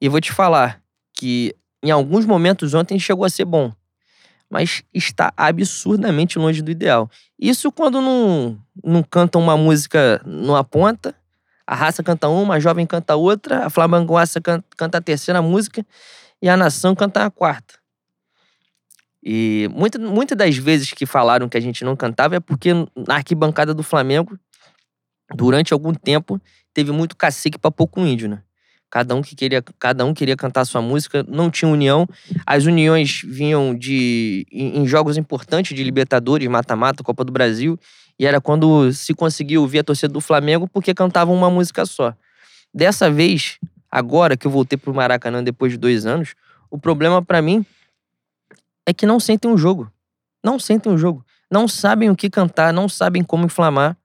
E 0.00 0.08
vou 0.08 0.20
te 0.20 0.30
falar 0.30 0.82
que 1.14 1.56
em 1.82 1.90
alguns 1.90 2.26
momentos 2.26 2.74
ontem 2.74 2.98
chegou 2.98 3.24
a 3.24 3.30
ser 3.30 3.46
bom, 3.46 3.72
mas 4.50 4.82
está 4.92 5.32
absurdamente 5.36 6.38
longe 6.38 6.60
do 6.60 6.70
ideal. 6.70 7.10
Isso 7.38 7.72
quando 7.72 8.00
não, 8.00 8.58
não 8.84 9.02
canta 9.02 9.38
uma 9.38 9.56
música 9.56 10.20
numa 10.24 10.62
ponta, 10.62 11.14
a 11.66 11.74
raça 11.74 12.02
canta 12.02 12.28
uma, 12.28 12.56
a 12.56 12.60
jovem 12.60 12.86
canta 12.86 13.16
outra, 13.16 13.66
a 13.66 13.70
Flamengoaça 13.70 14.40
canta, 14.40 14.66
canta 14.76 14.98
a 14.98 15.00
terceira 15.00 15.40
música 15.40 15.86
e 16.40 16.48
a 16.48 16.56
nação 16.56 16.94
canta 16.94 17.24
a 17.24 17.30
quarta. 17.30 17.74
E 19.24 19.70
muitas 19.72 20.00
muita 20.02 20.34
das 20.34 20.56
vezes 20.56 20.92
que 20.92 21.06
falaram 21.06 21.48
que 21.48 21.56
a 21.56 21.60
gente 21.60 21.84
não 21.84 21.94
cantava 21.94 22.36
é 22.36 22.40
porque 22.40 22.72
na 22.96 23.14
arquibancada 23.14 23.72
do 23.72 23.82
Flamengo 23.82 24.36
durante 25.34 25.72
algum 25.72 25.92
tempo, 25.92 26.40
teve 26.72 26.92
muito 26.92 27.16
cacique 27.16 27.58
para 27.58 27.70
pouco 27.70 28.00
índio, 28.00 28.28
né? 28.28 28.42
Cada 28.90 29.14
um 29.14 29.22
que 29.22 29.34
queria, 29.34 29.62
cada 29.78 30.04
um 30.04 30.12
queria 30.12 30.36
cantar 30.36 30.66
sua 30.66 30.82
música, 30.82 31.24
não 31.26 31.50
tinha 31.50 31.70
união. 31.70 32.06
As 32.46 32.66
uniões 32.66 33.22
vinham 33.24 33.74
de 33.74 34.46
em, 34.52 34.80
em 34.80 34.86
jogos 34.86 35.16
importantes 35.16 35.74
de 35.74 35.82
Libertadores, 35.82 36.46
mata-mata, 36.46 37.02
Copa 37.02 37.24
do 37.24 37.32
Brasil, 37.32 37.78
e 38.18 38.26
era 38.26 38.38
quando 38.38 38.92
se 38.92 39.14
conseguia 39.14 39.58
ouvir 39.58 39.78
a 39.78 39.84
torcida 39.84 40.12
do 40.12 40.20
Flamengo 40.20 40.68
porque 40.68 40.92
cantavam 40.92 41.34
uma 41.34 41.50
música 41.50 41.86
só. 41.86 42.14
Dessa 42.74 43.10
vez, 43.10 43.58
agora 43.90 44.36
que 44.36 44.46
eu 44.46 44.50
voltei 44.50 44.76
pro 44.78 44.92
Maracanã 44.92 45.42
depois 45.42 45.72
de 45.72 45.78
dois 45.78 46.04
anos, 46.04 46.34
o 46.70 46.78
problema 46.78 47.22
para 47.22 47.40
mim 47.40 47.64
é 48.84 48.92
que 48.92 49.06
não 49.06 49.18
sentem 49.18 49.50
o 49.50 49.56
jogo. 49.56 49.90
Não 50.44 50.58
sentem 50.58 50.92
o 50.92 50.98
jogo. 50.98 51.24
Não 51.50 51.66
sabem 51.66 52.10
o 52.10 52.16
que 52.16 52.28
cantar, 52.28 52.72
não 52.72 52.88
sabem 52.88 53.22
como 53.22 53.46
inflamar. 53.46 53.96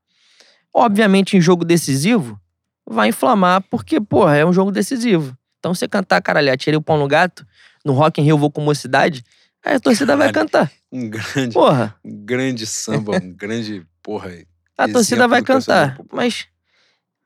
Obviamente, 0.78 1.36
em 1.36 1.42
jogo 1.42 1.66
decisivo, 1.66 2.40
vai 2.86 3.10
inflamar, 3.10 3.64
porque, 3.70 4.00
porra, 4.00 4.38
é 4.38 4.46
um 4.46 4.54
jogo 4.54 4.72
decisivo. 4.72 5.36
Então, 5.60 5.74
você 5.74 5.88
cantar, 5.88 6.22
caralho, 6.22 6.54
atirei 6.54 6.78
o 6.78 6.82
pão 6.82 6.98
no 7.00 7.08
gato, 7.08 7.46
no 7.84 7.94
Rock 7.94 8.22
in 8.22 8.24
Rio 8.24 8.38
vou 8.38 8.52
com 8.52 8.62
mocidade, 8.62 9.24
aí 9.66 9.76
a 9.76 9.80
torcida 9.80 10.14
Caralho, 10.14 10.34
vai 10.34 10.44
cantar. 10.44 10.72
Um 10.92 11.10
grande, 11.10 11.54
Porra. 11.54 11.96
um 12.06 12.26
grande 12.26 12.66
samba, 12.68 13.18
um 13.18 13.34
grande, 13.34 13.86
porra. 14.04 14.32
A 14.78 14.88
torcida 14.88 15.28
vai 15.28 15.42
cantar. 15.42 15.98
Mas 16.14 16.48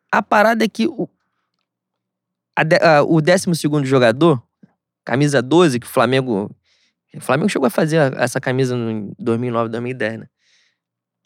a 0.10 0.22
parada 0.24 0.64
é 0.64 0.68
que 0.70 0.88
o, 0.88 1.10
a 2.56 2.64
de- 2.64 2.78
a- 2.82 3.04
o 3.04 3.22
12 3.22 3.86
jogador, 3.86 4.42
camisa 5.04 5.42
12, 5.42 5.80
que 5.80 5.88
o 5.88 5.90
Flamengo. 5.90 6.50
O 7.14 7.20
Flamengo 7.20 7.50
chegou 7.50 7.66
a 7.68 7.70
fazer 7.70 8.14
essa 8.18 8.40
camisa 8.40 8.74
em 8.76 9.12
2009, 9.20 9.68
2010, 9.70 10.20
né? 10.22 10.28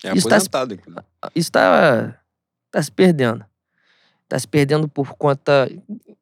É 0.03 0.13
Isso 0.13 0.27
tá 0.27 0.39
se- 0.39 0.47
aposentado, 0.47 0.73
inclusive. 0.73 1.05
Isso 1.35 1.51
tá, 1.51 2.15
tá 2.71 2.81
se 2.83 2.91
perdendo. 2.91 3.43
Tá 4.27 4.37
se 4.39 4.47
perdendo 4.47 4.87
por 4.87 5.13
conta. 5.15 5.69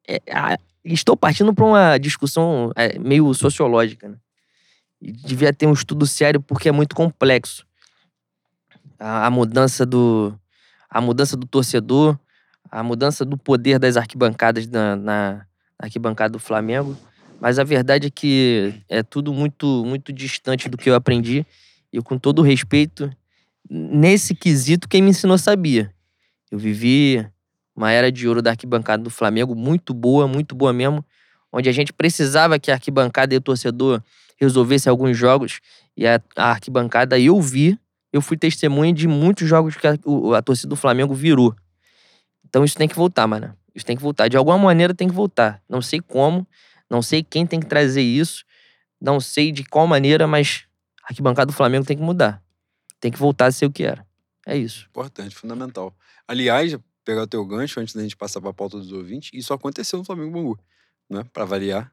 é, 0.06 0.20
a- 0.30 0.58
estou 0.84 1.16
partindo 1.16 1.54
para 1.54 1.64
uma 1.64 1.98
discussão 1.98 2.70
é, 2.76 2.98
meio 2.98 3.32
sociológica, 3.34 4.08
né? 4.08 4.16
E 5.00 5.12
devia 5.12 5.52
ter 5.52 5.66
um 5.66 5.72
estudo 5.72 6.06
sério 6.06 6.40
porque 6.40 6.68
é 6.68 6.72
muito 6.72 6.94
complexo. 6.94 7.66
A, 8.98 9.26
a 9.26 9.30
mudança 9.30 9.84
do. 9.84 10.38
A 10.88 11.00
mudança 11.00 11.36
do 11.36 11.46
torcedor, 11.46 12.16
a 12.70 12.82
mudança 12.82 13.24
do 13.24 13.36
poder 13.36 13.78
das 13.80 13.96
arquibancadas 13.96 14.66
na, 14.68 14.94
na 14.94 15.46
arquibancada 15.78 16.30
do 16.32 16.38
Flamengo. 16.38 16.96
Mas 17.40 17.58
a 17.58 17.64
verdade 17.64 18.06
é 18.06 18.10
que 18.10 18.80
é 18.88 19.02
tudo 19.02 19.32
muito, 19.32 19.84
muito 19.84 20.12
distante 20.12 20.68
do 20.68 20.76
que 20.78 20.88
eu 20.88 20.94
aprendi. 20.94 21.44
E 21.92 22.00
com 22.00 22.16
todo 22.16 22.42
respeito, 22.42 23.10
nesse 23.68 24.34
quesito, 24.34 24.88
quem 24.88 25.02
me 25.02 25.10
ensinou 25.10 25.38
sabia. 25.38 25.92
Eu 26.50 26.58
vivi 26.58 27.26
uma 27.74 27.90
era 27.90 28.10
de 28.12 28.28
ouro 28.28 28.40
da 28.40 28.50
arquibancada 28.50 29.02
do 29.02 29.10
Flamengo, 29.10 29.54
muito 29.54 29.92
boa, 29.92 30.28
muito 30.28 30.54
boa 30.54 30.72
mesmo, 30.72 31.04
onde 31.52 31.68
a 31.68 31.72
gente 31.72 31.92
precisava 31.92 32.58
que 32.58 32.70
a 32.70 32.74
arquibancada 32.74 33.34
e 33.34 33.36
o 33.36 33.40
torcedor 33.40 34.02
resolvessem 34.36 34.90
alguns 34.90 35.16
jogos, 35.16 35.60
e 35.96 36.06
a, 36.06 36.20
a 36.36 36.50
arquibancada 36.50 37.18
eu 37.18 37.40
vi, 37.40 37.78
eu 38.12 38.20
fui 38.20 38.36
testemunha 38.36 38.92
de 38.92 39.08
muitos 39.08 39.48
jogos 39.48 39.76
que 39.76 39.86
a, 39.86 39.96
a 40.36 40.42
torcida 40.42 40.68
do 40.68 40.76
Flamengo 40.76 41.14
virou. 41.14 41.54
Então 42.44 42.64
isso 42.64 42.76
tem 42.76 42.86
que 42.86 42.94
voltar, 42.94 43.26
mano. 43.26 43.56
Isso 43.74 43.84
tem 43.84 43.96
que 43.96 44.02
voltar. 44.02 44.28
De 44.28 44.36
alguma 44.36 44.56
maneira 44.56 44.94
tem 44.94 45.08
que 45.08 45.14
voltar. 45.14 45.60
Não 45.68 45.82
sei 45.82 46.00
como, 46.00 46.46
não 46.88 47.02
sei 47.02 47.24
quem 47.24 47.44
tem 47.44 47.58
que 47.58 47.66
trazer 47.66 48.02
isso, 48.02 48.44
não 49.00 49.18
sei 49.18 49.50
de 49.50 49.64
qual 49.64 49.86
maneira, 49.86 50.26
mas 50.26 50.64
a 51.02 51.08
arquibancada 51.08 51.46
do 51.46 51.52
Flamengo 51.52 51.84
tem 51.84 51.96
que 51.96 52.02
mudar. 52.02 52.43
Tem 53.04 53.12
que 53.12 53.18
voltar 53.18 53.48
a 53.48 53.52
ser 53.52 53.66
o 53.66 53.70
que 53.70 53.82
era. 53.84 54.02
É 54.46 54.56
isso. 54.56 54.86
Importante, 54.88 55.36
fundamental. 55.36 55.94
Aliás, 56.26 56.74
pegar 57.04 57.24
o 57.24 57.26
teu 57.26 57.44
gancho 57.44 57.78
antes 57.78 57.94
da 57.94 58.00
gente 58.00 58.16
passar 58.16 58.40
para 58.40 58.48
a 58.48 58.54
pauta 58.54 58.78
dos 58.78 58.92
ouvintes, 58.92 59.28
isso 59.34 59.52
aconteceu 59.52 59.98
no 59.98 60.06
Flamengo 60.06 60.30
Bangu, 60.30 60.58
né? 61.10 61.22
Para 61.30 61.44
variar. 61.44 61.92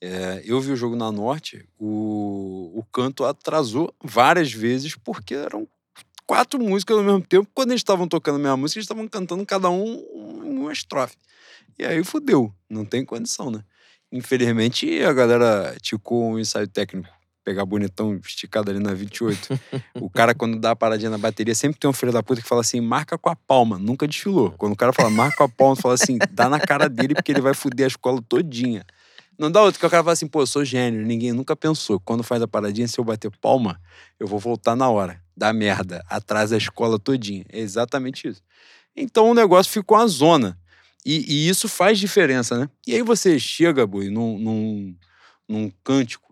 É, 0.00 0.40
eu 0.46 0.58
vi 0.58 0.72
o 0.72 0.76
jogo 0.76 0.96
na 0.96 1.12
Norte, 1.12 1.68
o, 1.78 2.72
o 2.74 2.82
canto 2.90 3.26
atrasou 3.26 3.94
várias 4.02 4.50
vezes 4.50 4.94
porque 4.94 5.34
eram 5.34 5.68
quatro 6.26 6.58
músicas 6.58 6.96
ao 6.96 7.04
mesmo 7.04 7.20
tempo. 7.20 7.46
Quando 7.52 7.72
eles 7.72 7.80
estavam 7.80 8.08
tocando 8.08 8.36
a 8.36 8.38
mesma 8.38 8.56
música, 8.56 8.78
eles 8.78 8.86
estavam 8.86 9.06
cantando 9.06 9.44
cada 9.44 9.68
um 9.68 9.98
uma 9.98 10.72
estrofe. 10.72 11.18
E 11.78 11.84
aí 11.84 12.02
fudeu, 12.02 12.54
não 12.70 12.86
tem 12.86 13.04
condição, 13.04 13.50
né? 13.50 13.62
Infelizmente, 14.10 15.02
a 15.02 15.12
galera 15.12 15.76
ticou 15.82 16.24
um 16.24 16.38
ensaio 16.38 16.68
técnico. 16.68 17.17
Pegar 17.48 17.64
bonitão 17.64 18.14
esticado 18.16 18.70
ali 18.70 18.78
na 18.78 18.92
28. 18.92 19.58
o 19.94 20.10
cara, 20.10 20.34
quando 20.34 20.58
dá 20.58 20.72
a 20.72 20.76
paradinha 20.76 21.08
na 21.08 21.16
bateria, 21.16 21.54
sempre 21.54 21.80
tem 21.80 21.88
um 21.88 21.94
filho 21.94 22.12
da 22.12 22.22
puta 22.22 22.42
que 22.42 22.46
fala 22.46 22.60
assim: 22.60 22.78
marca 22.78 23.16
com 23.16 23.30
a 23.30 23.34
palma. 23.34 23.78
Nunca 23.78 24.06
desfilou. 24.06 24.50
Quando 24.58 24.74
o 24.74 24.76
cara 24.76 24.92
fala 24.92 25.08
marca 25.08 25.38
com 25.38 25.44
a 25.44 25.48
palma, 25.48 25.74
fala 25.74 25.94
assim: 25.94 26.18
dá 26.30 26.46
na 26.46 26.60
cara 26.60 26.90
dele 26.90 27.14
porque 27.14 27.32
ele 27.32 27.40
vai 27.40 27.54
fuder 27.54 27.84
a 27.84 27.88
escola 27.88 28.20
todinha. 28.20 28.84
Não 29.38 29.50
dá 29.50 29.62
outro 29.62 29.80
que 29.80 29.86
o 29.86 29.88
cara 29.88 30.02
fala 30.02 30.12
assim: 30.12 30.26
pô, 30.26 30.42
eu 30.42 30.46
sou 30.46 30.62
gênio. 30.62 31.06
Ninguém 31.06 31.32
nunca 31.32 31.56
pensou. 31.56 31.98
Quando 31.98 32.22
faz 32.22 32.42
a 32.42 32.46
paradinha, 32.46 32.86
se 32.86 33.00
eu 33.00 33.04
bater 33.04 33.30
palma, 33.40 33.80
eu 34.20 34.26
vou 34.26 34.38
voltar 34.38 34.76
na 34.76 34.90
hora. 34.90 35.18
Dá 35.34 35.50
merda. 35.50 36.04
Atrás 36.06 36.50
da 36.50 36.58
escola 36.58 36.98
todinha. 36.98 37.46
É 37.48 37.60
exatamente 37.60 38.28
isso. 38.28 38.42
Então 38.94 39.30
o 39.30 39.34
negócio 39.34 39.72
ficou 39.72 39.96
uma 39.96 40.06
zona. 40.06 40.58
E, 41.02 41.24
e 41.26 41.48
isso 41.48 41.66
faz 41.66 41.98
diferença, 41.98 42.58
né? 42.58 42.68
E 42.86 42.94
aí 42.94 43.00
você 43.00 43.38
chega, 43.38 43.86
Boi, 43.86 44.10
num, 44.10 44.38
num, 44.38 44.96
num 45.48 45.72
cântico, 45.82 46.27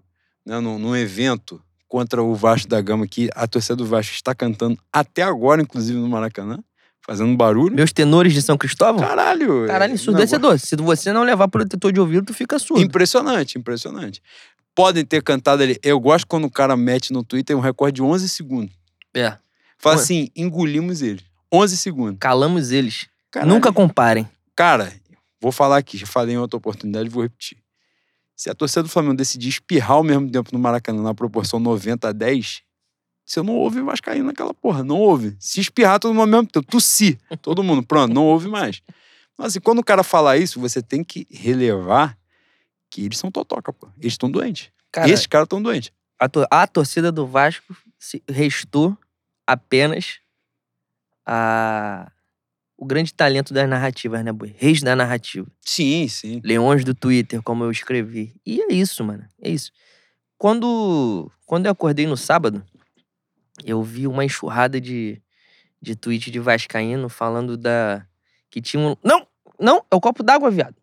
né? 0.47 0.61
num, 0.61 0.78
num 0.78 0.97
evento 0.97 1.61
contra 1.88 2.22
o 2.22 2.34
Vasco 2.34 2.68
da 2.68 2.80
Gama, 2.80 3.07
que 3.07 3.28
a 3.34 3.47
torcida 3.47 3.76
do 3.76 3.84
Vasco 3.84 4.14
está 4.14 4.34
cantando 4.34 4.78
até 4.92 5.22
agora, 5.22 5.61
inclusive 5.61 5.99
no 5.99 6.09
Maracanã. 6.09 6.59
fazendo 7.01 7.36
barulho. 7.36 7.74
Meus 7.74 7.92
tenores 7.92 8.32
de 8.32 8.42
São 8.42 8.57
Cristóvão? 8.57 9.01
Caralho. 9.01 9.66
Caralho, 9.66 9.92
é, 9.92 9.94
ensurdecedor. 9.94 10.59
Se 10.59 10.74
você 10.76 11.12
não 11.12 11.22
levar 11.22 11.49
protetor 11.49 11.92
de 11.92 12.01
ouvido, 12.01 12.26
tu 12.26 12.34
fica 12.34 12.59
surdo. 12.59 12.82
Impressionante, 12.82 13.59
impressionante. 13.59 14.22
Podem 14.74 15.05
ter 15.05 15.22
cantado 15.22 15.62
ali. 15.62 15.78
Eu 15.82 15.99
gosto 16.01 16.26
quando 16.26 16.44
o 16.44 16.51
cara 16.51 16.76
mete 16.76 17.12
no 17.12 17.22
Twitter 17.22 17.57
um 17.57 17.61
recorde 17.61 17.97
de 17.97 18.03
11 18.03 18.28
segundos. 18.28 18.74
É. 19.14 19.36
Fala 19.78 19.97
Ué. 19.97 20.03
assim, 20.03 20.28
engolimos 20.34 21.01
ele. 21.03 21.22
11 21.53 21.76
segundos. 21.76 22.16
Calamos 22.20 22.72
eles. 22.72 23.07
Caralho. 23.30 23.55
Nunca 23.55 23.72
comparem. 23.72 24.28
Cara, 24.55 24.92
vou 25.40 25.53
falar 25.53 25.78
aqui, 25.78 25.97
já 25.97 26.07
falei 26.07 26.34
em 26.34 26.38
outra 26.38 26.57
oportunidade, 26.57 27.09
vou 27.09 27.22
repetir. 27.22 27.59
Se 28.37 28.51
a 28.51 28.55
torcida 28.55 28.82
do 28.82 28.89
Flamengo 28.89 29.16
decidir 29.16 29.49
espirrar 29.49 29.93
ao 29.93 30.05
mesmo 30.05 30.30
tempo 30.30 30.51
no 30.53 30.59
Maracanã 30.59 31.03
na 31.03 31.14
proporção 31.14 31.59
90 31.59 32.09
a 32.09 32.12
10, 32.12 32.62
você 33.24 33.43
não 33.43 33.55
ouve 33.55 33.80
Vascaíno 33.80 34.26
naquela 34.26 34.53
porra. 34.53 34.84
Não 34.84 34.99
ouve. 34.99 35.37
Se 35.41 35.59
espirrar 35.61 35.99
todo 35.99 36.12
mundo 36.12 36.20
ao 36.20 36.26
mesmo 36.26 36.47
tempo, 36.47 36.66
tossir, 36.70 37.18
todo 37.43 37.62
mundo, 37.62 37.82
pronto, 37.82 38.12
não 38.12 38.24
ouve 38.26 38.47
mais. 38.49 38.82
Mas 39.39 39.49
assim, 39.49 39.61
quando 39.61 39.78
o 39.78 39.84
cara 39.84 40.03
falar 40.05 40.37
isso, 40.37 40.61
você 40.61 40.82
tem 40.82 41.03
que 41.03 41.26
relevar 41.30 42.16
que 42.91 43.05
eles 43.05 43.18
são 43.18 43.30
totoca, 43.30 43.72
pô. 43.72 43.89
Eles 43.99 44.12
estão 44.12 44.30
doentes. 44.30 44.70
Cara, 44.93 45.09
Esses 45.11 45.26
caras 45.26 45.47
estão 45.47 45.61
doentes. 45.62 45.91
a, 46.18 46.28
tor- 46.28 46.47
a 46.51 46.66
torcida 46.66 47.11
do 47.11 47.26
Vasco 47.26 47.74
se 47.99 48.22
restou 48.28 48.97
apenas 49.47 50.20
a 51.26 52.11
o 52.76 52.84
grande 52.84 53.12
talento 53.14 53.54
das 53.54 53.68
narrativas, 53.68 54.22
né, 54.24 54.32
boi? 54.32 54.54
Reis 54.58 54.82
da 54.82 54.94
narrativa. 54.94 55.46
Sim, 55.60 56.06
sim. 56.08 56.40
Leões 56.44 56.84
do 56.84 56.94
Twitter, 56.94 57.42
como 57.42 57.64
eu 57.64 57.70
escrevi. 57.70 58.34
E 58.44 58.60
é 58.60 58.72
isso, 58.72 59.02
mano. 59.04 59.24
É 59.40 59.48
isso. 59.50 59.72
Quando, 60.38 61.30
quando 61.46 61.66
eu 61.66 61.72
acordei 61.72 62.06
no 62.06 62.16
sábado, 62.16 62.62
eu 63.64 63.82
vi 63.82 64.06
uma 64.06 64.24
enxurrada 64.24 64.80
de, 64.80 65.20
de 65.80 65.96
tweet 65.96 66.30
de 66.30 66.38
Vascaíno 66.38 67.08
falando 67.08 67.56
da. 67.56 68.06
Que 68.50 68.60
tinha 68.60 68.82
um. 68.82 68.96
Não! 69.02 69.26
Não! 69.58 69.82
É 69.90 69.96
o 69.96 70.00
copo 70.00 70.22
d'água, 70.22 70.50
viado. 70.50 70.76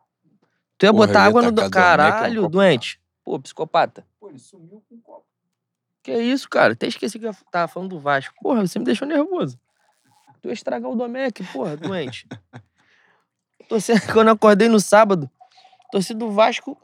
Tu 0.77 0.85
ia 0.87 0.91
Porra, 0.91 1.07
botar 1.07 1.19
ia 1.19 1.25
água 1.27 1.41
no. 1.43 1.51
do- 1.51 1.61
é 1.61 1.67
um 1.67 1.69
Caralho, 1.69 2.41
copo 2.41 2.51
doente. 2.53 2.99
Pô, 3.23 3.39
psicopata. 3.39 4.05
Pô, 4.19 4.29
ele 4.29 4.39
sumiu 4.39 4.83
com 4.89 4.95
o 4.95 5.01
copo. 5.01 5.25
Que 6.01 6.17
isso, 6.17 6.49
cara? 6.49 6.73
Até 6.73 6.87
esqueci 6.87 7.17
que 7.19 7.25
eu 7.27 7.33
tava 7.51 7.67
falando 7.71 7.91
do 7.91 7.99
Vasco. 7.99 8.33
Porra, 8.41 8.65
você 8.65 8.77
me 8.79 8.83
deixou 8.85 9.07
nervoso. 9.07 9.57
Tu 10.43 10.49
ia 10.49 10.53
estragar 10.53 10.91
o 10.91 10.95
Domecq, 10.95 11.41
porra, 11.51 11.75
doente. 11.77 12.27
Torcida, 13.67 13.99
quando 14.13 14.27
eu 14.27 14.33
acordei 14.33 14.67
no 14.67 14.79
sábado, 14.79 15.27
torcida 15.91 16.19
do 16.19 16.31
Vasco, 16.31 16.77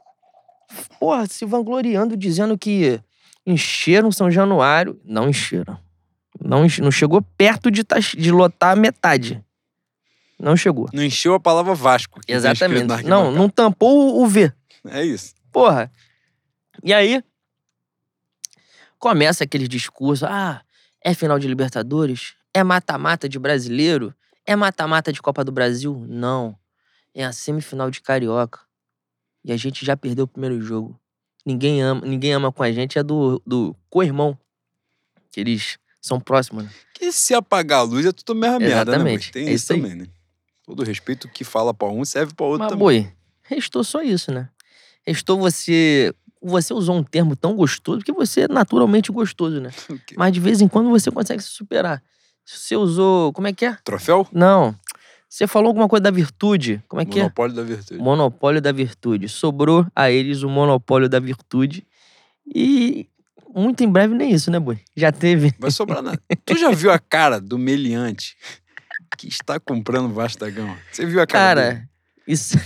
porra, 0.98 1.26
se 1.26 1.44
vangloriando, 1.44 2.16
dizendo 2.16 2.56
que 2.58 2.98
encheram 3.46 4.10
São 4.10 4.30
Januário. 4.30 4.98
Não 5.04 5.28
encheram. 5.28 5.78
Não, 6.42 6.64
enche- 6.64 6.80
não 6.80 6.90
chegou 6.90 7.20
perto 7.36 7.70
de, 7.70 7.84
tá- 7.84 7.98
de 7.98 8.32
lotar 8.32 8.72
a 8.72 8.76
metade. 8.76 9.44
Não 10.38 10.56
chegou. 10.56 10.88
Não 10.94 11.04
encheu 11.04 11.34
a 11.34 11.40
palavra 11.40 11.74
Vasco. 11.74 12.18
Exatamente. 12.26 13.04
Não, 13.10 13.30
não 13.30 13.48
tampou 13.50 14.22
o 14.22 14.26
V. 14.26 14.50
É 14.88 15.04
isso. 15.04 15.34
Porra. 15.52 15.92
E 16.82 16.94
aí, 16.94 17.22
começa 18.98 19.44
aquele 19.44 19.68
discurso: 19.68 20.24
ah, 20.26 20.62
é 21.04 21.12
final 21.12 21.38
de 21.38 21.46
Libertadores? 21.46 22.34
É 22.54 22.64
mata-mata 22.64 23.28
de 23.28 23.38
brasileiro? 23.38 24.14
É 24.44 24.56
mata-mata 24.56 25.12
de 25.12 25.22
Copa 25.22 25.44
do 25.44 25.52
Brasil? 25.52 26.04
Não. 26.08 26.56
É 27.14 27.24
a 27.24 27.32
semifinal 27.32 27.90
de 27.90 28.00
Carioca. 28.00 28.60
E 29.44 29.52
a 29.52 29.56
gente 29.56 29.84
já 29.84 29.96
perdeu 29.96 30.24
o 30.24 30.28
primeiro 30.28 30.60
jogo. 30.60 31.00
Ninguém 31.44 31.82
ama, 31.82 32.02
ninguém 32.04 32.32
ama 32.32 32.52
com 32.52 32.62
a 32.62 32.70
gente, 32.70 32.98
é 32.98 33.02
do, 33.02 33.40
do 33.46 33.74
co-irmão. 33.88 34.36
Que 35.30 35.40
eles 35.40 35.78
são 36.00 36.20
próximos, 36.20 36.64
né? 36.64 36.70
Que 36.94 37.12
se 37.12 37.32
apagar 37.34 37.80
a 37.80 37.82
luz 37.82 38.04
é 38.04 38.12
tudo 38.12 38.32
a 38.32 38.34
mesma 38.34 38.58
merda, 38.58 38.98
né? 38.98 39.18
Tem 39.32 39.48
é 39.48 39.52
isso 39.52 39.64
isso 39.64 39.66
também, 39.68 39.94
né? 39.94 40.06
Todo 40.64 40.82
respeito 40.82 41.28
que 41.28 41.44
fala 41.44 41.72
pra 41.72 41.88
um 41.88 42.04
serve 42.04 42.34
pra 42.34 42.46
outro 42.46 42.60
Mas, 42.60 42.68
também. 42.68 43.02
boi, 43.02 43.12
restou 43.42 43.82
só 43.82 44.02
isso, 44.02 44.32
né? 44.32 44.48
Restou 45.06 45.38
você. 45.38 46.14
Você 46.42 46.72
usou 46.72 46.96
um 46.96 47.02
termo 47.02 47.36
tão 47.36 47.54
gostoso, 47.54 47.98
porque 47.98 48.12
você 48.12 48.42
é 48.42 48.48
naturalmente 48.48 49.12
gostoso, 49.12 49.60
né? 49.60 49.70
O 49.90 49.98
quê? 49.98 50.14
Mas 50.16 50.32
de 50.32 50.40
vez 50.40 50.60
em 50.60 50.68
quando 50.68 50.88
você 50.88 51.10
consegue 51.10 51.42
se 51.42 51.50
superar. 51.50 52.02
Você 52.56 52.76
usou. 52.76 53.32
Como 53.32 53.46
é 53.46 53.52
que 53.52 53.64
é? 53.64 53.76
Troféu? 53.84 54.26
Não. 54.32 54.74
Você 55.28 55.46
falou 55.46 55.68
alguma 55.68 55.88
coisa 55.88 56.02
da 56.02 56.10
virtude. 56.10 56.82
Como 56.88 57.00
é 57.00 57.04
que 57.04 57.18
Monopólio 57.18 57.54
da 57.54 57.62
virtude. 57.62 58.00
é? 58.00 58.02
Monopólio 58.02 58.60
da 58.60 58.72
virtude. 58.72 59.28
Sobrou 59.28 59.86
a 59.94 60.10
eles 60.10 60.42
o 60.42 60.48
monopólio 60.48 61.08
da 61.08 61.20
virtude. 61.20 61.86
E 62.52 63.06
muito 63.54 63.82
em 63.84 63.88
breve 63.88 64.14
nem 64.14 64.32
isso, 64.32 64.50
né, 64.50 64.58
boi? 64.58 64.78
Já 64.96 65.12
teve. 65.12 65.54
Vai 65.58 65.70
sobrar 65.70 66.02
nada. 66.02 66.20
tu 66.44 66.56
já 66.58 66.70
viu 66.72 66.90
a 66.90 66.98
cara 66.98 67.40
do 67.40 67.56
meliante 67.58 68.36
que 69.16 69.28
está 69.28 69.60
comprando 69.60 70.12
Vasco 70.12 70.40
da 70.40 70.50
Gama? 70.50 70.76
Você 70.90 71.06
viu 71.06 71.20
a 71.20 71.26
cara 71.26 71.60
dele? 71.62 71.74
Cara, 71.76 71.88
isso. 72.26 72.58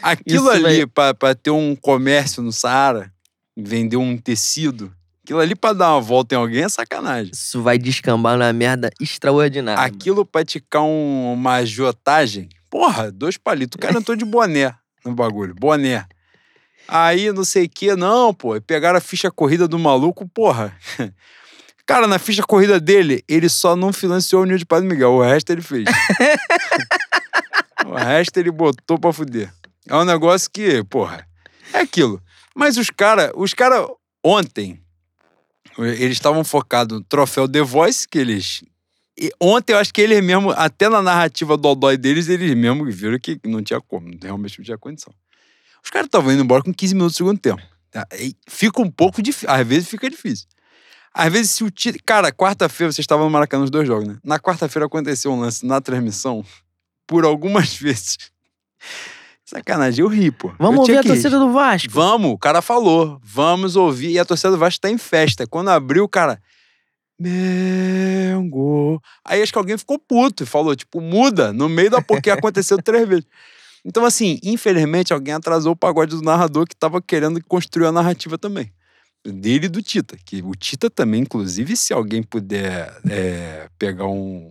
Aquilo 0.00 0.52
isso 0.52 0.66
ali, 0.66 0.86
vai- 0.94 1.14
pra 1.14 1.34
ter 1.34 1.50
um 1.50 1.74
comércio 1.76 2.42
no 2.42 2.52
Saara, 2.52 3.12
vender 3.56 3.96
um 3.96 4.16
tecido, 4.16 4.92
aquilo 5.24 5.40
ali 5.40 5.54
pra 5.54 5.72
dar 5.72 5.92
uma 5.92 6.00
volta 6.00 6.34
em 6.34 6.38
alguém 6.38 6.64
é 6.64 6.68
sacanagem. 6.68 7.30
Isso 7.32 7.62
vai 7.62 7.78
descambar 7.78 8.36
na 8.36 8.52
merda 8.52 8.90
extraordinária. 9.00 9.82
Aquilo 9.82 10.24
pra 10.26 10.44
ticar 10.44 10.82
um- 10.82 11.32
uma 11.32 11.54
agiotagem, 11.54 12.48
porra, 12.70 13.10
dois 13.10 13.36
palitos. 13.36 13.76
O 13.76 13.78
cara 13.78 13.98
entrou 13.98 14.16
de 14.16 14.24
boné 14.24 14.74
no 15.04 15.14
bagulho, 15.14 15.54
boné. 15.54 16.06
Aí, 16.88 17.32
não 17.32 17.44
sei 17.44 17.66
o 17.66 17.70
que, 17.70 17.94
não, 17.94 18.34
pô. 18.34 18.60
Pegaram 18.60 18.98
a 18.98 19.00
ficha 19.00 19.30
corrida 19.30 19.68
do 19.68 19.78
maluco, 19.78 20.28
porra. 20.28 20.76
Cara, 21.86 22.06
na 22.06 22.18
ficha 22.18 22.42
corrida 22.42 22.80
dele, 22.80 23.22
ele 23.28 23.48
só 23.48 23.74
não 23.76 23.92
financiou 23.92 24.42
o 24.42 24.44
Nil 24.44 24.58
de 24.58 24.64
Padre 24.64 24.88
Miguel. 24.88 25.12
O 25.12 25.22
resto 25.22 25.50
ele 25.50 25.62
fez. 25.62 25.84
o 27.86 27.94
resto 27.94 28.36
ele 28.38 28.50
botou 28.50 28.98
pra 28.98 29.12
fuder. 29.12 29.52
É 29.88 29.96
um 29.96 30.04
negócio 30.04 30.50
que, 30.50 30.82
porra, 30.84 31.26
é 31.72 31.80
aquilo. 31.80 32.20
Mas 32.54 32.76
os 32.76 32.90
caras, 32.90 33.30
os 33.34 33.54
caras, 33.54 33.86
ontem, 34.24 34.81
eles 35.78 36.12
estavam 36.12 36.44
focados 36.44 36.98
no 36.98 37.04
troféu 37.04 37.48
The 37.48 37.62
Voice, 37.62 38.06
que 38.08 38.18
eles. 38.18 38.62
e 39.18 39.30
ontem 39.40 39.72
eu 39.72 39.78
acho 39.78 39.92
que 39.92 40.00
eles 40.00 40.22
mesmo, 40.22 40.50
até 40.50 40.88
na 40.88 41.02
narrativa 41.02 41.56
do 41.56 41.74
dói 41.74 41.96
deles, 41.96 42.28
eles 42.28 42.54
mesmo 42.54 42.84
viram 42.90 43.18
que 43.18 43.38
não 43.44 43.62
tinha 43.62 43.80
como, 43.80 44.10
realmente 44.20 44.58
não 44.58 44.64
tinha 44.64 44.78
condição. 44.78 45.12
Os 45.84 45.90
caras 45.90 46.06
estavam 46.06 46.32
indo 46.32 46.42
embora 46.42 46.62
com 46.62 46.72
15 46.72 46.94
minutos 46.94 47.14
do 47.14 47.16
segundo 47.18 47.38
tempo. 47.38 47.62
tá? 47.90 48.06
Fica 48.48 48.80
um 48.80 48.90
pouco 48.90 49.22
difícil, 49.22 49.50
às 49.50 49.66
vezes 49.66 49.88
fica 49.88 50.08
difícil. 50.08 50.46
Às 51.14 51.30
vezes, 51.30 51.50
se 51.50 51.62
o 51.64 51.70
time. 51.70 51.98
Cara, 51.98 52.32
quarta-feira 52.32 52.90
vocês 52.90 53.04
estavam 53.04 53.26
no 53.26 53.30
Maracanã 53.30 53.60
nos 53.60 53.70
dois 53.70 53.86
jogos, 53.86 54.08
né? 54.08 54.18
Na 54.24 54.38
quarta-feira 54.38 54.86
aconteceu 54.86 55.30
um 55.30 55.40
lance 55.40 55.66
na 55.66 55.80
transmissão, 55.80 56.44
por 57.06 57.24
algumas 57.24 57.74
vezes. 57.76 58.16
Sacanagem, 59.52 60.02
eu 60.02 60.08
ri, 60.08 60.30
pô. 60.30 60.50
Vamos 60.58 60.76
Eu 60.76 60.80
ouvir 60.80 60.96
a 60.96 61.02
torcida 61.02 61.38
do 61.38 61.52
Vasco. 61.52 61.92
Vamos, 61.92 62.32
o 62.32 62.38
cara 62.38 62.62
falou. 62.62 63.20
Vamos 63.22 63.76
ouvir. 63.76 64.12
E 64.12 64.18
a 64.18 64.24
torcida 64.24 64.50
do 64.50 64.56
Vasco 64.56 64.80
tá 64.80 64.88
em 64.88 64.96
festa. 64.96 65.46
Quando 65.46 65.68
abriu, 65.68 66.04
o 66.04 66.08
cara. 66.08 66.40
Mengo. 67.20 68.98
Aí 69.22 69.42
acho 69.42 69.52
que 69.52 69.58
alguém 69.58 69.76
ficou 69.76 69.98
puto 69.98 70.42
e 70.42 70.46
falou, 70.46 70.74
tipo, 70.74 71.02
muda 71.02 71.52
no 71.52 71.68
meio 71.68 71.90
da 71.90 72.00
porque 72.00 72.30
aconteceu 72.32 72.82
três 72.82 73.06
vezes. 73.06 73.26
Então, 73.84 74.06
assim, 74.06 74.38
infelizmente, 74.42 75.12
alguém 75.12 75.34
atrasou 75.34 75.72
o 75.72 75.76
pagode 75.76 76.16
do 76.16 76.22
narrador 76.22 76.66
que 76.66 76.74
tava 76.74 77.02
querendo 77.02 77.38
construir 77.44 77.86
a 77.86 77.92
narrativa 77.92 78.38
também. 78.38 78.72
Dele 79.22 79.66
e 79.66 79.68
do 79.68 79.82
Tita. 79.82 80.16
Que 80.24 80.40
o 80.40 80.52
Tita 80.52 80.88
também, 80.88 81.20
inclusive, 81.20 81.76
se 81.76 81.92
alguém 81.92 82.22
puder 82.22 82.90
é, 83.06 83.68
pegar 83.78 84.06
um, 84.06 84.50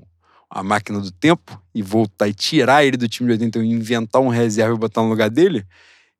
a 0.53 0.61
máquina 0.61 0.99
do 0.99 1.11
tempo 1.11 1.59
e 1.73 1.81
voltar 1.81 2.27
e 2.27 2.33
tirar 2.33 2.83
ele 2.83 2.97
do 2.97 3.07
time 3.07 3.27
de 3.27 3.33
81 3.33 3.63
e 3.63 3.71
inventar 3.71 4.21
um 4.21 4.27
reserva 4.27 4.75
e 4.75 4.77
botar 4.77 5.01
no 5.01 5.07
lugar 5.09 5.29
dele, 5.29 5.65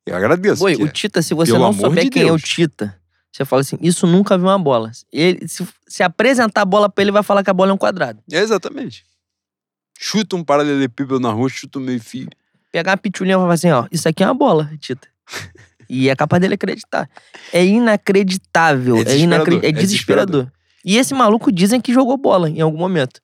eu 0.06 0.16
agradeço. 0.16 0.60
Boi, 0.60 0.72
porque- 0.72 0.84
o 0.88 0.92
Tita, 0.92 1.20
se 1.20 1.34
você 1.34 1.52
não 1.52 1.72
souber 1.72 2.04
de 2.04 2.10
quem 2.10 2.22
é 2.22 2.24
o 2.26 2.28
Deus. 2.36 2.42
Tita, 2.42 2.98
você 3.30 3.44
fala 3.44 3.60
assim: 3.60 3.76
isso 3.82 4.06
nunca 4.06 4.38
viu 4.38 4.46
uma 4.48 4.58
bola. 4.58 4.90
Ele, 5.12 5.46
se, 5.46 5.66
se 5.86 6.02
apresentar 6.02 6.62
a 6.62 6.64
bola 6.64 6.88
pra 6.88 7.02
ele, 7.02 7.12
vai 7.12 7.22
falar 7.22 7.44
que 7.44 7.50
a 7.50 7.54
bola 7.54 7.70
é 7.70 7.74
um 7.74 7.78
quadrado. 7.78 8.20
É, 8.32 8.38
exatamente. 8.38 9.04
Chuta 9.98 10.34
um 10.34 10.42
paralelepípedo 10.42 11.20
na 11.20 11.30
rua, 11.30 11.48
chuta 11.48 11.78
um 11.78 11.82
meio 11.82 12.00
fio. 12.00 12.28
Pegar 12.72 12.92
uma 12.92 12.96
pitulinha 12.96 13.36
e 13.36 13.38
falar 13.38 13.52
assim: 13.54 13.70
ó, 13.70 13.86
isso 13.92 14.08
aqui 14.08 14.22
é 14.22 14.26
uma 14.26 14.34
bola, 14.34 14.70
Tita. 14.80 15.06
E 15.90 16.08
é 16.08 16.16
capaz 16.16 16.40
dele 16.40 16.54
acreditar. 16.54 17.08
É 17.52 17.62
inacreditável. 17.64 18.96
É 18.96 19.00
É, 19.00 19.04
desesperador, 19.04 19.48
inacre- 19.52 19.66
é 19.66 19.68
é 19.68 19.72
desesperador. 19.72 20.52
E 20.84 20.96
esse 20.96 21.12
maluco 21.14 21.52
dizem 21.52 21.80
que 21.80 21.92
jogou 21.92 22.16
bola 22.16 22.48
em 22.48 22.60
algum 22.60 22.78
momento. 22.78 23.20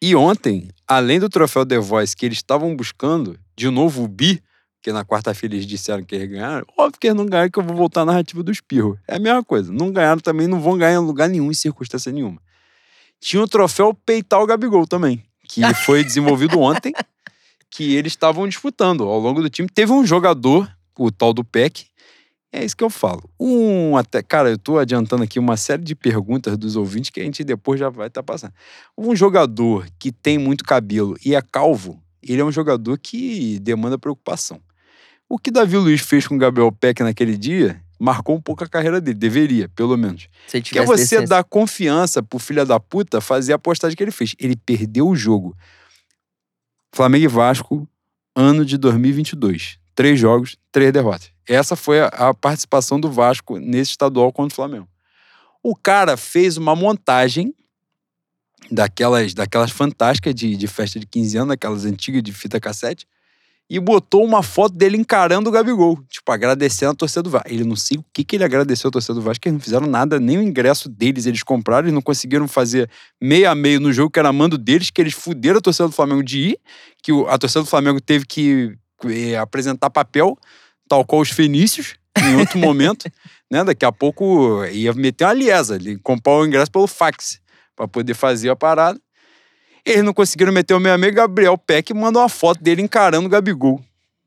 E 0.00 0.14
ontem, 0.14 0.68
além 0.86 1.18
do 1.18 1.28
troféu 1.28 1.64
The 1.64 1.78
Voice 1.78 2.14
que 2.14 2.26
eles 2.26 2.38
estavam 2.38 2.76
buscando, 2.76 3.38
de 3.56 3.70
novo 3.70 4.04
o 4.04 4.08
Bi, 4.08 4.42
que 4.82 4.92
na 4.92 5.04
quarta-feira 5.04 5.54
eles 5.54 5.66
disseram 5.66 6.04
que 6.04 6.14
eles 6.14 6.30
ganharam, 6.30 6.66
óbvio 6.78 7.00
que 7.00 7.06
eles 7.06 7.16
não 7.16 7.26
ganharam, 7.26 7.50
que 7.50 7.58
eu 7.58 7.62
vou 7.62 7.74
voltar 7.74 8.02
à 8.02 8.04
narrativa 8.04 8.42
do 8.42 8.52
espirro. 8.52 8.98
É 9.08 9.16
a 9.16 9.18
mesma 9.18 9.42
coisa. 9.42 9.72
Não 9.72 9.90
ganharam 9.90 10.20
também, 10.20 10.46
não 10.46 10.60
vão 10.60 10.76
ganhar 10.76 10.94
em 10.94 11.04
lugar 11.04 11.28
nenhum, 11.28 11.50
em 11.50 11.54
circunstância 11.54 12.12
nenhuma. 12.12 12.40
Tinha 13.18 13.42
o 13.42 13.48
troféu 13.48 13.94
Peitar 13.94 14.40
o 14.40 14.46
Gabigol 14.46 14.86
também, 14.86 15.24
que 15.48 15.62
foi 15.82 16.04
desenvolvido 16.04 16.60
ontem, 16.60 16.92
que 17.70 17.96
eles 17.96 18.12
estavam 18.12 18.46
disputando 18.46 19.04
ao 19.04 19.18
longo 19.18 19.40
do 19.40 19.48
time. 19.48 19.68
Teve 19.68 19.92
um 19.92 20.04
jogador, 20.04 20.70
o 20.98 21.10
tal 21.10 21.32
do 21.32 21.42
PEC, 21.42 21.86
É 22.52 22.64
isso 22.64 22.76
que 22.76 22.84
eu 22.84 22.90
falo. 22.90 23.28
Um 23.38 23.96
até, 23.96 24.22
cara, 24.22 24.50
eu 24.50 24.58
tô 24.58 24.78
adiantando 24.78 25.22
aqui 25.22 25.38
uma 25.38 25.56
série 25.56 25.82
de 25.82 25.94
perguntas 25.94 26.56
dos 26.56 26.76
ouvintes 26.76 27.10
que 27.10 27.20
a 27.20 27.24
gente 27.24 27.44
depois 27.44 27.78
já 27.78 27.88
vai 27.88 28.06
estar 28.06 28.22
tá 28.22 28.32
passando. 28.32 28.52
Um 28.96 29.14
jogador 29.14 29.86
que 29.98 30.10
tem 30.10 30.38
muito 30.38 30.64
cabelo 30.64 31.16
e 31.24 31.34
é 31.34 31.42
calvo, 31.42 32.02
ele 32.22 32.40
é 32.40 32.44
um 32.44 32.52
jogador 32.52 32.98
que 32.98 33.58
demanda 33.60 33.98
preocupação. 33.98 34.60
O 35.28 35.38
que 35.38 35.50
Davi 35.50 35.76
Luiz 35.76 36.00
fez 36.00 36.26
com 36.26 36.36
o 36.36 36.38
Gabriel 36.38 36.70
Peck 36.70 37.02
naquele 37.02 37.36
dia 37.36 37.80
marcou 37.98 38.36
um 38.36 38.40
pouco 38.40 38.62
a 38.62 38.68
carreira 38.68 39.00
dele, 39.00 39.18
deveria, 39.18 39.68
pelo 39.70 39.96
menos. 39.96 40.28
Se 40.46 40.60
que 40.60 40.78
é 40.78 40.84
você 40.84 41.26
dar 41.26 41.42
confiança 41.44 42.22
pro 42.22 42.38
filho 42.38 42.64
da 42.64 42.78
puta 42.78 43.20
fazer 43.20 43.52
a 43.52 43.58
postagem 43.58 43.96
que 43.96 44.02
ele 44.02 44.10
fez. 44.10 44.34
Ele 44.38 44.56
perdeu 44.56 45.08
o 45.08 45.16
jogo. 45.16 45.56
Flamengo 46.92 47.24
e 47.24 47.28
Vasco, 47.28 47.88
ano 48.34 48.64
de 48.64 48.76
2022. 48.76 49.78
Três 49.94 50.20
jogos, 50.20 50.56
três 50.70 50.92
derrotas. 50.92 51.35
Essa 51.48 51.76
foi 51.76 52.00
a, 52.00 52.06
a 52.06 52.34
participação 52.34 52.98
do 52.98 53.10
Vasco 53.10 53.58
nesse 53.58 53.92
estadual 53.92 54.32
contra 54.32 54.52
o 54.52 54.56
Flamengo. 54.56 54.88
O 55.62 55.74
cara 55.74 56.16
fez 56.16 56.56
uma 56.56 56.76
montagem 56.76 57.54
daquelas, 58.70 59.34
daquelas 59.34 59.70
fantásticas 59.70 60.34
de, 60.34 60.56
de 60.56 60.66
festa 60.66 60.98
de 60.98 61.06
15 61.06 61.38
anos, 61.38 61.52
aquelas 61.52 61.84
antigas 61.84 62.22
de 62.22 62.32
fita 62.32 62.60
cassete, 62.60 63.06
e 63.68 63.80
botou 63.80 64.24
uma 64.24 64.44
foto 64.44 64.76
dele 64.76 64.96
encarando 64.96 65.48
o 65.48 65.52
Gabigol, 65.52 65.98
tipo, 66.08 66.30
agradecendo 66.30 66.92
a 66.92 66.94
torcida 66.94 67.22
do 67.24 67.30
Vasco. 67.30 67.48
Ele 67.48 67.64
não 67.64 67.74
sei 67.74 67.98
o 67.98 68.04
que, 68.12 68.22
que 68.22 68.36
ele 68.36 68.44
agradeceu 68.44 68.88
a 68.88 68.90
torcida 68.92 69.14
do 69.14 69.20
Vasco, 69.20 69.42
que 69.42 69.48
eles 69.48 69.58
não 69.58 69.64
fizeram 69.64 69.86
nada, 69.88 70.20
nem 70.20 70.38
o 70.38 70.42
ingresso 70.42 70.88
deles 70.88 71.26
eles 71.26 71.42
compraram, 71.42 71.86
eles 71.86 71.94
não 71.94 72.02
conseguiram 72.02 72.46
fazer 72.46 72.88
meio 73.20 73.50
a 73.50 73.54
meio 73.54 73.80
no 73.80 73.92
jogo, 73.92 74.10
que 74.10 74.20
era 74.20 74.32
mando 74.32 74.56
deles, 74.56 74.90
que 74.90 75.00
eles 75.00 75.14
fuderam 75.14 75.58
a 75.58 75.60
torcida 75.60 75.88
do 75.88 75.92
Flamengo 75.92 76.22
de 76.22 76.50
ir, 76.50 76.60
que 77.02 77.10
a 77.28 77.36
torcida 77.36 77.62
do 77.62 77.68
Flamengo 77.68 78.00
teve 78.00 78.24
que 78.24 78.76
é, 79.04 79.36
apresentar 79.36 79.90
papel, 79.90 80.38
tal 80.88 81.04
qual 81.04 81.22
os 81.22 81.30
fenícios, 81.30 81.94
em 82.18 82.36
outro 82.36 82.58
momento, 82.60 83.10
né? 83.50 83.64
Daqui 83.64 83.84
a 83.84 83.92
pouco 83.92 84.64
ia 84.66 84.92
meter 84.92 85.24
uma 85.24 85.32
liesa, 85.32 85.78
comprar 86.02 86.34
o 86.34 86.46
ingresso 86.46 86.70
pelo 86.70 86.86
fax, 86.86 87.40
para 87.74 87.86
poder 87.86 88.14
fazer 88.14 88.48
a 88.48 88.56
parada. 88.56 89.00
Eles 89.84 90.02
não 90.02 90.12
conseguiram 90.12 90.52
meter 90.52 90.74
o 90.74 90.80
meu 90.80 90.92
amigo 90.92 91.16
Gabriel 91.16 91.56
Peck 91.56 91.94
mandou 91.94 92.20
uma 92.20 92.28
foto 92.28 92.60
dele 92.60 92.82
encarando 92.82 93.26
o 93.26 93.30
Gabigol 93.30 93.80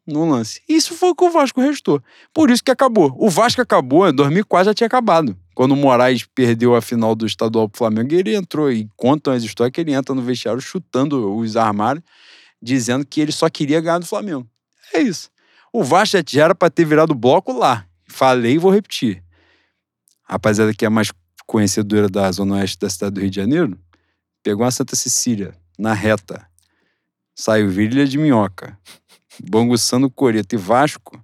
no 0.07 0.29
lance. 0.29 0.61
Isso 0.67 0.95
foi 0.95 1.09
o 1.09 1.15
que 1.15 1.23
o 1.23 1.29
Vasco 1.29 1.61
restou. 1.61 2.01
Por 2.33 2.49
isso 2.49 2.63
que 2.63 2.71
acabou. 2.71 3.13
O 3.17 3.29
Vasco 3.29 3.61
acabou, 3.61 4.07
em 4.07 4.13
2004 4.13 4.65
já 4.65 4.73
tinha 4.73 4.87
acabado. 4.87 5.37
Quando 5.53 5.73
o 5.73 5.75
Moraes 5.75 6.25
perdeu 6.33 6.75
a 6.75 6.81
final 6.81 7.15
do 7.15 7.25
estadual 7.25 7.67
pro 7.67 7.77
Flamengo, 7.77 8.13
ele 8.13 8.35
entrou 8.35 8.71
e 8.71 8.87
contam 8.95 9.33
as 9.33 9.43
histórias 9.43 9.73
que 9.73 9.81
ele 9.81 9.93
entra 9.93 10.15
no 10.15 10.21
vestiário 10.21 10.61
chutando 10.61 11.35
os 11.35 11.57
armários, 11.57 12.03
dizendo 12.61 13.05
que 13.05 13.19
ele 13.19 13.31
só 13.31 13.49
queria 13.49 13.81
ganhar 13.81 13.99
do 13.99 14.05
Flamengo. 14.05 14.47
É 14.93 15.01
isso. 15.01 15.29
O 15.71 15.83
Vasco 15.83 16.17
já 16.27 16.45
era 16.45 16.55
para 16.55 16.69
ter 16.69 16.85
virado 16.85 17.13
bloco 17.13 17.53
lá. 17.53 17.85
Falei 18.07 18.53
e 18.53 18.57
vou 18.57 18.71
repetir. 18.71 19.23
Rapaziada 20.23 20.73
que 20.73 20.85
é 20.85 20.89
mais 20.89 21.11
conhecedora 21.45 22.07
da 22.07 22.31
Zona 22.31 22.55
Oeste 22.55 22.77
da 22.79 22.89
cidade 22.89 23.15
do 23.15 23.21
Rio 23.21 23.29
de 23.29 23.35
Janeiro, 23.35 23.77
pegou 24.43 24.63
uma 24.63 24.71
Santa 24.71 24.95
Cecília, 24.95 25.55
na 25.77 25.93
reta. 25.93 26.45
Saiu 27.35 27.69
Virilha 27.69 28.05
de 28.05 28.17
Minhoca, 28.17 28.77
Banguçando 29.49 30.09
Coreto 30.11 30.53
e 30.53 30.57
Vasco. 30.57 31.19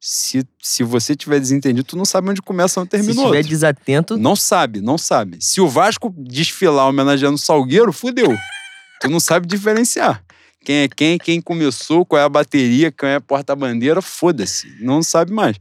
Se, 0.00 0.44
se 0.60 0.82
você 0.82 1.14
tiver 1.14 1.38
desentendido, 1.38 1.86
tu 1.86 1.96
não 1.96 2.04
sabe 2.04 2.30
onde 2.30 2.42
começa 2.42 2.80
onde 2.80 2.90
termina 2.90 3.14
Se 3.14 3.20
estiver 3.20 3.44
desatento... 3.44 4.16
Não 4.16 4.34
sabe, 4.34 4.80
não 4.80 4.96
sabe. 4.96 5.38
Se 5.40 5.60
o 5.60 5.68
Vasco 5.68 6.12
desfilar 6.16 6.88
homenageando 6.88 7.34
o 7.34 7.38
Salgueiro, 7.38 7.92
fudeu. 7.92 8.36
tu 9.00 9.08
não 9.08 9.20
sabe 9.20 9.46
diferenciar. 9.46 10.24
Quem 10.64 10.76
é 10.76 10.88
quem, 10.88 11.18
quem 11.18 11.40
começou, 11.40 12.04
qual 12.04 12.20
é 12.20 12.24
a 12.24 12.28
bateria, 12.28 12.92
quem 12.92 13.08
é 13.10 13.14
a 13.16 13.20
porta-bandeira, 13.20 14.02
foda-se. 14.02 14.76
Não 14.80 15.02
sabe 15.02 15.32
mais. 15.32 15.56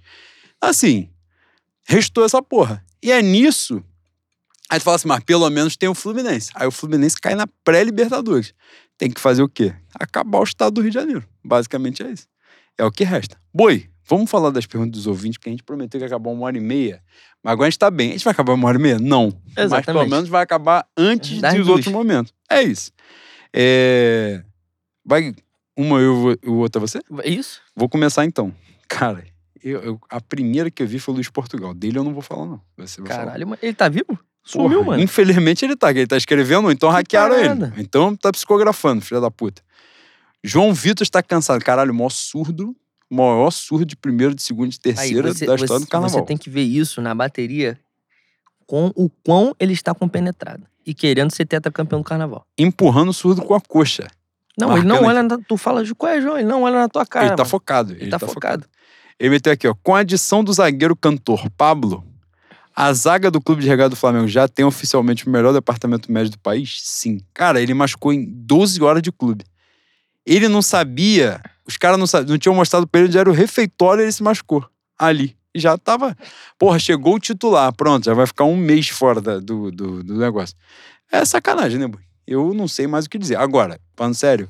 Assim, 0.60 1.10
restou 1.86 2.26
essa 2.26 2.42
porra. 2.42 2.84
E 3.02 3.12
é 3.12 3.22
nisso 3.22 3.84
Aí 4.70 4.80
tu 4.80 4.84
fala 4.84 4.96
assim, 4.96 5.08
mas 5.08 5.24
pelo 5.24 5.50
menos 5.50 5.78
tem 5.78 5.88
o 5.88 5.96
Fluminense. 5.96 6.52
Aí 6.54 6.68
o 6.68 6.72
Fluminense 6.72 7.16
cai 7.20 7.36
na 7.36 7.48
pré-Libertadores. 7.64 8.54
Tem 8.98 9.10
que 9.10 9.22
fazer 9.22 9.42
o 9.42 9.48
quê? 9.48 9.74
Acabar 9.98 10.40
o 10.40 10.44
estado 10.44 10.74
do 10.74 10.82
Rio 10.82 10.90
de 10.90 10.96
Janeiro. 10.96 11.24
Basicamente 11.44 12.04
é 12.04 12.12
isso. 12.12 12.28
É 12.78 12.84
o 12.84 12.92
que 12.92 13.04
resta. 13.04 13.38
Boi, 13.54 13.90
vamos 14.06 14.30
falar 14.30 14.50
das 14.50 14.66
perguntas 14.66 14.92
dos 14.92 15.08
ouvintes, 15.08 15.38
porque 15.38 15.50
a 15.50 15.52
gente 15.52 15.64
prometeu 15.64 16.00
que 16.00 16.04
ia 16.04 16.08
acabar 16.08 16.32
uma 16.32 16.46
hora 16.46 16.58
e 16.58 16.62
meia. 16.62 17.02
Mas 17.42 17.54
agora 17.54 17.68
a 17.68 17.70
gente 17.70 17.80
tá 17.80 17.90
bem. 17.90 18.10
A 18.10 18.12
gente 18.14 18.26
vai 18.26 18.32
acabar 18.32 18.54
uma 18.54 18.68
hora 18.68 18.78
e 18.78 18.82
meia? 18.82 19.00
Não. 19.00 19.28
Exatamente. 19.56 19.70
Mas 19.70 19.86
pelo 19.86 20.10
menos 20.10 20.30
vai 20.30 20.44
acabar 20.44 20.86
antes 20.98 21.40
das 21.40 21.54
dos 21.54 21.68
outros 21.70 21.94
momentos. 21.94 22.34
É 22.50 22.62
isso. 22.62 22.92
É... 23.54 24.44
Vai 25.08 25.34
uma 25.78 26.00
eu 26.00 26.38
e 26.44 26.50
o 26.50 26.56
outro 26.56 26.80
é 26.80 26.86
você? 26.86 27.00
É 27.24 27.30
isso. 27.30 27.62
Vou 27.74 27.88
começar 27.88 28.26
então. 28.26 28.54
Cara, 28.90 29.24
eu, 29.64 29.80
eu, 29.82 30.02
a 30.10 30.20
primeira 30.20 30.70
que 30.70 30.84
eu 30.84 30.88
vi 30.88 31.00
foi 31.00 31.14
o 31.14 31.16
Luiz 31.16 31.30
Portugal. 31.30 31.74
Dele 31.74 31.98
eu 31.98 32.04
não 32.04 32.14
vou 32.14 32.22
falar, 32.22 32.46
não. 32.46 32.62
Você 32.78 33.02
Caralho, 33.04 33.46
falar. 33.46 33.60
ele 33.62 33.74
tá 33.74 33.88
vivo? 33.88 34.20
Sumiu, 34.44 34.84
mano. 34.84 35.02
Infelizmente 35.02 35.64
ele 35.64 35.78
tá, 35.78 35.92
ele 35.92 36.08
tá 36.08 36.18
escrevendo, 36.18 36.70
então 36.72 36.90
hackearam 36.90 37.36
ele. 37.36 37.74
Então 37.78 38.16
tá 38.18 38.32
psicografando, 38.32 39.02
filha 39.02 39.22
da 39.22 39.32
puta. 39.32 39.62
João 40.44 40.74
Vitor 40.74 41.04
está 41.04 41.24
cansado. 41.24 41.64
Caralho, 41.64 41.94
maior 41.94 42.10
surdo, 42.10 42.76
maior 43.10 43.52
surdo 43.52 43.86
de 43.86 43.96
primeiro, 43.96 44.36
de 44.36 44.42
segundo, 44.42 44.70
de 44.70 44.80
terceiro 44.80 45.34
você, 45.34 45.46
da 45.46 45.56
história 45.56 45.80
você, 45.80 45.86
do 45.86 45.90
carnaval. 45.90 46.20
Você 46.20 46.26
tem 46.26 46.38
que 46.38 46.50
ver 46.50 46.64
isso 46.64 47.02
na 47.02 47.16
bateria 47.16 47.80
com 48.66 48.92
o 48.96 49.10
quão 49.10 49.56
ele 49.58 49.74
está 49.74 49.94
compenetrado 49.94 50.66
e 50.86 50.94
querendo 50.94 51.32
ser 51.32 51.46
tetracampeão 51.46 52.02
do 52.02 52.06
carnaval. 52.06 52.46
Empurrando 52.58 53.10
o 53.10 53.14
surdo 53.14 53.42
com 53.42 53.54
a 53.54 53.62
coxa. 53.62 54.08
Não, 54.58 54.76
ele 54.76 54.88
não 54.88 55.04
olha, 55.04 55.22
na, 55.22 55.38
tu 55.48 55.56
fala 55.56 55.84
de 55.84 55.94
qual 55.94 56.12
é, 56.12 56.20
João, 56.20 56.38
ele 56.38 56.48
não 56.48 56.64
olha 56.64 56.80
na 56.80 56.90
tua 56.90 57.06
cara. 57.06 57.28
Ele 57.28 57.36
tá 57.36 57.44
mano. 57.44 57.50
focado. 57.50 57.94
Ele, 57.94 58.04
ele 58.04 58.12
tá, 58.12 58.18
tá 58.18 58.28
focado. 58.28 58.64
focado. 58.64 58.78
Ele 59.20 59.30
meteu 59.30 59.54
aqui, 59.54 59.68
ó, 59.68 59.76
com 59.84 59.96
a 59.96 60.00
adição 60.00 60.44
do 60.44 60.52
zagueiro 60.52 60.96
cantor 60.96 61.50
Pablo, 61.52 62.04
a 62.76 62.92
zaga 62.94 63.32
do 63.32 63.42
Clube 63.42 63.62
de 63.62 63.68
Regado 63.68 63.92
do 63.92 63.96
Flamengo 63.96 64.28
já 64.28 64.48
tem 64.48 64.66
oficialmente 64.66 65.28
o 65.28 65.30
melhor 65.30 65.54
departamento 65.54 66.12
médio 66.12 66.32
do 66.32 66.40
país? 66.40 66.80
Sim. 66.84 67.20
Cara, 67.34 67.62
ele 67.62 67.74
machucou 67.74 68.14
em 68.14 68.26
12 68.26 68.82
horas 68.84 69.02
de 69.02 69.12
clube. 69.12 69.44
Ele 70.26 70.48
não 70.48 70.62
sabia, 70.62 71.42
os 71.66 71.78
caras 71.78 71.98
não, 71.98 72.22
não 72.28 72.38
tinham 72.38 72.54
mostrado 72.54 72.86
pra 72.86 73.00
ele 73.00 73.08
onde 73.08 73.18
era 73.18 73.30
o 73.30 73.34
refeitório 73.34 74.02
e 74.02 74.06
ele 74.06 74.12
se 74.12 74.22
machucou. 74.22 74.64
Ali. 74.98 75.36
E 75.56 75.60
já 75.60 75.78
tava. 75.78 76.16
Porra, 76.60 76.78
chegou 76.78 77.16
o 77.16 77.20
titular, 77.20 77.74
pronto, 77.74 78.06
já 78.06 78.14
vai 78.14 78.28
ficar 78.28 78.44
um 78.44 78.56
mês 78.56 78.90
fora 78.90 79.22
da, 79.22 79.40
do, 79.40 79.72
do, 79.72 80.04
do 80.04 80.16
negócio. 80.16 80.56
É 81.12 81.26
sacanagem, 81.26 81.80
né, 81.80 81.88
boy? 81.88 82.07
Eu 82.28 82.54
não 82.54 82.68
sei 82.68 82.86
mais 82.88 83.06
o 83.06 83.10
que 83.10 83.18
dizer. 83.18 83.38
Agora, 83.38 83.80
falando 83.96 84.14
sério, 84.14 84.50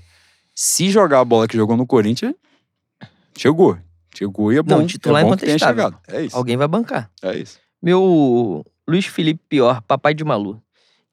se 0.56 0.90
jogar 0.90 1.20
a 1.20 1.26
bola 1.26 1.48
que 1.48 1.56
jogou 1.56 1.78
no 1.78 1.86
Corinthians, 1.86 2.34
chegou. 3.38 3.78
Chegou 4.18 4.52
e 4.52 4.58
é 4.58 4.64
bom. 4.64 4.80
Não, 4.80 4.88
titular 4.88 5.22
é 5.22 5.26
bom 5.26 5.34
incontestável. 5.36 5.94
É 6.08 6.24
isso. 6.24 6.36
Alguém 6.36 6.58
vai 6.58 6.68
bancar. 6.68 7.12
É 7.22 7.38
isso. 7.38 7.60
Meu 7.80 8.66
Luiz 8.88 9.06
Felipe 9.06 9.40
Pior, 9.48 9.82
papai 9.84 10.16
de 10.16 10.24
Malu. 10.24 10.60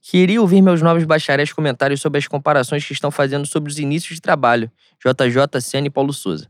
Queria 0.01 0.41
ouvir 0.41 0.63
meus 0.63 0.81
novos 0.81 1.05
bacharéis 1.05 1.53
comentários 1.53 2.01
sobre 2.01 2.19
as 2.19 2.27
comparações 2.27 2.85
que 2.87 2.93
estão 2.93 3.11
fazendo 3.11 3.47
sobre 3.47 3.71
os 3.71 3.79
inícios 3.79 4.17
de 4.17 4.21
trabalho, 4.21 4.71
JJ, 5.03 5.61
Senna 5.61 5.87
e 5.87 5.91
Paulo 5.91 6.13
Souza. 6.13 6.49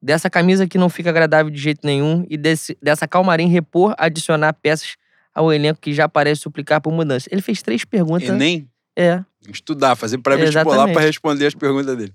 Dessa 0.00 0.30
camisa 0.30 0.66
que 0.66 0.78
não 0.78 0.88
fica 0.88 1.10
agradável 1.10 1.50
de 1.50 1.58
jeito 1.58 1.80
nenhum 1.84 2.24
e 2.30 2.36
desse, 2.36 2.76
dessa 2.80 3.08
calmarim 3.08 3.48
repor, 3.48 3.94
adicionar 3.98 4.52
peças 4.52 4.96
ao 5.34 5.52
elenco 5.52 5.80
que 5.80 5.92
já 5.92 6.08
parece 6.08 6.42
suplicar 6.42 6.80
por 6.80 6.92
mudança. 6.92 7.28
Ele 7.32 7.42
fez 7.42 7.62
três 7.62 7.84
perguntas. 7.84 8.28
Enem? 8.28 8.68
É. 8.98 9.24
Estudar, 9.48 9.94
fazer 9.94 10.18
pré-vestibular 10.18 10.92
para 10.92 11.02
responder 11.02 11.46
as 11.46 11.54
perguntas 11.54 11.96
dele. 11.96 12.12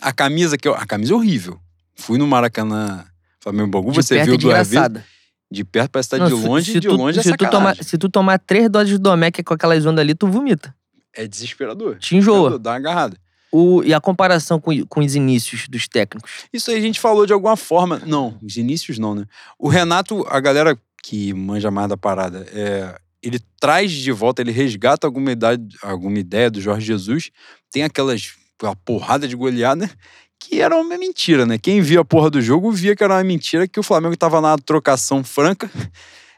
A 0.00 0.12
camisa 0.12 0.58
que 0.58 0.66
eu, 0.66 0.74
a 0.74 0.84
camisa 0.84 1.12
é 1.12 1.16
horrível. 1.16 1.60
Fui 1.94 2.18
no 2.18 2.26
Maracanã 2.26 3.04
Flamengo 3.40 3.70
Bangu, 3.70 3.92
você 3.92 4.24
viu 4.24 4.36
duas 4.36 4.68
vezes. 4.68 5.02
De 5.48 5.64
perto 5.64 5.90
parece 5.90 6.06
estar 6.06 6.18
tá 6.18 6.26
de 6.26 6.32
longe, 6.32 6.72
se, 6.72 6.80
de 6.80 6.88
tu, 6.88 6.96
longe 6.96 7.20
é 7.20 7.22
se 7.22 7.36
tu, 7.36 7.50
tomar, 7.50 7.76
se 7.76 7.98
tu 7.98 8.08
tomar 8.08 8.38
três 8.38 8.68
doses 8.68 8.88
de 8.88 8.98
Domec 8.98 9.42
com 9.44 9.54
aquelas 9.54 9.84
ondas 9.86 10.00
ali, 10.00 10.14
tu 10.14 10.26
vomita. 10.26 10.74
É 11.14 11.28
desesperador. 11.28 11.98
Te 11.98 12.16
enjoa. 12.16 12.58
Dá 12.58 12.70
uma 12.70 12.76
agarrada. 12.76 13.16
O, 13.52 13.84
e 13.84 13.92
a 13.92 14.00
comparação 14.00 14.58
com, 14.58 14.72
com 14.86 15.00
os 15.00 15.14
inícios 15.14 15.68
dos 15.68 15.86
técnicos? 15.86 16.30
Isso 16.50 16.70
aí 16.70 16.78
a 16.78 16.80
gente 16.80 16.98
falou 16.98 17.26
de 17.26 17.34
alguma 17.34 17.54
forma. 17.54 18.00
Não, 18.06 18.38
os 18.42 18.56
inícios 18.56 18.98
não, 18.98 19.14
né? 19.14 19.26
O 19.58 19.68
Renato, 19.68 20.26
a 20.26 20.40
galera 20.40 20.76
que 21.02 21.34
manja 21.34 21.70
mais 21.70 21.88
da 21.88 21.98
parada, 21.98 22.46
é, 22.54 22.98
ele 23.22 23.38
traz 23.60 23.90
de 23.92 24.10
volta, 24.10 24.42
ele 24.42 24.50
resgata 24.50 25.06
alguma, 25.06 25.32
idade, 25.32 25.76
alguma 25.82 26.18
ideia 26.18 26.50
do 26.50 26.60
Jorge 26.60 26.86
Jesus. 26.86 27.30
Tem 27.70 27.84
aquelas 27.84 28.34
a 28.62 28.76
porrada 28.76 29.26
de 29.26 29.34
goleada, 29.34 29.90
que 30.38 30.60
era 30.60 30.76
uma 30.76 30.98
mentira, 30.98 31.46
né? 31.46 31.58
Quem 31.58 31.80
via 31.80 32.00
a 32.00 32.04
porra 32.04 32.30
do 32.30 32.40
jogo 32.40 32.70
via 32.70 32.96
que 32.96 33.02
era 33.02 33.14
uma 33.14 33.24
mentira, 33.24 33.66
que 33.68 33.78
o 33.78 33.82
Flamengo 33.82 34.16
tava 34.16 34.40
na 34.40 34.56
trocação 34.58 35.22
franca. 35.22 35.70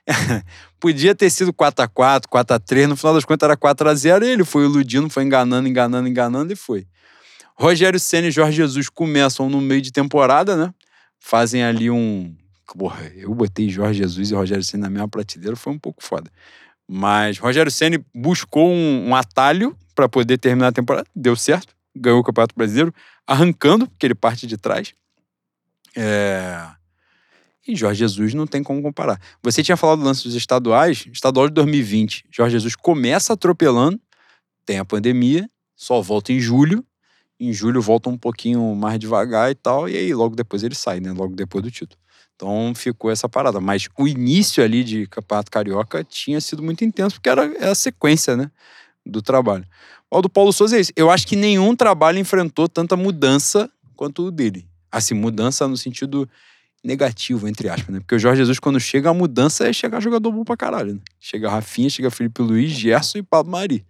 Podia 0.78 1.14
ter 1.14 1.30
sido 1.30 1.52
4x4, 1.52 2.24
4x3, 2.28 2.86
no 2.86 2.96
final 2.96 3.14
das 3.14 3.24
contas 3.24 3.48
era 3.48 3.56
4x0 3.56 4.22
e 4.24 4.28
ele 4.28 4.44
foi 4.44 4.64
iludindo, 4.64 5.08
foi 5.08 5.22
enganando, 5.22 5.66
enganando, 5.66 6.08
enganando 6.08 6.52
e 6.52 6.56
foi. 6.56 6.86
Rogério 7.56 7.98
Senna 7.98 8.28
e 8.28 8.30
Jorge 8.30 8.56
Jesus 8.56 8.88
começam 8.88 9.48
no 9.48 9.60
meio 9.60 9.80
de 9.80 9.92
temporada, 9.92 10.56
né? 10.56 10.74
Fazem 11.18 11.64
ali 11.64 11.90
um. 11.90 12.34
Porra, 12.76 13.10
eu 13.14 13.32
botei 13.34 13.68
Jorge 13.70 14.00
Jesus 14.00 14.30
e 14.30 14.34
Rogério 14.34 14.64
Senna 14.64 14.84
na 14.84 14.90
mesma 14.90 15.08
prateleira, 15.08 15.56
foi 15.56 15.72
um 15.72 15.78
pouco 15.78 16.02
foda. 16.02 16.30
Mas 16.88 17.38
Rogério 17.38 17.70
Senna 17.70 17.98
buscou 18.14 18.70
um, 18.70 19.08
um 19.08 19.16
atalho 19.16 19.76
para 19.94 20.08
poder 20.08 20.38
terminar 20.38 20.68
a 20.68 20.72
temporada, 20.72 21.06
deu 21.14 21.36
certo, 21.36 21.74
ganhou 21.94 22.20
o 22.20 22.24
Campeonato 22.24 22.54
Brasileiro, 22.56 22.92
arrancando, 23.26 23.86
porque 23.86 24.06
ele 24.06 24.14
parte 24.14 24.46
de 24.46 24.56
trás. 24.56 24.92
É... 25.96 26.66
E 27.66 27.74
Jorge 27.74 28.00
Jesus 28.00 28.34
não 28.34 28.46
tem 28.46 28.62
como 28.62 28.82
comparar. 28.82 29.18
Você 29.42 29.62
tinha 29.62 29.76
falado 29.76 30.00
do 30.00 30.04
lance 30.04 30.24
dos 30.24 30.34
estaduais, 30.34 31.06
estadual 31.10 31.48
de 31.48 31.54
2020. 31.54 32.26
Jorge 32.30 32.52
Jesus 32.52 32.76
começa 32.76 33.32
atropelando, 33.32 33.98
tem 34.66 34.78
a 34.78 34.84
pandemia, 34.84 35.48
só 35.74 36.02
volta 36.02 36.32
em 36.32 36.40
julho. 36.40 36.84
Em 37.40 37.52
julho 37.52 37.80
volta 37.80 38.08
um 38.08 38.16
pouquinho 38.16 38.74
mais 38.76 38.98
devagar 38.98 39.50
e 39.50 39.54
tal, 39.54 39.88
e 39.88 39.96
aí 39.96 40.14
logo 40.14 40.36
depois 40.36 40.62
ele 40.62 40.74
sai, 40.74 41.00
né? 41.00 41.12
Logo 41.12 41.34
depois 41.34 41.64
do 41.64 41.70
título. 41.70 42.00
Então 42.34 42.72
ficou 42.74 43.10
essa 43.10 43.28
parada. 43.28 43.60
Mas 43.60 43.88
o 43.98 44.06
início 44.08 44.62
ali 44.62 44.82
de 44.82 45.06
Campeonato 45.06 45.50
Carioca 45.50 46.04
tinha 46.04 46.40
sido 46.40 46.62
muito 46.62 46.84
intenso, 46.84 47.16
porque 47.16 47.28
era, 47.28 47.44
era 47.44 47.70
a 47.70 47.74
sequência, 47.74 48.36
né? 48.36 48.50
Do 49.04 49.22
trabalho. 49.22 49.66
O 50.10 50.22
do 50.22 50.28
Paulo 50.28 50.52
Souza 50.52 50.76
é 50.76 50.80
isso. 50.80 50.92
Eu 50.96 51.10
acho 51.10 51.26
que 51.26 51.36
nenhum 51.36 51.74
trabalho 51.74 52.18
enfrentou 52.18 52.68
tanta 52.68 52.96
mudança 52.96 53.70
quanto 53.96 54.26
o 54.26 54.30
dele. 54.30 54.66
Assim, 54.90 55.14
mudança 55.14 55.66
no 55.66 55.76
sentido 55.76 56.28
negativo, 56.84 57.48
entre 57.48 57.68
aspas, 57.68 57.92
né? 57.92 58.00
Porque 58.00 58.14
o 58.14 58.18
Jorge 58.18 58.42
Jesus, 58.42 58.58
quando 58.58 58.78
chega, 58.78 59.10
a 59.10 59.14
mudança 59.14 59.66
é 59.66 59.72
chegar 59.72 60.00
jogador 60.00 60.30
bom 60.30 60.44
pra 60.44 60.56
caralho, 60.56 60.94
né? 60.94 61.00
Chega 61.18 61.50
Rafinha, 61.50 61.88
chega 61.88 62.10
Felipe 62.10 62.42
Luiz, 62.42 62.70
Gerson 62.70 63.18
e 63.18 63.22
Pablo 63.22 63.50
Mari. 63.50 63.84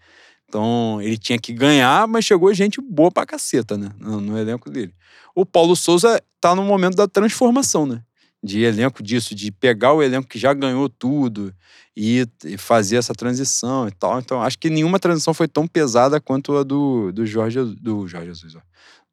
Então, 0.48 1.00
ele 1.02 1.18
tinha 1.18 1.38
que 1.38 1.52
ganhar, 1.52 2.06
mas 2.06 2.24
chegou 2.24 2.54
gente 2.54 2.80
boa 2.80 3.10
pra 3.10 3.26
caceta, 3.26 3.76
né? 3.76 3.90
No, 3.98 4.20
no, 4.20 4.38
elenco 4.38 4.70
dele. 4.70 4.94
O 5.34 5.44
Paulo 5.44 5.74
Souza 5.74 6.22
tá 6.40 6.54
no 6.54 6.62
momento 6.62 6.94
da 6.94 7.08
transformação, 7.08 7.84
né? 7.84 8.00
De 8.44 8.62
elenco 8.62 9.02
disso, 9.02 9.34
de 9.34 9.50
pegar 9.50 9.94
o 9.94 10.02
elenco 10.02 10.28
que 10.28 10.38
já 10.38 10.52
ganhou 10.52 10.88
tudo 10.88 11.54
e, 11.96 12.26
e 12.44 12.58
fazer 12.58 12.96
essa 12.96 13.14
transição 13.14 13.88
e 13.88 13.90
tal. 13.90 14.18
Então, 14.18 14.42
acho 14.42 14.58
que 14.58 14.68
nenhuma 14.68 14.98
transição 14.98 15.32
foi 15.32 15.48
tão 15.48 15.66
pesada 15.66 16.20
quanto 16.20 16.56
a 16.56 16.62
do, 16.62 17.10
do 17.10 17.24
Jorge, 17.24 17.62
do 17.80 18.06
Jorge 18.06 18.26
Jesus, 18.26 18.56
ó, 18.56 18.60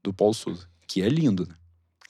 do 0.03 0.13
Paulo 0.13 0.33
Souza, 0.33 0.67
que 0.87 1.01
é 1.01 1.07
lindo, 1.07 1.47
né? 1.47 1.55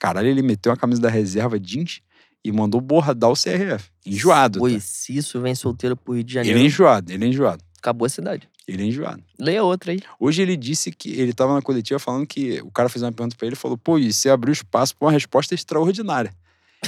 Caralho, 0.00 0.26
ele 0.26 0.42
meteu 0.42 0.72
a 0.72 0.76
camisa 0.76 1.00
da 1.00 1.08
reserva 1.08 1.60
jeans 1.60 2.00
e 2.44 2.50
mandou 2.50 2.80
borradar 2.80 3.30
o 3.30 3.34
CRF. 3.34 3.88
Enjoado. 4.04 4.58
Pois, 4.58 4.74
tá? 4.74 4.80
se 4.80 5.16
isso 5.16 5.40
vem 5.40 5.54
solteiro 5.54 5.96
pro 5.96 6.14
Rio 6.14 6.24
de 6.24 6.34
Janeiro. 6.34 6.58
Ele 6.58 6.64
é 6.64 6.66
enjoado, 6.66 7.12
ele 7.12 7.24
é 7.24 7.28
enjoado. 7.28 7.62
Acabou 7.78 8.06
a 8.06 8.08
cidade. 8.08 8.48
Ele 8.66 8.82
é 8.82 8.86
enjoado. 8.86 9.22
Leia 9.38 9.62
outra 9.62 9.92
aí. 9.92 10.00
Hoje 10.18 10.42
ele 10.42 10.56
disse 10.56 10.90
que 10.90 11.10
ele 11.10 11.32
tava 11.32 11.54
na 11.54 11.62
coletiva 11.62 11.98
falando 11.98 12.26
que 12.26 12.60
o 12.62 12.70
cara 12.70 12.88
fez 12.88 13.02
uma 13.02 13.12
pergunta 13.12 13.36
pra 13.36 13.46
ele 13.46 13.54
e 13.54 13.58
falou: 13.58 13.76
pô, 13.76 13.98
e 13.98 14.12
você 14.12 14.28
abriu 14.28 14.52
espaço 14.52 14.96
pra 14.96 15.06
uma 15.06 15.12
resposta 15.12 15.54
extraordinária. 15.54 16.32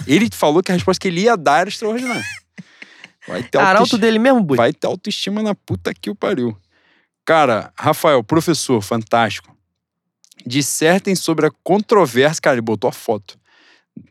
Ele 0.07 0.29
falou 0.33 0.63
que 0.63 0.71
a 0.71 0.75
resposta 0.75 1.01
que 1.01 1.09
ele 1.09 1.23
ia 1.23 1.37
dar 1.37 1.61
era 1.61 1.69
extraordinária. 1.69 2.25
Vai 3.27 3.43
ter 3.43 3.59
Arauto 3.59 3.97
dele 3.97 4.19
mesmo, 4.19 4.43
Bui? 4.43 4.57
Vai 4.57 4.73
ter 4.73 4.87
autoestima 4.87 5.43
na 5.43 5.55
puta 5.55 5.95
que 5.95 6.11
o 6.11 6.15
pariu. 6.15 6.57
Cara, 7.25 7.73
Rafael, 7.77 8.23
professor, 8.23 8.83
fantástico 8.83 9.55
dissertem 10.47 11.15
sobre 11.15 11.47
a 11.47 11.51
controvérsia. 11.63 12.41
Cara, 12.41 12.57
ele 12.57 12.63
botou 12.63 12.89
a 12.89 12.93
foto. 12.93 13.39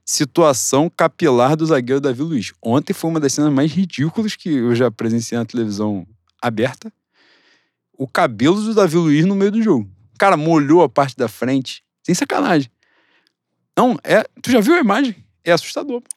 Situação 0.06 0.90
capilar 0.90 1.56
do 1.56 1.66
zagueiro 1.66 2.02
Davi 2.02 2.22
Luiz. 2.22 2.54
Ontem 2.62 2.94
foi 2.94 3.10
uma 3.10 3.20
das 3.20 3.34
cenas 3.34 3.52
mais 3.52 3.72
ridículas 3.72 4.36
que 4.36 4.50
eu 4.50 4.76
já 4.76 4.90
presenciei 4.90 5.38
na 5.38 5.46
televisão 5.46 6.08
aberta. 6.42 6.92
O 7.98 8.08
cabelo 8.08 8.62
do 8.62 8.74
Davi 8.74 8.98
Luiz 8.98 9.26
no 9.26 9.36
meio 9.36 9.52
do 9.52 9.62
jogo. 9.62 9.90
Cara, 10.18 10.38
molhou 10.38 10.82
a 10.82 10.90
parte 10.90 11.16
da 11.16 11.28
frente. 11.28 11.84
Sem 12.04 12.16
sacanagem. 12.16 12.72
Não, 13.78 13.98
é. 14.04 14.24
Tu 14.42 14.52
já 14.52 14.62
viu 14.62 14.76
a 14.76 14.80
imagem? 14.80 15.16
É 15.46 15.52
assustador. 15.52 16.02
Pô. 16.02 16.08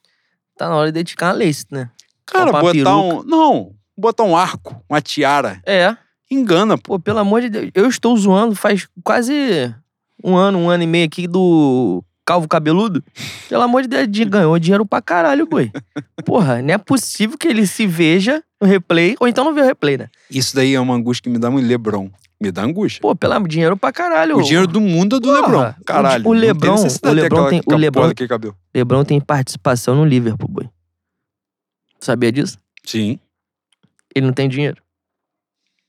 Tá 0.57 0.69
na 0.69 0.75
hora 0.75 0.87
de 0.87 0.93
dedicar 0.93 1.27
uma 1.27 1.33
lace, 1.33 1.65
né? 1.71 1.89
Cara, 2.25 2.51
botar 2.51 2.97
um. 2.97 3.23
Não, 3.23 3.73
botar 3.97 4.23
um 4.23 4.35
arco, 4.35 4.81
uma 4.89 5.01
tiara. 5.01 5.61
É. 5.65 5.95
Engana, 6.29 6.77
pô. 6.77 6.97
Pô, 6.97 6.99
pelo 6.99 7.19
amor 7.19 7.41
de 7.41 7.49
Deus. 7.49 7.71
Eu 7.73 7.87
estou 7.87 8.15
zoando 8.17 8.55
faz 8.55 8.87
quase 9.03 9.73
um 10.23 10.35
ano, 10.35 10.57
um 10.57 10.69
ano 10.69 10.83
e 10.83 10.87
meio 10.87 11.05
aqui 11.05 11.27
do 11.27 12.03
Calvo 12.25 12.47
Cabeludo. 12.47 13.03
Pelo 13.47 13.63
amor 13.63 13.83
de 13.83 13.87
Deus, 13.87 14.07
ganhou 14.27 14.59
dinheiro 14.59 14.85
pra 14.85 15.01
caralho, 15.01 15.47
boi. 15.47 15.71
Porra, 16.25 16.61
não 16.61 16.73
é 16.73 16.77
possível 16.77 17.37
que 17.37 17.47
ele 17.47 17.65
se 17.65 17.87
veja 17.87 18.43
no 18.59 18.67
replay, 18.67 19.15
ou 19.19 19.27
então 19.27 19.45
não 19.45 19.53
vê 19.53 19.61
o 19.61 19.65
replay, 19.65 19.97
né? 19.97 20.09
Isso 20.29 20.53
daí 20.55 20.73
é 20.73 20.79
uma 20.79 20.95
angústia 20.95 21.23
que 21.23 21.29
me 21.29 21.39
dá 21.39 21.49
muito 21.49 21.67
Lebron. 21.67 22.09
Me 22.39 22.51
dá 22.51 22.63
angústia. 22.63 23.01
Pô, 23.01 23.15
pelo 23.15 23.47
dinheiro 23.47 23.75
pra 23.75 23.91
caralho. 23.91 24.37
O 24.37 24.43
dinheiro 24.43 24.67
do 24.67 24.79
mundo 24.79 25.15
é 25.15 25.19
do 25.19 25.27
Porra, 25.27 25.41
Lebron. 25.41 25.73
Caralho. 25.85 26.27
O, 26.27 26.33
Lebron, 26.33 26.75
o 26.75 27.09
Lebron 27.09 27.49
tem, 27.49 27.61
o 27.65 27.75
Lebron, 27.75 28.11
Lebron 28.73 29.03
tem 29.03 29.19
participação 29.19 29.95
no 29.95 30.05
Liverpool, 30.05 30.47
boi. 30.47 30.69
Sabia 31.99 32.31
disso? 32.31 32.59
Sim. 32.85 33.19
Ele 34.13 34.27
não 34.27 34.33
tem 34.33 34.47
dinheiro. 34.47 34.81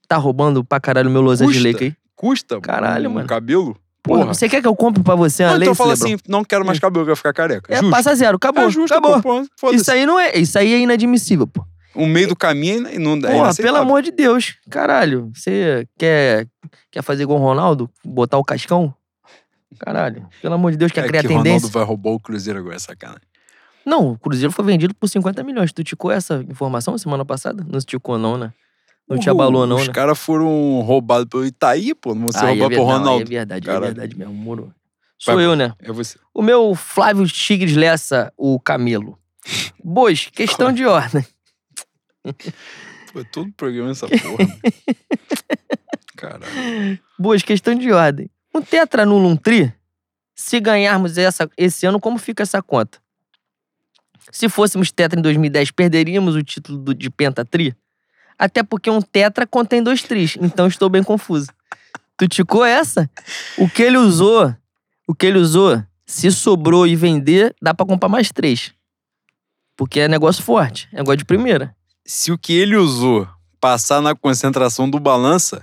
Tá 0.09 0.17
roubando 0.17 0.65
pra 0.65 0.81
caralho 0.81 1.11
o 1.11 1.13
meu 1.13 1.21
Los 1.21 1.43
Angeles 1.43 1.77
aí? 1.81 1.95
Custa. 2.17 2.59
Caralho, 2.61 3.11
um 3.11 3.15
mano. 3.15 3.29
cabelo? 3.29 3.77
Porra. 4.03 4.27
Você 4.27 4.49
quer 4.49 4.63
que 4.63 4.69
eu 4.69 4.75
compre 4.75 5.03
pra 5.03 5.15
você 5.15 5.45
uma 5.45 5.53
lei? 5.53 5.69
Então 5.69 5.75
fala 5.75 5.93
assim, 5.93 6.17
não 6.27 6.43
quero 6.43 6.65
mais 6.65 6.79
cabelo, 6.79 7.03
eu 7.03 7.07
vou 7.09 7.17
ficar 7.17 7.35
careca. 7.35 7.73
É, 7.73 7.77
justo. 7.77 7.91
passa 7.91 8.15
zero, 8.15 8.37
acabou. 8.37 8.65
É 8.65 8.71
justo, 8.71 8.95
acabou. 8.95 9.21
Pô, 9.61 9.71
isso 9.71 9.91
aí 9.93 10.07
não 10.07 10.19
é, 10.19 10.37
isso 10.39 10.59
aí 10.59 10.73
é 10.73 10.79
inadmissível, 10.79 11.47
pô. 11.47 11.63
O 11.95 12.07
meio 12.07 12.29
do 12.29 12.37
caminho 12.37 12.87
é 12.87 12.99
não 12.99 13.19
dá. 13.19 13.31
Porra, 13.31 13.55
pelo 13.55 13.77
amor 13.77 14.03
de 14.03 14.11
Deus. 14.11 14.57
Caralho, 14.71 15.31
você 15.35 15.87
quer, 15.99 16.47
quer 16.91 17.03
fazer 17.03 17.23
igual 17.23 17.41
o 17.41 17.43
Ronaldo? 17.43 17.91
Botar 18.05 18.39
o 18.39 18.45
cascão? 18.45 18.95
Caralho, 19.79 20.27
pelo 20.41 20.55
amor 20.55 20.73
de 20.73 20.79
Deus, 20.79 20.93
quer 20.93 21.05
é 21.05 21.09
criar 21.09 21.23
que 21.23 21.29
tendência? 21.29 21.51
Ronaldo 21.51 21.69
vai 21.69 21.85
roubar 21.85 22.11
o 22.11 22.21
Cruzeiro 22.21 22.59
agora, 22.59 22.79
sacanagem. 22.79 23.23
Não, 23.85 24.13
o 24.13 24.19
Cruzeiro 24.19 24.53
foi 24.53 24.65
vendido 24.65 24.95
por 24.95 25.09
50 25.09 25.43
milhões. 25.43 25.73
Tu 25.73 25.83
ticou 25.83 26.11
essa 26.11 26.45
informação 26.49 26.99
semana 26.99 27.25
passada? 27.25 27.65
Não 27.67 27.81
se 27.81 27.87
ticou 27.87 28.19
não, 28.19 28.37
né? 28.37 28.53
Não 29.09 29.19
te 29.19 29.31
abalou, 29.31 29.67
não, 29.67 29.77
Os 29.77 29.89
né? 29.89 29.95
caras 29.95 30.19
foram 30.19 30.81
roubados 30.83 31.27
pelo 31.31 31.47
Itaí, 31.47 31.95
pô. 31.95 32.15
Não 32.15 32.23
vão 32.23 32.33
ser 32.33 32.45
roubados 32.45 32.77
é 32.77 32.81
por 32.81 32.85
Ronaldo. 32.85 33.23
é 33.23 33.25
verdade, 33.25 33.65
Caralho. 33.65 33.85
é 33.85 33.89
verdade 33.89 34.19
mesmo, 34.19 34.35
moro. 34.35 34.75
Sou 35.19 35.35
Vai, 35.35 35.45
eu, 35.47 35.57
né? 35.57 35.73
É 35.81 35.91
você. 35.91 36.19
O 36.35 36.43
meu 36.43 36.75
Flávio 36.75 37.27
Tigres 37.27 37.75
Lessa, 37.75 38.31
o 38.37 38.61
Camelo. 38.61 39.19
Bois, 39.83 40.27
questão 40.27 40.71
de 40.71 40.85
ordem. 40.85 41.25
Pô, 43.13 43.21
é 43.21 43.25
todo 43.25 43.53
programa 43.53 43.91
essa 43.91 44.07
porra. 44.09 44.47
Caralho. 46.17 46.99
Boas, 47.19 47.43
questão 47.43 47.75
de 47.75 47.93
ordem. 47.93 48.31
Um 48.55 48.61
tetra 48.61 49.03
anula 49.03 49.29
um 49.29 49.37
tri? 49.37 49.73
Se 50.35 50.61
ganharmos 50.61 51.19
essa, 51.19 51.49
esse 51.57 51.87
ano, 51.87 52.01
como 52.01 52.19
fica 52.19 52.43
essa 52.43 52.63
conta? 52.63 52.99
Se 54.31 54.49
fôssemos 54.49 54.91
tetra 54.91 55.19
em 55.19 55.23
2010, 55.23 55.71
perderíamos 55.71 56.35
o 56.35 56.43
título 56.43 56.79
do, 56.79 56.95
de 56.95 57.11
pentatri? 57.11 57.75
Até 58.39 58.63
porque 58.63 58.89
um 58.91 59.01
tetra 59.01 59.47
contém 59.47 59.83
dois 59.83 60.03
tris, 60.03 60.37
então 60.41 60.67
estou 60.67 60.89
bem 60.89 61.03
confuso. 61.03 61.49
Tu 62.17 62.29
ticou 62.29 62.65
essa? 62.65 63.11
O 63.57 63.69
que 63.69 63.83
ele 63.83 63.97
usou, 63.97 64.55
o 65.07 65.15
que 65.15 65.27
ele 65.27 65.39
usou, 65.39 65.83
se 66.07 66.31
sobrou 66.31 66.87
e 66.87 66.95
vender, 66.95 67.55
dá 67.61 67.75
pra 67.75 67.87
comprar 67.87 68.09
mais 68.09 68.31
três. 68.31 68.73
Porque 69.77 70.01
é 70.01 70.09
negócio 70.09 70.43
forte, 70.43 70.89
é 70.93 70.97
negócio 70.97 71.19
de 71.19 71.25
primeira. 71.25 71.75
Se 72.11 72.33
o 72.33 72.39
que 72.39 72.55
ele 72.55 72.75
usou 72.75 73.29
passar 73.61 74.01
na 74.01 74.15
concentração 74.15 74.89
do 74.89 74.99
balança, 74.99 75.61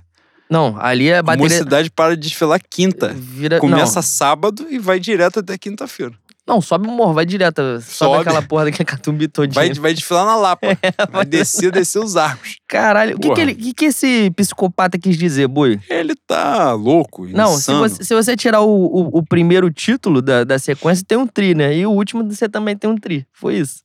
Não, 0.48 0.78
ali 0.80 1.10
é 1.10 1.18
a 1.18 1.24
bateria... 1.24 1.50
mocidade 1.50 1.90
para 1.90 2.16
de 2.16 2.22
desfilar 2.22 2.62
quinta. 2.70 3.12
Vira... 3.12 3.60
Começa 3.60 3.96
não. 3.96 4.04
sábado 4.04 4.68
e 4.70 4.78
vai 4.78 5.00
direto 5.00 5.40
até 5.40 5.58
quinta-feira. 5.58 6.14
Não, 6.46 6.62
sobe 6.62 6.88
o 6.88 6.92
morro, 6.92 7.16
vai 7.16 7.26
direto. 7.26 7.64
Sobe, 7.82 7.84
Sobe. 7.88 8.22
aquela 8.22 8.44
porra 8.44 8.66
daquele 8.66 8.86
catumbi 8.86 9.28
todinho. 9.28 9.56
Vai, 9.56 9.74
vai 9.74 9.94
desfilar 9.96 10.24
na 10.24 10.36
Lapa. 10.36 10.68
É, 10.84 11.08
vai 11.12 11.26
descer, 11.26 11.72
descer 11.72 11.98
os 11.98 12.16
arcos. 12.16 12.58
Caralho, 12.68 13.16
o 13.16 13.20
que 13.20 13.34
que, 13.34 13.42
ele, 13.42 13.56
que 13.56 13.74
que 13.74 13.86
esse 13.86 14.30
psicopata 14.36 15.00
quis 15.00 15.18
dizer, 15.18 15.48
Boi? 15.48 15.80
Ele 15.90 16.14
tá 16.28 16.74
louco, 16.74 17.26
Não, 17.26 17.58
se 17.58 17.74
você, 17.74 18.04
se 18.04 18.14
você 18.14 18.38
tirar 18.38 18.62
o, 18.62 18.70
o, 18.70 19.18
o 19.18 19.26
primeiro 19.26 19.72
título 19.74 20.22
da, 20.22 20.44
da 20.44 20.60
sequência, 20.60 21.04
tem 21.08 21.18
um 21.18 21.26
tri, 21.26 21.56
né? 21.56 21.76
E 21.76 21.88
o 21.88 21.92
último 21.92 22.24
você 22.24 22.48
também 22.48 22.78
tem 22.78 22.88
um 22.88 22.98
tri. 22.98 23.26
Foi 23.34 23.56
isso. 23.56 23.82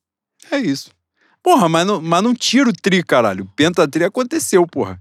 É 0.51 0.59
isso. 0.59 0.91
Porra, 1.43 1.69
mas 1.69 1.87
não, 1.87 2.01
mas 2.01 2.23
não 2.23 2.35
tira 2.35 2.69
o 2.69 2.73
tri, 2.73 3.03
caralho. 3.03 3.47
Pentatri 3.57 4.05
aconteceu, 4.05 4.67
porra. 4.67 5.01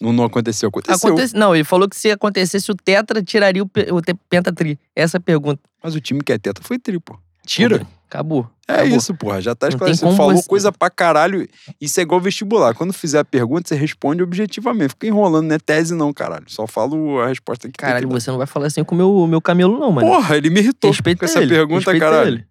Não, 0.00 0.12
não 0.12 0.24
aconteceu, 0.24 0.68
aconteceu. 0.68 1.08
Acontece- 1.08 1.34
Não, 1.34 1.54
ele 1.54 1.64
falou 1.64 1.88
que 1.88 1.96
se 1.96 2.10
acontecesse 2.10 2.70
o 2.70 2.74
Tetra, 2.74 3.22
tiraria 3.22 3.62
o, 3.62 3.66
pe- 3.68 3.90
o 3.90 4.00
te- 4.00 4.14
pentatri. 4.28 4.78
Essa 4.94 5.16
é 5.16 5.18
a 5.18 5.20
pergunta. 5.20 5.60
Mas 5.82 5.94
o 5.94 6.00
time 6.00 6.20
que 6.22 6.32
é 6.32 6.38
teta 6.38 6.60
foi 6.62 6.78
tri, 6.78 6.98
pô. 7.00 7.18
Tira. 7.46 7.86
Acabou. 8.08 8.48
É 8.68 8.74
acabou. 8.74 8.96
isso, 8.96 9.14
porra. 9.14 9.40
Já 9.40 9.54
tá 9.54 9.68
esclarecido. 9.68 10.14
Falou 10.14 10.36
você- 10.36 10.46
coisa 10.48 10.70
pra 10.70 10.90
caralho. 10.90 11.48
Isso 11.80 11.98
é 11.98 12.02
igual 12.02 12.20
vestibular. 12.20 12.74
Quando 12.74 12.92
fizer 12.92 13.18
a 13.20 13.24
pergunta, 13.24 13.68
você 13.68 13.74
responde 13.74 14.22
objetivamente. 14.22 14.90
Fica 14.90 15.06
enrolando, 15.06 15.46
não 15.48 15.54
é 15.56 15.58
tese 15.58 15.94
não, 15.94 16.12
caralho. 16.12 16.44
Só 16.48 16.66
falo 16.66 17.18
a 17.20 17.28
resposta 17.28 17.66
que 17.68 17.74
Caralho, 17.78 18.00
tem 18.06 18.08
que 18.08 18.14
você 18.20 18.30
não 18.30 18.38
vai 18.38 18.46
falar 18.46 18.66
assim 18.66 18.84
com 18.84 18.94
o 18.94 18.98
meu, 18.98 19.26
meu 19.26 19.40
camelo, 19.40 19.78
não, 19.78 19.90
mano. 19.90 20.06
Porra, 20.08 20.36
ele 20.36 20.50
me 20.50 20.60
irritou 20.60 20.90
Respeita 20.90 21.20
com 21.20 21.24
essa 21.24 21.40
ele, 21.40 21.54
pergunta, 21.54 21.90
respeita 21.90 22.04
caralho. 22.04 22.28
ele. 22.34 22.46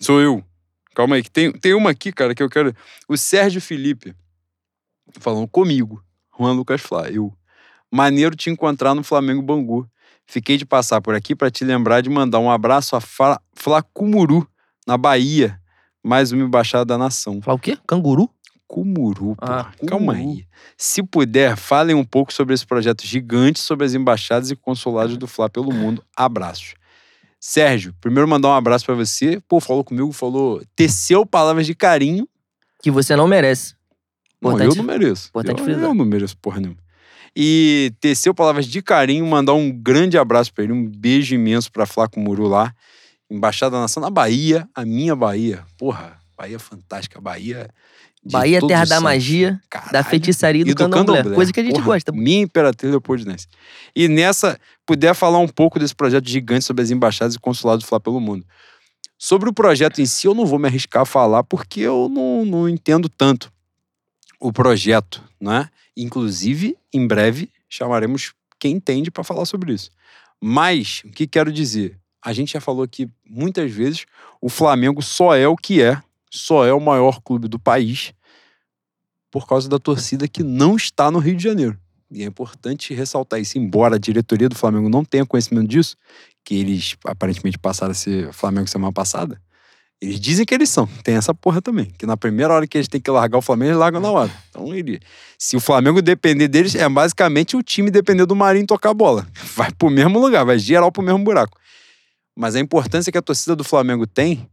Sou 0.00 0.20
eu. 0.20 0.42
Calma 0.94 1.16
aí, 1.16 1.22
que 1.22 1.30
tem, 1.30 1.50
tem 1.52 1.74
uma 1.74 1.90
aqui, 1.90 2.12
cara, 2.12 2.34
que 2.34 2.42
eu 2.42 2.48
quero. 2.48 2.74
O 3.08 3.16
Sérgio 3.16 3.60
Felipe 3.60 4.14
falando 5.20 5.48
comigo. 5.48 6.02
Juan 6.38 6.52
Lucas 6.52 6.80
Flá, 6.80 7.08
eu. 7.10 7.32
Maneiro 7.90 8.34
te 8.34 8.50
encontrar 8.50 8.94
no 8.94 9.04
Flamengo 9.04 9.42
Bangu. 9.42 9.88
Fiquei 10.26 10.56
de 10.56 10.64
passar 10.64 11.00
por 11.00 11.14
aqui 11.14 11.34
pra 11.34 11.50
te 11.50 11.64
lembrar 11.64 12.00
de 12.00 12.08
mandar 12.10 12.38
um 12.38 12.50
abraço 12.50 12.96
a 12.96 13.00
Fla, 13.00 13.40
Flacumuru, 13.54 14.48
na 14.86 14.96
Bahia. 14.96 15.60
Mais 16.02 16.32
uma 16.32 16.42
embaixada 16.44 16.84
da 16.84 16.98
nação. 16.98 17.40
Fala 17.42 17.56
o 17.56 17.60
quê? 17.60 17.78
Canguru? 17.86 18.28
Cumuru, 18.66 19.36
pô. 19.36 19.44
Ah, 19.44 19.70
Calma 19.86 20.14
Cumuru. 20.14 20.30
aí. 20.30 20.46
Se 20.76 21.02
puder, 21.02 21.56
falem 21.56 21.94
um 21.94 22.04
pouco 22.04 22.32
sobre 22.32 22.54
esse 22.54 22.66
projeto 22.66 23.06
gigante 23.06 23.60
sobre 23.60 23.84
as 23.86 23.94
embaixadas 23.94 24.50
e 24.50 24.56
consulados 24.56 25.16
do 25.16 25.26
Fla 25.26 25.48
pelo 25.48 25.72
mundo. 25.72 26.02
Abraços. 26.16 26.74
Sérgio, 27.46 27.94
primeiro 28.00 28.26
mandar 28.26 28.48
um 28.48 28.54
abraço 28.54 28.86
pra 28.86 28.94
você. 28.94 29.38
Pô, 29.46 29.60
falou 29.60 29.84
comigo, 29.84 30.10
falou, 30.12 30.62
teceu 30.74 31.26
palavras 31.26 31.66
de 31.66 31.74
carinho. 31.74 32.26
Que 32.82 32.90
você 32.90 33.14
não 33.14 33.28
merece. 33.28 33.74
Não, 34.40 34.52
eu 34.52 34.56
Importante- 34.56 34.76
não 34.78 34.84
mereço. 34.84 35.28
importante 35.28 35.58
eu, 35.58 35.64
frisar. 35.66 35.82
eu 35.84 35.94
não 35.94 36.06
mereço 36.06 36.38
porra 36.38 36.58
nenhuma. 36.58 36.78
E 37.36 37.92
teceu 38.00 38.32
palavras 38.34 38.64
de 38.66 38.80
carinho, 38.80 39.26
mandar 39.26 39.52
um 39.52 39.70
grande 39.70 40.16
abraço 40.16 40.54
pra 40.54 40.64
ele, 40.64 40.72
um 40.72 40.86
beijo 40.88 41.34
imenso 41.34 41.70
pra 41.70 41.84
Flaco 41.84 42.18
Muru 42.18 42.46
lá. 42.48 42.74
Embaixada 43.30 43.76
da 43.76 43.82
Nação 43.82 44.00
na 44.02 44.08
Bahia, 44.08 44.66
a 44.74 44.82
minha 44.86 45.14
Bahia. 45.14 45.66
Porra, 45.76 46.18
Bahia 46.38 46.58
fantástica, 46.58 47.20
Bahia. 47.20 47.68
Bahia, 48.24 48.60
terra 48.66 48.86
da 48.86 49.00
magia, 49.00 49.52
da 49.70 49.80
Caralho. 49.80 50.04
feitiçaria 50.08 50.62
e 50.62 50.64
do, 50.64 50.74
candomblé. 50.74 51.22
Coisa 51.34 51.52
que 51.52 51.60
a 51.60 51.62
gente 51.62 51.74
Porra, 51.74 51.84
gosta. 51.86 52.12
Minha 52.12 52.42
Imperatriz 52.42 52.90
Leopoldinense. 52.90 53.46
E 53.94 54.08
nessa, 54.08 54.58
puder 54.86 55.14
falar 55.14 55.38
um 55.38 55.48
pouco 55.48 55.78
desse 55.78 55.94
projeto 55.94 56.28
gigante 56.28 56.64
sobre 56.64 56.82
as 56.82 56.90
embaixadas 56.90 57.34
e 57.34 57.38
consulados 57.38 57.84
do 57.86 58.00
pelo 58.00 58.20
mundo. 58.20 58.46
Sobre 59.18 59.48
o 59.48 59.52
projeto 59.52 60.00
em 60.00 60.06
si, 60.06 60.26
eu 60.26 60.34
não 60.34 60.46
vou 60.46 60.58
me 60.58 60.68
arriscar 60.68 61.02
a 61.02 61.06
falar 61.06 61.44
porque 61.44 61.80
eu 61.80 62.08
não, 62.08 62.44
não 62.44 62.68
entendo 62.68 63.08
tanto 63.08 63.52
o 64.40 64.52
projeto, 64.52 65.22
né? 65.40 65.68
Inclusive, 65.96 66.76
em 66.92 67.06
breve, 67.06 67.50
chamaremos 67.68 68.32
quem 68.58 68.72
entende 68.72 69.10
para 69.10 69.24
falar 69.24 69.44
sobre 69.44 69.72
isso. 69.72 69.90
Mas, 70.40 71.02
o 71.04 71.10
que 71.10 71.26
quero 71.26 71.52
dizer? 71.52 71.98
A 72.22 72.32
gente 72.32 72.52
já 72.54 72.60
falou 72.60 72.82
aqui 72.82 73.08
muitas 73.24 73.70
vezes, 73.70 74.06
o 74.40 74.48
Flamengo 74.48 75.02
só 75.02 75.34
é 75.34 75.46
o 75.46 75.56
que 75.56 75.80
é, 75.80 76.02
só 76.36 76.64
é 76.64 76.72
o 76.72 76.80
maior 76.80 77.20
clube 77.20 77.48
do 77.48 77.58
país 77.58 78.12
por 79.30 79.46
causa 79.46 79.68
da 79.68 79.78
torcida 79.78 80.28
que 80.28 80.42
não 80.42 80.76
está 80.76 81.10
no 81.10 81.18
Rio 81.18 81.36
de 81.36 81.42
Janeiro. 81.42 81.78
E 82.10 82.22
é 82.22 82.26
importante 82.26 82.94
ressaltar 82.94 83.40
isso, 83.40 83.58
embora 83.58 83.96
a 83.96 83.98
diretoria 83.98 84.48
do 84.48 84.54
Flamengo 84.54 84.88
não 84.88 85.04
tenha 85.04 85.26
conhecimento 85.26 85.68
disso, 85.68 85.96
que 86.44 86.54
eles 86.54 86.96
aparentemente 87.04 87.58
passaram 87.58 87.92
a 87.92 87.94
ser 87.94 88.32
Flamengo 88.32 88.68
semana 88.68 88.92
passada, 88.92 89.40
eles 90.00 90.20
dizem 90.20 90.44
que 90.44 90.54
eles 90.54 90.68
são. 90.68 90.86
Tem 91.02 91.16
essa 91.16 91.34
porra 91.34 91.62
também. 91.62 91.86
Que 91.98 92.04
na 92.04 92.16
primeira 92.16 92.52
hora 92.52 92.66
que 92.66 92.76
eles 92.76 92.88
têm 92.88 93.00
que 93.00 93.10
largar 93.10 93.38
o 93.38 93.42
Flamengo, 93.42 93.70
eles 93.70 93.78
largam 93.78 94.00
na 94.00 94.10
hora. 94.10 94.30
Então, 94.50 94.74
ele, 94.74 95.00
se 95.38 95.56
o 95.56 95.60
Flamengo 95.60 96.02
depender 96.02 96.46
deles, 96.46 96.74
é 96.74 96.88
basicamente 96.88 97.56
o 97.56 97.62
time 97.62 97.90
depender 97.90 98.26
do 98.26 98.36
Marinho 98.36 98.66
tocar 98.66 98.90
a 98.90 98.94
bola. 98.94 99.26
Vai 99.56 99.72
pro 99.72 99.90
mesmo 99.90 100.20
lugar, 100.20 100.44
vai 100.44 100.58
geral 100.58 100.92
pro 100.92 101.02
mesmo 101.02 101.24
buraco. 101.24 101.58
Mas 102.36 102.54
a 102.54 102.60
importância 102.60 103.10
que 103.10 103.18
a 103.18 103.22
torcida 103.22 103.56
do 103.56 103.64
Flamengo 103.64 104.06
tem 104.06 104.48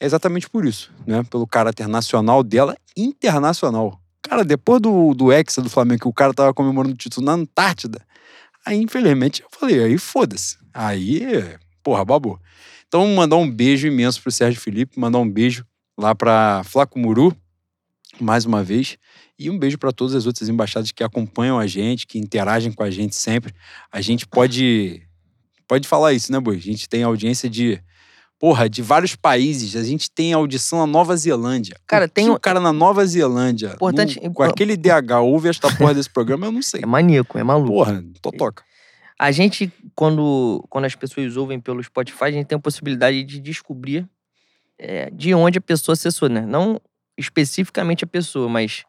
é 0.00 0.06
exatamente 0.06 0.48
por 0.48 0.66
isso, 0.66 0.92
né? 1.06 1.22
Pelo 1.24 1.46
caráter 1.46 1.88
nacional 1.88 2.42
dela, 2.42 2.76
internacional. 2.96 4.00
Cara, 4.22 4.44
depois 4.44 4.80
do, 4.80 5.14
do 5.14 5.32
Hexa 5.32 5.60
do 5.62 5.70
Flamengo, 5.70 6.02
que 6.02 6.08
o 6.08 6.12
cara 6.12 6.32
tava 6.32 6.54
comemorando 6.54 6.94
o 6.94 6.98
título 6.98 7.26
na 7.26 7.32
Antártida, 7.32 8.00
aí, 8.64 8.78
infelizmente, 8.78 9.42
eu 9.42 9.48
falei, 9.50 9.82
aí 9.82 9.98
foda-se. 9.98 10.56
Aí, 10.72 11.22
porra, 11.82 12.04
babou. 12.04 12.40
Então, 12.88 13.06
mandar 13.14 13.36
um 13.36 13.50
beijo 13.50 13.86
imenso 13.86 14.22
pro 14.22 14.32
Sérgio 14.32 14.60
Felipe, 14.60 14.98
mandar 14.98 15.18
um 15.18 15.28
beijo 15.28 15.66
lá 15.96 16.14
pra 16.14 16.62
Flaco 16.64 16.98
Muru, 16.98 17.36
mais 18.20 18.44
uma 18.44 18.62
vez, 18.62 18.96
e 19.38 19.50
um 19.50 19.58
beijo 19.58 19.76
para 19.78 19.92
todas 19.92 20.14
as 20.14 20.26
outras 20.26 20.48
embaixadas 20.48 20.90
que 20.90 21.02
acompanham 21.02 21.58
a 21.58 21.66
gente, 21.66 22.06
que 22.06 22.18
interagem 22.18 22.72
com 22.72 22.82
a 22.82 22.90
gente 22.90 23.14
sempre. 23.14 23.52
A 23.90 24.00
gente 24.00 24.26
pode 24.26 25.02
pode 25.66 25.88
falar 25.88 26.12
isso, 26.12 26.30
né, 26.30 26.38
Boi? 26.38 26.56
A 26.56 26.60
gente 26.60 26.88
tem 26.88 27.02
audiência 27.02 27.48
de 27.48 27.80
porra, 28.44 28.68
de 28.68 28.82
vários 28.82 29.16
países. 29.16 29.74
A 29.74 29.82
gente 29.82 30.10
tem 30.10 30.34
audição 30.34 30.80
na 30.80 30.86
Nova 30.86 31.16
Zelândia. 31.16 31.76
Cara, 31.86 32.04
O 32.04 32.08
tem 32.10 32.28
um- 32.28 32.38
cara 32.38 32.60
na 32.60 32.74
Nova 32.74 33.02
Zelândia, 33.06 33.68
Importante- 33.74 34.20
no- 34.22 34.34
com 34.34 34.42
aquele 34.42 34.76
DH 34.76 35.22
ouve 35.22 35.48
esta 35.48 35.74
porra 35.74 35.94
desse 35.94 36.10
programa, 36.10 36.44
eu 36.48 36.52
não 36.52 36.60
sei. 36.60 36.82
É 36.82 36.86
maníaco, 36.86 37.38
é 37.38 37.42
maluco. 37.42 37.72
Porra, 37.72 38.04
totoca. 38.20 38.62
A 39.18 39.30
gente, 39.32 39.72
quando, 39.94 40.62
quando 40.68 40.84
as 40.84 40.94
pessoas 40.94 41.38
ouvem 41.38 41.58
pelo 41.58 41.82
Spotify, 41.82 42.24
a 42.24 42.30
gente 42.32 42.44
tem 42.46 42.56
a 42.56 42.60
possibilidade 42.60 43.22
de 43.24 43.40
descobrir 43.40 44.06
é, 44.78 45.08
de 45.10 45.32
onde 45.32 45.56
a 45.56 45.62
pessoa 45.62 45.94
acessou, 45.94 46.28
né? 46.28 46.42
Não 46.42 46.78
especificamente 47.16 48.04
a 48.04 48.06
pessoa, 48.06 48.46
mas 48.46 48.84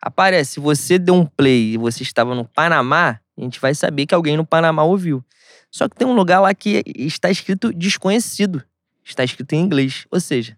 aparece. 0.00 0.52
Se 0.52 0.60
você 0.60 0.96
deu 0.96 1.14
um 1.16 1.26
play 1.26 1.72
e 1.72 1.76
você 1.76 2.04
estava 2.04 2.36
no 2.36 2.44
Panamá, 2.44 3.18
a 3.36 3.40
gente 3.42 3.58
vai 3.58 3.74
saber 3.74 4.06
que 4.06 4.14
alguém 4.14 4.36
no 4.36 4.46
Panamá 4.46 4.84
ouviu. 4.84 5.24
Só 5.72 5.88
que 5.88 5.96
tem 5.96 6.06
um 6.06 6.14
lugar 6.14 6.38
lá 6.38 6.54
que 6.54 6.82
está 6.94 7.30
escrito 7.30 7.72
desconhecido. 7.72 8.62
Está 9.04 9.24
escrito 9.24 9.52
em 9.54 9.60
inglês. 9.60 10.06
Ou 10.10 10.20
seja, 10.20 10.56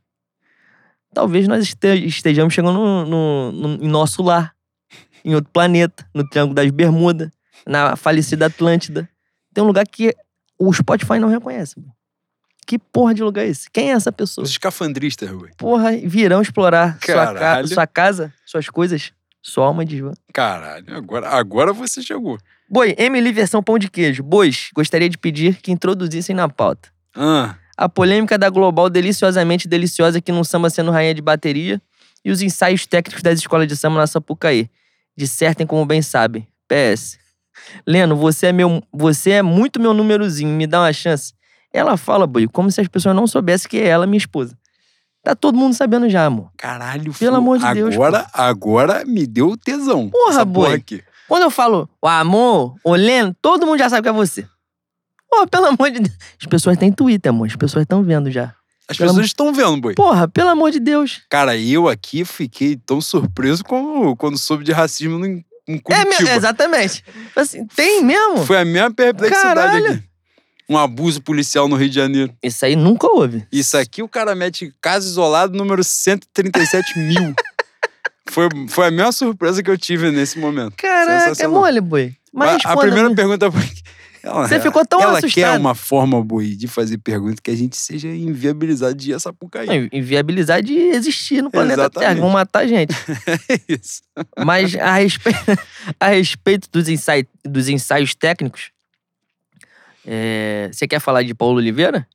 talvez 1.13 1.47
nós 1.49 1.63
este- 1.63 2.07
estejamos 2.07 2.53
chegando 2.55 2.75
no, 2.75 3.07
no- 3.07 3.53
no- 3.53 3.85
em 3.85 3.89
nosso 3.89 4.23
lar, 4.23 4.55
em 5.25 5.35
outro 5.35 5.51
planeta, 5.53 6.07
no 6.15 6.29
Triângulo 6.29 6.55
das 6.55 6.71
Bermudas, 6.71 7.31
na 7.67 7.97
falecida 7.97 8.47
Atlântida. 8.47 9.09
Tem 9.53 9.63
um 9.63 9.67
lugar 9.67 9.87
que 9.87 10.15
o 10.59 10.73
Spotify 10.73 11.19
não 11.19 11.29
reconhece. 11.29 11.75
Que 12.67 12.79
porra 12.79 13.15
de 13.15 13.23
lugar 13.23 13.45
é 13.45 13.49
esse? 13.49 13.71
Quem 13.71 13.91
é 13.91 13.93
essa 13.95 14.11
pessoa? 14.11 14.43
Os 14.45 14.51
escafandristas, 14.51 15.31
Boi. 15.31 15.51
Porra, 15.57 15.93
virão 15.97 16.41
explorar 16.41 16.99
sua, 17.05 17.35
ca- 17.35 17.67
sua 17.67 17.87
casa, 17.87 18.33
suas 18.45 18.69
coisas. 18.69 19.13
Sua 19.43 19.67
alma 19.67 19.85
de 19.85 19.99
João. 19.99 20.15
Caralho, 20.33 20.97
agora, 20.97 21.29
agora 21.29 21.73
você 21.75 22.01
chegou. 22.01 22.39
Boi, 22.67 22.95
Emily 22.97 23.31
versão 23.31 23.63
pão 23.63 23.79
de 23.79 23.91
queijo. 23.91 24.23
Bois, 24.23 24.71
gostaria 24.75 25.07
de 25.11 25.19
pedir 25.19 25.57
que 25.61 25.71
introduzissem 25.71 26.35
na 26.35 26.49
pauta. 26.49 26.89
Ah, 27.15 27.55
A 27.77 27.89
polêmica 27.89 28.39
da 28.39 28.49
Global 28.49 28.89
deliciosamente 28.89 29.67
deliciosa 29.67 30.21
que 30.21 30.31
não 30.31 30.45
samba 30.45 30.71
sendo 30.71 30.91
rainha 30.91 31.15
de 31.15 31.23
bateria 31.23 31.81
e 32.25 32.31
os 32.31 32.41
ensaios 32.41 32.87
técnicos 32.87 33.23
das 33.23 33.39
escolas 33.39 33.67
de 33.67 33.77
samba 33.77 33.99
na 33.99 34.07
Sapucaí. 34.07 34.71
Dissertem 35.17 35.67
como 35.67 35.85
bem 35.85 36.01
sabem. 36.03 36.47
PS. 36.69 37.19
Leno, 37.87 38.17
você 38.17 38.47
é, 38.47 38.53
meu, 38.53 38.83
você 38.93 39.31
é 39.33 39.43
muito 39.43 39.81
meu 39.81 39.93
númerozinho, 39.95 40.51
me 40.51 40.67
dá 40.67 40.81
uma 40.81 40.93
chance. 40.93 41.33
Ela 41.73 41.97
fala, 41.97 42.27
boi, 42.27 42.47
como 42.49 42.71
se 42.71 42.81
as 42.81 42.89
pessoas 42.89 43.15
não 43.15 43.27
soubessem 43.27 43.69
que 43.69 43.79
é 43.79 43.89
ela 43.89 44.07
minha 44.07 44.19
esposa. 44.19 44.57
Tá 45.23 45.35
todo 45.35 45.57
mundo 45.57 45.75
sabendo 45.75 46.09
já, 46.09 46.27
amor. 46.27 46.51
caralho. 46.57 47.13
Pelo 47.15 47.37
amor 47.37 47.59
de 47.59 47.75
Deus, 47.75 47.95
Agora, 47.95 48.27
agora 48.33 49.05
me 49.05 49.27
deu 49.27 49.57
tesão. 49.57 50.11
Porra, 50.11 50.45
boi. 50.45 50.85
Quando 51.27 51.43
eu 51.45 51.51
falo 51.51 51.89
o 52.03 52.07
amor, 52.07 52.77
o 52.85 52.95
Leno, 52.95 53.35
todo 53.41 53.67
mundo 53.67 53.79
já 53.79 53.89
sabe 53.89 54.03
que 54.03 54.09
é 54.09 54.13
você. 54.13 54.47
Pô, 55.31 55.47
pelo 55.47 55.67
amor 55.67 55.91
de 55.91 56.01
Deus. 56.01 56.17
As 56.41 56.47
pessoas 56.47 56.77
têm 56.77 56.93
Twitter, 56.93 57.31
amor. 57.31 57.47
As 57.49 57.57
pessoas 57.57 57.83
estão 57.83 58.03
vendo 58.03 58.31
já. 58.31 58.55
As 58.87 58.97
Pelo 58.99 59.11
pessoas 59.11 59.27
estão 59.27 59.53
vendo, 59.53 59.81
boi. 59.81 59.95
Porra, 59.95 60.29
pelo 60.29 60.51
amor 60.51 60.71
de 60.71 60.79
Deus. 60.79 61.23
Cara, 61.31 61.57
eu 61.57 61.89
aqui 61.89 62.23
fiquei 62.25 62.77
tão 62.77 63.01
surpreso 63.01 63.65
como 63.65 64.15
quando 64.15 64.37
soube 64.37 64.63
de 64.63 64.73
racismo 64.73 65.19
no, 65.19 65.27
em 65.27 65.43
É 65.67 65.79
Curitiba. 65.79 66.09
mesmo, 66.11 66.29
exatamente. 66.29 67.03
Assim, 67.35 67.67
tem 67.75 68.05
mesmo? 68.05 68.45
Foi 68.45 68.59
a 68.59 68.65
minha 68.65 68.91
perplexidade 68.91 69.55
Caralho. 69.55 69.87
aqui. 69.93 70.03
Um 70.69 70.77
abuso 70.77 71.23
policial 71.23 71.67
no 71.67 71.77
Rio 71.77 71.89
de 71.89 71.95
Janeiro. 71.95 72.35
Isso 72.43 72.65
aí 72.65 72.77
nunca 72.77 73.07
houve. 73.07 73.47
Isso 73.51 73.77
aqui 73.77 74.03
o 74.03 74.09
cara 74.09 74.35
mete 74.35 74.73
caso 74.83 75.07
isolado 75.09 75.57
número 75.57 75.83
137 75.83 76.99
mil. 76.99 77.35
Foi, 78.31 78.49
foi 78.69 78.87
a 78.87 78.91
mesma 78.91 79.13
surpresa 79.13 79.63
que 79.63 79.71
eu 79.71 79.77
tive 79.79 80.11
nesse 80.11 80.39
momento. 80.39 80.75
Caraca, 80.79 81.41
é 81.41 81.47
mole, 81.47 81.81
boi. 81.81 82.17
Mas 82.33 82.65
a, 82.65 82.73
a 82.73 82.77
primeira 82.77 83.15
pergunta 83.15 83.53
foi. 83.53 83.63
Ela, 84.25 84.49
Você 84.49 84.59
ficou 84.59 84.85
tão 84.87 85.01
ela 85.03 85.21
quer 85.21 85.27
assustado. 85.27 85.61
uma 85.61 85.75
forma, 85.75 86.23
Boi, 86.25 86.57
de 86.57 86.67
fazer 86.67 86.97
pergunta 86.99 87.43
que 87.43 87.51
a 87.51 87.55
gente 87.55 87.77
seja 87.77 88.09
inviabilizado 88.09 88.95
de 88.95 89.11
ir 89.11 89.15
a 89.15 89.19
Sapucaí. 89.21 89.89
Inviabilizar 89.93 90.63
de 90.63 90.73
existir 90.75 91.43
no 91.43 91.51
planeta 91.51 91.83
Exatamente. 91.83 92.09
Terra. 92.09 92.21
Vão 92.21 92.31
matar 92.31 92.61
a 92.61 92.67
gente. 92.67 92.95
É 93.49 93.61
isso. 93.69 94.03
Mas 94.45 94.75
a 94.77 94.95
respeito, 94.95 95.39
a 96.01 96.09
respeito 96.09 96.69
dos, 96.73 96.89
ensai- 96.89 97.27
dos 97.45 97.69
ensaios 97.69 98.15
técnicos, 98.15 98.71
é, 100.07 100.69
você 100.73 100.87
quer 100.87 101.01
falar 101.01 101.23
de 101.23 101.35
Paulo 101.35 101.57
Oliveira? 101.59 102.07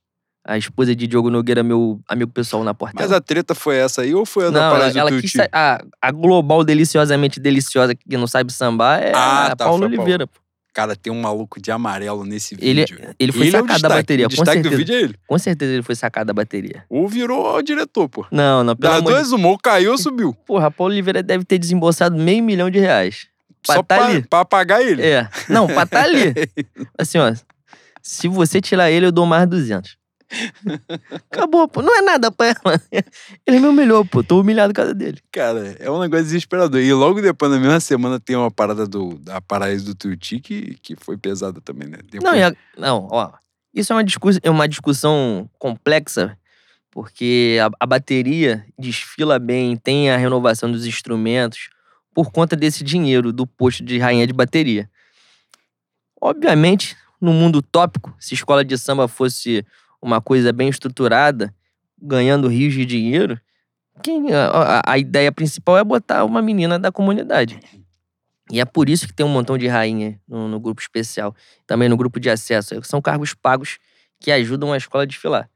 A 0.44 0.56
esposa 0.56 0.96
de 0.96 1.06
Diogo 1.06 1.28
Nogueira, 1.30 1.62
meu 1.62 2.00
amigo 2.08 2.32
pessoal 2.32 2.64
na 2.64 2.72
portela. 2.72 3.02
Mas 3.02 3.12
a 3.12 3.20
treta 3.20 3.54
foi 3.54 3.76
essa 3.76 4.00
aí 4.02 4.14
ou 4.14 4.24
foi 4.24 4.46
a 4.46 4.50
da 4.50 4.58
Não, 4.58 4.66
ela, 4.68 4.70
parada 4.72 4.92
do 4.92 4.98
ela 4.98 5.10
teu 5.10 5.20
quis 5.20 5.32
a, 5.52 5.84
a 6.00 6.10
global 6.10 6.64
deliciosamente 6.64 7.38
deliciosa 7.38 7.94
que 7.94 8.16
não 8.16 8.26
sabe 8.26 8.50
sambar 8.52 9.02
é 9.02 9.12
Ah, 9.14 9.46
a 9.48 9.56
tá, 9.56 9.64
Paulo 9.66 9.86
foi 9.86 9.94
a 9.94 9.96
Paulo. 9.98 10.30
Cara, 10.72 10.94
tem 10.94 11.12
um 11.12 11.20
maluco 11.20 11.60
de 11.60 11.70
amarelo 11.72 12.24
nesse 12.24 12.56
Ele, 12.60 12.80
vídeo. 12.86 13.14
ele 13.18 13.32
foi 13.32 13.46
é 13.46 13.48
o 13.48 13.52
sacado 13.52 13.66
da 13.66 13.74
destaque. 13.74 13.94
bateria, 13.96 14.26
O 14.26 14.28
com 14.30 14.34
destaque 14.36 14.58
do 14.60 14.62
certeza. 14.70 14.76
vídeo 14.78 14.94
é 14.94 15.00
ele. 15.02 15.14
Com 15.26 15.38
certeza 15.38 15.72
ele 15.72 15.82
foi 15.82 15.94
sacado 15.96 16.26
da 16.28 16.32
bateria. 16.32 16.84
Ou 16.88 17.08
virou 17.08 17.56
o 17.56 17.62
diretor, 17.62 18.08
pô. 18.08 18.24
Não, 18.30 18.62
não, 18.62 18.76
pelo 18.76 18.92
Das 18.92 19.00
amor 19.00 19.12
duas, 19.12 19.32
uma, 19.32 19.48
ou 19.48 19.58
caiu 19.58 19.90
ou 19.92 19.98
subiu. 19.98 20.32
Porra, 20.46 20.68
a 20.68 20.70
Paulo 20.70 20.92
Oliveira 20.92 21.22
deve 21.22 21.44
ter 21.44 21.58
desembolsado 21.58 22.16
meio 22.16 22.42
milhão 22.42 22.70
de 22.70 22.78
reais. 22.78 23.26
Pra 23.66 23.74
Só 23.74 23.82
tá 23.82 23.96
pra, 23.96 24.06
ali. 24.06 24.22
pra 24.22 24.44
pagar 24.44 24.80
ele. 24.82 25.02
É. 25.02 25.28
Não, 25.48 25.66
pra 25.66 25.84
tá 25.84 26.02
ali. 26.04 26.32
Assim, 26.96 27.18
ó. 27.18 27.34
Se 28.00 28.28
você 28.28 28.60
tirar 28.60 28.90
ele, 28.90 29.04
eu 29.06 29.12
dou 29.12 29.26
mais 29.26 29.46
200. 29.48 29.96
Acabou, 31.30 31.66
pô. 31.68 31.82
Não 31.82 31.96
é 31.96 32.02
nada 32.02 32.30
pra 32.30 32.46
ela. 32.46 32.80
Ele 33.46 33.58
me 33.60 33.66
humilhou, 33.68 34.04
pô. 34.04 34.22
Tô 34.22 34.40
humilhado 34.40 34.72
por 34.72 34.76
causa 34.76 34.94
dele. 34.94 35.18
Cara, 35.32 35.76
é 35.78 35.90
um 35.90 35.98
negócio 36.00 36.24
desesperador. 36.24 36.80
E 36.80 36.92
logo 36.92 37.20
depois, 37.20 37.50
na 37.50 37.58
mesma 37.58 37.80
semana, 37.80 38.20
tem 38.20 38.36
uma 38.36 38.50
parada 38.50 38.86
do, 38.86 39.18
da 39.18 39.40
paraíso 39.40 39.86
do 39.86 39.94
Tuti 39.94 40.40
que, 40.40 40.74
que 40.82 40.94
foi 40.96 41.16
pesada 41.16 41.60
também, 41.60 41.88
né? 41.88 41.98
Depois- 42.10 42.22
Não, 42.32 42.46
a- 42.48 42.52
não, 42.76 43.08
ó. 43.10 43.32
Isso 43.74 43.92
é 43.92 43.96
uma, 43.96 44.04
discuss, 44.04 44.38
é 44.42 44.50
uma 44.50 44.66
discussão 44.68 45.48
complexa, 45.58 46.36
porque 46.90 47.58
a, 47.62 47.70
a 47.78 47.86
bateria 47.86 48.64
desfila 48.78 49.38
bem, 49.38 49.76
tem 49.76 50.10
a 50.10 50.16
renovação 50.16 50.70
dos 50.72 50.86
instrumentos, 50.86 51.68
por 52.12 52.32
conta 52.32 52.56
desse 52.56 52.82
dinheiro 52.82 53.32
do 53.32 53.46
posto 53.46 53.84
de 53.84 53.96
rainha 53.98 54.26
de 54.26 54.32
bateria. 54.32 54.90
Obviamente, 56.20 56.96
no 57.20 57.32
mundo 57.32 57.56
utópico, 57.56 58.14
se 58.18 58.34
escola 58.34 58.64
de 58.64 58.76
samba 58.76 59.06
fosse 59.08 59.64
uma 60.00 60.20
coisa 60.20 60.52
bem 60.52 60.68
estruturada, 60.68 61.54
ganhando 62.00 62.48
rios 62.48 62.74
de 62.74 62.84
dinheiro, 62.86 63.40
quem, 64.02 64.32
a, 64.32 64.82
a, 64.86 64.98
ideia 64.98 65.30
principal 65.30 65.76
é 65.76 65.84
botar 65.84 66.24
uma 66.24 66.40
menina 66.40 66.78
da 66.78 66.90
comunidade. 66.90 67.60
E 68.50 68.60
é 68.60 68.64
por 68.64 68.88
isso 68.88 69.06
que 69.06 69.12
tem 69.12 69.24
um 69.24 69.28
montão 69.28 69.56
de 69.58 69.68
rainha 69.68 70.18
no, 70.26 70.48
no 70.48 70.58
grupo 70.58 70.80
especial, 70.80 71.34
também 71.66 71.88
no 71.88 71.96
grupo 71.96 72.18
de 72.18 72.30
acesso. 72.30 72.82
São 72.82 73.00
cargos 73.00 73.34
pagos 73.34 73.78
que 74.18 74.32
ajudam 74.32 74.72
a 74.72 74.76
escola 74.76 75.04
a 75.04 75.06
desfilar. 75.06 75.48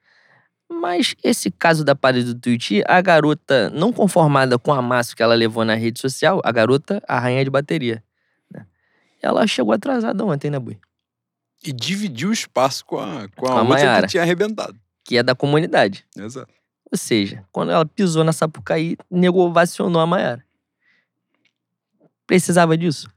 Mas 0.70 1.14
esse 1.22 1.50
caso 1.50 1.84
da 1.84 1.94
parede 1.94 2.32
do 2.34 2.40
Tuiuti, 2.40 2.82
a 2.86 3.00
garota, 3.00 3.70
não 3.70 3.92
conformada 3.92 4.58
com 4.58 4.72
a 4.72 4.80
massa 4.80 5.14
que 5.14 5.22
ela 5.22 5.34
levou 5.34 5.64
na 5.64 5.74
rede 5.74 6.00
social, 6.00 6.40
a 6.44 6.52
garota, 6.52 7.02
a 7.06 7.18
rainha 7.18 7.44
de 7.44 7.50
bateria, 7.50 8.02
né? 8.50 8.66
ela 9.22 9.46
chegou 9.46 9.72
atrasada 9.72 10.24
ontem, 10.24 10.50
né, 10.50 10.58
Bui? 10.58 10.78
E 11.64 11.72
dividiu 11.72 12.30
o 12.30 12.32
espaço 12.32 12.84
com 12.84 12.98
a, 12.98 13.28
com 13.28 13.46
a, 13.46 13.50
a 13.50 13.62
outra 13.62 13.64
Maiara. 13.64 14.06
que 14.06 14.12
tinha 14.12 14.22
arrebentado. 14.22 14.78
Que 15.04 15.16
é 15.18 15.22
da 15.22 15.34
comunidade. 15.34 16.04
Exato. 16.16 16.52
Ou 16.90 16.98
seja, 16.98 17.44
quando 17.50 17.72
ela 17.72 17.84
pisou 17.86 18.22
na 18.22 18.32
Sapucaí, 18.32 18.96
nego 19.10 19.40
ovacionou 19.40 20.00
a 20.00 20.06
Maiara. 20.06 20.44
Precisava 22.26 22.76
disso? 22.76 23.08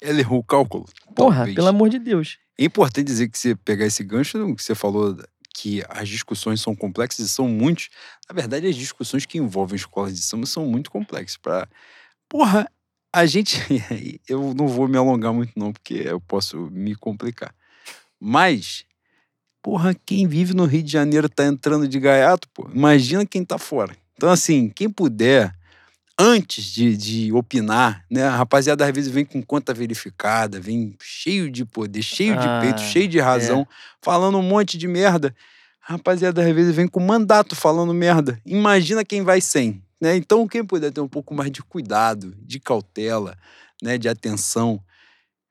Ele 0.00 0.20
errou 0.20 0.38
o 0.38 0.44
cálculo. 0.44 0.86
Porra, 1.14 1.36
talvez. 1.36 1.54
pelo 1.54 1.68
amor 1.68 1.88
de 1.88 1.98
Deus. 1.98 2.38
É 2.58 2.64
importante 2.64 3.06
dizer 3.06 3.28
que 3.28 3.38
você 3.38 3.54
pegar 3.54 3.86
esse 3.86 4.02
gancho 4.02 4.54
que 4.54 4.62
você 4.62 4.74
falou 4.74 5.16
que 5.54 5.82
as 5.88 6.08
discussões 6.08 6.60
são 6.60 6.74
complexas 6.74 7.26
e 7.26 7.28
são 7.28 7.48
muitos. 7.48 7.90
Na 8.28 8.34
verdade, 8.34 8.66
as 8.66 8.76
discussões 8.76 9.26
que 9.26 9.38
envolvem 9.38 9.76
escolas 9.76 10.14
de 10.14 10.22
samba 10.22 10.46
são 10.46 10.64
muito 10.66 10.90
complexas. 10.90 11.36
Para 11.36 11.68
Porra, 12.28 12.70
a 13.12 13.26
gente. 13.26 13.58
Eu 14.28 14.54
não 14.54 14.68
vou 14.68 14.86
me 14.88 14.96
alongar 14.96 15.32
muito, 15.32 15.52
não, 15.56 15.72
porque 15.72 15.94
eu 16.06 16.20
posso 16.20 16.70
me 16.70 16.94
complicar. 16.94 17.52
Mas, 18.20 18.84
porra, 19.62 19.94
quem 20.04 20.26
vive 20.26 20.54
no 20.54 20.66
Rio 20.66 20.82
de 20.82 20.92
Janeiro 20.92 21.28
tá 21.28 21.46
entrando 21.46 21.88
de 21.88 21.98
gaiato, 21.98 22.48
pô. 22.52 22.68
Imagina 22.74 23.24
quem 23.24 23.44
tá 23.44 23.56
fora. 23.58 23.96
Então, 24.14 24.28
assim, 24.28 24.68
quem 24.68 24.90
puder, 24.90 25.54
antes 26.18 26.64
de, 26.66 26.94
de 26.94 27.32
opinar, 27.32 28.04
né? 28.10 28.24
A 28.24 28.36
rapaziada 28.36 28.84
às 28.84 28.92
vezes 28.92 29.10
vem 29.10 29.24
com 29.24 29.42
conta 29.42 29.72
verificada, 29.72 30.60
vem 30.60 30.94
cheio 31.00 31.50
de 31.50 31.64
poder, 31.64 32.02
cheio 32.02 32.36
de 32.36 32.46
Ah, 32.46 32.60
peito, 32.60 32.80
cheio 32.82 33.08
de 33.08 33.18
razão, 33.18 33.66
falando 34.02 34.36
um 34.36 34.42
monte 34.42 34.76
de 34.76 34.86
merda. 34.86 35.34
A 35.88 35.92
rapaziada 35.94 36.46
às 36.46 36.54
vezes 36.54 36.74
vem 36.74 36.86
com 36.86 37.00
mandato 37.00 37.56
falando 37.56 37.94
merda. 37.94 38.38
Imagina 38.44 39.02
quem 39.02 39.22
vai 39.22 39.40
sem, 39.40 39.82
né? 39.98 40.14
Então, 40.14 40.46
quem 40.46 40.62
puder 40.62 40.92
ter 40.92 41.00
um 41.00 41.08
pouco 41.08 41.34
mais 41.34 41.50
de 41.50 41.62
cuidado, 41.62 42.36
de 42.42 42.60
cautela, 42.60 43.36
né? 43.82 43.96
De 43.96 44.06
atenção, 44.06 44.78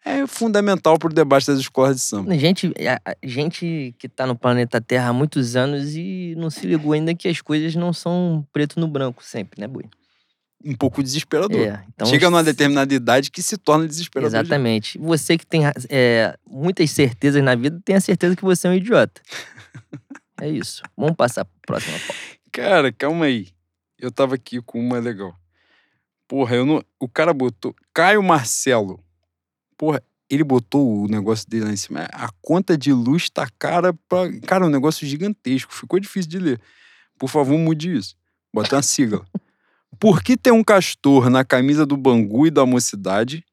é 0.10 0.27
fundamental 0.27 0.98
para 0.98 1.10
o 1.10 1.14
debate 1.14 1.48
das 1.48 1.60
escolas 1.60 1.95
de 1.98 2.02
samba. 2.03 2.38
Gente, 2.38 2.73
a- 2.88 3.11
a- 3.11 3.15
gente 3.23 3.94
que 3.98 4.07
tá 4.10 4.26
no 4.26 4.36
planeta 4.36 4.80
Terra 4.81 5.10
há 5.10 5.14
muitos 5.14 5.56
anos 5.56 5.95
e 5.95 6.34
não 6.38 6.49
se 6.49 6.65
ligou 6.65 6.94
ainda 6.94 7.14
que 7.15 7.27
as 7.27 7.41
coisas 7.41 7.76
não 7.76 7.94
são 7.94 8.45
preto 8.52 8.80
no 8.80 8.88
branco 8.88 9.23
sempre, 9.23 9.60
né, 9.61 9.68
Bui? 9.68 9.86
Um 10.65 10.76
pouco 10.76 11.02
desesperador. 11.02 11.57
É, 11.61 11.84
então, 11.88 12.06
Chega 12.07 12.30
numa 12.30 12.44
determinada 12.44 12.94
idade 12.94 13.31
que 13.31 13.41
se 13.41 13.57
torna 13.57 13.88
desesperador. 13.88 14.31
de- 14.31 14.38
Exatamente. 14.48 14.98
Você 14.98 15.38
que 15.38 15.45
tem 15.48 15.61
é, 15.90 16.36
muitas 16.45 16.91
certezas 16.91 17.41
na 17.41 17.56
vida, 17.56 17.80
tenha 17.86 18.02
certeza 18.02 18.36
que 18.36 18.44
você 18.44 18.68
é 18.68 18.72
um 18.72 18.73
idiota. 18.73 19.22
é 20.41 20.49
isso. 20.49 20.81
Vamos 20.98 21.15
passar 21.15 21.45
pro 21.45 21.53
próximo 21.65 21.98
pauta. 21.99 22.14
Cara, 22.52 22.91
calma 22.91 23.26
aí. 23.26 23.48
Eu 23.98 24.11
tava 24.11 24.36
aqui 24.36 24.61
com 24.61 24.80
uma 24.80 24.99
legal. 24.99 25.34
Porra, 26.27 26.56
eu 26.57 26.65
não. 26.65 26.84
O 26.99 27.07
cara 27.07 27.34
botou. 27.34 27.73
Caio 27.94 28.22
Marcelo. 28.22 28.99
Porra, 29.80 30.03
ele 30.30 30.43
botou 30.43 31.06
o 31.06 31.07
negócio 31.07 31.49
dele 31.49 31.64
lá 31.64 31.72
em 31.72 31.77
cima. 31.77 32.01
A 32.11 32.30
conta 32.41 32.77
de 32.77 32.91
luz 32.91 33.30
tá 33.30 33.47
cara 33.57 33.93
pra. 34.10 34.30
Cara, 34.41 34.65
um 34.65 34.69
negócio 34.69 35.07
gigantesco. 35.07 35.73
Ficou 35.73 36.01
difícil 36.01 36.30
de 36.30 36.38
ler. 36.38 36.61
Por 37.18 37.30
favor, 37.30 37.57
mude 37.57 37.95
isso. 37.95 38.14
Bota 38.53 38.76
uma 38.76 38.81
sigla. 38.81 39.26
Por 39.97 40.22
que 40.22 40.35
tem 40.35 40.51
um 40.51 40.65
castor 40.65 41.30
na 41.30 41.45
camisa 41.45 41.85
do 41.85 41.95
Bangu 41.95 42.45
e 42.45 42.51
da 42.51 42.65
mocidade? 42.65 43.43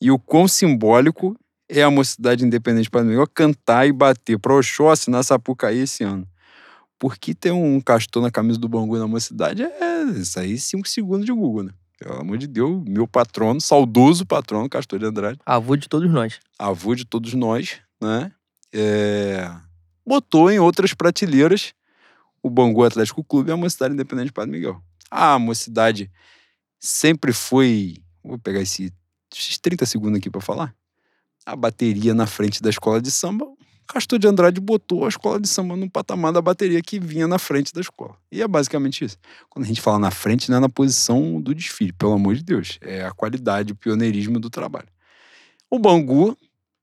E 0.00 0.12
o 0.12 0.18
quão 0.18 0.46
simbólico 0.46 1.36
é 1.68 1.82
a 1.82 1.90
mocidade 1.90 2.44
independente 2.44 2.88
para 2.88 3.02
Miguel 3.02 3.26
cantar 3.26 3.86
e 3.86 3.92
bater 3.92 4.38
pro 4.38 4.58
Oxóssi 4.58 5.10
na 5.10 5.24
Sapucaí 5.24 5.80
esse 5.80 6.04
ano? 6.04 6.26
Por 7.00 7.18
que 7.18 7.34
ter 7.34 7.50
um 7.50 7.80
castor 7.80 8.22
na 8.22 8.30
camisa 8.30 8.60
do 8.60 8.68
Bangu 8.68 8.96
na 8.96 9.08
mocidade? 9.08 9.64
É 9.64 10.04
isso 10.04 10.38
aí, 10.38 10.56
cinco 10.56 10.88
segundos 10.88 11.26
de 11.26 11.32
Google, 11.32 11.64
né? 11.64 11.72
Pelo 12.04 12.20
amor 12.20 12.36
de 12.36 12.46
Deus, 12.46 12.84
meu 12.86 13.08
patrono, 13.08 13.58
saudoso 13.62 14.26
patrono, 14.26 14.68
Castor 14.68 14.98
de 14.98 15.06
Andrade, 15.06 15.40
Avô 15.46 15.74
de 15.74 15.88
todos 15.88 16.10
nós. 16.12 16.38
avô 16.58 16.94
de 16.94 17.06
todos 17.06 17.32
nós, 17.32 17.80
né? 17.98 18.30
É, 18.70 19.50
Botou 20.06 20.50
em 20.50 20.58
outras 20.58 20.92
prateleiras 20.92 21.72
o 22.42 22.50
Bangu 22.50 22.84
Atlético 22.84 23.24
Clube 23.24 23.48
e 23.48 23.52
a 23.54 23.56
Mocidade 23.56 23.94
Independente 23.94 24.30
Padre 24.30 24.50
Miguel. 24.50 24.82
A 25.10 25.38
Mocidade 25.38 26.10
sempre 26.78 27.32
foi. 27.32 27.96
Vou 28.22 28.38
pegar 28.38 28.60
esse, 28.60 28.92
esses 29.34 29.56
30 29.56 29.86
segundos 29.86 30.18
aqui 30.18 30.28
para 30.28 30.42
falar. 30.42 30.74
A 31.46 31.56
bateria 31.56 32.12
na 32.12 32.26
frente 32.26 32.60
da 32.60 32.68
escola 32.68 33.00
de 33.00 33.10
samba. 33.10 33.46
Castor 33.86 34.18
de 34.18 34.26
Andrade 34.26 34.60
botou 34.60 35.04
a 35.04 35.08
escola 35.08 35.40
de 35.40 35.48
samba 35.48 35.76
no 35.76 35.90
patamar 35.90 36.32
da 36.32 36.40
bateria 36.40 36.80
que 36.82 36.98
vinha 36.98 37.28
na 37.28 37.38
frente 37.38 37.72
da 37.72 37.80
escola. 37.80 38.16
E 38.30 38.42
é 38.42 38.48
basicamente 38.48 39.04
isso. 39.04 39.18
Quando 39.50 39.64
a 39.64 39.68
gente 39.68 39.80
fala 39.80 39.98
na 39.98 40.10
frente, 40.10 40.50
não 40.50 40.56
é 40.56 40.60
na 40.60 40.68
posição 40.68 41.40
do 41.40 41.54
desfile, 41.54 41.92
pelo 41.92 42.12
amor 42.12 42.34
de 42.34 42.42
Deus. 42.42 42.78
É 42.80 43.04
a 43.04 43.12
qualidade, 43.12 43.72
o 43.72 43.76
pioneirismo 43.76 44.40
do 44.40 44.48
trabalho. 44.48 44.88
O 45.70 45.78
Bangu 45.78 46.36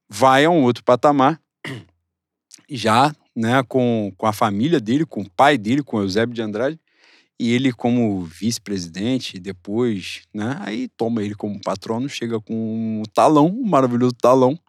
vai 0.09 0.45
a 0.45 0.49
um 0.49 0.63
outro 0.63 0.83
patamar, 0.83 1.39
já 2.69 3.13
né, 3.35 3.63
com, 3.63 4.13
com 4.17 4.27
a 4.27 4.33
família 4.33 4.79
dele, 4.79 5.05
com 5.05 5.21
o 5.21 5.29
pai 5.29 5.57
dele, 5.57 5.81
com 5.81 5.97
o 5.97 6.01
Eusébio 6.01 6.35
de 6.35 6.41
Andrade, 6.41 6.79
e 7.39 7.51
ele 7.51 7.71
como 7.71 8.23
vice-presidente, 8.23 9.39
depois, 9.39 10.21
né, 10.33 10.57
aí 10.59 10.87
toma 10.89 11.23
ele 11.23 11.33
como 11.33 11.59
patrono, 11.59 12.07
chega 12.07 12.39
com 12.39 12.53
um 12.53 13.03
talão, 13.13 13.47
um 13.47 13.65
maravilhoso 13.65 14.13
talão, 14.13 14.59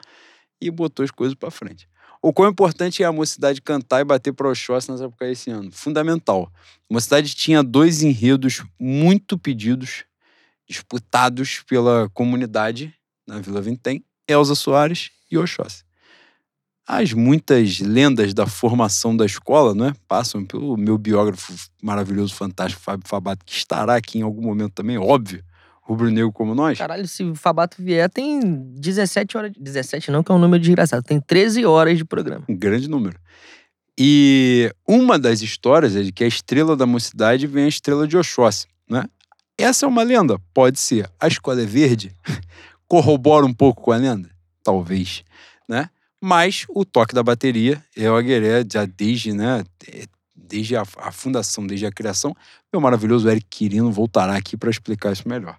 e 0.60 0.70
botou 0.70 1.04
as 1.04 1.10
coisas 1.10 1.34
para 1.34 1.50
frente. 1.50 1.88
O 2.24 2.32
quão 2.32 2.48
importante 2.48 3.02
é 3.02 3.06
a 3.06 3.10
mocidade 3.10 3.60
cantar 3.60 4.00
e 4.00 4.04
bater 4.04 4.32
para 4.32 4.46
o 4.46 4.52
Oxóssi 4.52 4.92
nessa 4.92 5.06
época 5.06 5.28
esse 5.28 5.50
ano? 5.50 5.72
Fundamental. 5.72 6.52
A 6.88 6.94
mocidade 6.94 7.34
tinha 7.34 7.64
dois 7.64 8.04
enredos 8.04 8.62
muito 8.78 9.36
pedidos, 9.36 10.04
disputados 10.64 11.64
pela 11.66 12.08
comunidade 12.10 12.94
na 13.26 13.40
Vila 13.40 13.60
Vintém, 13.60 14.04
Elza 14.28 14.54
Soares 14.54 15.10
e 15.28 15.36
Oxóssi. 15.36 15.82
As 16.86 17.12
muitas 17.12 17.80
lendas 17.80 18.32
da 18.32 18.46
formação 18.46 19.16
da 19.16 19.26
escola, 19.26 19.74
não 19.74 19.86
é? 19.86 19.92
Passam 20.06 20.44
pelo 20.44 20.76
meu 20.76 20.96
biógrafo 20.96 21.52
maravilhoso, 21.82 22.34
fantástico, 22.34 22.82
Fábio 22.82 23.08
Fabato, 23.08 23.44
que 23.44 23.52
estará 23.52 23.96
aqui 23.96 24.18
em 24.18 24.22
algum 24.22 24.42
momento 24.42 24.74
também, 24.74 24.96
óbvio, 24.96 25.44
rubro-negro 25.82 26.32
como 26.32 26.54
nós. 26.54 26.78
Caralho, 26.78 27.06
se 27.06 27.24
o 27.24 27.34
Fabato 27.34 27.82
vier, 27.82 28.08
tem 28.08 28.40
17 28.40 29.36
horas. 29.36 29.52
17 29.58 30.10
não, 30.10 30.22
que 30.22 30.32
é 30.32 30.34
um 30.34 30.38
número 30.38 30.62
desgraçado. 30.62 31.02
Tem 31.02 31.20
13 31.20 31.66
horas 31.66 31.98
de 31.98 32.04
programa. 32.04 32.44
Um 32.48 32.56
grande 32.56 32.88
número. 32.88 33.18
E 33.98 34.72
uma 34.88 35.18
das 35.18 35.42
histórias 35.42 35.94
é 35.94 36.02
de 36.02 36.12
que 36.12 36.24
a 36.24 36.26
estrela 36.26 36.76
da 36.76 36.86
mocidade 36.86 37.46
vem 37.46 37.64
a 37.64 37.68
estrela 37.68 38.06
de 38.06 38.16
Oxóssi, 38.16 38.66
né? 38.88 39.04
Essa 39.58 39.84
é 39.84 39.88
uma 39.88 40.02
lenda? 40.02 40.38
Pode 40.54 40.80
ser. 40.80 41.10
A 41.20 41.28
escola 41.28 41.60
é 41.60 41.66
verde? 41.66 42.16
Corrobora 42.88 43.44
um 43.44 43.52
pouco 43.52 43.82
com 43.82 43.92
a 43.92 43.96
lenda? 43.96 44.30
Talvez, 44.62 45.22
né? 45.68 45.90
Mas 46.20 46.64
o 46.70 46.84
toque 46.84 47.14
da 47.14 47.22
bateria 47.22 47.84
é 47.96 48.08
o 48.10 48.16
Agueré, 48.16 48.64
já 48.70 48.86
desde, 48.86 49.32
né, 49.32 49.64
desde 50.34 50.76
a, 50.76 50.82
a 50.98 51.10
fundação, 51.10 51.66
desde 51.66 51.84
a 51.84 51.90
criação. 51.90 52.34
Meu 52.72 52.80
maravilhoso 52.80 53.28
Eric 53.28 53.46
Quirino 53.50 53.90
voltará 53.90 54.36
aqui 54.36 54.56
para 54.56 54.70
explicar 54.70 55.12
isso 55.12 55.28
melhor. 55.28 55.58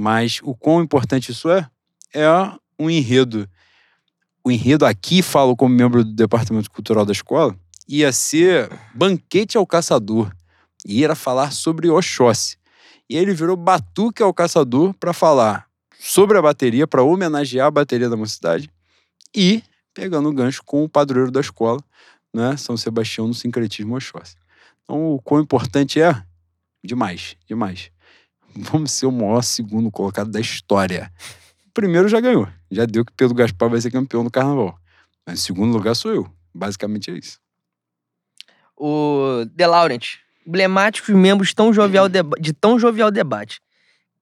Mas 0.00 0.40
o 0.42 0.54
quão 0.54 0.82
importante 0.82 1.30
isso 1.30 1.50
é, 1.50 1.68
é 2.14 2.26
um 2.78 2.88
enredo. 2.88 3.46
O 4.42 4.50
enredo 4.50 4.86
aqui, 4.86 5.20
falo 5.20 5.54
como 5.54 5.74
membro 5.74 6.02
do 6.02 6.14
Departamento 6.14 6.70
Cultural 6.70 7.04
da 7.04 7.12
escola, 7.12 7.54
ia 7.86 8.10
ser 8.10 8.70
Banquete 8.94 9.58
ao 9.58 9.66
Caçador. 9.66 10.34
E 10.86 11.04
era 11.04 11.14
falar 11.14 11.52
sobre 11.52 11.90
Oxóssi. 11.90 12.56
E 13.10 13.16
ele 13.18 13.34
virou 13.34 13.58
Batuque 13.58 14.22
ao 14.22 14.32
Caçador 14.32 14.94
para 14.94 15.12
falar 15.12 15.68
sobre 15.98 16.38
a 16.38 16.40
bateria, 16.40 16.86
para 16.86 17.02
homenagear 17.02 17.66
a 17.66 17.70
bateria 17.70 18.08
da 18.08 18.16
mocidade. 18.16 18.70
E 19.36 19.62
pegando 19.92 20.30
o 20.30 20.32
gancho 20.32 20.62
com 20.64 20.82
o 20.82 20.88
padroeiro 20.88 21.30
da 21.30 21.40
escola, 21.40 21.78
né? 22.32 22.56
São 22.56 22.74
Sebastião 22.74 23.28
no 23.28 23.34
sincretismo 23.34 23.96
Oxóssi. 23.96 24.36
Então, 24.82 25.12
o 25.12 25.20
quão 25.20 25.42
importante 25.42 26.00
é? 26.00 26.24
Demais, 26.82 27.36
demais. 27.46 27.90
Vamos 28.70 28.92
ser 28.92 29.06
o 29.06 29.12
maior 29.12 29.42
segundo 29.42 29.90
colocado 29.90 30.30
da 30.30 30.40
história. 30.40 31.10
O 31.66 31.72
primeiro 31.72 32.08
já 32.08 32.20
ganhou. 32.20 32.48
Já 32.70 32.84
deu 32.84 33.04
que 33.04 33.12
Pedro 33.12 33.34
Gaspar 33.34 33.68
vai 33.70 33.80
ser 33.80 33.90
campeão 33.90 34.24
do 34.24 34.30
carnaval. 34.30 34.78
Mas 35.26 35.40
em 35.40 35.42
segundo 35.42 35.72
lugar 35.72 35.94
sou 35.94 36.12
eu. 36.12 36.30
Basicamente 36.54 37.10
é 37.10 37.14
isso. 37.14 37.38
O 38.76 39.44
The 39.56 39.66
Laurent. 39.66 40.18
Emblemáticos 40.46 41.14
membros 41.14 41.54
tão 41.54 41.72
jovial 41.72 42.08
deba- 42.08 42.36
de 42.40 42.52
tão 42.52 42.78
jovial 42.78 43.10
debate. 43.10 43.60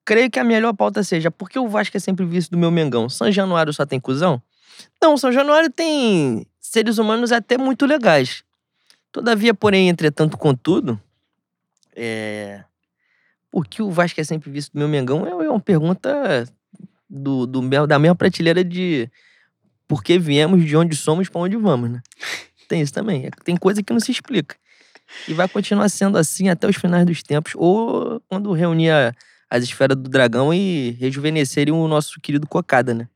Creio 0.05 0.29
que 0.29 0.39
a 0.39 0.43
melhor 0.43 0.73
pauta 0.73 1.03
seja 1.03 1.31
por 1.31 1.49
que 1.49 1.57
o 1.57 1.67
Vasco 1.67 1.95
é 1.95 1.99
sempre 1.99 2.25
vice 2.25 2.49
do 2.49 2.57
meu 2.57 2.69
Mengão? 2.71 3.09
São 3.09 3.31
Januário 3.31 3.73
só 3.73 3.85
tem 3.85 3.99
cuzão? 3.99 4.41
Não, 5.01 5.17
São 5.17 5.31
Januário 5.31 5.71
tem 5.71 6.45
seres 6.59 6.97
humanos 6.97 7.31
até 7.31 7.57
muito 7.57 7.85
legais. 7.85 8.43
Todavia, 9.11 9.53
porém, 9.53 9.89
entretanto, 9.89 10.37
contudo, 10.37 10.99
é... 11.95 12.63
por 13.51 13.65
que 13.67 13.81
o 13.81 13.89
Vasco 13.91 14.19
é 14.19 14.23
sempre 14.23 14.49
visto 14.51 14.71
do 14.73 14.79
meu 14.79 14.87
Mengão 14.87 15.25
é 15.25 15.45
é 15.45 15.49
uma 15.49 15.59
pergunta 15.59 16.45
do, 17.09 17.45
do, 17.47 17.61
da 17.87 17.97
mesma 17.99 18.15
prateleira 18.15 18.63
de 18.63 19.09
por 19.87 20.03
que 20.03 20.19
viemos, 20.19 20.63
de 20.65 20.75
onde 20.77 20.95
somos, 20.95 21.29
pra 21.29 21.41
onde 21.41 21.55
vamos, 21.57 21.89
né? 21.89 22.01
Tem 22.69 22.81
isso 22.81 22.93
também. 22.93 23.25
É- 23.25 23.31
Tem 23.43 23.57
coisa 23.57 23.81
que 23.81 23.91
não 23.91 23.99
se 23.99 24.11
explica. 24.11 24.55
E 25.27 25.33
vai 25.33 25.47
continuar 25.47 25.89
sendo 25.89 26.17
assim 26.19 26.49
até 26.49 26.67
os 26.67 26.75
finais 26.75 27.03
dos 27.05 27.23
tempos. 27.23 27.53
Ou 27.55 28.21
quando 28.29 28.51
reunir 28.53 28.91
a- 28.91 29.11
as 29.49 29.63
esferas 29.63 29.97
do 29.97 30.07
dragão 30.07 30.53
e 30.53 30.91
rejuvenescerem 30.99 31.73
o 31.73 31.87
nosso 31.87 32.19
querido 32.21 32.45
Cocada, 32.45 32.93
né? 32.93 33.07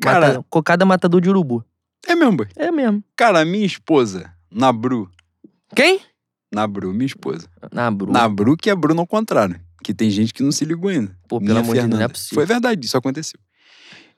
Cara, 0.00 0.28
Mata- 0.34 0.44
Cocada 0.48 0.84
matador 0.86 1.20
de 1.20 1.28
urubu. 1.28 1.64
é 2.06 2.14
mesmo, 2.14 2.36
boy. 2.36 2.46
É 2.54 2.70
mesmo. 2.70 3.02
Cara, 3.16 3.44
minha 3.44 3.66
esposa, 3.66 4.32
Nabru. 4.48 5.10
Quem? 5.74 6.00
Nabru, 6.52 6.92
minha 6.94 7.06
esposa. 7.06 7.48
Nabru. 7.72 8.12
Nabru 8.12 8.56
que 8.56 8.70
é 8.70 8.74
Bruno 8.76 9.00
ao 9.00 9.06
contrário. 9.08 9.60
Que 9.90 9.94
tem 9.94 10.08
gente 10.08 10.32
que 10.32 10.40
não 10.40 10.52
se 10.52 10.64
ligou 10.64 10.88
ainda. 10.88 11.16
Pô, 11.26 11.40
pelo 11.40 11.50
Minha 11.50 11.60
amor 11.62 11.74
de 11.74 11.80
Deus, 11.80 11.90
não 11.90 12.00
é 12.00 12.06
possível. 12.06 12.36
Foi 12.36 12.46
verdade, 12.46 12.86
isso 12.86 12.96
aconteceu. 12.96 13.40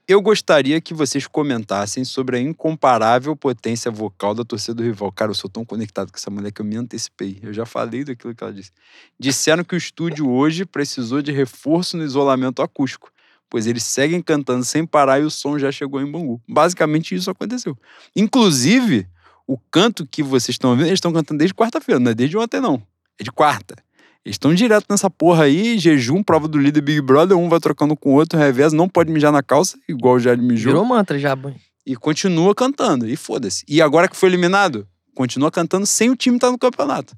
Eu 0.07 0.21
gostaria 0.21 0.79
que 0.83 0.93
vocês 0.93 1.27
comentassem 1.27 2.05
sobre 2.05 2.37
a 2.37 2.41
incomparável 2.41 3.35
potência 3.35 3.91
vocal 3.91 4.35
da 4.35 4.45
torcida 4.45 4.75
do 4.75 4.83
rival. 4.83 5.11
Cara, 5.11 5.31
eu 5.31 5.35
sou 5.35 5.49
tão 5.49 5.65
conectado 5.65 6.13
com 6.13 6.19
essa 6.19 6.31
mulher 6.31 6.53
que 6.53 6.61
eu 6.61 6.67
me 6.67 6.77
antecipei. 6.77 7.39
Eu 7.43 7.55
já 7.55 7.65
falei 7.65 8.05
daquilo 8.05 8.35
que 8.35 8.45
ela 8.45 8.53
disse. 8.53 8.71
Disseram 9.19 9.65
que 9.65 9.75
o 9.75 9.79
estúdio 9.79 10.29
hoje 10.29 10.67
precisou 10.67 11.23
de 11.23 11.33
reforço 11.33 11.97
no 11.97 12.05
isolamento 12.05 12.61
acústico, 12.61 13.11
pois 13.49 13.67
eles 13.67 13.85
seguem 13.85 14.21
cantando 14.21 14.63
sem 14.67 14.85
parar 14.85 15.21
e 15.21 15.23
o 15.23 15.31
som 15.31 15.59
já 15.59 15.73
chegou 15.73 16.03
em 16.03 16.11
Bangu. 16.11 16.39
Basicamente 16.47 17.15
isso 17.15 17.31
aconteceu. 17.31 17.79
Inclusive, 18.15 19.07
o 19.47 19.57
canto 19.71 20.07
que 20.07 20.23
vocês 20.23 20.51
estão 20.51 20.69
ouvindo, 20.71 20.89
eles 20.89 20.99
estão 20.99 21.15
cantando 21.15 21.39
desde 21.39 21.55
quarta-feira, 21.55 21.99
não 21.99 22.11
é 22.11 22.15
desde 22.15 22.37
ontem 22.37 22.61
não. 22.61 22.83
É 23.19 23.25
de 23.25 23.33
quarta. 23.33 23.77
Eles 24.25 24.35
estão 24.35 24.55
direto 24.55 24.87
nessa 24.89 25.11
porra 25.11 25.45
aí, 25.45 25.79
jejum, 25.79 26.23
prova 26.23 26.47
do 26.47 26.57
líder 26.59 26.81
Big 26.81 27.01
Brother, 27.01 27.37
um 27.37 27.49
vai 27.49 27.59
trocando 27.59 27.97
com 27.97 28.11
o 28.11 28.15
outro, 28.15 28.39
revés, 28.39 28.73
não 28.73 28.89
pode 28.89 29.11
mijar 29.11 29.33
na 29.33 29.43
calça, 29.43 29.77
igual 29.89 30.19
já 30.21 30.33
ele 30.33 30.43
mijou. 30.43 30.73
Virou 30.73 30.85
mantra 30.85 31.19
já, 31.19 31.35
boy. 31.35 31.55
E 31.85 31.97
continua 31.97 32.55
cantando, 32.55 33.09
e 33.09 33.17
foda-se. 33.17 33.65
E 33.67 33.83
agora 33.83 34.09
que 34.09 34.17
foi 34.17 34.29
eliminado, 34.29 34.87
continua 35.15 35.51
cantando 35.51 35.85
sem 35.87 36.09
o 36.09 36.15
time 36.17 36.37
estar 36.37 36.53
no 36.53 36.59
campeonato. 36.59 37.17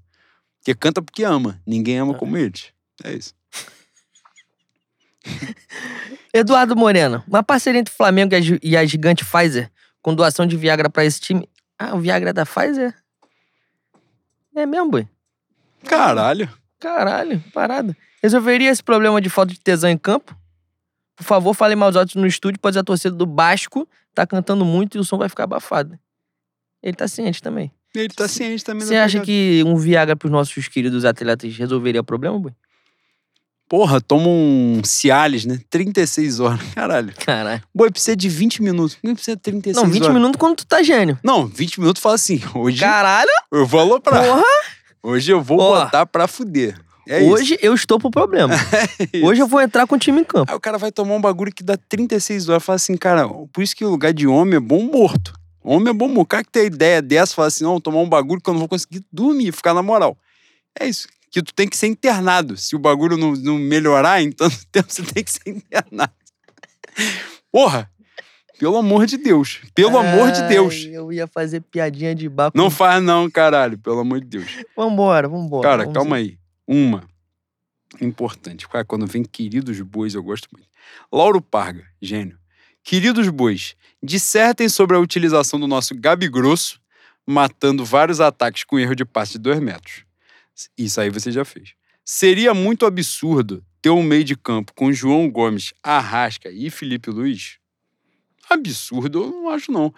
Porque 0.60 0.74
canta 0.74 1.02
porque 1.02 1.22
ama, 1.24 1.60
ninguém 1.66 1.98
ama 1.98 2.14
como 2.14 2.38
eles. 2.38 2.72
É 3.04 3.12
isso. 3.12 3.34
Eduardo 6.32 6.74
Moreno, 6.74 7.22
uma 7.28 7.42
parceria 7.42 7.80
entre 7.80 7.92
o 7.92 7.96
Flamengo 7.96 8.34
e 8.34 8.36
a, 8.36 8.40
gi- 8.40 8.76
a 8.76 8.84
gigante 8.86 9.24
Pfizer 9.24 9.70
com 10.00 10.14
doação 10.14 10.46
de 10.46 10.56
Viagra 10.56 10.88
pra 10.90 11.04
esse 11.04 11.20
time. 11.20 11.48
Ah, 11.78 11.94
o 11.94 12.00
Viagra 12.00 12.30
é 12.30 12.32
da 12.32 12.46
Pfizer? 12.46 12.94
É 14.56 14.64
mesmo, 14.66 14.90
boy. 14.90 15.06
Caralho. 15.84 16.48
Caralho, 16.84 17.42
parada. 17.52 17.96
Resolveria 18.22 18.70
esse 18.70 18.82
problema 18.82 19.20
de 19.20 19.30
falta 19.30 19.52
de 19.54 19.60
tesão 19.60 19.88
em 19.88 19.96
campo? 19.96 20.36
Por 21.16 21.24
favor, 21.24 21.54
fale 21.54 21.74
mais 21.74 21.96
alto 21.96 22.18
no 22.18 22.26
estúdio, 22.26 22.58
pois 22.60 22.76
a 22.76 22.82
torcida 22.84 23.14
do 23.14 23.24
Basco 23.24 23.88
tá 24.14 24.26
cantando 24.26 24.64
muito 24.64 24.98
e 24.98 25.00
o 25.00 25.04
som 25.04 25.16
vai 25.16 25.28
ficar 25.28 25.44
abafado. 25.44 25.98
Ele 26.82 26.94
tá 26.94 27.08
ciente 27.08 27.42
também. 27.42 27.72
Ele 27.94 28.08
tá 28.12 28.28
ciente 28.28 28.62
também. 28.62 28.86
Você 28.86 28.96
acha 28.96 29.20
que 29.20 29.62
um 29.66 29.76
Viagra 29.76 30.14
pros 30.14 30.30
nossos 30.30 30.68
queridos 30.68 31.04
atletas 31.06 31.56
resolveria 31.56 32.02
o 32.02 32.04
problema, 32.04 32.38
boy? 32.38 32.52
Porra, 33.66 33.98
toma 34.00 34.28
um 34.28 34.82
Cialis, 34.84 35.46
né? 35.46 35.58
36 35.70 36.38
horas. 36.40 36.60
Caralho. 36.74 37.14
Caralho. 37.24 37.62
Boi, 37.74 37.90
precisa 37.90 38.14
de 38.14 38.28
20 38.28 38.62
minutos. 38.62 38.98
Não 39.02 39.14
precisa 39.14 39.36
de 39.36 39.42
36 39.42 39.76
Não, 39.82 39.90
20 39.90 40.02
horas. 40.02 40.14
minutos 40.14 40.38
quando 40.38 40.56
tu 40.56 40.66
tá 40.66 40.82
gênio. 40.82 41.18
Não, 41.24 41.46
20 41.46 41.80
minutos 41.80 42.02
fala 42.02 42.16
assim. 42.16 42.42
Hoje 42.54 42.78
Caralho, 42.80 43.30
eu 43.50 43.66
vou 43.66 43.80
aloprar. 43.80 44.22
porra! 44.22 44.44
Hoje 45.04 45.30
eu 45.30 45.42
vou 45.42 45.60
Ó. 45.60 45.84
botar 45.84 46.06
pra 46.06 46.26
fuder. 46.26 46.80
É 47.06 47.20
Hoje 47.20 47.58
eu 47.60 47.74
estou 47.74 47.98
pro 47.98 48.10
problema. 48.10 48.54
isso. 49.12 49.26
Hoje 49.26 49.42
eu 49.42 49.46
vou 49.46 49.60
entrar 49.60 49.86
com 49.86 49.96
o 49.96 49.98
time 49.98 50.22
em 50.22 50.24
campo. 50.24 50.50
Aí 50.50 50.56
o 50.56 50.60
cara 50.60 50.78
vai 50.78 50.90
tomar 50.90 51.14
um 51.14 51.20
bagulho 51.20 51.52
que 51.52 51.62
dá 51.62 51.76
36 51.76 52.48
horas. 52.48 52.64
Fala 52.64 52.76
assim, 52.76 52.96
cara, 52.96 53.28
por 53.28 53.62
isso 53.62 53.76
que 53.76 53.84
o 53.84 53.90
lugar 53.90 54.14
de 54.14 54.26
homem 54.26 54.56
é 54.56 54.60
bom 54.60 54.82
morto. 54.82 55.34
Homem 55.62 55.90
é 55.90 55.92
bom 55.92 56.08
morto. 56.08 56.22
O 56.22 56.26
cara 56.26 56.42
que 56.42 56.50
tem 56.50 56.64
ideia 56.64 57.02
dessa, 57.02 57.34
fala 57.34 57.48
assim, 57.48 57.64
não, 57.64 57.78
tomar 57.78 57.98
um 57.98 58.08
bagulho 58.08 58.40
que 58.40 58.48
eu 58.48 58.54
não 58.54 58.60
vou 58.60 58.68
conseguir 58.68 59.04
dormir, 59.12 59.52
ficar 59.52 59.74
na 59.74 59.82
moral. 59.82 60.16
É 60.80 60.88
isso. 60.88 61.06
Que 61.30 61.42
tu 61.42 61.52
tem 61.52 61.68
que 61.68 61.76
ser 61.76 61.88
internado. 61.88 62.56
Se 62.56 62.74
o 62.74 62.78
bagulho 62.78 63.18
não, 63.18 63.32
não 63.32 63.58
melhorar, 63.58 64.20
tanto 64.34 64.66
tempo 64.72 64.90
você 64.90 65.02
tem 65.02 65.22
que 65.22 65.32
ser 65.32 65.50
internado. 65.50 66.12
Porra! 67.52 67.90
Pelo 68.58 68.76
amor 68.76 69.06
de 69.06 69.16
Deus. 69.16 69.60
Pelo 69.74 69.98
amor 69.98 70.30
de 70.30 70.42
Deus. 70.48 70.74
Ai, 70.86 70.96
Eu 70.96 71.12
ia 71.12 71.26
fazer 71.26 71.60
piadinha 71.60 72.14
de 72.14 72.28
bar 72.28 72.50
com... 72.50 72.58
Não 72.58 72.70
faz 72.70 73.02
não, 73.02 73.28
caralho. 73.30 73.76
Pelo 73.78 74.00
amor 74.00 74.20
de 74.20 74.26
Deus. 74.26 74.46
Vambora, 74.76 75.28
vambora. 75.28 75.68
Cara, 75.68 75.82
vamos 75.82 75.94
calma 75.94 76.16
aí. 76.16 76.38
Uma. 76.66 77.04
Importante. 78.00 78.68
Cara, 78.68 78.84
quando 78.84 79.06
vem 79.06 79.24
queridos 79.24 79.80
bois, 79.80 80.14
eu 80.14 80.22
gosto 80.22 80.48
muito. 80.52 80.68
Lauro 81.12 81.40
Parga, 81.40 81.84
gênio. 82.00 82.38
Queridos 82.82 83.28
bois, 83.28 83.74
dissertem 84.02 84.68
sobre 84.68 84.96
a 84.96 85.00
utilização 85.00 85.58
do 85.58 85.66
nosso 85.66 85.94
Gabi 85.94 86.28
Grosso, 86.28 86.78
matando 87.26 87.84
vários 87.84 88.20
ataques 88.20 88.62
com 88.64 88.78
erro 88.78 88.94
de 88.94 89.04
passe 89.04 89.32
de 89.32 89.38
dois 89.38 89.58
metros. 89.58 90.04
Isso 90.76 91.00
aí 91.00 91.08
você 91.08 91.32
já 91.32 91.44
fez. 91.44 91.74
Seria 92.04 92.52
muito 92.52 92.84
absurdo 92.84 93.64
ter 93.80 93.90
um 93.90 94.02
meio 94.02 94.22
de 94.22 94.36
campo 94.36 94.72
com 94.74 94.92
João 94.92 95.30
Gomes, 95.30 95.72
Arrasca 95.82 96.50
e 96.50 96.70
Felipe 96.70 97.10
Luiz? 97.10 97.58
Absurdo, 98.50 99.24
eu 99.24 99.30
não 99.30 99.48
acho 99.50 99.72
não. 99.72 99.92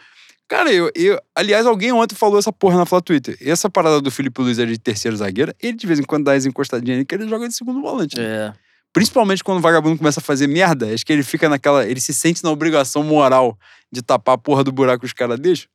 Cara, 0.48 0.72
eu, 0.72 0.90
eu. 0.94 1.20
Aliás, 1.34 1.66
alguém 1.66 1.92
ontem 1.92 2.14
falou 2.14 2.38
essa 2.38 2.52
porra 2.52 2.76
na 2.76 2.86
Flá 2.86 3.00
Twitter. 3.00 3.36
Essa 3.40 3.68
parada 3.68 4.00
do 4.00 4.10
Felipe 4.10 4.40
Luiz 4.40 4.58
é 4.58 4.66
de 4.66 4.78
terceiro 4.78 5.16
zagueiro. 5.16 5.52
Ele 5.60 5.72
de 5.72 5.86
vez 5.86 5.98
em 5.98 6.04
quando 6.04 6.24
dá 6.24 6.34
as 6.34 6.46
encostadinhas 6.46 7.04
que 7.06 7.14
ele 7.14 7.28
joga 7.28 7.48
de 7.48 7.54
segundo 7.54 7.80
volante. 7.80 8.16
né? 8.16 8.24
É. 8.24 8.52
Principalmente 8.92 9.42
quando 9.42 9.58
o 9.58 9.60
vagabundo 9.60 9.98
começa 9.98 10.20
a 10.20 10.22
fazer 10.22 10.46
merda, 10.46 10.92
acho 10.94 11.04
que 11.04 11.12
ele 11.12 11.24
fica 11.24 11.48
naquela. 11.48 11.84
Ele 11.84 12.00
se 12.00 12.14
sente 12.14 12.44
na 12.44 12.50
obrigação 12.50 13.02
moral 13.02 13.58
de 13.90 14.02
tapar 14.02 14.36
a 14.36 14.38
porra 14.38 14.62
do 14.62 14.70
buraco 14.70 15.00
que 15.00 15.06
os 15.06 15.12
caras 15.12 15.38
deixam 15.38 15.68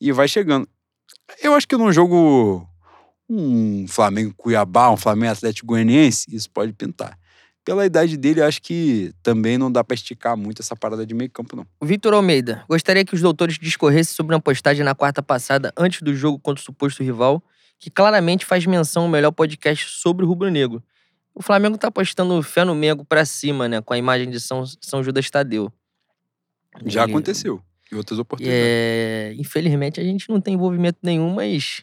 e 0.00 0.12
vai 0.12 0.28
chegando. 0.28 0.68
Eu 1.42 1.54
acho 1.54 1.66
que 1.66 1.76
num 1.76 1.92
jogo. 1.92 2.66
Um 3.28 3.86
Flamengo 3.88 4.34
Cuiabá, 4.36 4.90
um 4.90 4.96
Flamengo 4.96 5.32
Atlético 5.32 5.68
Goianiense, 5.68 6.26
isso 6.34 6.50
pode 6.50 6.72
pintar. 6.74 7.16
Pela 7.64 7.86
idade 7.86 8.16
dele, 8.16 8.42
acho 8.42 8.60
que 8.60 9.12
também 9.22 9.56
não 9.56 9.70
dá 9.70 9.84
pra 9.84 9.94
esticar 9.94 10.36
muito 10.36 10.60
essa 10.60 10.74
parada 10.74 11.06
de 11.06 11.14
meio 11.14 11.30
campo, 11.30 11.54
não. 11.54 11.64
O 11.80 11.86
Victor 11.86 12.12
Almeida, 12.12 12.64
gostaria 12.68 13.04
que 13.04 13.14
os 13.14 13.20
doutores 13.20 13.56
discorressem 13.58 14.14
sobre 14.14 14.34
uma 14.34 14.40
postagem 14.40 14.84
na 14.84 14.94
quarta 14.96 15.22
passada, 15.22 15.72
antes 15.76 16.02
do 16.02 16.12
jogo 16.14 16.38
contra 16.40 16.60
o 16.60 16.64
suposto 16.64 17.02
rival, 17.04 17.40
que 17.78 17.88
claramente 17.90 18.44
faz 18.44 18.66
menção 18.66 19.04
ao 19.04 19.08
melhor 19.08 19.30
podcast 19.30 19.88
sobre 19.90 20.24
o 20.24 20.28
rubro-negro. 20.28 20.82
O 21.34 21.40
Flamengo 21.42 21.78
tá 21.78 21.90
postando 21.90 22.42
fé 22.42 22.64
no 22.64 22.74
Mengo 22.74 23.04
pra 23.04 23.24
cima, 23.24 23.68
né? 23.68 23.80
Com 23.80 23.94
a 23.94 23.98
imagem 23.98 24.28
de 24.28 24.40
São, 24.40 24.64
São 24.80 25.02
Judas 25.02 25.30
Tadeu. 25.30 25.72
Já 26.86 27.02
E- 27.02 27.10
aconteceu. 27.10 27.62
Em 27.92 27.96
outras 27.96 28.18
oportunidades. 28.18 28.60
É, 28.66 29.34
infelizmente 29.36 30.00
a 30.00 30.02
gente 30.04 30.28
não 30.30 30.40
tem 30.40 30.54
envolvimento 30.54 30.98
nenhum, 31.02 31.30
mas 31.34 31.82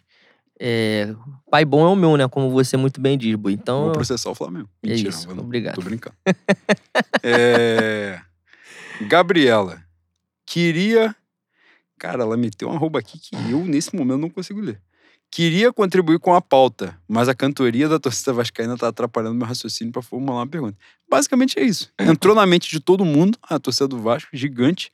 é, 0.60 1.15
pai 1.49 1.64
bom 1.64 1.86
é 1.88 1.90
o 1.90 1.95
meu, 1.95 2.18
né? 2.18 2.27
Como 2.27 2.49
você 2.49 2.76
muito 2.76 2.99
bem 2.99 3.18
diz, 3.18 3.36
Bui. 3.36 3.53
Então, 3.53 3.86
Vou 3.86 3.91
processar 3.94 4.30
o 4.30 4.36
Flamengo. 4.36 4.69
é 4.84 4.90
Mentira, 4.90 5.10
isso. 5.10 5.19
não 5.22 5.27
vou 5.27 5.36
não. 5.36 5.44
Obrigado. 5.45 5.76
Tô 5.76 5.81
brincando. 5.81 6.15
É, 7.23 8.19
Gabriela. 9.07 9.81
Queria. 10.45 11.15
Cara, 11.98 12.23
ela 12.23 12.38
meteu 12.38 12.69
uma 12.69 12.77
rouba 12.80 12.99
aqui 12.99 13.19
que 13.19 13.36
eu, 13.52 13.64
nesse 13.65 13.95
momento, 13.95 14.19
não 14.19 14.30
consigo 14.30 14.60
ler. 14.60 14.81
Queria 15.31 15.72
contribuir 15.72 16.18
com 16.18 16.34
a 16.34 16.41
pauta, 16.41 16.98
mas 17.07 17.30
a 17.30 17.36
cantoria 17.36 17.88
da 17.88 17.99
torcida 17.99 18.34
vascaína 18.34 18.76
tá 18.76 18.88
atrapalhando 18.88 19.36
meu 19.36 19.45
raciocínio 19.45 19.94
para 19.94 20.02
formular 20.02 20.40
uma 20.40 20.48
pergunta. 20.48 20.76
Basicamente 21.07 21.60
é 21.60 21.64
isso. 21.64 21.91
Entrou 21.99 22.34
na 22.34 22.45
mente 22.48 22.68
de 22.69 22.80
todo 22.80 23.06
mundo 23.06 23.38
a 23.44 23.60
torcida 23.60 23.88
do 23.88 23.99
Vasco, 23.99 24.30
gigante. 24.34 24.91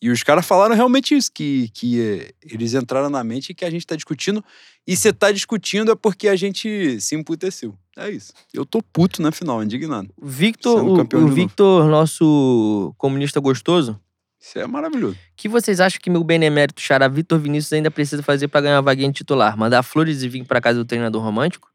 E 0.00 0.10
os 0.10 0.22
caras 0.22 0.44
falaram 0.46 0.74
realmente 0.74 1.16
isso, 1.16 1.32
que, 1.32 1.70
que 1.70 2.00
eh, 2.00 2.32
eles 2.42 2.74
entraram 2.74 3.08
na 3.08 3.24
mente 3.24 3.54
que 3.54 3.64
a 3.64 3.70
gente 3.70 3.86
tá 3.86 3.96
discutindo. 3.96 4.44
E 4.86 4.94
se 4.94 5.10
tá 5.12 5.32
discutindo 5.32 5.90
é 5.90 5.94
porque 5.94 6.28
a 6.28 6.36
gente 6.36 7.00
se 7.00 7.14
emputeceu. 7.14 7.74
É 7.96 8.10
isso. 8.10 8.32
Eu 8.52 8.66
tô 8.66 8.82
puto 8.82 9.22
na 9.22 9.32
final, 9.32 9.62
indignado. 9.62 10.12
O 10.16 10.26
Victor, 10.26 10.84
o, 10.84 11.00
o 11.00 11.04
de 11.04 11.16
novo. 11.16 11.34
Victor, 11.34 11.88
nosso 11.88 12.94
comunista 12.98 13.40
gostoso, 13.40 13.98
Isso 14.38 14.58
é 14.58 14.66
maravilhoso. 14.66 15.14
o 15.14 15.18
que 15.34 15.48
vocês 15.48 15.80
acham 15.80 15.98
que 16.00 16.10
meu 16.10 16.22
benemérito 16.22 16.80
xará 16.82 17.08
Vitor 17.08 17.38
Vinícius 17.38 17.72
ainda 17.72 17.90
precisa 17.90 18.22
fazer 18.22 18.48
pra 18.48 18.60
ganhar 18.60 18.76
uma 18.76 18.82
vaguinha 18.82 19.08
de 19.08 19.14
titular? 19.14 19.56
Mandar 19.56 19.82
flores 19.82 20.22
e 20.22 20.28
vir 20.28 20.44
pra 20.44 20.60
casa 20.60 20.78
do 20.78 20.84
treinador 20.84 21.22
romântico? 21.22 21.70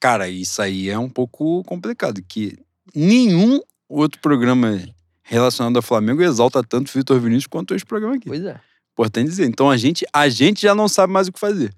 Cara, 0.00 0.28
isso 0.28 0.60
aí 0.60 0.88
é 0.88 0.98
um 0.98 1.08
pouco 1.08 1.62
complicado, 1.64 2.20
que 2.28 2.58
nenhum 2.94 3.60
outro 3.88 4.20
programa 4.20 4.80
relacionado 5.28 5.76
ao 5.76 5.82
Flamengo 5.82 6.22
exalta 6.22 6.62
tanto 6.62 6.88
o 6.88 6.92
Vitor 6.92 7.20
Vinícius 7.20 7.46
quanto 7.46 7.74
esse 7.74 7.84
programa 7.84 8.16
aqui. 8.16 8.26
Pois 8.28 8.42
é. 8.44 8.58
Importante 8.92 9.28
dizer. 9.28 9.46
Então 9.46 9.70
a 9.70 9.76
gente, 9.76 10.04
a 10.12 10.28
gente 10.28 10.62
já 10.62 10.74
não 10.74 10.88
sabe 10.88 11.12
mais 11.12 11.28
o 11.28 11.32
que 11.32 11.38
fazer. 11.38 11.72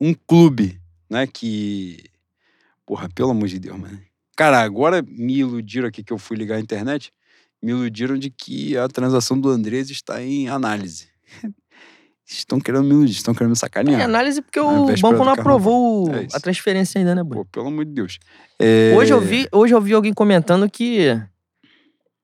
Um 0.00 0.12
clube, 0.12 0.78
né, 1.08 1.26
que. 1.26 2.04
Porra, 2.84 3.08
pelo 3.14 3.30
amor 3.30 3.48
de 3.48 3.58
Deus, 3.58 3.78
mano. 3.78 3.98
Cara, 4.36 4.60
agora 4.60 5.02
me 5.06 5.38
iludiram 5.38 5.88
aqui 5.88 6.04
que 6.04 6.12
eu 6.12 6.18
fui 6.18 6.36
ligar 6.36 6.56
a 6.56 6.60
internet. 6.60 7.12
Me 7.62 7.70
iludiram 7.72 8.18
de 8.18 8.28
que 8.28 8.76
a 8.76 8.86
transação 8.86 9.40
do 9.40 9.48
Andrés 9.48 9.88
está 9.90 10.22
em 10.22 10.48
análise. 10.48 11.08
Estão 12.28 12.58
querendo 12.58 12.82
me 12.82 12.90
iludir, 12.90 13.12
estão 13.12 13.32
querendo 13.32 13.50
me 13.50 13.56
É 13.56 13.56
sacanear. 13.56 14.00
análise 14.00 14.42
porque 14.42 14.58
o 14.58 14.86
banco 15.00 15.24
não 15.24 15.30
aprovou 15.30 16.12
É 16.12 16.26
a 16.32 16.40
transferência 16.40 16.98
ainda, 16.98 17.14
né, 17.14 17.22
Boi? 17.22 17.36
Pô, 17.38 17.44
pelo 17.44 17.68
amor 17.68 17.84
de 17.84 17.92
Deus. 17.92 18.18
É, 18.58 18.92
Hoje 18.96 19.12
eu 19.12 19.20
vi, 19.20 19.46
hoje 19.52 19.72
eu 19.72 19.80
vi 19.80 19.94
alguém 19.94 20.12
comentando 20.12 20.68
que 20.68 21.16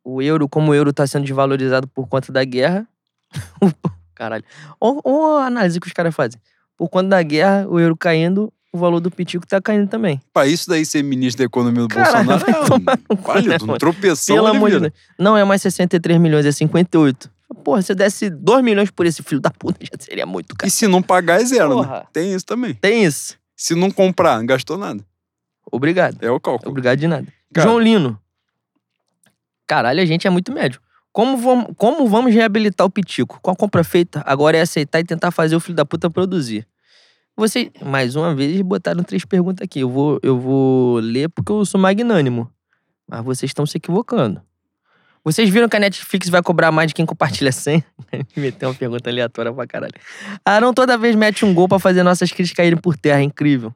o 0.05 0.21
euro, 0.23 0.49
como 0.49 0.73
o 0.73 0.75
euro 0.75 0.93
tá 0.93 1.07
sendo 1.07 1.25
desvalorizado 1.25 1.87
por 1.89 2.07
conta 2.09 2.33
da 2.33 2.45
guerra. 2.45 2.87
Caralho. 4.15 4.45
Olha 4.81 5.43
a 5.45 5.47
análise 5.47 5.81
que 5.81 5.87
os 5.87 5.93
caras 5.93 6.15
fazem. 6.15 6.41
Por 6.77 6.89
conta 6.89 7.09
da 7.09 7.23
guerra, 7.23 7.67
o 7.69 7.79
euro 7.79 7.97
caindo, 7.97 8.53
o 8.73 8.79
valor 8.79 9.01
do 9.01 9.11
pitico 9.11 9.47
tá 9.47 9.61
caindo 9.61 9.89
também. 9.89 10.21
Pra 10.33 10.47
isso 10.47 10.69
daí 10.69 10.85
ser 10.85 11.03
ministro 11.03 11.39
da 11.39 11.45
economia 11.47 11.83
do 11.83 11.89
Caralho, 11.89 12.25
Bolsonaro, 12.29 12.51
é 12.91 12.97
cu, 13.17 13.17
válido, 13.23 13.67
né, 13.67 13.73
um 13.75 13.79
tropeção 13.79 14.37
Pelo 14.37 14.47
amor 14.49 14.71
de. 14.71 14.81
Deus. 14.81 14.93
Não 15.19 15.37
é 15.37 15.45
mais 15.45 15.63
63 15.63 16.19
milhões, 16.21 16.47
é 16.47 16.53
58. 16.53 17.31
Porra, 17.63 17.83
se 17.83 17.93
eu 17.93 17.97
desse 17.97 18.31
2 18.31 18.65
milhões 18.65 18.91
por 18.91 19.05
esse 19.05 19.23
filho 19.23 19.41
da 19.41 19.51
puta, 19.51 19.79
já 19.85 19.93
seria 19.99 20.25
muito, 20.25 20.53
E 20.55 20.57
cara. 20.57 20.71
se 20.71 20.87
não 20.89 21.03
pagar 21.03 21.41
é 21.41 21.45
zero, 21.45 21.69
né? 21.81 21.87
Porra. 21.87 22.07
Tem 22.13 22.33
isso 22.35 22.47
também. 22.47 22.75
Tem 22.75 23.05
isso. 23.05 23.37
Se 23.55 23.75
não 23.75 23.91
comprar, 23.91 24.39
não 24.39 24.47
gastou 24.47 24.79
nada. 24.79 25.05
Obrigado. 25.71 26.17
É 26.23 26.31
o 26.31 26.41
cálculo. 26.41 26.71
Obrigado 26.71 26.99
de 26.99 27.07
nada. 27.07 27.27
Cara. 27.53 27.69
João 27.69 27.79
Lino. 27.79 28.19
Caralho, 29.67 30.01
a 30.01 30.05
gente 30.05 30.27
é 30.27 30.31
muito 30.31 30.53
médio. 30.53 30.81
Como 31.13 31.37
vamos, 31.37 31.67
como 31.77 32.09
vamos 32.09 32.35
reabilitar 32.35 32.87
o 32.87 32.91
Pitico? 32.91 33.39
Com 33.43 33.51
a 33.51 33.57
compra 33.57 33.85
feita, 33.85 34.23
agora 34.25 34.57
é 34.57 34.63
aceitar 34.63 35.01
e 35.01 35.05
tentar 35.05 35.31
fazer 35.31 35.55
o 35.55 35.61
filho 35.61 35.77
da 35.77 35.85
puta 35.85 36.09
produzir. 36.09 36.67
Vocês, 37.37 37.71
mais 37.83 38.15
uma 38.17 38.35
vez, 38.35 38.61
botaram 38.63 39.03
três 39.03 39.25
perguntas 39.25 39.65
aqui. 39.65 39.81
Eu 39.81 39.91
vou, 39.91 40.19
eu 40.23 40.39
vou 40.39 40.99
ler 40.99 41.29
porque 41.29 41.51
eu 41.53 41.65
sou 41.65 41.81
magnânimo. 41.81 42.51
Mas 43.09 43.25
vocês 43.25 43.51
estão 43.51 43.67
se 43.67 43.77
equivocando. 43.77 44.41
Vocês 45.25 45.49
viram 45.49 45.69
que 45.69 45.77
a 45.77 45.81
Netflix 45.81 46.29
vai 46.29 46.43
cobrar 46.43 46.73
mais 46.73 46.89
de 46.89 46.95
quem 46.95 47.07
compartilha 47.07 47.53
senha? 47.53 47.85
Meteu 48.37 48.69
uma 48.71 48.75
pergunta 48.75 49.09
aleatória 49.09 49.53
pra 49.53 49.67
caralho. 49.67 49.95
Arão 50.45 50.75
toda 50.75 50.99
vez 50.99 51.15
mete 51.15 51.45
um 51.45 51.55
gol 51.55 51.69
pra 51.69 51.79
fazer 51.79 52.03
nossas 52.03 52.33
críticas 52.33 52.57
caírem 52.57 52.79
por 52.79 52.97
terra. 52.97 53.21
É 53.21 53.23
incrível. 53.23 53.73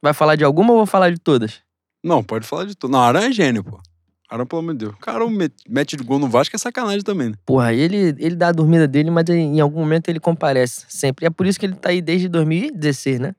Vai 0.00 0.12
falar 0.12 0.36
de 0.36 0.44
alguma 0.44 0.70
ou 0.72 0.76
vou 0.78 0.86
falar 0.86 1.10
de 1.10 1.18
todas? 1.18 1.60
Não, 2.04 2.22
pode 2.22 2.46
falar 2.46 2.66
de 2.66 2.76
tudo. 2.76 2.92
Não, 2.92 3.00
Arão 3.00 3.20
é 3.20 3.32
gênio, 3.32 3.64
pô. 3.64 3.80
Arão, 4.28 4.46
pelo 4.46 4.60
amor 4.60 4.72
de 4.74 4.78
Deus. 4.86 4.94
Cara, 5.00 5.24
o 5.24 5.30
met- 5.30 5.54
mete 5.68 5.96
de 5.96 6.04
gol 6.04 6.18
no 6.18 6.28
Vasco 6.28 6.54
é 6.54 6.58
sacanagem 6.58 7.00
também, 7.02 7.30
né? 7.30 7.34
Porra, 7.46 7.72
ele, 7.72 8.14
ele 8.18 8.36
dá 8.36 8.48
a 8.48 8.52
dormida 8.52 8.86
dele, 8.86 9.10
mas 9.10 9.28
em 9.30 9.58
algum 9.60 9.80
momento 9.80 10.08
ele 10.08 10.20
comparece. 10.20 10.84
Sempre. 10.88 11.24
É 11.26 11.30
por 11.30 11.46
isso 11.46 11.58
que 11.58 11.64
ele 11.66 11.74
tá 11.74 11.88
aí 11.88 12.02
desde 12.02 12.28
2016, 12.28 13.18
né? 13.20 13.34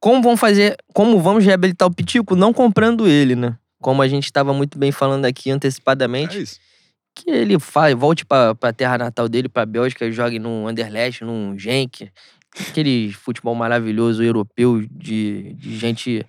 Como 0.00 0.22
vão 0.22 0.36
fazer. 0.36 0.76
Como 0.94 1.20
vamos 1.20 1.44
reabilitar 1.44 1.86
o 1.86 1.94
Pitico? 1.94 2.34
Não 2.34 2.52
comprando 2.52 3.06
ele, 3.06 3.36
né? 3.36 3.56
Como 3.80 4.00
a 4.00 4.08
gente 4.08 4.24
estava 4.24 4.54
muito 4.54 4.78
bem 4.78 4.90
falando 4.90 5.24
aqui 5.26 5.50
antecipadamente. 5.50 6.38
É 6.38 6.40
isso. 6.40 6.58
Que 7.14 7.30
ele 7.30 7.58
fa- 7.60 7.94
volte 7.94 8.24
pra, 8.24 8.54
pra 8.54 8.72
terra 8.72 8.96
natal 8.96 9.28
dele, 9.28 9.48
pra 9.50 9.66
Bélgica, 9.66 10.06
e 10.06 10.12
jogue 10.12 10.38
num 10.38 10.66
Anderlecht, 10.66 11.22
num 11.22 11.58
Genk. 11.58 12.10
Aquele 12.70 13.12
futebol 13.12 13.54
maravilhoso 13.54 14.22
europeu 14.22 14.80
de, 14.90 15.52
de 15.58 15.76
gente 15.76 16.24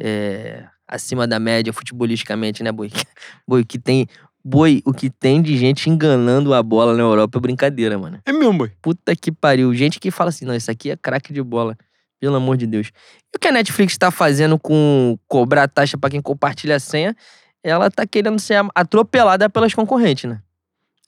é, 0.00 0.64
acima 0.86 1.26
da 1.26 1.38
média 1.38 1.72
futebolisticamente, 1.72 2.62
né, 2.62 2.70
Boi? 2.72 2.90
Boi, 3.46 3.64
que 3.64 3.78
tem. 3.78 4.06
Boi, 4.44 4.80
o 4.84 4.92
que 4.92 5.10
tem 5.10 5.42
de 5.42 5.56
gente 5.56 5.90
enganando 5.90 6.54
a 6.54 6.62
bola 6.62 6.94
na 6.94 7.02
Europa 7.02 7.38
é 7.38 7.40
brincadeira, 7.40 7.98
mano. 7.98 8.20
É 8.24 8.32
mesmo, 8.32 8.58
boy. 8.58 8.72
Puta 8.80 9.16
que 9.16 9.32
pariu. 9.32 9.74
Gente 9.74 9.98
que 9.98 10.08
fala 10.10 10.30
assim, 10.30 10.44
não, 10.44 10.54
isso 10.54 10.70
aqui 10.70 10.90
é 10.90 10.96
craque 10.96 11.32
de 11.32 11.42
bola. 11.42 11.76
Pelo 12.20 12.36
amor 12.36 12.56
de 12.56 12.64
Deus. 12.64 12.92
E 13.34 13.36
o 13.36 13.40
que 13.40 13.48
a 13.48 13.52
Netflix 13.52 13.98
tá 13.98 14.10
fazendo 14.12 14.56
com 14.56 15.18
cobrar 15.26 15.66
taxa 15.66 15.98
pra 15.98 16.08
quem 16.08 16.22
compartilha 16.22 16.76
a 16.76 16.80
senha, 16.80 17.16
ela 17.62 17.90
tá 17.90 18.06
querendo 18.06 18.38
ser 18.38 18.64
atropelada 18.72 19.50
pelas 19.50 19.74
concorrentes, 19.74 20.30
né? 20.30 20.40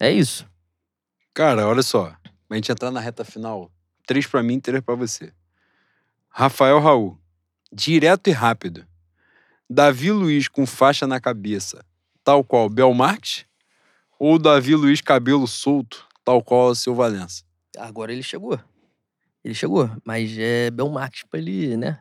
É 0.00 0.10
isso. 0.10 0.44
Cara, 1.32 1.68
olha 1.68 1.82
só. 1.82 2.12
Pra 2.48 2.56
gente 2.56 2.72
entrar 2.72 2.90
na 2.90 2.98
reta 2.98 3.24
final. 3.24 3.70
Três 4.05 4.26
pra 4.26 4.42
mim, 4.42 4.59
três 4.59 4.82
pra 4.82 4.96
você. 4.96 5.32
Rafael 6.28 6.80
Raul. 6.80 7.16
Direto 7.72 8.28
e 8.28 8.32
rápido. 8.32 8.84
Davi 9.70 10.10
Luiz 10.10 10.48
com 10.48 10.64
faixa 10.64 11.06
na 11.06 11.20
cabeça, 11.20 11.84
tal 12.24 12.42
qual 12.42 12.68
Bel 12.68 12.94
Marques? 12.94 13.44
Ou 14.18 14.38
Davi 14.38 14.74
Luiz 14.74 15.00
cabelo 15.00 15.46
solto, 15.46 16.06
tal 16.24 16.42
qual 16.42 16.70
o 16.70 16.74
seu 16.74 16.94
Valença? 16.94 17.42
Agora 17.76 18.12
ele 18.12 18.22
chegou. 18.22 18.58
Ele 19.44 19.54
chegou, 19.54 19.90
mas 20.04 20.36
é 20.38 20.70
Belmarques 20.70 21.22
pra 21.30 21.38
ele, 21.38 21.76
né? 21.76 22.00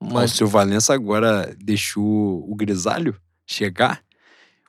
O 0.00 0.12
Mas 0.12 0.32
seu 0.32 0.46
Valença 0.46 0.94
agora 0.94 1.54
deixou 1.58 2.48
o 2.48 2.54
grisalho 2.54 3.16
chegar, 3.44 4.00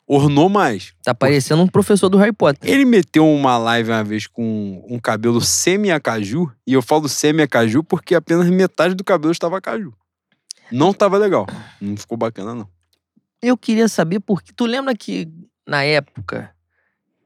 ornou 0.08 0.50
mais. 0.50 0.94
tá 1.04 1.14
parecendo 1.14 1.62
um 1.62 1.68
professor 1.68 2.10
do 2.10 2.18
Harry 2.18 2.34
Potter. 2.34 2.68
Ele 2.68 2.84
meteu 2.84 3.28
uma 3.28 3.58
live 3.58 3.92
uma 3.92 4.04
vez 4.04 4.26
com 4.26 4.84
um 4.90 4.98
cabelo 4.98 5.40
semi-acaju, 5.40 6.52
e 6.66 6.74
eu 6.74 6.82
falo 6.82 7.08
semi-acaju 7.08 7.84
porque 7.84 8.16
apenas 8.16 8.50
metade 8.50 8.96
do 8.96 9.04
cabelo 9.04 9.32
estava 9.32 9.58
acaju. 9.58 9.94
Não 10.72 10.94
tava 10.94 11.18
legal. 11.18 11.46
Não 11.80 11.98
ficou 11.98 12.18
bacana, 12.18 12.54
não. 12.54 12.70
Eu 13.42 13.58
queria 13.58 13.88
saber 13.88 14.20
porque 14.20 14.52
tu 14.54 14.66
lembra 14.66 14.96
que 14.96 15.28
na 15.68 15.84
época 15.84 16.54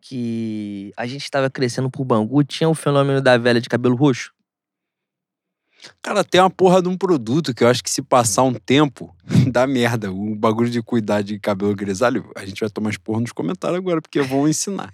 que 0.01 0.91
a 0.97 1.07
gente 1.07 1.23
estava 1.23 1.49
crescendo 1.49 1.89
por 1.89 2.03
Bangu, 2.03 2.43
tinha 2.43 2.69
o 2.69 2.75
fenômeno 2.75 3.21
da 3.21 3.37
velha 3.37 3.61
de 3.61 3.69
cabelo 3.69 3.95
roxo? 3.95 4.33
Cara, 6.01 6.23
tem 6.23 6.39
uma 6.39 6.49
porra 6.49 6.81
de 6.81 6.89
um 6.89 6.97
produto 6.97 7.53
que 7.53 7.63
eu 7.63 7.67
acho 7.67 7.83
que 7.83 7.89
se 7.89 8.01
passar 8.01 8.43
um 8.43 8.53
tempo, 8.53 9.15
dá 9.51 9.65
merda. 9.65 10.11
O 10.11 10.35
bagulho 10.35 10.69
de 10.69 10.81
cuidar 10.81 11.21
de 11.21 11.39
cabelo 11.39 11.75
grisalho, 11.75 12.29
a 12.35 12.45
gente 12.45 12.59
vai 12.59 12.69
tomar 12.69 12.89
as 12.89 12.97
porra 12.97 13.21
nos 13.21 13.31
comentários 13.31 13.77
agora, 13.77 14.01
porque 14.01 14.21
vão 14.21 14.47
ensinar. 14.47 14.93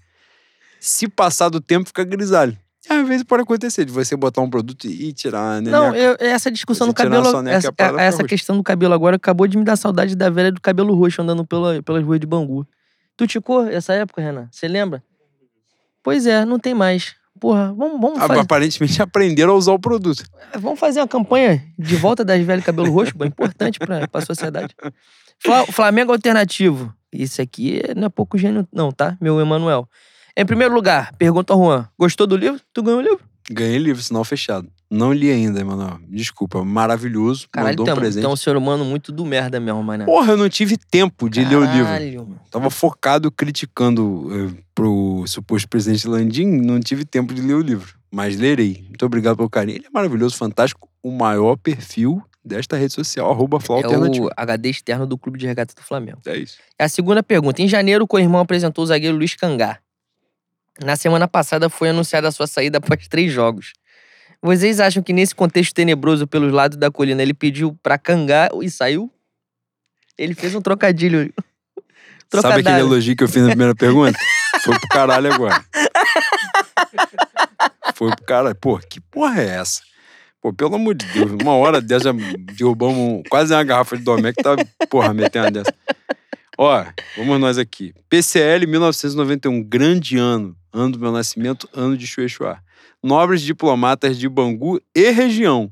Se 0.79 1.07
passar 1.07 1.49
do 1.49 1.59
tempo, 1.59 1.87
fica 1.87 2.03
grisalho. 2.03 2.57
E 2.89 2.93
às 2.93 3.07
vezes 3.07 3.23
pode 3.23 3.43
acontecer 3.43 3.85
de 3.85 3.91
você 3.91 4.15
botar 4.15 4.41
um 4.41 4.49
produto 4.49 4.85
e 4.87 5.13
tirar, 5.13 5.61
né? 5.61 5.69
Não, 5.69 5.93
eu- 5.95 6.15
essa 6.19 6.49
discussão 6.51 6.87
do 6.87 6.91
a 6.91 6.93
cabelo. 6.93 7.25
soneca 7.25 7.55
e 7.55 7.57
Essa, 7.57 7.67
a 7.69 7.71
fica 7.71 8.01
essa 8.01 8.23
questão 8.23 8.57
do 8.57 8.63
cabelo 8.63 8.93
agora 8.93 9.15
acabou 9.15 9.47
de 9.47 9.57
me 9.57 9.63
dar 9.63 9.75
saudade 9.75 10.15
da 10.15 10.29
velha 10.29 10.51
do 10.51 10.59
cabelo 10.61 10.93
roxo 10.95 11.21
andando 11.21 11.45
pela, 11.45 11.81
pelas 11.83 12.03
ruas 12.03 12.19
de 12.19 12.25
Bangu. 12.25 12.67
Tu 13.15 13.27
ticou 13.27 13.67
essa 13.67 13.93
época, 13.93 14.21
Renan? 14.21 14.47
Você 14.51 14.67
lembra? 14.67 15.03
Pois 16.01 16.25
é, 16.25 16.45
não 16.45 16.57
tem 16.57 16.73
mais. 16.73 17.15
Porra, 17.39 17.73
vamos, 17.73 18.01
vamos, 18.01 18.19
fazer, 18.19 18.39
Aparentemente 18.41 18.99
aprenderam 19.01 19.53
a 19.53 19.55
usar 19.55 19.71
o 19.71 19.79
produto. 19.79 20.23
vamos 20.57 20.79
fazer 20.79 20.99
uma 20.99 21.07
campanha 21.07 21.63
de 21.77 21.95
volta 21.95 22.23
das 22.25 22.41
velhas 22.43 22.65
cabelo 22.65 22.91
roxo, 22.91 23.15
pô, 23.17 23.23
importante 23.25 23.79
pra, 23.79 24.07
pra 24.07 24.21
sociedade. 24.21 24.75
Fla- 25.39 25.65
Flamengo 25.67 26.11
alternativo. 26.11 26.93
Isso 27.13 27.41
aqui 27.41 27.81
não 27.95 28.05
é 28.07 28.09
pouco 28.09 28.37
gênio, 28.37 28.67
não, 28.73 28.91
tá? 28.91 29.17
Meu 29.21 29.39
Emanuel. 29.39 29.87
Em 30.39 30.45
primeiro 30.45 30.73
lugar, 30.73 31.13
pergunta 31.17 31.51
ao 31.51 31.59
Juan: 31.59 31.85
gostou 31.99 32.25
do 32.25 32.37
livro? 32.37 32.61
Tu 32.73 32.81
ganhou 32.81 32.99
o 32.99 33.03
livro? 33.03 33.19
Ganhei 33.51 33.77
livro, 33.77 34.01
sinal 34.01 34.23
fechado. 34.23 34.69
Não 34.89 35.11
li 35.11 35.29
ainda, 35.29 35.59
Emanuel. 35.59 35.99
Desculpa, 36.07 36.63
maravilhoso. 36.63 37.49
Caralho, 37.51 37.77
mandou 37.77 37.89
é, 37.89 37.93
um 37.93 37.99
presente. 37.99 38.25
é 38.25 38.29
um 38.29 38.35
ser 38.37 38.55
humano 38.55 38.85
muito 38.85 39.11
do 39.11 39.25
merda 39.25 39.59
mesmo, 39.59 39.83
mano. 39.83 40.05
Porra, 40.05 40.31
eu 40.31 40.37
não 40.37 40.47
tive 40.47 40.77
tempo 40.77 41.29
de 41.29 41.43
ler 41.43 41.57
o 41.57 41.65
livro. 41.65 41.83
Caralho, 41.83 42.21
mano. 42.21 42.39
Tava 42.49 42.69
focado 42.69 43.29
criticando 43.29 44.29
eh, 44.31 44.61
pro 44.73 45.25
suposto 45.27 45.67
presidente 45.67 46.07
Landim, 46.07 46.45
não 46.45 46.79
tive 46.79 47.03
tempo 47.03 47.33
de 47.33 47.41
ler 47.41 47.55
o 47.55 47.61
livro. 47.61 47.95
Mas 48.09 48.37
lerei. 48.37 48.85
Muito 48.87 49.05
obrigado 49.05 49.35
pelo 49.35 49.49
carinho. 49.49 49.79
Ele 49.79 49.87
é 49.87 49.91
maravilhoso, 49.91 50.37
fantástico. 50.37 50.87
O 51.03 51.11
maior 51.11 51.57
perfil 51.57 52.23
desta 52.45 52.77
rede 52.77 52.93
social, 52.93 53.29
arroba 53.29 53.59
Fla 53.59 53.81
É 53.81 53.87
o 53.87 54.29
HD 54.37 54.69
externo 54.69 55.05
do 55.05 55.17
Clube 55.17 55.37
de 55.37 55.45
Regata 55.45 55.75
do 55.75 55.81
Flamengo. 55.81 56.19
É 56.25 56.37
isso. 56.37 56.59
A 56.79 56.87
segunda 56.87 57.21
pergunta. 57.21 57.61
Em 57.61 57.67
janeiro, 57.67 58.05
o 58.05 58.07
co-irmão 58.07 58.39
apresentou 58.39 58.85
o 58.85 58.87
zagueiro 58.87 59.17
Luiz 59.17 59.35
Cangá. 59.35 59.79
Na 60.83 60.95
semana 60.95 61.27
passada 61.27 61.69
foi 61.69 61.89
anunciada 61.89 62.27
a 62.27 62.31
sua 62.31 62.47
saída 62.47 62.77
após 62.77 63.07
três 63.07 63.31
jogos. 63.31 63.73
Vocês 64.41 64.79
acham 64.79 65.03
que 65.03 65.11
nesse 65.11 65.35
contexto 65.35 65.73
tenebroso 65.73 66.25
pelos 66.25 66.53
lados 66.53 66.77
da 66.77 66.89
colina 66.89 67.21
ele 67.21 67.33
pediu 67.33 67.77
pra 67.83 67.97
cangar 67.97 68.49
e 68.61 68.69
saiu? 68.69 69.11
Ele 70.17 70.33
fez 70.33 70.55
um 70.55 70.61
trocadilho. 70.61 71.33
Sabe 72.31 72.61
aquele 72.61 72.79
elogio 72.79 73.15
que 73.15 73.23
eu 73.23 73.27
fiz 73.27 73.41
na 73.41 73.49
primeira 73.49 73.75
pergunta? 73.75 74.17
Foi 74.63 74.77
pro 74.77 74.87
caralho 74.89 75.33
agora. 75.33 75.65
Foi 77.95 78.15
pro 78.15 78.25
caralho. 78.25 78.55
Pô, 78.55 78.77
que 78.77 79.01
porra 79.01 79.41
é 79.41 79.47
essa? 79.47 79.81
Pô, 80.41 80.53
pelo 80.53 80.75
amor 80.75 80.95
de 80.95 81.05
Deus, 81.07 81.31
uma 81.41 81.53
hora 81.55 81.81
dessa 81.81 82.13
derrubamos 82.13 83.23
quase 83.29 83.53
uma 83.53 83.63
garrafa 83.63 83.97
de 83.97 84.03
Domé 84.03 84.31
que 84.31 84.41
tá, 84.41 84.55
porra, 84.89 85.13
metendo 85.13 85.47
uma 85.47 85.51
dessa. 85.51 85.73
Ó, 86.57 86.85
vamos 87.17 87.39
nós 87.39 87.57
aqui. 87.57 87.93
PCL 88.09 88.67
1991, 88.67 89.63
grande 89.63 90.17
ano. 90.17 90.55
Ano 90.71 90.93
do 90.93 90.99
meu 90.99 91.11
nascimento, 91.11 91.67
ano 91.73 91.97
de 91.97 92.05
Chuechuá. 92.05 92.61
Nobres 93.01 93.41
diplomatas 93.41 94.17
de 94.17 94.29
Bangu 94.29 94.81
e 94.95 95.09
região. 95.11 95.71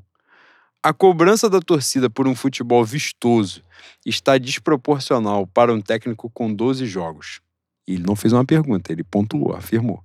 A 0.82 0.92
cobrança 0.92 1.50
da 1.50 1.60
torcida 1.60 2.08
por 2.08 2.26
um 2.26 2.34
futebol 2.34 2.84
vistoso 2.84 3.62
está 4.06 4.38
desproporcional 4.38 5.46
para 5.46 5.72
um 5.72 5.80
técnico 5.80 6.30
com 6.30 6.52
12 6.52 6.86
jogos. 6.86 7.40
E 7.86 7.94
ele 7.94 8.04
não 8.04 8.16
fez 8.16 8.32
uma 8.32 8.44
pergunta, 8.44 8.92
ele 8.92 9.04
pontuou, 9.04 9.54
afirmou. 9.54 10.02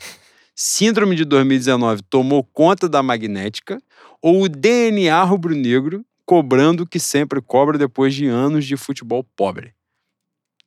Síndrome 0.56 1.16
de 1.16 1.26
2019 1.26 2.04
tomou 2.04 2.44
conta 2.44 2.88
da 2.88 3.02
magnética 3.02 3.82
ou 4.22 4.44
o 4.44 4.50
DNA 4.50 5.24
rubro-negro 5.24 6.06
cobrando 6.26 6.84
o 6.84 6.88
que 6.88 7.00
sempre 7.00 7.42
cobra 7.42 7.78
depois 7.78 8.14
de 8.14 8.28
anos 8.28 8.66
de 8.66 8.78
futebol 8.78 9.24
pobre? 9.36 9.74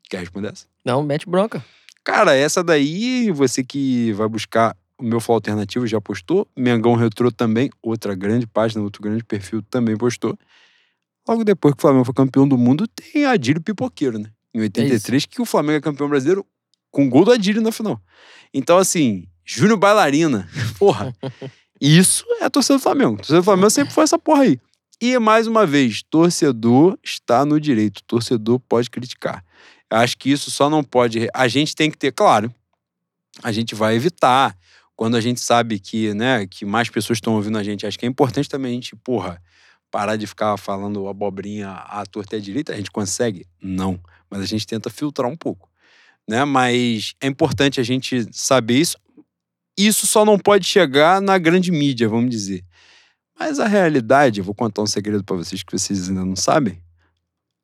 Quer 0.09 0.21
responder 0.21 0.53
essa? 0.53 0.67
Não, 0.85 1.03
mete 1.03 1.29
bronca. 1.29 1.65
Cara, 2.07 2.37
essa 2.37 2.63
daí, 2.63 3.33
você 3.33 3.65
que 3.65 4.13
vai 4.13 4.29
buscar 4.29 4.77
o 4.97 5.03
meu 5.03 5.19
Flow 5.19 5.35
Alternativo 5.35 5.89
já 5.89 6.01
postou. 6.01 6.47
Mengão 6.57 6.95
Retrô 6.95 7.33
também, 7.33 7.69
outra 7.83 8.15
grande 8.15 8.47
página, 8.47 8.81
outro 8.81 9.03
grande 9.03 9.25
perfil 9.25 9.61
também 9.61 9.97
postou. 9.97 10.39
Logo 11.29 11.43
depois 11.43 11.75
que 11.75 11.79
o 11.79 11.83
Flamengo 11.83 12.05
foi 12.05 12.15
campeão 12.15 12.47
do 12.47 12.57
mundo, 12.57 12.87
tem 12.87 13.27
Adílio 13.27 13.61
Pipoqueiro, 13.61 14.21
né? 14.21 14.31
Em 14.55 14.61
83, 14.61 15.27
que 15.27 15.43
o 15.43 15.45
Flamengo 15.45 15.79
é 15.79 15.81
campeão 15.81 16.09
brasileiro 16.09 16.47
com 16.93 17.11
gol 17.11 17.25
do 17.25 17.33
Adílio 17.33 17.61
na 17.61 17.73
final. 17.73 18.01
Então, 18.55 18.79
assim, 18.79 19.27
Júnior 19.45 19.77
Bailarina, 19.77 20.49
porra, 20.79 21.13
isso 21.81 22.25
é 22.41 22.45
a 22.45 22.51
torcida 22.51 22.79
do 22.79 22.83
Flamengo. 22.83 23.15
A 23.15 23.17
torcida 23.17 23.39
do 23.39 23.45
Flamengo 23.45 23.71
sempre 23.71 23.93
foi 23.93 24.05
essa 24.05 24.17
porra 24.17 24.45
aí. 24.45 24.61
E, 25.03 25.19
mais 25.19 25.49
uma 25.49 25.67
vez, 25.67 26.05
torcedor 26.05 26.97
está 27.03 27.45
no 27.45 27.61
direito. 27.61 28.01
Torcedor 28.07 28.61
pode 28.61 28.89
criticar. 28.89 29.45
Eu 29.91 29.99
acho 29.99 30.17
que 30.17 30.31
isso 30.31 30.51
só 30.51 30.69
não 30.69 30.83
pode. 30.83 31.29
A 31.33 31.49
gente 31.49 31.75
tem 31.75 31.91
que 31.91 31.97
ter, 31.97 32.13
claro, 32.13 32.53
a 33.43 33.53
gente 33.53 33.75
vai 33.75 33.95
evitar. 33.95 34.57
Quando 34.95 35.17
a 35.17 35.21
gente 35.21 35.41
sabe 35.41 35.79
que, 35.79 36.15
né, 36.15 36.47
que 36.47 36.65
mais 36.65 36.89
pessoas 36.89 37.19
estão 37.19 37.35
ouvindo 37.35 37.59
a 37.59 37.63
gente, 37.63 37.87
acho 37.87 37.99
que 37.99 38.07
é 38.07 38.09
importante 38.09 38.49
também 38.49 38.73
a 38.73 38.75
gente, 38.75 38.97
porra, 38.97 39.43
parar 39.91 40.17
de 40.17 40.27
ficar 40.27 40.57
falando 40.57 41.07
abobrinha 41.07 41.71
à 41.71 42.05
torta 42.07 42.37
e 42.37 42.39
à 42.39 42.43
direita. 42.43 42.73
A 42.73 42.77
gente 42.77 42.91
consegue? 42.91 43.47
Não. 43.63 44.01
Mas 44.31 44.41
a 44.41 44.47
gente 44.47 44.67
tenta 44.67 44.89
filtrar 44.89 45.31
um 45.31 45.37
pouco. 45.37 45.69
Né? 46.27 46.45
Mas 46.45 47.15
é 47.21 47.27
importante 47.27 47.79
a 47.79 47.83
gente 47.83 48.27
saber 48.33 48.81
isso. 48.81 48.97
Isso 49.77 50.07
só 50.07 50.25
não 50.25 50.39
pode 50.39 50.67
chegar 50.67 51.21
na 51.21 51.37
grande 51.37 51.71
mídia, 51.71 52.09
vamos 52.09 52.31
dizer. 52.31 52.65
Mas 53.39 53.61
a 53.61 53.67
realidade, 53.67 54.41
eu 54.41 54.45
vou 54.45 54.55
contar 54.55 54.81
um 54.83 54.87
segredo 54.87 55.23
para 55.23 55.37
vocês 55.37 55.63
que 55.63 55.79
vocês 55.79 56.09
ainda 56.09 56.25
não 56.25 56.37
sabem. 56.37 56.81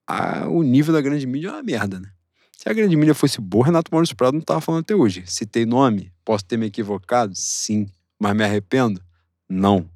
A, 0.07 0.49
o 0.49 0.62
nível 0.62 0.93
da 0.93 1.01
grande 1.01 1.27
mídia 1.27 1.49
é 1.49 1.53
uma 1.53 1.62
merda, 1.62 2.01
né? 2.01 2.09
Se 2.57 2.69
a 2.69 2.73
grande 2.73 2.95
mídia 2.97 3.15
fosse 3.15 3.41
boa, 3.41 3.66
Renato 3.66 3.91
Maurício 3.93 4.15
Prado 4.15 4.35
não 4.35 4.41
tava 4.41 4.61
falando 4.61 4.83
até 4.83 4.95
hoje. 4.95 5.24
Citei 5.27 5.66
nome, 5.66 6.12
posso 6.24 6.45
ter 6.45 6.57
me 6.57 6.66
equivocado? 6.66 7.33
Sim. 7.35 7.89
Mas 8.20 8.37
me 8.37 8.45
arrependo? 8.45 9.03
Não. 9.49 9.91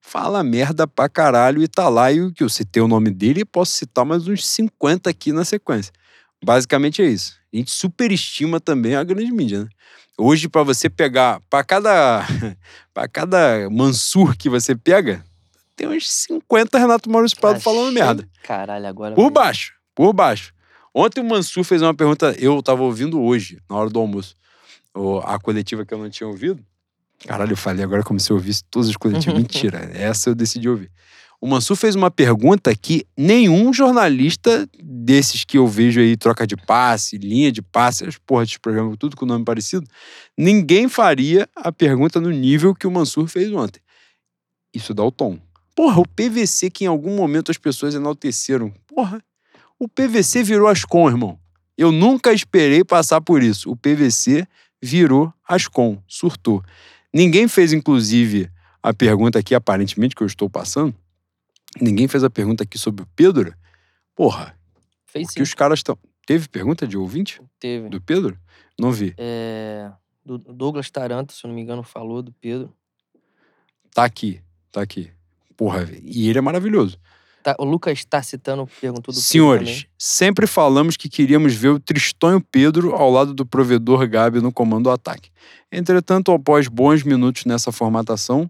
Fala 0.00 0.42
merda 0.42 0.86
pra 0.86 1.08
caralho 1.08 1.62
e 1.62 1.68
tá 1.68 1.88
lá 1.88 2.10
e 2.10 2.32
que 2.32 2.42
eu 2.42 2.48
citei 2.48 2.82
o 2.82 2.88
nome 2.88 3.10
dele 3.10 3.42
e 3.42 3.44
posso 3.44 3.72
citar 3.72 4.04
mais 4.04 4.26
uns 4.26 4.46
50 4.46 5.10
aqui 5.10 5.32
na 5.32 5.44
sequência. 5.44 5.92
Basicamente 6.42 7.02
é 7.02 7.06
isso. 7.06 7.38
A 7.52 7.56
gente 7.56 7.70
superestima 7.70 8.58
também 8.58 8.96
a 8.96 9.04
grande 9.04 9.30
mídia, 9.30 9.64
né? 9.64 9.68
Hoje, 10.18 10.48
para 10.48 10.62
você 10.62 10.90
pegar, 10.90 11.40
para 11.48 11.64
cada, 11.64 12.26
para 12.92 13.08
cada 13.08 13.70
Mansur 13.70 14.36
que 14.36 14.48
você 14.48 14.74
pega, 14.74 15.24
tem 15.82 15.88
uns 15.88 16.08
50 16.08 16.78
Renato 16.78 17.10
Maurício 17.10 17.36
Prado 17.38 17.60
falando 17.60 17.92
merda. 17.92 18.28
Caralho, 18.44 18.86
agora. 18.86 19.14
Por 19.14 19.30
baixo, 19.30 19.74
por 19.94 20.12
baixo. 20.12 20.54
Ontem 20.94 21.20
o 21.20 21.24
Mansur 21.24 21.64
fez 21.64 21.82
uma 21.82 21.94
pergunta, 21.94 22.36
eu 22.38 22.62
tava 22.62 22.82
ouvindo 22.82 23.20
hoje, 23.20 23.58
na 23.68 23.76
hora 23.76 23.90
do 23.90 23.98
almoço, 23.98 24.36
a 25.24 25.38
coletiva 25.40 25.84
que 25.84 25.92
eu 25.92 25.98
não 25.98 26.08
tinha 26.08 26.28
ouvido. 26.28 26.62
Caralho, 27.26 27.52
eu 27.52 27.56
falei 27.56 27.82
agora 27.82 28.02
como 28.02 28.20
se 28.20 28.30
eu 28.30 28.36
ouvisse 28.36 28.62
todos 28.70 28.88
os 28.88 28.96
coletivos. 28.96 29.34
Mentira, 29.40 29.90
essa 29.94 30.30
eu 30.30 30.34
decidi 30.34 30.68
ouvir. 30.68 30.90
O 31.40 31.48
Mansur 31.48 31.76
fez 31.76 31.96
uma 31.96 32.10
pergunta 32.10 32.72
que 32.76 33.04
nenhum 33.16 33.72
jornalista 33.72 34.68
desses 34.80 35.42
que 35.42 35.58
eu 35.58 35.66
vejo 35.66 36.00
aí, 36.00 36.16
troca 36.16 36.46
de 36.46 36.56
passe, 36.56 37.18
linha 37.18 37.50
de 37.50 37.60
passe, 37.60 38.04
as 38.04 38.16
porra 38.18 38.46
de 38.46 38.60
programa, 38.60 38.96
tudo 38.96 39.16
com 39.16 39.26
nome 39.26 39.44
parecido, 39.44 39.84
ninguém 40.38 40.88
faria 40.88 41.48
a 41.56 41.72
pergunta 41.72 42.20
no 42.20 42.30
nível 42.30 42.72
que 42.72 42.86
o 42.86 42.90
Mansur 42.92 43.26
fez 43.26 43.52
ontem. 43.52 43.80
Isso 44.72 44.94
dá 44.94 45.02
o 45.02 45.10
tom. 45.10 45.40
Porra, 45.74 46.00
o 46.00 46.06
PVC 46.06 46.70
que 46.70 46.84
em 46.84 46.86
algum 46.86 47.16
momento 47.16 47.50
as 47.50 47.58
pessoas 47.58 47.94
enalteceram. 47.94 48.72
Porra, 48.86 49.22
o 49.78 49.88
PVC 49.88 50.42
virou 50.42 50.68
Ascom, 50.68 51.08
irmão. 51.08 51.38
Eu 51.76 51.90
nunca 51.90 52.32
esperei 52.32 52.84
passar 52.84 53.20
por 53.20 53.42
isso. 53.42 53.70
O 53.70 53.76
PVC 53.76 54.46
virou 54.82 55.32
Ascom, 55.48 56.02
surtou. 56.06 56.62
Ninguém 57.12 57.48
fez, 57.48 57.72
inclusive, 57.72 58.50
a 58.82 58.92
pergunta 58.92 59.38
aqui, 59.38 59.54
aparentemente, 59.54 60.14
que 60.14 60.22
eu 60.22 60.26
estou 60.26 60.48
passando, 60.48 60.94
Ninguém 61.80 62.06
fez 62.06 62.22
a 62.22 62.30
pergunta 62.30 62.64
aqui 62.64 62.76
sobre 62.76 63.02
o 63.02 63.08
Pedro. 63.16 63.54
Porra. 64.14 64.56
Fez 65.06 65.30
que 65.30 65.42
os 65.42 65.54
caras 65.54 65.78
estão. 65.78 65.98
Teve 66.26 66.48
pergunta 66.48 66.86
de 66.86 66.96
ouvinte? 66.96 67.40
Teve. 67.58 67.88
Do 67.88 68.00
Pedro? 68.00 68.38
Não 68.78 68.92
vi. 68.92 69.14
É. 69.16 69.90
Do 70.24 70.38
Douglas 70.38 70.90
Taranto, 70.90 71.32
se 71.32 71.44
eu 71.44 71.48
não 71.48 71.54
me 71.54 71.62
engano, 71.62 71.82
falou 71.82 72.22
do 72.22 72.32
Pedro. 72.32 72.72
Tá 73.92 74.04
aqui. 74.04 74.40
Tá 74.70 74.82
aqui. 74.82 75.10
Porra, 75.56 75.88
e 76.02 76.28
ele 76.28 76.38
é 76.38 76.42
maravilhoso. 76.42 76.98
Tá, 77.42 77.56
o 77.58 77.64
Lucas 77.64 77.98
está 77.98 78.22
citando, 78.22 78.68
perguntou 78.80 79.12
do 79.12 79.20
Senhores, 79.20 79.86
sempre 79.98 80.46
falamos 80.46 80.96
que 80.96 81.08
queríamos 81.08 81.54
ver 81.54 81.70
o 81.70 81.80
Tristonho 81.80 82.40
Pedro 82.40 82.94
ao 82.94 83.10
lado 83.10 83.34
do 83.34 83.44
provedor 83.44 84.08
Gabi 84.08 84.40
no 84.40 84.52
comando 84.52 84.84
do 84.84 84.90
ataque. 84.90 85.28
Entretanto, 85.70 86.30
após 86.30 86.68
bons 86.68 87.02
minutos 87.02 87.44
nessa 87.44 87.72
formatação, 87.72 88.48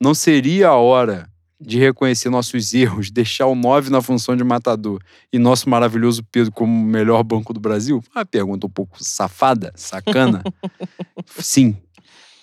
não 0.00 0.14
seria 0.14 0.68
a 0.68 0.76
hora 0.76 1.28
de 1.60 1.78
reconhecer 1.78 2.30
nossos 2.30 2.72
erros, 2.72 3.10
deixar 3.10 3.46
o 3.46 3.54
9 3.54 3.90
na 3.90 4.00
função 4.00 4.36
de 4.36 4.44
matador 4.44 5.02
e 5.32 5.38
nosso 5.38 5.68
maravilhoso 5.68 6.22
Pedro 6.30 6.52
como 6.52 6.72
o 6.72 6.84
melhor 6.84 7.24
banco 7.24 7.52
do 7.52 7.58
Brasil? 7.58 8.00
Uma 8.14 8.24
pergunta 8.24 8.66
um 8.68 8.70
pouco 8.70 9.02
safada, 9.02 9.72
sacana. 9.74 10.44
Sim. 11.26 11.76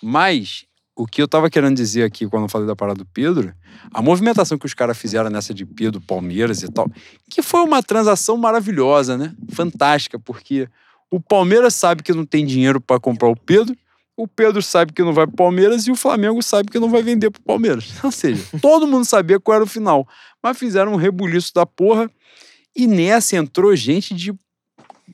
Mas 0.02 0.66
o 0.96 1.06
que 1.06 1.22
eu 1.22 1.28
tava 1.28 1.50
querendo 1.50 1.76
dizer 1.76 2.04
aqui 2.04 2.28
quando 2.28 2.44
eu 2.44 2.50
falei 2.50 2.68
da 2.68 2.76
parada 2.76 3.00
do 3.00 3.06
Pedro, 3.06 3.54
a 3.94 4.02
movimentação 4.02 4.58
que 4.58 4.66
os 4.66 4.74
caras 4.74 4.98
fizeram 4.98 5.30
nessa 5.30 5.54
de 5.54 5.66
Pedro, 5.66 6.00
Palmeiras 6.00 6.64
e 6.64 6.72
tal, 6.72 6.90
que 7.30 7.42
foi 7.42 7.62
uma 7.62 7.84
transação 7.84 8.38
maravilhosa, 8.38 9.18
né? 9.18 9.36
Fantástica, 9.52 10.18
porque 10.18 10.70
o 11.12 11.20
Palmeiras 11.20 11.76
sabe 11.76 12.02
que 12.02 12.14
não 12.14 12.26
tem 12.26 12.46
dinheiro 12.46 12.80
para 12.80 13.00
comprar 13.00 13.30
o 13.30 13.36
Pedro 13.36 13.76
o 14.18 14.28
Pedro 14.28 14.62
sabe 14.62 14.94
que 14.94 15.02
não 15.02 15.14
vai 15.14 15.28
pro 15.28 15.36
Palmeiras 15.36 15.88
e 15.88 15.92
o 15.92 15.96
Flamengo 15.96 16.42
sabe 16.42 16.72
que 16.72 16.80
não 16.80 16.90
vai 16.90 17.04
vender 17.04 17.30
pro 17.30 17.42
Palmeiras. 17.42 18.02
Ou 18.04 18.12
seja, 18.12 18.42
todo 18.62 18.88
mundo 18.88 19.06
sabia 19.06 19.40
qual 19.40 19.56
era 19.56 19.64
o 19.64 19.68
final. 19.68 20.08
Mas 20.42 20.58
fizeram 20.58 20.94
um 20.94 20.96
rebuliço 20.96 21.54
da 21.54 21.66
porra 21.66 22.10
e 22.76 22.88
nessa 22.88 23.36
entrou 23.36 23.76
gente 23.76 24.14
de 24.14 24.34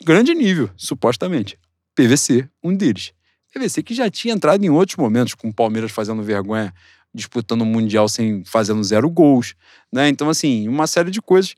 grande 0.03 0.33
nível, 0.35 0.69
supostamente. 0.77 1.57
PVC, 1.95 2.47
um 2.63 2.75
deles. 2.75 3.11
PVC 3.51 3.83
que 3.83 3.93
já 3.93 4.09
tinha 4.09 4.33
entrado 4.33 4.63
em 4.63 4.69
outros 4.69 4.97
momentos, 4.97 5.33
com 5.33 5.49
o 5.49 5.53
Palmeiras 5.53 5.91
fazendo 5.91 6.23
vergonha, 6.23 6.73
disputando 7.13 7.61
o 7.61 7.65
Mundial 7.65 8.07
sem 8.07 8.43
fazendo 8.45 8.83
zero 8.83 9.09
gols, 9.09 9.55
né? 9.91 10.07
Então, 10.09 10.29
assim, 10.29 10.67
uma 10.67 10.87
série 10.87 11.11
de 11.11 11.21
coisas. 11.21 11.55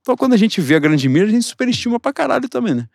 Então, 0.00 0.16
quando 0.16 0.34
a 0.34 0.36
gente 0.36 0.60
vê 0.60 0.76
a 0.76 0.78
grande 0.78 1.08
mira, 1.08 1.26
a 1.26 1.30
gente 1.30 1.44
superestima 1.44 1.98
pra 1.98 2.12
caralho 2.12 2.48
também, 2.48 2.74
né? 2.74 2.88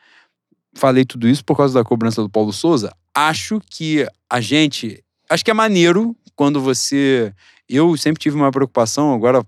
Falei 0.75 1.03
tudo 1.03 1.27
isso 1.27 1.43
por 1.43 1.57
causa 1.57 1.73
da 1.73 1.83
cobrança 1.83 2.21
do 2.21 2.29
Paulo 2.29 2.53
Souza 2.53 2.93
acho 3.13 3.59
que 3.69 4.07
a 4.29 4.39
gente. 4.39 5.03
Acho 5.29 5.43
que 5.43 5.51
é 5.51 5.53
maneiro 5.53 6.15
quando 6.35 6.61
você. 6.61 7.33
Eu 7.67 7.95
sempre 7.97 8.21
tive 8.21 8.35
uma 8.35 8.51
preocupação, 8.51 9.13
agora, 9.13 9.39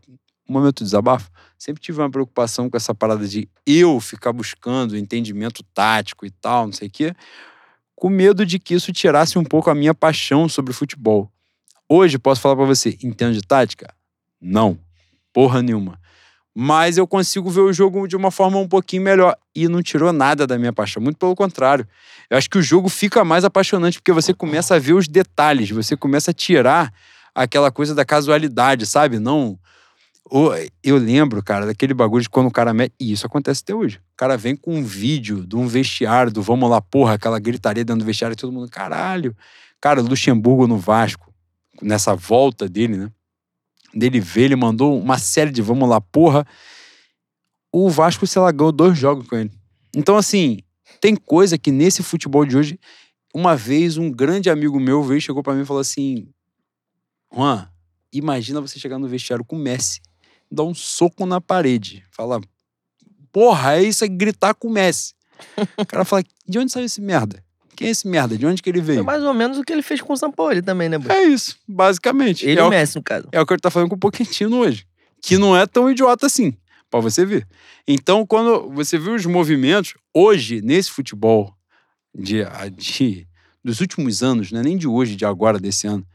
um 0.48 0.54
momento 0.54 0.80
de 0.80 0.86
desabafo. 0.86 1.30
Sempre 1.58 1.82
tive 1.82 2.00
uma 2.00 2.10
preocupação 2.10 2.70
com 2.70 2.78
essa 2.78 2.94
parada 2.94 3.28
de 3.28 3.48
eu 3.66 4.00
ficar 4.00 4.34
buscando 4.34 4.98
entendimento 4.98 5.64
tático 5.74 6.26
e 6.26 6.32
tal, 6.32 6.66
não 6.66 6.74
sei 6.74 6.88
o 6.88 6.92
quê, 6.92 7.14
com 8.02 8.10
medo 8.10 8.44
de 8.44 8.58
que 8.58 8.74
isso 8.74 8.92
tirasse 8.92 9.38
um 9.38 9.44
pouco 9.44 9.70
a 9.70 9.76
minha 9.76 9.94
paixão 9.94 10.50
sobre 10.50 10.74
futebol. 10.74 11.32
Hoje, 11.88 12.18
posso 12.18 12.42
falar 12.42 12.56
para 12.56 12.66
você, 12.66 12.98
entendo 13.04 13.36
de 13.36 13.44
tática? 13.44 13.94
Não. 14.42 14.76
Porra 15.32 15.62
nenhuma 15.62 16.02
mas 16.54 16.98
eu 16.98 17.08
consigo 17.08 17.50
ver 17.50 17.62
o 17.62 17.72
jogo 17.72 18.06
de 18.08 18.16
uma 18.18 18.30
forma 18.30 18.58
um 18.58 18.68
pouquinho 18.68 19.04
melhor. 19.04 19.38
E 19.56 19.70
não 19.70 19.82
tirou 19.82 20.12
nada 20.12 20.46
da 20.46 20.58
minha 20.58 20.74
paixão, 20.74 21.02
muito 21.02 21.18
pelo 21.18 21.34
contrário. 21.34 21.88
Eu 22.30 22.38
acho 22.38 22.50
que 22.50 22.58
o 22.58 22.62
jogo 22.62 22.90
fica 22.90 23.24
mais 23.24 23.46
apaixonante 23.46 24.00
porque 24.00 24.12
você 24.12 24.34
começa 24.34 24.76
a 24.76 24.80
ver 24.80 24.92
os 24.92 25.08
detalhes, 25.08 25.70
você 25.70 25.96
começa 25.96 26.32
a 26.32 26.34
tirar 26.34 26.94
aquela 27.34 27.72
coisa 27.72 27.96
da 27.96 28.04
casualidade, 28.04 28.86
sabe? 28.86 29.18
Não. 29.18 29.58
Eu 30.84 30.98
lembro, 30.98 31.44
cara, 31.44 31.66
daquele 31.66 31.94
bagulho 31.94 32.24
de 32.24 32.30
quando 32.30 32.48
o 32.48 32.52
cara 32.52 32.74
mete. 32.74 32.94
E 33.00 33.12
isso 33.12 33.26
acontece 33.26 33.62
até 33.64 33.76
hoje. 33.76 33.98
O 33.98 34.18
cara 34.18 34.38
vem 34.38 34.56
com 34.56 34.76
um 34.76 34.84
vídeo 34.84 35.46
de 35.46 35.56
um 35.56 35.68
vestiário, 35.68 36.32
do 36.32 36.42
vamos 36.42 36.70
lá, 36.70 36.82
porra, 36.82 37.16
aquela 37.16 37.40
gritaria 37.40 37.84
dentro 37.84 38.00
do 38.00 38.06
vestiário, 38.06 38.36
todo 38.36 38.52
mundo, 38.52 38.70
caralho. 38.70 39.36
Cara, 39.82 40.02
Luxemburgo 40.02 40.68
no 40.68 40.78
Vasco, 40.78 41.34
nessa 41.82 42.16
volta 42.16 42.70
dele, 42.70 42.98
né? 42.98 43.12
dele 43.94 44.20
ver, 44.20 44.44
ele 44.44 44.56
mandou 44.56 45.00
uma 45.00 45.18
série 45.18 45.52
de 45.52 45.62
vamos 45.62 45.88
lá, 45.88 46.00
porra. 46.00 46.46
O 47.72 47.90
Vasco, 47.90 48.26
sei 48.26 48.42
lá, 48.42 48.52
ganhou 48.52 48.72
dois 48.72 48.98
jogos 48.98 49.28
com 49.28 49.36
ele. 49.36 49.52
Então, 49.96 50.18
assim, 50.18 50.60
tem 51.00 51.16
coisa 51.16 51.58
que 51.58 51.72
nesse 51.72 52.04
futebol 52.04 52.46
de 52.46 52.58
hoje, 52.58 52.80
uma 53.34 53.56
vez 53.56 53.98
um 53.98 54.12
grande 54.12 54.50
amigo 54.50 54.80
meu 54.80 55.04
veio, 55.04 55.22
chegou 55.22 55.44
para 55.44 55.54
mim 55.54 55.62
e 55.62 55.66
falou 55.66 55.82
assim: 55.82 56.28
Juan, 57.34 57.70
imagina 58.12 58.62
você 58.62 58.80
chegar 58.80 58.98
no 58.98 59.08
vestiário 59.08 59.46
com 59.46 59.56
o 59.56 59.60
Messi, 59.60 60.02
dar 60.52 60.64
um 60.64 60.74
soco 60.74 61.26
na 61.26 61.40
parede, 61.40 62.04
fala, 62.12 62.42
porra, 63.32 63.78
é 63.78 63.84
isso 63.84 64.04
aí, 64.04 64.10
gritar 64.10 64.54
com 64.54 64.68
o 64.68 64.72
Messi. 64.72 65.14
O 65.78 65.86
cara 65.86 66.04
fala, 66.06 66.24
de 66.48 66.60
onde 66.60 66.72
saiu 66.72 66.86
esse 66.86 67.02
merda? 67.02 67.44
Quem 67.76 67.88
é 67.88 67.92
esse 67.92 68.08
merda? 68.08 68.38
De 68.38 68.46
onde 68.46 68.62
que 68.62 68.70
ele 68.70 68.82
veio? 68.82 69.00
Foi 69.00 69.06
mais 69.06 69.24
ou 69.24 69.34
menos 69.34 69.58
o 69.58 69.64
que 69.64 69.74
ele 69.74 69.82
fez 69.82 70.02
com 70.02 70.14
o 70.14 70.18
São 70.18 70.32
Paulo 70.32 70.62
também, 70.62 70.90
né, 70.90 70.98
É 71.10 71.24
isso, 71.24 71.58
basicamente. 71.68 72.46
Ele 72.46 72.60
é 72.60 72.64
o 72.64 72.70
Messi, 72.70 72.96
no 72.96 73.04
caso. 73.04 73.28
É 73.32 73.42
o 73.42 73.46
que 73.46 73.54
ele 73.54 73.62
tá 73.62 73.72
falando 73.72 73.90
com 73.90 73.96
o 73.96 74.00
Pochettino 74.00 74.58
hoje. 74.58 74.86
Que 75.22 75.38
não 75.38 75.58
é 75.58 75.66
tão 75.66 75.90
idiota 75.90 76.26
assim, 76.26 76.54
para 76.90 77.00
você 77.00 77.26
ver. 77.26 77.48
Então, 77.88 78.26
quando 78.26 78.70
você 78.72 78.98
vê 78.98 79.10
os 79.10 79.26
movimentos, 79.26 79.96
hoje, 80.14 80.62
nesse 80.62 80.92
futebol 80.92 81.56
de, 82.14 82.44
de 82.76 83.28
dos 83.64 83.80
últimos 83.80 84.22
anos, 84.22 84.52
não 84.52 84.60
é 84.60 84.64
nem 84.64 84.78
de 84.78 84.88
hoje, 84.88 85.16
de 85.16 85.26
agora, 85.26 85.60
desse 85.60 85.88
ano, 85.88 86.06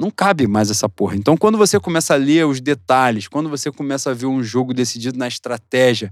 não 0.00 0.10
cabe 0.10 0.46
mais 0.46 0.70
essa 0.70 0.88
porra. 0.88 1.14
Então, 1.14 1.36
quando 1.36 1.58
você 1.58 1.78
começa 1.78 2.14
a 2.14 2.16
ler 2.16 2.46
os 2.46 2.58
detalhes, 2.58 3.28
quando 3.28 3.50
você 3.50 3.70
começa 3.70 4.10
a 4.10 4.14
ver 4.14 4.24
um 4.24 4.42
jogo 4.42 4.72
decidido 4.72 5.18
na 5.18 5.28
estratégia, 5.28 6.10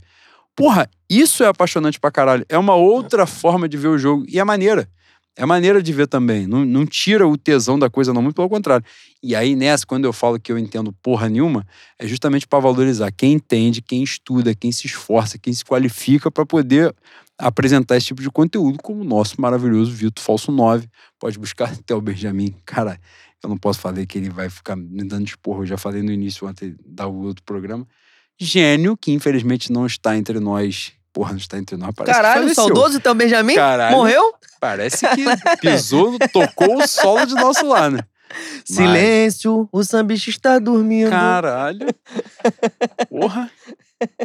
porra, 0.54 0.90
isso 1.08 1.42
é 1.42 1.46
apaixonante 1.46 1.98
pra 1.98 2.10
caralho. 2.10 2.44
É 2.50 2.58
uma 2.58 2.74
outra 2.74 3.26
forma 3.26 3.66
de 3.66 3.78
ver 3.78 3.88
o 3.88 3.96
jogo. 3.96 4.26
E 4.28 4.38
é 4.38 4.44
maneira. 4.44 4.86
É 5.34 5.46
maneira 5.46 5.82
de 5.82 5.90
ver 5.92 6.06
também. 6.06 6.46
Não, 6.46 6.66
não 6.66 6.84
tira 6.84 7.26
o 7.26 7.38
tesão 7.38 7.78
da 7.78 7.88
coisa, 7.88 8.12
não, 8.12 8.20
muito 8.20 8.34
pelo 8.34 8.48
contrário. 8.48 8.84
E 9.22 9.34
aí, 9.34 9.56
nessa, 9.56 9.86
quando 9.86 10.04
eu 10.04 10.12
falo 10.12 10.38
que 10.38 10.52
eu 10.52 10.58
entendo 10.58 10.92
porra 11.00 11.28
nenhuma, 11.28 11.66
é 11.98 12.06
justamente 12.06 12.46
para 12.46 12.58
valorizar 12.58 13.10
quem 13.10 13.34
entende, 13.34 13.80
quem 13.80 14.02
estuda, 14.02 14.54
quem 14.54 14.70
se 14.70 14.86
esforça, 14.86 15.38
quem 15.38 15.52
se 15.52 15.64
qualifica 15.64 16.30
para 16.30 16.44
poder 16.44 16.94
apresentar 17.38 17.96
esse 17.96 18.06
tipo 18.06 18.20
de 18.20 18.30
conteúdo, 18.30 18.78
como 18.82 19.00
o 19.00 19.04
nosso 19.04 19.40
maravilhoso 19.40 19.92
Vitor 19.92 20.22
Falso 20.22 20.50
9. 20.50 20.88
Pode 21.18 21.38
buscar 21.38 21.70
até 21.72 21.94
o 21.94 22.00
Benjamin. 22.00 22.54
Cara, 22.66 23.00
eu 23.42 23.48
não 23.48 23.56
posso 23.56 23.80
falar 23.80 24.04
que 24.06 24.18
ele 24.18 24.30
vai 24.30 24.50
ficar 24.50 24.76
me 24.76 25.04
dando 25.04 25.26
esporro. 25.26 25.62
Eu 25.62 25.66
já 25.66 25.76
falei 25.76 26.02
no 26.02 26.12
início 26.12 26.46
ontem 26.46 26.76
da 26.84 27.06
outro 27.06 27.42
programa. 27.44 27.86
Gênio, 28.38 28.96
que 28.96 29.12
infelizmente 29.12 29.72
não 29.72 29.86
está 29.86 30.16
entre 30.16 30.38
nós. 30.40 30.92
Porra, 31.12 31.30
não 31.30 31.38
está 31.38 31.58
entre 31.58 31.76
nós. 31.76 31.92
Parece 31.94 32.14
Caralho, 32.16 32.48
que 32.48 32.54
faleceu. 32.54 32.64
saudoso 32.64 32.96
então 32.96 33.14
Benjamin? 33.14 33.54
Caralho. 33.54 33.96
Morreu? 33.96 34.34
Parece 34.60 35.06
que 35.08 35.24
pisou, 35.60 36.18
tocou 36.32 36.78
o 36.78 36.86
solo 36.86 37.24
de 37.26 37.34
nosso 37.34 37.66
lar, 37.66 37.90
né? 37.90 38.00
Silêncio, 38.64 39.68
o 39.72 39.82
sambista 39.82 40.30
está 40.30 40.58
dormindo. 40.58 41.10
Caralho. 41.10 41.86
Porra. 43.08 43.50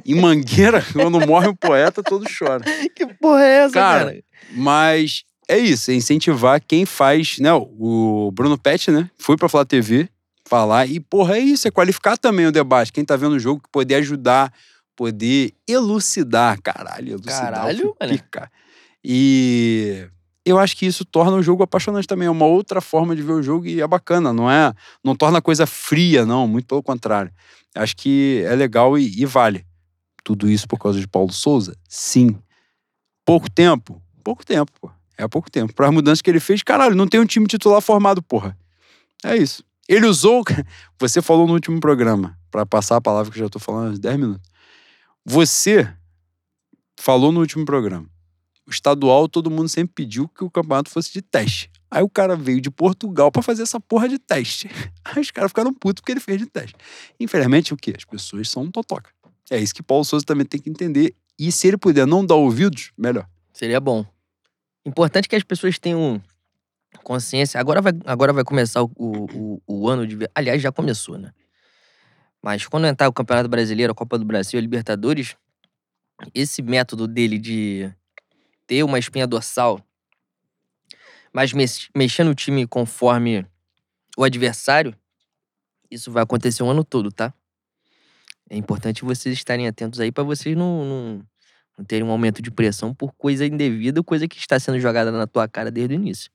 Em 0.05 0.15
Mangueira, 0.15 0.83
quando 0.93 1.25
morre 1.25 1.47
um 1.47 1.55
poeta, 1.55 2.03
todo 2.03 2.25
chora. 2.27 2.63
Que 2.95 3.07
porra 3.07 3.43
é 3.43 3.53
essa, 3.63 3.73
Cara, 3.73 4.05
cara? 4.05 4.23
Mas 4.51 5.23
é 5.47 5.57
isso, 5.57 5.91
é 5.91 5.93
incentivar 5.93 6.61
quem 6.61 6.85
faz, 6.85 7.37
né? 7.39 7.51
O 7.53 8.31
Bruno 8.33 8.57
Pet, 8.57 8.91
né? 8.91 9.09
Foi 9.17 9.37
pra 9.37 9.49
Flá 9.49 9.65
TV 9.65 10.09
falar 10.45 10.87
e, 10.87 10.99
porra, 10.99 11.37
é 11.37 11.39
isso, 11.39 11.67
é 11.67 11.71
qualificar 11.71 12.17
também 12.17 12.45
o 12.45 12.51
debate. 12.51 12.91
Quem 12.91 13.05
tá 13.05 13.15
vendo 13.15 13.33
o 13.33 13.39
jogo, 13.39 13.61
poder 13.71 13.95
ajudar, 13.95 14.53
poder 14.95 15.53
elucidar. 15.67 16.61
Caralho, 16.61 17.13
elucidar. 17.13 17.53
Caralho, 17.53 17.95
picar. 18.09 18.51
E 19.03 20.07
eu 20.45 20.59
acho 20.59 20.77
que 20.77 20.85
isso 20.85 21.03
torna 21.05 21.37
o 21.37 21.43
jogo 21.43 21.63
apaixonante 21.63 22.07
também. 22.07 22.27
É 22.27 22.31
uma 22.31 22.45
outra 22.45 22.81
forma 22.81 23.15
de 23.15 23.21
ver 23.21 23.33
o 23.33 23.43
jogo 23.43 23.65
e 23.65 23.81
é 23.81 23.87
bacana, 23.87 24.31
não 24.31 24.49
é? 24.49 24.73
Não 25.03 25.15
torna 25.15 25.39
a 25.39 25.41
coisa 25.41 25.65
fria, 25.65 26.25
não, 26.25 26.47
muito 26.47 26.67
pelo 26.67 26.83
contrário. 26.83 27.31
Acho 27.75 27.95
que 27.95 28.43
é 28.45 28.55
legal 28.55 28.97
e, 28.97 29.21
e 29.21 29.25
vale. 29.25 29.65
Tudo 30.23 30.49
isso 30.49 30.67
por 30.67 30.79
causa 30.79 30.99
de 30.99 31.07
Paulo 31.07 31.33
Souza? 31.33 31.75
Sim. 31.87 32.37
Pouco 33.25 33.49
tempo? 33.49 34.01
Pouco 34.23 34.45
tempo, 34.45 34.71
pô. 34.79 34.91
É 35.17 35.27
pouco 35.27 35.49
tempo. 35.49 35.73
Para 35.73 35.87
as 35.87 35.93
mudanças 35.93 36.21
que 36.21 36.29
ele 36.29 36.39
fez, 36.39 36.63
caralho, 36.63 36.95
não 36.95 37.07
tem 37.07 37.19
um 37.19 37.25
time 37.25 37.45
titular 37.47 37.81
formado, 37.81 38.21
porra. 38.21 38.57
É 39.23 39.37
isso. 39.37 39.63
Ele 39.87 40.05
usou. 40.05 40.43
Você 40.99 41.21
falou 41.21 41.47
no 41.47 41.53
último 41.53 41.79
programa, 41.79 42.37
para 42.49 42.65
passar 42.65 42.97
a 42.97 43.01
palavra 43.01 43.31
que 43.31 43.37
eu 43.37 43.43
já 43.43 43.49
tô 43.49 43.59
falando 43.59 43.87
há 43.87 43.91
uns 43.91 43.99
10 43.99 44.17
minutos. 44.17 44.49
Você 45.25 45.91
falou 46.97 47.31
no 47.31 47.39
último 47.39 47.65
programa. 47.65 48.07
O 48.65 48.71
estadual, 48.71 49.27
todo 49.27 49.51
mundo 49.51 49.67
sempre 49.67 49.93
pediu 49.93 50.27
que 50.27 50.43
o 50.43 50.49
campeonato 50.49 50.89
fosse 50.89 51.11
de 51.11 51.21
teste. 51.21 51.69
Aí 51.91 52.01
o 52.01 52.09
cara 52.09 52.35
veio 52.35 52.61
de 52.61 52.71
Portugal 52.71 53.31
para 53.31 53.41
fazer 53.41 53.63
essa 53.63 53.79
porra 53.79 54.07
de 54.07 54.17
teste. 54.17 54.69
Aí 55.03 55.21
os 55.21 55.31
caras 55.31 55.51
ficaram 55.51 55.73
putos 55.73 56.01
porque 56.01 56.13
ele 56.13 56.19
fez 56.19 56.39
de 56.39 56.45
teste. 56.45 56.75
Infelizmente, 57.19 57.73
o 57.73 57.77
quê? 57.77 57.93
As 57.95 58.05
pessoas 58.05 58.49
são 58.49 58.63
um 58.63 58.71
totoca. 58.71 59.11
É 59.51 59.59
isso 59.59 59.75
que 59.75 59.83
Paulo 59.83 60.05
Souza 60.05 60.25
também 60.25 60.45
tem 60.45 60.59
que 60.59 60.69
entender. 60.69 61.13
E 61.37 61.51
se 61.51 61.67
ele 61.67 61.77
puder 61.77 62.07
não 62.07 62.25
dar 62.25 62.35
ouvidos, 62.35 62.91
melhor. 62.97 63.27
Seria 63.53 63.79
bom. 63.79 64.05
Importante 64.85 65.29
que 65.29 65.35
as 65.35 65.43
pessoas 65.43 65.79
tenham 65.79 66.21
consciência. 67.03 67.59
Agora 67.59 67.81
vai, 67.81 67.93
agora 68.05 68.33
vai 68.33 68.43
começar 68.43 68.83
o, 68.83 68.91
o, 68.97 69.61
o 69.65 69.89
ano 69.89 70.05
de. 70.05 70.17
Aliás, 70.35 70.61
já 70.61 70.71
começou, 70.71 71.17
né? 71.17 71.31
Mas 72.41 72.67
quando 72.67 72.87
entrar 72.87 73.07
o 73.07 73.13
Campeonato 73.13 73.47
Brasileiro, 73.47 73.93
a 73.93 73.95
Copa 73.95 74.19
do 74.19 74.25
Brasil, 74.25 74.59
a 74.59 74.61
Libertadores, 74.61 75.35
esse 76.33 76.61
método 76.61 77.07
dele 77.07 77.39
de 77.39 77.89
ter 78.67 78.83
uma 78.83 78.99
espinha 78.99 79.25
dorsal, 79.25 79.79
mas 81.31 81.53
mex- 81.53 81.89
mexer 81.95 82.23
no 82.25 82.35
time 82.35 82.67
conforme 82.67 83.47
o 84.17 84.23
adversário, 84.23 84.93
isso 85.89 86.11
vai 86.11 86.23
acontecer 86.23 86.63
o 86.63 86.69
ano 86.69 86.83
todo, 86.83 87.11
tá? 87.11 87.33
É 88.49 88.57
importante 88.57 89.05
vocês 89.05 89.33
estarem 89.33 89.67
atentos 89.67 89.99
aí 89.99 90.11
para 90.11 90.23
vocês 90.23 90.55
não, 90.55 90.85
não 90.85 91.27
terem 91.87 92.03
um 92.03 92.11
aumento 92.11 92.41
de 92.41 92.51
pressão 92.51 92.93
por 92.93 93.13
coisa 93.13 93.45
indevida, 93.45 94.03
coisa 94.03 94.27
que 94.27 94.37
está 94.37 94.59
sendo 94.59 94.79
jogada 94.79 95.11
na 95.11 95.25
tua 95.25 95.47
cara 95.47 95.71
desde 95.71 95.95
o 95.95 95.95
início. 95.95 96.31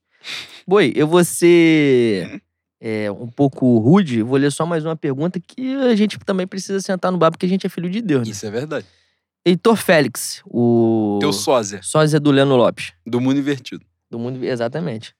Boi, 0.67 0.93
eu 0.97 1.07
vou 1.07 1.23
ser 1.25 2.43
é, 2.81 3.11
um 3.11 3.29
pouco 3.29 3.79
rude, 3.79 4.23
vou 4.23 4.39
ler 4.39 4.51
só 4.51 4.67
mais 4.67 4.85
uma 4.85 4.97
pergunta 4.97 5.41
que 5.41 5.75
a 5.77 5.95
gente 5.95 6.19
também 6.21 6.47
precisa 6.47 6.81
sentar 6.81 7.13
no 7.13 7.19
bar 7.19 7.31
porque 7.31 7.47
a 7.47 7.49
gente 7.49 7.67
é 7.67 7.69
filho 7.69 7.89
de 7.89 8.01
Deus. 8.01 8.27
Né? 8.27 8.33
Isso 8.33 8.47
é 8.47 8.51
verdade. 8.51 8.87
Heitor 9.45 9.77
Félix, 9.77 10.43
o 10.45 11.19
Teu 11.21 11.33
sósia, 11.33 11.81
sósia 11.83 12.19
do 12.21 12.31
Leno 12.31 12.57
Lopes. 12.57 12.93
do 13.07 13.21
mundo 13.21 13.39
invertido. 13.39 13.85
Do 14.11 14.19
mundo, 14.19 14.45
exatamente. 14.45 15.15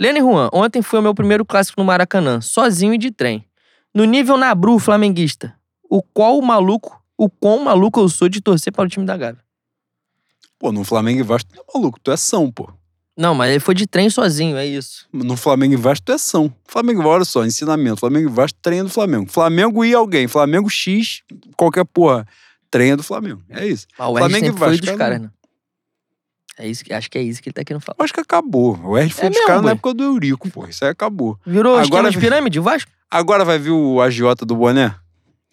Lene 0.00 0.20
Juan, 0.20 0.48
ontem 0.52 0.80
foi 0.80 1.00
o 1.00 1.02
meu 1.02 1.14
primeiro 1.14 1.44
clássico 1.44 1.80
no 1.80 1.84
Maracanã, 1.84 2.40
sozinho 2.40 2.94
e 2.94 2.98
de 2.98 3.10
trem. 3.10 3.44
No 3.92 4.04
nível 4.04 4.36
Nabru 4.36 4.78
flamenguista, 4.78 5.54
o 5.90 6.00
qual 6.02 6.40
maluco, 6.40 7.02
o 7.18 7.28
quão 7.28 7.62
maluco 7.64 8.00
eu 8.00 8.08
sou 8.08 8.28
de 8.28 8.40
torcer 8.40 8.72
para 8.72 8.86
o 8.86 8.88
time 8.88 9.04
da 9.04 9.16
Gávea. 9.16 9.42
Pô, 10.58 10.72
no 10.72 10.84
Flamengo 10.84 11.20
e 11.20 11.22
Vasco 11.22 11.50
tu 11.52 11.60
é 11.60 11.64
maluco, 11.74 11.98
tu 12.02 12.10
é 12.10 12.16
São, 12.16 12.50
pô. 12.50 12.72
Não, 13.16 13.34
mas 13.34 13.50
ele 13.50 13.58
foi 13.60 13.74
de 13.74 13.84
trem 13.86 14.08
sozinho, 14.08 14.56
é 14.56 14.64
isso. 14.64 15.06
No 15.12 15.36
Flamengo 15.36 15.74
e 15.74 15.76
Vasco 15.76 16.06
tu 16.06 16.12
é 16.12 16.18
São. 16.18 16.52
Flamengo, 16.66 17.02
olha 17.04 17.24
só, 17.24 17.44
ensinamento. 17.44 17.98
Flamengo 18.00 18.28
e 18.28 18.32
Vasco 18.32 18.58
treina 18.62 18.84
do 18.84 18.90
Flamengo. 18.90 19.30
Flamengo 19.30 19.84
e 19.84 19.92
alguém. 19.92 20.28
Flamengo 20.28 20.70
X, 20.70 21.22
qualquer 21.56 21.84
porra, 21.84 22.24
treina 22.70 22.96
do 22.96 23.02
Flamengo. 23.02 23.42
É 23.48 23.66
isso. 23.66 23.86
Mas 23.98 24.08
o 24.08 24.16
Flamengo 24.16 24.36
e 24.36 24.40
sempre 24.46 24.58
foi 24.58 24.68
Vasco, 24.68 24.80
dos 24.82 24.90
cada 24.90 24.98
caras, 24.98 25.20
né? 25.20 25.30
É 26.60 26.68
isso, 26.68 26.84
que- 26.84 26.92
acho 26.92 27.08
que 27.10 27.18
é 27.18 27.22
isso 27.22 27.40
que 27.40 27.48
ele 27.48 27.54
tá 27.54 27.64
querendo 27.64 27.82
falar. 27.82 27.96
Acho 28.00 28.12
que 28.12 28.20
acabou. 28.20 28.76
O 28.84 28.96
Erd 28.98 29.12
foi 29.14 29.26
É 29.26 29.30
dos 29.30 29.44
caras 29.44 29.62
na 29.62 29.70
época 29.72 29.94
do 29.94 30.02
Eurico, 30.04 30.50
pô. 30.50 30.66
Isso 30.66 30.84
aí 30.84 30.90
acabou. 30.90 31.38
Virou 31.46 31.76
Agora 31.76 32.10
de 32.10 32.18
pirâmide, 32.18 32.58
o 32.58 32.62
Vasco? 32.64 32.90
Agora 33.10 33.44
vai 33.44 33.58
vir 33.60 33.70
o 33.70 34.00
agiota 34.00 34.44
do 34.44 34.56
boné? 34.56 34.94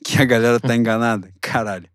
Que 0.06 0.22
a 0.22 0.26
galera 0.26 0.60
tá 0.60 0.76
enganada? 0.76 1.34
Caralho. 1.42 1.90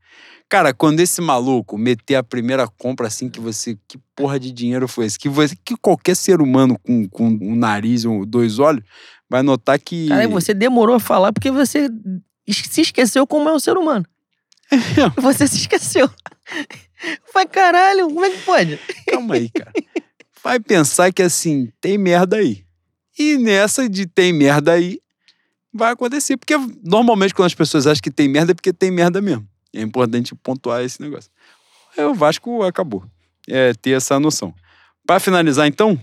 Cara, 0.49 0.75
quando 0.75 0.99
esse 0.99 1.21
maluco 1.21 1.79
meter 1.79 2.17
a 2.17 2.25
primeira 2.25 2.67
compra 2.67 3.07
assim 3.07 3.31
que 3.31 3.39
você. 3.39 3.79
Que 3.87 3.97
porra 4.17 4.39
de 4.41 4.51
dinheiro 4.51 4.89
foi 4.89 5.07
esse? 5.07 5.17
Que, 5.17 5.29
você, 5.29 5.55
que 5.65 5.77
qualquer 5.77 6.17
ser 6.17 6.41
humano 6.41 6.77
com, 6.83 7.09
com 7.09 7.29
um 7.29 7.55
nariz 7.55 8.05
ou 8.05 8.27
dois 8.27 8.59
olhos 8.59 8.83
vai 9.29 9.45
notar 9.45 9.79
que. 9.79 10.09
Cara, 10.09 10.27
você 10.27 10.53
demorou 10.53 10.97
a 10.97 11.01
falar 11.01 11.33
porque 11.33 11.53
você 11.53 11.89
se 12.49 12.81
esqueceu 12.81 13.25
como 13.29 13.49
é 13.49 13.55
um 13.55 13.61
ser 13.61 13.77
humano. 13.77 14.05
Você 15.17 15.49
se 15.49 15.57
esqueceu. 15.57 16.09
Vai, 17.35 17.45
caralho, 17.45 18.07
como 18.07 18.25
é 18.25 18.31
que 18.31 18.39
pode? 18.43 18.79
Calma 19.09 19.35
aí, 19.35 19.51
cara. 19.51 19.73
Vai 20.45 20.61
pensar 20.61 21.13
que 21.13 21.23
assim, 21.23 21.73
tem 21.81 21.99
merda 21.99 22.37
aí. 22.37 22.65
E 23.19 23.37
nessa 23.37 23.89
de 23.89 24.07
tem 24.07 24.33
merda 24.33 24.73
aí, 24.73 25.01
vai 25.73 25.93
acontecer. 25.93 26.37
Porque 26.37 26.55
normalmente 26.83 27.35
quando 27.35 27.47
as 27.47 27.55
pessoas 27.55 27.87
acham 27.87 28.03
que 28.03 28.11
tem 28.11 28.29
merda, 28.29 28.53
é 28.53 28.55
porque 28.55 28.73
tem 28.73 28.91
merda 28.91 29.21
mesmo. 29.21 29.47
É 29.73 29.81
importante 29.81 30.35
pontuar 30.35 30.83
esse 30.83 31.01
negócio. 31.01 31.31
É, 31.97 32.07
o 32.07 32.15
Vasco 32.15 32.63
acabou. 32.63 33.05
É 33.49 33.73
ter 33.75 33.91
essa 33.91 34.19
noção. 34.21 34.55
Para 35.07 35.21
finalizar, 35.21 35.67
então, 35.67 35.99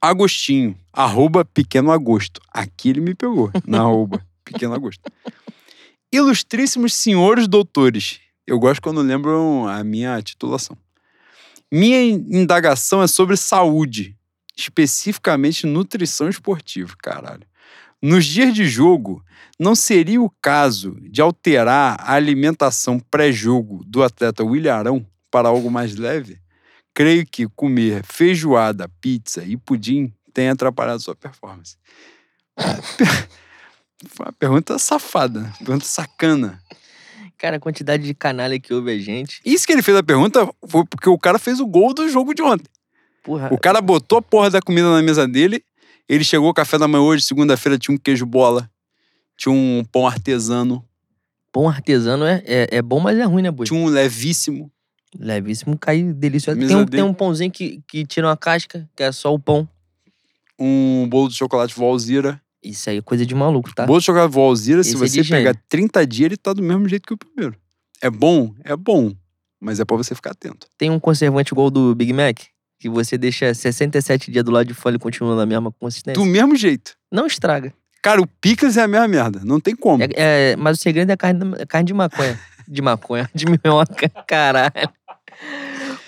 Agostinho, 0.00 0.78
arroba 0.92 1.44
Pequeno 1.44 1.90
Agosto. 1.90 2.40
Aqui 2.52 2.90
ele 2.90 3.00
me 3.00 3.14
pegou, 3.14 3.50
na 3.66 3.80
arroba 3.80 4.24
Pequeno 4.44 4.74
Agosto. 4.74 5.02
Ilustríssimos 6.12 6.94
senhores 6.94 7.46
doutores. 7.46 8.18
Eu 8.46 8.58
gosto 8.58 8.82
quando 8.82 9.00
lembram 9.00 9.68
a 9.68 9.84
minha 9.84 10.20
titulação. 10.22 10.76
Minha 11.70 12.02
indagação 12.02 13.02
é 13.02 13.06
sobre 13.06 13.36
saúde, 13.36 14.16
especificamente 14.56 15.66
nutrição 15.66 16.28
esportiva, 16.28 16.94
caralho. 16.98 17.46
Nos 18.02 18.24
dias 18.24 18.54
de 18.54 18.66
jogo, 18.66 19.22
não 19.58 19.74
seria 19.74 20.22
o 20.22 20.32
caso 20.40 20.96
de 21.02 21.20
alterar 21.20 21.96
a 22.00 22.14
alimentação 22.14 22.98
pré-jogo 22.98 23.84
do 23.84 24.02
atleta 24.02 24.42
William 24.42 25.04
para 25.30 25.48
algo 25.48 25.70
mais 25.70 25.94
leve? 25.96 26.40
Creio 26.94 27.26
que 27.26 27.46
comer 27.48 28.02
feijoada, 28.04 28.88
pizza 29.00 29.44
e 29.44 29.56
pudim 29.56 30.12
tem 30.32 30.48
atrapalhado 30.48 31.02
sua 31.02 31.14
performance. 31.14 31.76
Foi 34.08 34.26
uma 34.26 34.32
pergunta 34.32 34.78
safada, 34.78 35.52
pergunta 35.58 35.84
sacana. 35.84 36.62
Cara, 37.36 37.56
a 37.56 37.60
quantidade 37.60 38.02
de 38.02 38.14
canalha 38.14 38.58
que 38.58 38.72
ouve 38.72 38.92
a 38.92 38.98
gente. 38.98 39.40
Isso 39.44 39.66
que 39.66 39.72
ele 39.72 39.82
fez 39.82 39.96
a 39.96 40.02
pergunta 40.02 40.48
foi 40.68 40.84
porque 40.84 41.08
o 41.08 41.18
cara 41.18 41.38
fez 41.38 41.60
o 41.60 41.66
gol 41.66 41.94
do 41.94 42.08
jogo 42.08 42.34
de 42.34 42.42
ontem. 42.42 42.66
Porra, 43.22 43.52
O 43.52 43.58
cara 43.58 43.80
botou 43.80 44.18
a 44.18 44.22
porra 44.22 44.50
da 44.50 44.60
comida 44.60 44.90
na 44.90 45.02
mesa 45.02 45.26
dele. 45.28 45.62
Ele 46.08 46.24
chegou 46.24 46.52
café 46.52 46.78
da 46.78 46.88
manhã 46.88 47.02
hoje, 47.02 47.24
segunda-feira, 47.24 47.78
tinha 47.78 47.94
um 47.94 47.98
queijo 47.98 48.26
bola, 48.26 48.70
tinha 49.36 49.52
um 49.52 49.84
pão 49.90 50.06
artesano, 50.06 50.84
pão 51.52 51.68
artesano 51.68 52.24
é, 52.24 52.42
é, 52.46 52.68
é 52.76 52.82
bom, 52.82 53.00
mas 53.00 53.18
é 53.18 53.24
ruim, 53.24 53.42
né, 53.42 53.50
boi? 53.50 53.66
tinha 53.66 53.78
um 53.78 53.86
levíssimo. 53.86 54.70
Levíssimo, 55.18 55.76
cai 55.76 56.02
delicioso. 56.02 56.58
Tem 56.58 56.76
um, 56.76 56.84
dele. 56.84 56.90
tem 56.90 57.02
um 57.02 57.12
pãozinho 57.12 57.50
que, 57.50 57.82
que 57.86 58.06
tira 58.06 58.28
uma 58.28 58.36
casca, 58.36 58.88
que 58.94 59.02
é 59.02 59.10
só 59.10 59.34
o 59.34 59.38
pão. 59.38 59.68
Um 60.58 61.08
bolo 61.08 61.28
de 61.28 61.34
chocolate 61.34 61.74
Valzira. 61.74 62.40
Isso 62.62 62.90
aí 62.90 62.98
é 62.98 63.02
coisa 63.02 63.26
de 63.26 63.34
maluco, 63.34 63.74
tá? 63.74 63.86
Bolo 63.86 63.98
de 63.98 64.04
chocolate 64.04 64.32
Valzira, 64.32 64.84
se 64.84 64.90
Esse 64.90 64.96
é 64.96 65.08
você 65.08 65.22
de 65.22 65.28
pegar 65.30 65.52
gênio. 65.52 65.64
30 65.68 66.06
dias, 66.06 66.26
ele 66.26 66.36
tá 66.36 66.52
do 66.52 66.62
mesmo 66.62 66.88
jeito 66.88 67.06
que 67.06 67.14
o 67.14 67.16
primeiro. 67.16 67.56
É 68.00 68.08
bom? 68.08 68.54
É 68.62 68.76
bom. 68.76 69.12
Mas 69.58 69.80
é 69.80 69.84
pra 69.84 69.96
você 69.96 70.14
ficar 70.14 70.30
atento. 70.30 70.68
Tem 70.78 70.90
um 70.90 71.00
conservante 71.00 71.52
igual 71.52 71.70
do 71.70 71.94
Big 71.94 72.12
Mac, 72.12 72.38
que 72.80 72.88
você 72.88 73.16
deixa 73.18 73.52
67 73.54 74.30
dias 74.32 74.42
do 74.44 74.50
lado 74.50 74.66
de 74.66 74.74
fora 74.74 74.96
e 74.96 74.98
continua 74.98 75.36
na 75.36 75.44
mesma 75.46 75.70
consistência. 75.70 76.14
Do 76.20 76.24
mesmo 76.26 76.56
jeito. 76.56 76.94
Não 77.12 77.26
estraga. 77.26 77.72
Cara, 78.02 78.20
o 78.22 78.26
picles 78.26 78.78
é 78.78 78.82
a 78.82 78.88
mesma 78.88 79.06
merda. 79.06 79.40
Não 79.44 79.60
tem 79.60 79.76
como. 79.76 80.02
É- 80.02 80.08
é- 80.14 80.56
mas 80.56 80.78
o 80.78 80.80
segredo 80.80 81.10
é 81.10 81.12
a 81.12 81.16
carne, 81.16 81.54
é 81.58 81.66
carne 81.66 81.86
de 81.86 81.92
maconha. 81.94 82.40
De 82.66 82.80
maconha, 82.80 83.28
de 83.34 83.44
minhoca, 83.46 84.08
caralho. 84.26 84.72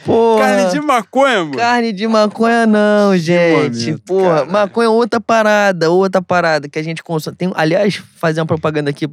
Porra. 0.04 0.40
Carne 0.46 0.70
de 0.72 0.80
maconha, 0.80 1.38
mano. 1.44 1.56
Carne 1.58 1.92
de 1.92 2.06
maconha 2.08 2.66
não, 2.66 3.16
gente. 3.16 3.86
momento, 3.86 4.02
Porra, 4.04 4.28
caralho. 4.30 4.52
maconha 4.52 4.86
é 4.86 4.88
outra 4.90 5.20
parada, 5.20 5.90
outra 5.90 6.22
parada 6.22 6.68
que 6.68 6.78
a 6.78 6.82
gente 6.82 7.02
consome. 7.02 7.36
Tem, 7.36 7.52
aliás, 7.54 7.96
fazer 8.16 8.40
uma 8.40 8.46
propaganda 8.46 8.90
aqui. 8.90 9.06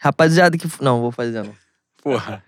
Rapaziada 0.00 0.56
que... 0.56 0.66
Não, 0.80 1.00
vou 1.00 1.12
fazer 1.12 1.42
não. 1.44 1.52
Porra. 2.02 2.42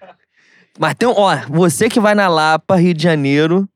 Mas 0.78 0.94
tem. 0.94 1.08
Ó, 1.08 1.36
você 1.48 1.88
que 1.88 2.00
vai 2.00 2.14
na 2.14 2.26
Lapa, 2.28 2.74
Rio 2.76 2.94
de 2.94 3.02
Janeiro, 3.02 3.68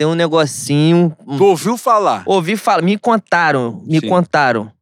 tem 0.00 0.06
um 0.06 0.14
negocinho... 0.14 1.14
Tu 1.36 1.44
ouviu 1.44 1.76
falar? 1.76 2.22
Ouvi 2.24 2.56
falar, 2.56 2.80
me 2.80 2.96
contaram, 2.96 3.82
me 3.86 4.00
Sim. 4.00 4.08
contaram. 4.08 4.72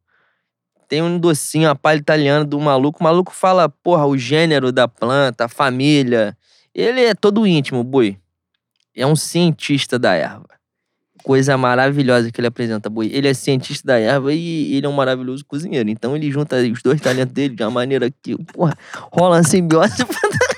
Tem 0.87 1.01
um 1.01 1.19
docinho, 1.19 1.67
uma 1.67 1.75
palha 1.75 1.97
italiana 1.97 2.45
do 2.45 2.57
maluco. 2.57 3.01
O 3.01 3.03
maluco 3.03 3.33
fala, 3.33 3.67
porra, 3.67 4.05
o 4.05 4.17
gênero 4.17 4.71
da 4.71 4.87
planta, 4.87 5.43
a 5.43 5.49
família. 5.49 6.37
Ele 6.73 7.01
é 7.01 7.13
todo 7.13 7.45
íntimo, 7.45 7.83
boi. 7.83 8.17
É 8.95 9.05
um 9.05 9.13
cientista 9.13 9.99
da 9.99 10.13
erva. 10.13 10.47
Coisa 11.21 11.57
maravilhosa 11.57 12.31
que 12.31 12.39
ele 12.39 12.47
apresenta, 12.47 12.89
boi. 12.89 13.09
Ele 13.11 13.27
é 13.27 13.33
cientista 13.33 13.87
da 13.87 13.99
erva 13.99 14.33
e 14.33 14.73
ele 14.73 14.85
é 14.85 14.89
um 14.89 14.93
maravilhoso 14.93 15.43
cozinheiro. 15.45 15.89
Então 15.89 16.15
ele 16.15 16.31
junta 16.31 16.55
os 16.61 16.81
dois 16.81 17.01
talentos 17.01 17.33
dele 17.33 17.57
de 17.57 17.63
uma 17.63 17.71
maneira 17.71 18.09
que, 18.09 18.37
porra, 18.53 18.73
rola 19.11 19.35
uma 19.35 19.43
simbiose. 19.43 19.95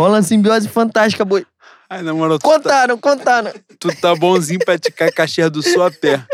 rola 0.00 0.16
uma 0.16 0.22
simbiose 0.22 0.68
fantástica, 0.68 1.24
boi. 1.24 1.46
Ai, 1.88 2.02
na 2.02 2.14
moral, 2.14 2.38
tá, 2.38 2.48
Contaram, 2.48 2.98
contaram. 2.98 3.52
tu 3.78 3.88
tá 4.00 4.14
bonzinho 4.14 4.60
pra 4.64 4.78
te 4.78 4.90
cair 4.92 5.12
caixinha 5.12 5.50
do 5.50 5.62
sua 5.62 5.90
pé. 5.90 6.24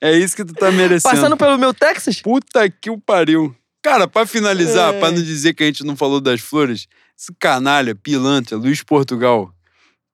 É 0.00 0.12
isso 0.16 0.36
que 0.36 0.44
tu 0.44 0.54
tá 0.54 0.70
merecendo. 0.70 1.14
Passando 1.14 1.36
pelo 1.36 1.58
meu 1.58 1.74
Texas? 1.74 2.20
Puta 2.22 2.68
que 2.70 2.88
o 2.90 2.98
pariu. 2.98 3.54
Cara, 3.82 4.06
pra 4.08 4.26
finalizar, 4.26 4.94
É. 4.94 4.98
pra 4.98 5.10
não 5.10 5.22
dizer 5.22 5.54
que 5.54 5.62
a 5.62 5.66
gente 5.66 5.84
não 5.84 5.96
falou 5.96 6.20
das 6.20 6.40
flores, 6.40 6.86
esse 7.18 7.32
canalha, 7.38 7.94
pilantra, 7.94 8.56
Luiz 8.56 8.82
Portugal, 8.82 9.52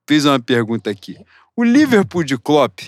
fez 0.08 0.24
uma 0.24 0.40
pergunta 0.40 0.90
aqui. 0.90 1.16
O 1.56 1.62
Liverpool 1.62 2.24
de 2.24 2.36
Klopp 2.38 2.80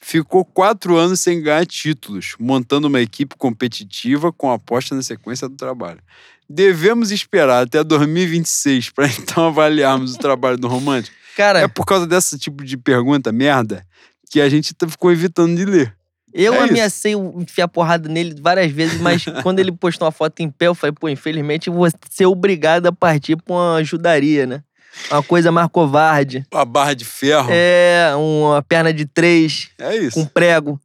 ficou 0.00 0.44
quatro 0.44 0.96
anos 0.96 1.20
sem 1.20 1.42
ganhar 1.42 1.66
títulos, 1.66 2.34
montando 2.38 2.86
uma 2.86 3.00
equipe 3.00 3.34
competitiva 3.36 4.32
com 4.32 4.52
aposta 4.52 4.94
na 4.94 5.02
sequência 5.02 5.48
do 5.48 5.56
trabalho. 5.56 6.00
Devemos 6.48 7.10
esperar 7.10 7.64
até 7.64 7.82
2026 7.82 8.90
pra 8.90 9.06
então 9.18 9.46
avaliarmos 9.48 10.14
o 10.14 10.18
trabalho 10.18 10.56
do 10.56 10.68
Romântico? 10.68 11.16
Cara, 11.36 11.60
É 11.60 11.68
por 11.68 11.84
causa 11.84 12.06
desse 12.06 12.38
tipo 12.38 12.64
de 12.64 12.76
pergunta, 12.76 13.30
merda, 13.32 13.84
que 14.30 14.40
a 14.40 14.48
gente 14.48 14.72
tá- 14.74 14.88
ficou 14.88 15.12
evitando 15.12 15.54
de 15.56 15.64
ler. 15.64 15.94
eu 16.32 16.54
é 16.54 16.56
isso. 16.56 16.70
ameacei 16.70 17.12
enfiar 17.12 17.68
porrada 17.68 18.08
nele 18.08 18.34
várias 18.40 18.70
vezes, 18.72 19.00
mas 19.00 19.24
quando 19.42 19.58
ele 19.58 19.72
postou 19.72 20.06
uma 20.06 20.12
foto 20.12 20.40
em 20.40 20.50
pé, 20.50 20.66
eu 20.68 20.74
falei, 20.74 20.92
pô, 20.98 21.08
infelizmente 21.08 21.68
eu 21.68 21.74
vou 21.74 21.86
ser 22.10 22.26
obrigado 22.26 22.86
a 22.86 22.92
partir 22.92 23.36
pra 23.36 23.54
uma 23.54 23.74
ajudaria, 23.76 24.46
né? 24.46 24.62
Uma 25.10 25.22
coisa 25.22 25.52
mais 25.52 25.68
covarde. 25.70 26.46
A 26.50 26.64
barra 26.64 26.94
de 26.94 27.04
ferro. 27.04 27.48
É, 27.52 28.12
uma 28.16 28.62
perna 28.62 28.94
de 28.94 29.04
três, 29.04 29.68
É 29.78 29.94
isso. 29.94 30.14
com 30.14 30.24
prego. 30.24 30.80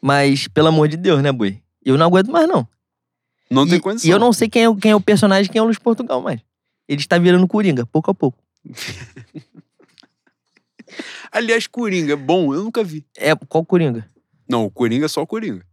Mas, 0.00 0.48
pelo 0.48 0.66
amor 0.68 0.88
de 0.88 0.96
Deus, 0.96 1.22
né, 1.22 1.30
boi? 1.30 1.60
Eu 1.84 1.96
não 1.96 2.06
aguento 2.06 2.32
mais, 2.32 2.48
não. 2.48 2.66
Não 3.52 3.66
tem 3.66 3.76
E, 3.78 3.80
condição. 3.80 4.08
e 4.08 4.12
eu 4.12 4.18
não 4.18 4.32
sei 4.32 4.48
quem 4.48 4.62
é, 4.64 4.68
o- 4.68 4.76
quem 4.76 4.90
é 4.92 4.96
o 4.96 5.00
personagem, 5.00 5.50
quem 5.50 5.58
é 5.58 5.62
o 5.62 5.66
Luiz 5.66 5.78
Portugal 5.78 6.20
mais. 6.22 6.40
Ele 6.88 7.00
está 7.00 7.18
virando 7.18 7.46
Coringa, 7.46 7.86
pouco 7.86 8.10
a 8.10 8.14
pouco. 8.14 8.38
Aliás, 11.30 11.66
Coringa 11.66 12.12
é 12.12 12.16
bom, 12.16 12.52
eu 12.54 12.62
nunca 12.64 12.84
vi. 12.84 13.06
É, 13.16 13.34
qual 13.34 13.64
Coringa? 13.64 14.08
Não, 14.48 14.64
o 14.66 14.70
Coringa 14.70 15.06
é 15.06 15.08
só 15.08 15.22
o 15.22 15.26
Coringa. 15.26 15.64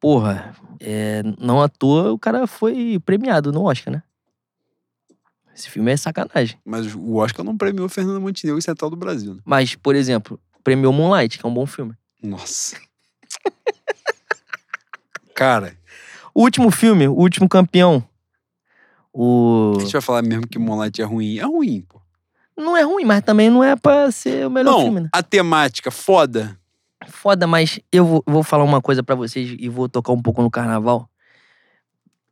Porra, 0.00 0.54
é, 0.80 1.22
não 1.38 1.60
à 1.62 1.68
toa 1.68 2.12
o 2.12 2.18
cara 2.18 2.46
foi 2.46 2.98
premiado 3.04 3.52
no 3.52 3.62
Oscar, 3.64 3.92
né? 3.94 4.02
Esse 5.54 5.68
filme 5.68 5.90
é 5.92 5.96
sacanagem. 5.96 6.58
Mas 6.64 6.94
o 6.94 7.16
Oscar 7.16 7.44
não 7.44 7.56
premiou 7.56 7.88
Fernanda 7.88 8.18
Montenegro 8.18 8.58
em 8.58 8.62
Central 8.62 8.90
do 8.90 8.96
Brasil, 8.96 9.34
né? 9.34 9.40
Mas, 9.44 9.74
por 9.74 9.94
exemplo, 9.94 10.40
premiou 10.64 10.92
Moonlight, 10.92 11.38
que 11.38 11.44
é 11.44 11.48
um 11.48 11.52
bom 11.54 11.66
filme. 11.66 11.94
Nossa. 12.22 12.80
Cara, 15.34 15.76
O 16.34 16.42
último 16.42 16.70
filme, 16.70 17.08
o 17.08 17.12
último 17.12 17.48
campeão. 17.48 18.04
O. 19.12 19.74
a 19.76 19.80
gente 19.80 19.92
vai 19.92 20.00
falar 20.00 20.22
mesmo 20.22 20.46
que 20.46 20.58
Moonlight 20.58 21.00
é 21.02 21.04
ruim. 21.04 21.38
É 21.38 21.44
ruim, 21.44 21.84
pô. 21.86 22.00
Não 22.56 22.76
é 22.76 22.82
ruim, 22.82 23.04
mas 23.04 23.22
também 23.22 23.50
não 23.50 23.62
é 23.62 23.76
pra 23.76 24.10
ser 24.10 24.46
o 24.46 24.50
melhor 24.50 24.72
não, 24.72 24.82
filme, 24.82 25.00
né? 25.00 25.08
a 25.12 25.22
temática, 25.22 25.90
foda. 25.90 26.58
Foda, 27.08 27.46
mas 27.46 27.80
eu 27.90 28.04
vou, 28.04 28.24
vou 28.26 28.42
falar 28.42 28.64
uma 28.64 28.80
coisa 28.80 29.02
pra 29.02 29.14
vocês 29.14 29.56
e 29.58 29.68
vou 29.68 29.88
tocar 29.88 30.12
um 30.12 30.22
pouco 30.22 30.42
no 30.42 30.50
carnaval. 30.50 31.08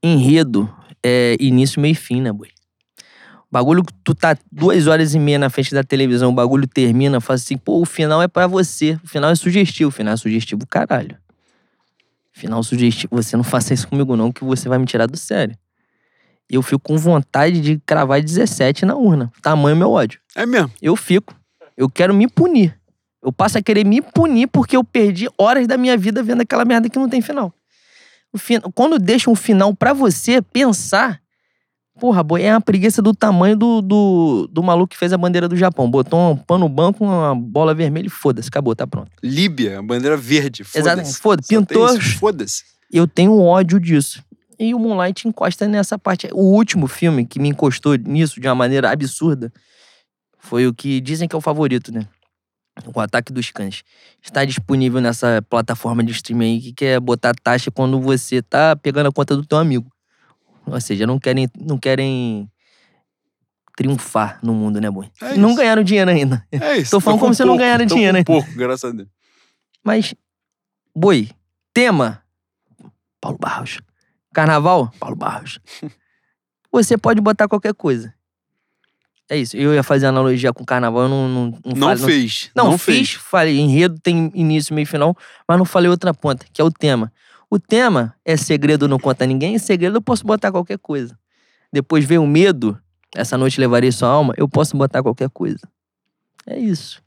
Enredo 0.03 0.73
é 1.03 1.37
início, 1.41 1.81
meio 1.81 1.93
e 1.93 1.95
fim, 1.95 2.21
né, 2.21 2.33
boi? 2.33 2.49
Bagulho 3.51 3.83
que 3.83 3.93
tu 4.05 4.15
tá 4.15 4.37
duas 4.51 4.87
horas 4.87 5.13
e 5.13 5.19
meia 5.19 5.39
na 5.39 5.51
frente 5.51 5.75
da 5.75 5.83
televisão, 5.83 6.31
o 6.31 6.35
bagulho 6.35 6.69
termina, 6.69 7.21
fala 7.21 7.35
assim, 7.35 7.59
pô, 7.59 7.81
o 7.81 7.85
final 7.85 8.23
é 8.23 8.29
pra 8.29 8.47
você. 8.47 8.97
O 9.03 9.09
final 9.09 9.31
é 9.31 9.35
sugestivo. 9.35 9.89
O 9.89 9.93
final 9.93 10.15
é 10.15 10.17
sugestivo, 10.17 10.65
caralho. 10.69 11.19
Final 12.41 12.63
sugestivo. 12.63 13.15
Você 13.17 13.37
não 13.37 13.45
faça 13.45 13.75
isso 13.75 13.87
comigo, 13.87 14.17
não, 14.17 14.33
que 14.33 14.43
você 14.43 14.67
vai 14.67 14.79
me 14.79 14.87
tirar 14.87 15.07
do 15.07 15.17
sério. 15.17 15.55
Eu 16.49 16.63
fico 16.63 16.81
com 16.81 16.97
vontade 16.97 17.61
de 17.61 17.79
cravar 17.85 18.23
17 18.23 18.87
na 18.87 18.97
urna. 18.97 19.31
Tamanho 19.43 19.77
meu 19.77 19.91
ódio. 19.91 20.19
É 20.35 20.47
mesmo. 20.47 20.73
Eu 20.81 20.97
fico. 20.97 21.37
Eu 21.77 21.91
quero 21.91 22.15
me 22.15 22.27
punir. 22.27 22.75
Eu 23.23 23.31
passo 23.31 23.59
a 23.59 23.63
querer 23.63 23.85
me 23.85 24.01
punir 24.01 24.47
porque 24.47 24.75
eu 24.75 24.83
perdi 24.83 25.29
horas 25.37 25.67
da 25.67 25.77
minha 25.77 25.99
vida 25.99 26.23
vendo 26.23 26.41
aquela 26.41 26.65
merda 26.65 26.89
que 26.89 26.99
não 26.99 27.11
tem 27.11 27.21
final. 27.21 27.53
Fin... 28.37 28.59
Quando 28.75 28.99
deixa 28.99 29.31
um 29.31 29.35
final 29.35 29.75
pra 29.75 29.93
você 29.93 30.41
pensar, 30.41 31.21
porra, 32.01 32.23
boi, 32.23 32.43
é 32.43 32.53
uma 32.53 32.61
preguiça 32.61 33.03
do 33.03 33.15
tamanho 33.15 33.55
do, 33.55 33.83
do, 33.83 34.49
do 34.51 34.63
maluco 34.63 34.89
que 34.89 34.97
fez 34.97 35.13
a 35.13 35.19
bandeira 35.19 35.47
do 35.47 35.55
Japão. 35.55 35.89
Botou 35.91 36.33
um 36.33 36.37
pano 36.37 36.61
no 36.61 36.69
banco, 36.69 37.05
uma 37.05 37.35
bola 37.35 37.75
vermelha 37.75 38.07
e 38.07 38.11
foda-se, 38.11 38.49
acabou, 38.49 38.75
tá 38.75 38.87
pronto. 38.87 39.11
Líbia, 39.23 39.79
a 39.79 39.83
bandeira 39.83 40.17
verde. 40.17 40.65
Foda-se. 40.65 40.79
Exatamente, 40.79 41.19
foda-se. 41.19 41.49
Pintou. 41.49 42.01
Foda-se. 42.19 42.65
Eu 42.91 43.07
tenho 43.07 43.39
ódio 43.39 43.79
disso. 43.79 44.25
E 44.59 44.75
o 44.75 44.79
Moonlight 44.79 45.29
encosta 45.29 45.69
nessa 45.69 45.99
parte. 45.99 46.29
O 46.33 46.55
último 46.55 46.87
filme 46.87 47.25
que 47.27 47.39
me 47.39 47.51
encostou 47.51 47.97
nisso 47.97 48.41
de 48.41 48.49
uma 48.49 48.55
maneira 48.55 48.91
absurda 48.91 49.53
foi 50.39 50.67
o 50.67 50.75
que 50.75 51.01
dizem 51.01 51.29
que 51.29 51.35
é 51.35 51.39
o 51.39 51.41
favorito, 51.41 51.93
né? 51.93 52.07
O 52.95 53.01
Ataque 53.01 53.33
dos 53.33 53.51
Cães. 53.51 53.83
Está 54.23 54.45
disponível 54.45 55.01
nessa 55.01 55.43
plataforma 55.49 56.03
de 56.03 56.13
streaming 56.13 56.45
aí 56.45 56.61
que 56.61 56.73
quer 56.73 57.01
botar 57.01 57.35
taxa 57.35 57.71
quando 57.71 58.01
você 58.01 58.41
tá 58.43 58.75
pegando 58.75 59.09
a 59.09 59.13
conta 59.13 59.37
do 59.37 59.45
teu 59.45 59.59
amigo. 59.59 59.91
Ou 60.67 60.81
seja, 60.81 61.07
não 61.07 61.19
querem, 61.19 61.49
não 61.59 61.79
querem 61.79 62.51
triunfar 63.77 64.39
no 64.43 64.53
mundo, 64.55 64.81
né, 64.81 64.91
boi? 64.91 65.11
É 65.23 65.35
não 65.37 65.55
ganharam 65.55 65.83
dinheiro 65.83 66.11
ainda. 66.11 66.47
É 66.53 66.77
isso. 66.79 66.91
Tô 66.93 67.01
falando 67.01 67.19
com 67.19 67.27
como 67.27 67.35
se 67.35 67.45
não 67.45 67.57
ganharam 67.57 67.87
tô 67.87 67.95
dinheiro, 67.95 68.15
com 68.15 68.19
hein? 68.19 68.25
pouco, 68.25 68.53
graças 68.59 68.91
a 68.91 68.95
Deus. 68.95 69.09
Mas, 69.83 70.15
boi, 70.95 71.31
tema, 71.73 72.23
Paulo 73.21 73.39
Barros. 73.41 73.79
Carnaval, 74.33 74.93
Paulo 75.01 75.17
Barros. 75.17 75.59
Você 76.73 76.97
pode 76.97 77.21
botar 77.21 77.49
qualquer 77.49 77.75
coisa. 77.75 78.15
É 79.29 79.37
isso. 79.37 79.57
Eu 79.57 79.73
ia 79.75 79.83
fazer 79.83 80.07
analogia 80.07 80.53
com 80.53 80.65
carnaval, 80.65 81.03
eu 81.05 81.09
não. 81.09 81.29
Não, 81.29 81.47
não, 81.65 81.75
Não 81.75 81.97
falei- 81.97 82.05
fez. 82.21 82.51
Não, 82.55 82.65
Não 82.73 82.79
fiz, 82.79 82.85
fez. 82.97 83.13
falei, 83.15 83.59
enredo 83.59 83.99
tem 84.01 84.31
início, 84.35 84.75
meio 84.75 84.83
e 84.83 84.87
final, 84.87 85.17
mas 85.49 85.57
não 85.59 85.65
falei 85.65 85.89
outra 85.89 86.13
ponta, 86.13 86.45
que 86.53 86.61
é 86.61 86.65
o 86.65 86.71
tema. 86.71 87.13
O 87.51 87.59
tema 87.59 88.15
é 88.25 88.37
segredo, 88.37 88.87
não 88.87 88.99
conta 88.99 89.27
ninguém, 89.27 89.59
segredo 89.59 89.97
eu 89.97 90.03
posso 90.03 90.25
botar 90.25 90.53
qualquer 90.53 90.79
coisa. 90.79 91.19
Depois 91.73 92.05
veio 92.05 92.23
o 92.23 92.27
medo, 92.27 92.81
essa 93.15 93.37
noite 93.37 93.61
levarei 93.61 93.91
sua 93.91 94.09
alma, 94.09 94.33
eu 94.37 94.49
posso 94.49 94.77
botar 94.77 95.03
qualquer 95.03 95.29
coisa. 95.31 95.61
É 96.47 96.57
isso. 96.57 97.03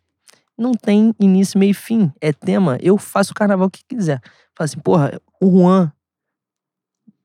Não 0.58 0.74
tem 0.74 1.16
início, 1.20 1.58
meio 1.58 1.72
e 1.72 1.74
fim. 1.74 2.12
É 2.20 2.34
tema, 2.34 2.78
eu 2.82 2.98
faço 2.98 3.32
o 3.32 3.36
carnaval 3.36 3.70
que 3.70 3.84
quiser. 3.88 4.22
Fala 4.54 4.66
assim, 4.66 4.80
porra, 4.80 5.20
o 5.42 5.50
Juan 5.50 5.92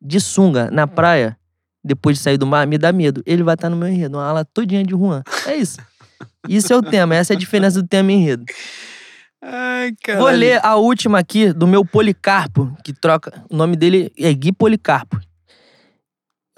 de 0.00 0.20
sunga 0.20 0.70
na 0.70 0.86
praia, 0.86 1.36
depois 1.82 2.16
de 2.16 2.22
sair 2.22 2.38
do 2.38 2.46
mar, 2.46 2.66
me 2.66 2.78
dá 2.78 2.92
medo. 2.92 3.22
Ele 3.26 3.42
vai 3.42 3.54
estar 3.54 3.68
no 3.68 3.76
meu 3.76 3.88
enredo, 3.88 4.16
uma 4.16 4.24
ala 4.24 4.44
todinha 4.44 4.84
de 4.84 4.92
Juan. 4.92 5.22
É 5.44 5.56
isso. 5.56 5.78
Isso 6.48 6.72
é 6.72 6.76
o 6.76 6.82
tema, 6.82 7.16
essa 7.16 7.32
é 7.32 7.36
a 7.36 7.38
diferença 7.38 7.82
do 7.82 7.88
tema 7.88 8.12
e 8.12 8.14
enredo. 8.14 8.44
Ai, 9.42 9.92
cara. 10.02 10.18
Vou 10.18 10.28
ler 10.30 10.64
a 10.64 10.76
última 10.76 11.18
aqui 11.18 11.52
do 11.52 11.66
meu 11.66 11.84
Policarpo, 11.84 12.76
que 12.84 12.92
troca. 12.92 13.44
O 13.50 13.56
nome 13.56 13.76
dele 13.76 14.12
é 14.18 14.32
Gui 14.32 14.52
Policarpo. 14.52 15.18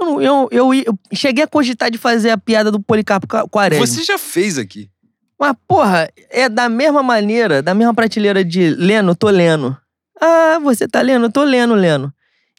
Eu, 0.01 0.21
eu, 0.23 0.49
eu, 0.51 0.75
eu 0.75 0.99
cheguei 1.13 1.45
a 1.45 1.49
cogitar 1.49 1.91
de 1.91 1.99
fazer 1.99 2.31
a 2.31 2.39
piada 2.39 2.71
do 2.71 2.81
Policarpo 2.81 3.27
Ca- 3.27 3.47
Quaresma. 3.47 3.87
Você 3.87 4.03
já 4.03 4.17
fez 4.17 4.57
aqui. 4.57 4.89
Mas, 5.39 5.55
porra, 5.69 6.09
é 6.31 6.49
da 6.49 6.69
mesma 6.69 7.03
maneira, 7.03 7.63
da 7.63 7.75
mesma 7.75 7.93
prateleira 7.95 8.43
de 8.45 8.71
Leno, 8.71 9.15
tô 9.15 9.29
lendo. 9.29 9.77
Ah, 10.21 10.59
você 10.63 10.89
tá 10.89 11.01
lendo? 11.03 11.31
Tô 11.31 11.43
lendo, 11.45 11.75
Leno. 11.75 12.13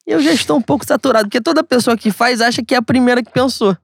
E 0.05 0.11
eu 0.11 0.19
já 0.21 0.31
estou 0.33 0.57
um 0.57 0.61
pouco 0.61 0.85
saturado, 0.85 1.25
porque 1.25 1.41
toda 1.41 1.63
pessoa 1.63 1.95
que 1.97 2.11
faz 2.11 2.41
acha 2.41 2.63
que 2.63 2.73
é 2.73 2.77
a 2.77 2.81
primeira 2.81 3.23
que 3.23 3.31
pensou. 3.31 3.75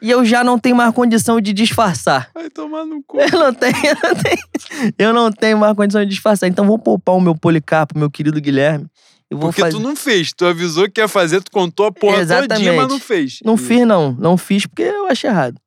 E 0.00 0.10
eu 0.10 0.24
já 0.24 0.44
não 0.44 0.58
tenho 0.58 0.76
mais 0.76 0.94
condição 0.94 1.40
de 1.40 1.52
disfarçar. 1.52 2.30
Vai 2.34 2.48
tomar 2.48 2.84
no 2.84 3.02
cu. 3.02 3.18
Eu 3.20 3.38
não 3.38 3.52
tenho, 3.52 3.74
eu 3.76 3.96
não 4.02 4.14
tenho, 4.14 4.92
eu 4.98 5.12
não 5.12 5.32
tenho 5.32 5.58
mais 5.58 5.74
condição 5.76 6.02
de 6.04 6.10
disfarçar. 6.10 6.48
Então 6.48 6.66
vou 6.66 6.78
poupar 6.78 7.16
o 7.16 7.20
meu 7.20 7.34
Policarpo, 7.34 7.98
meu 7.98 8.10
querido 8.10 8.40
Guilherme. 8.40 8.86
Eu 9.30 9.36
vou 9.36 9.48
Porque 9.50 9.60
fazer... 9.60 9.76
tu 9.76 9.82
não 9.82 9.94
fez. 9.96 10.32
Tu 10.32 10.46
avisou 10.46 10.88
que 10.90 11.00
ia 11.00 11.08
fazer, 11.08 11.42
tu 11.42 11.50
contou 11.50 11.86
a 11.86 11.92
porra 11.92 12.18
todinha, 12.18 12.38
mas 12.38 12.50
Exatamente. 12.60 12.88
não 12.90 13.00
fez. 13.00 13.38
Não 13.44 13.54
E- 13.56 13.58
fiz, 13.58 13.86
não. 13.86 14.12
Não 14.12 14.36
fiz 14.38 14.66
porque 14.66 14.82
eu 14.82 15.06
achei 15.06 15.28
errado. 15.28 15.60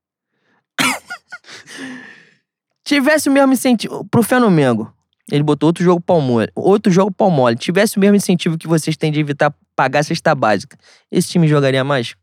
Tivesse 2.84 3.30
o 3.30 3.32
mesmo 3.32 3.54
incentivo. 3.54 4.06
Pro 4.10 4.24
Flamengo, 4.24 4.92
ele 5.32 5.44
botou 5.44 5.68
outro 5.68 5.84
jogo 5.84 6.02
pau 6.02 6.20
mole. 6.20 6.50
Outro 6.56 6.92
jogo 6.92 7.12
pau 7.12 7.30
mole. 7.30 7.56
Tivesse 7.56 7.98
o 7.98 8.00
mesmo 8.00 8.16
incentivo 8.16 8.58
que 8.58 8.68
vocês 8.68 8.98
têm 8.98 9.12
de 9.12 9.20
evitar 9.20 9.54
pagar 9.76 10.00
a 10.00 10.04
cesta 10.04 10.34
básica, 10.36 10.78
esse 11.12 11.30
time 11.30 11.48
jogaria 11.48 11.84
mais? 11.84 12.16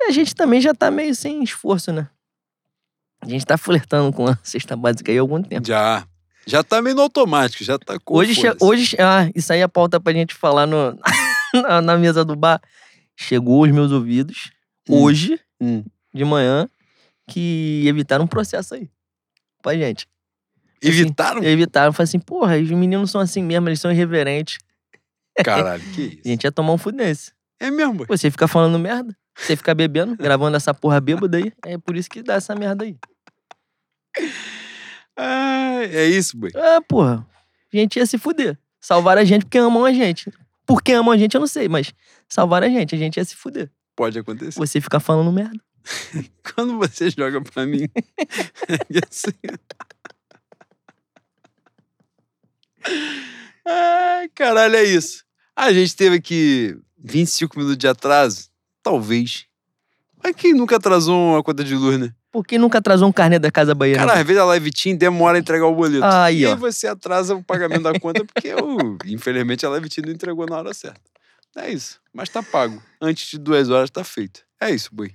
E 0.00 0.04
a 0.04 0.10
gente 0.10 0.34
também 0.34 0.60
já 0.60 0.74
tá 0.74 0.90
meio 0.90 1.14
sem 1.14 1.42
esforço, 1.42 1.92
né? 1.92 2.08
A 3.22 3.28
gente 3.28 3.44
tá 3.44 3.58
flertando 3.58 4.12
com 4.12 4.26
a 4.26 4.38
cesta 4.42 4.74
básica 4.76 5.12
aí 5.12 5.18
há 5.18 5.20
algum 5.20 5.42
tempo. 5.42 5.66
Já. 5.66 6.06
Já 6.46 6.62
tá 6.64 6.80
meio 6.80 6.96
no 6.96 7.02
automático, 7.02 7.62
já 7.62 7.78
tá 7.78 7.98
com 8.02 8.14
Hoje, 8.16 8.40
hoje, 8.60 8.96
ah, 8.98 9.30
isso 9.34 9.52
aí 9.52 9.60
é 9.60 9.68
pauta 9.68 10.00
pra 10.00 10.12
gente 10.12 10.34
falar 10.34 10.66
no, 10.66 10.98
na, 11.52 11.82
na 11.82 11.96
mesa 11.98 12.24
do 12.24 12.34
bar. 12.34 12.60
Chegou 13.14 13.62
aos 13.64 13.72
meus 13.72 13.92
ouvidos, 13.92 14.50
Hum. 14.88 15.02
hoje, 15.02 15.38
Hum. 15.60 15.84
de 16.12 16.24
manhã, 16.24 16.66
que 17.28 17.84
evitaram 17.86 18.24
um 18.24 18.26
processo 18.26 18.74
aí. 18.74 18.90
Pra 19.62 19.74
gente. 19.76 20.08
Evitaram? 20.82 21.44
Evitaram. 21.44 21.92
Falei 21.92 22.04
assim, 22.04 22.18
porra, 22.18 22.56
os 22.56 22.70
meninos 22.70 23.10
são 23.10 23.20
assim 23.20 23.42
mesmo, 23.42 23.68
eles 23.68 23.78
são 23.80 23.92
irreverentes. 23.92 24.58
Caralho, 25.44 25.82
que 25.92 26.00
isso? 26.02 26.20
A 26.24 26.28
gente 26.28 26.44
ia 26.44 26.50
tomar 26.50 26.72
um 26.72 26.78
fudêncio. 26.78 27.32
É 27.60 27.70
mesmo, 27.70 27.92
boy. 27.94 28.06
Você 28.08 28.30
fica 28.30 28.48
falando 28.48 28.78
merda, 28.78 29.14
você 29.36 29.56
fica 29.56 29.74
bebendo, 29.74 30.16
gravando 30.16 30.56
essa 30.56 30.74
porra 30.74 31.00
bêbada 31.00 31.38
aí. 31.38 31.52
É 31.64 31.78
por 31.78 31.96
isso 31.96 32.08
que 32.08 32.22
dá 32.22 32.34
essa 32.34 32.54
merda 32.54 32.84
aí. 32.84 32.96
Ah, 35.16 35.80
é 35.82 36.06
isso, 36.06 36.36
boy. 36.36 36.50
É, 36.54 36.80
porra. 36.80 37.26
A 37.72 37.76
gente 37.76 37.96
ia 37.96 38.06
se 38.06 38.18
fuder. 38.18 38.58
Salvaram 38.80 39.20
a 39.20 39.24
gente 39.24 39.44
porque 39.44 39.58
amam 39.58 39.84
a 39.84 39.92
gente. 39.92 40.32
Por 40.66 40.82
que 40.82 40.92
amam 40.92 41.12
a 41.12 41.18
gente, 41.18 41.34
eu 41.34 41.40
não 41.40 41.46
sei, 41.46 41.68
mas 41.68 41.92
salvaram 42.28 42.66
a 42.66 42.70
gente, 42.70 42.94
a 42.94 42.98
gente 42.98 43.16
ia 43.16 43.24
se 43.24 43.36
fuder. 43.36 43.70
Pode 43.96 44.18
acontecer. 44.18 44.58
Você 44.58 44.80
fica 44.80 44.98
falando 44.98 45.32
merda. 45.32 45.60
Quando 46.54 46.78
você 46.78 47.10
joga 47.10 47.40
pra 47.42 47.66
mim. 47.66 47.88
Ai, 53.66 54.28
caralho, 54.30 54.76
é 54.76 54.84
isso. 54.84 55.24
A 55.54 55.72
gente 55.72 55.94
teve 55.94 56.16
aqui 56.16 56.76
25 56.98 57.58
minutos 57.58 57.78
de 57.78 57.86
atraso. 57.86 58.49
Talvez. 58.90 59.46
Mas 60.20 60.34
quem 60.34 60.52
nunca 60.52 60.74
atrasou 60.74 61.34
uma 61.34 61.42
conta 61.44 61.62
de 61.62 61.76
luz, 61.76 61.96
né? 61.96 62.12
Por 62.32 62.44
que 62.44 62.58
nunca 62.58 62.78
atrasou 62.78 63.08
um 63.08 63.12
carnê 63.12 63.38
da 63.38 63.48
Casa 63.48 63.72
Bahia? 63.72 63.94
né? 63.94 64.00
Cara, 64.00 64.18
às 64.18 64.26
vezes 64.26 64.42
a 64.42 64.44
live 64.46 64.70
team 64.72 64.96
demora 64.96 65.38
a 65.38 65.40
entregar 65.40 65.66
o 65.66 65.74
boleto. 65.74 66.04
Aí, 66.04 66.40
e 66.40 66.46
aí 66.46 66.52
ó. 66.52 66.56
você 66.56 66.88
atrasa 66.88 67.36
o 67.36 67.42
pagamento 67.42 67.82
da 67.82 67.98
conta 68.00 68.24
porque, 68.24 68.48
eu, 68.48 68.98
infelizmente, 69.06 69.64
a 69.64 69.68
live 69.70 69.88
team 69.88 70.06
não 70.06 70.12
entregou 70.12 70.44
na 70.44 70.58
hora 70.58 70.74
certa. 70.74 71.00
É 71.56 71.70
isso. 71.70 72.00
Mas 72.12 72.28
tá 72.28 72.42
pago. 72.42 72.82
Antes 73.00 73.30
de 73.30 73.38
duas 73.38 73.70
horas 73.70 73.90
tá 73.90 74.02
feito. 74.02 74.42
É 74.60 74.70
isso, 74.70 74.90
boi. 74.92 75.14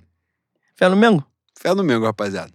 Fé 0.74 0.88
no 0.88 0.96
Mengo? 0.96 1.22
Fé 1.54 1.74
no 1.74 1.84
Mengo, 1.84 2.06
rapaziada. 2.06 2.52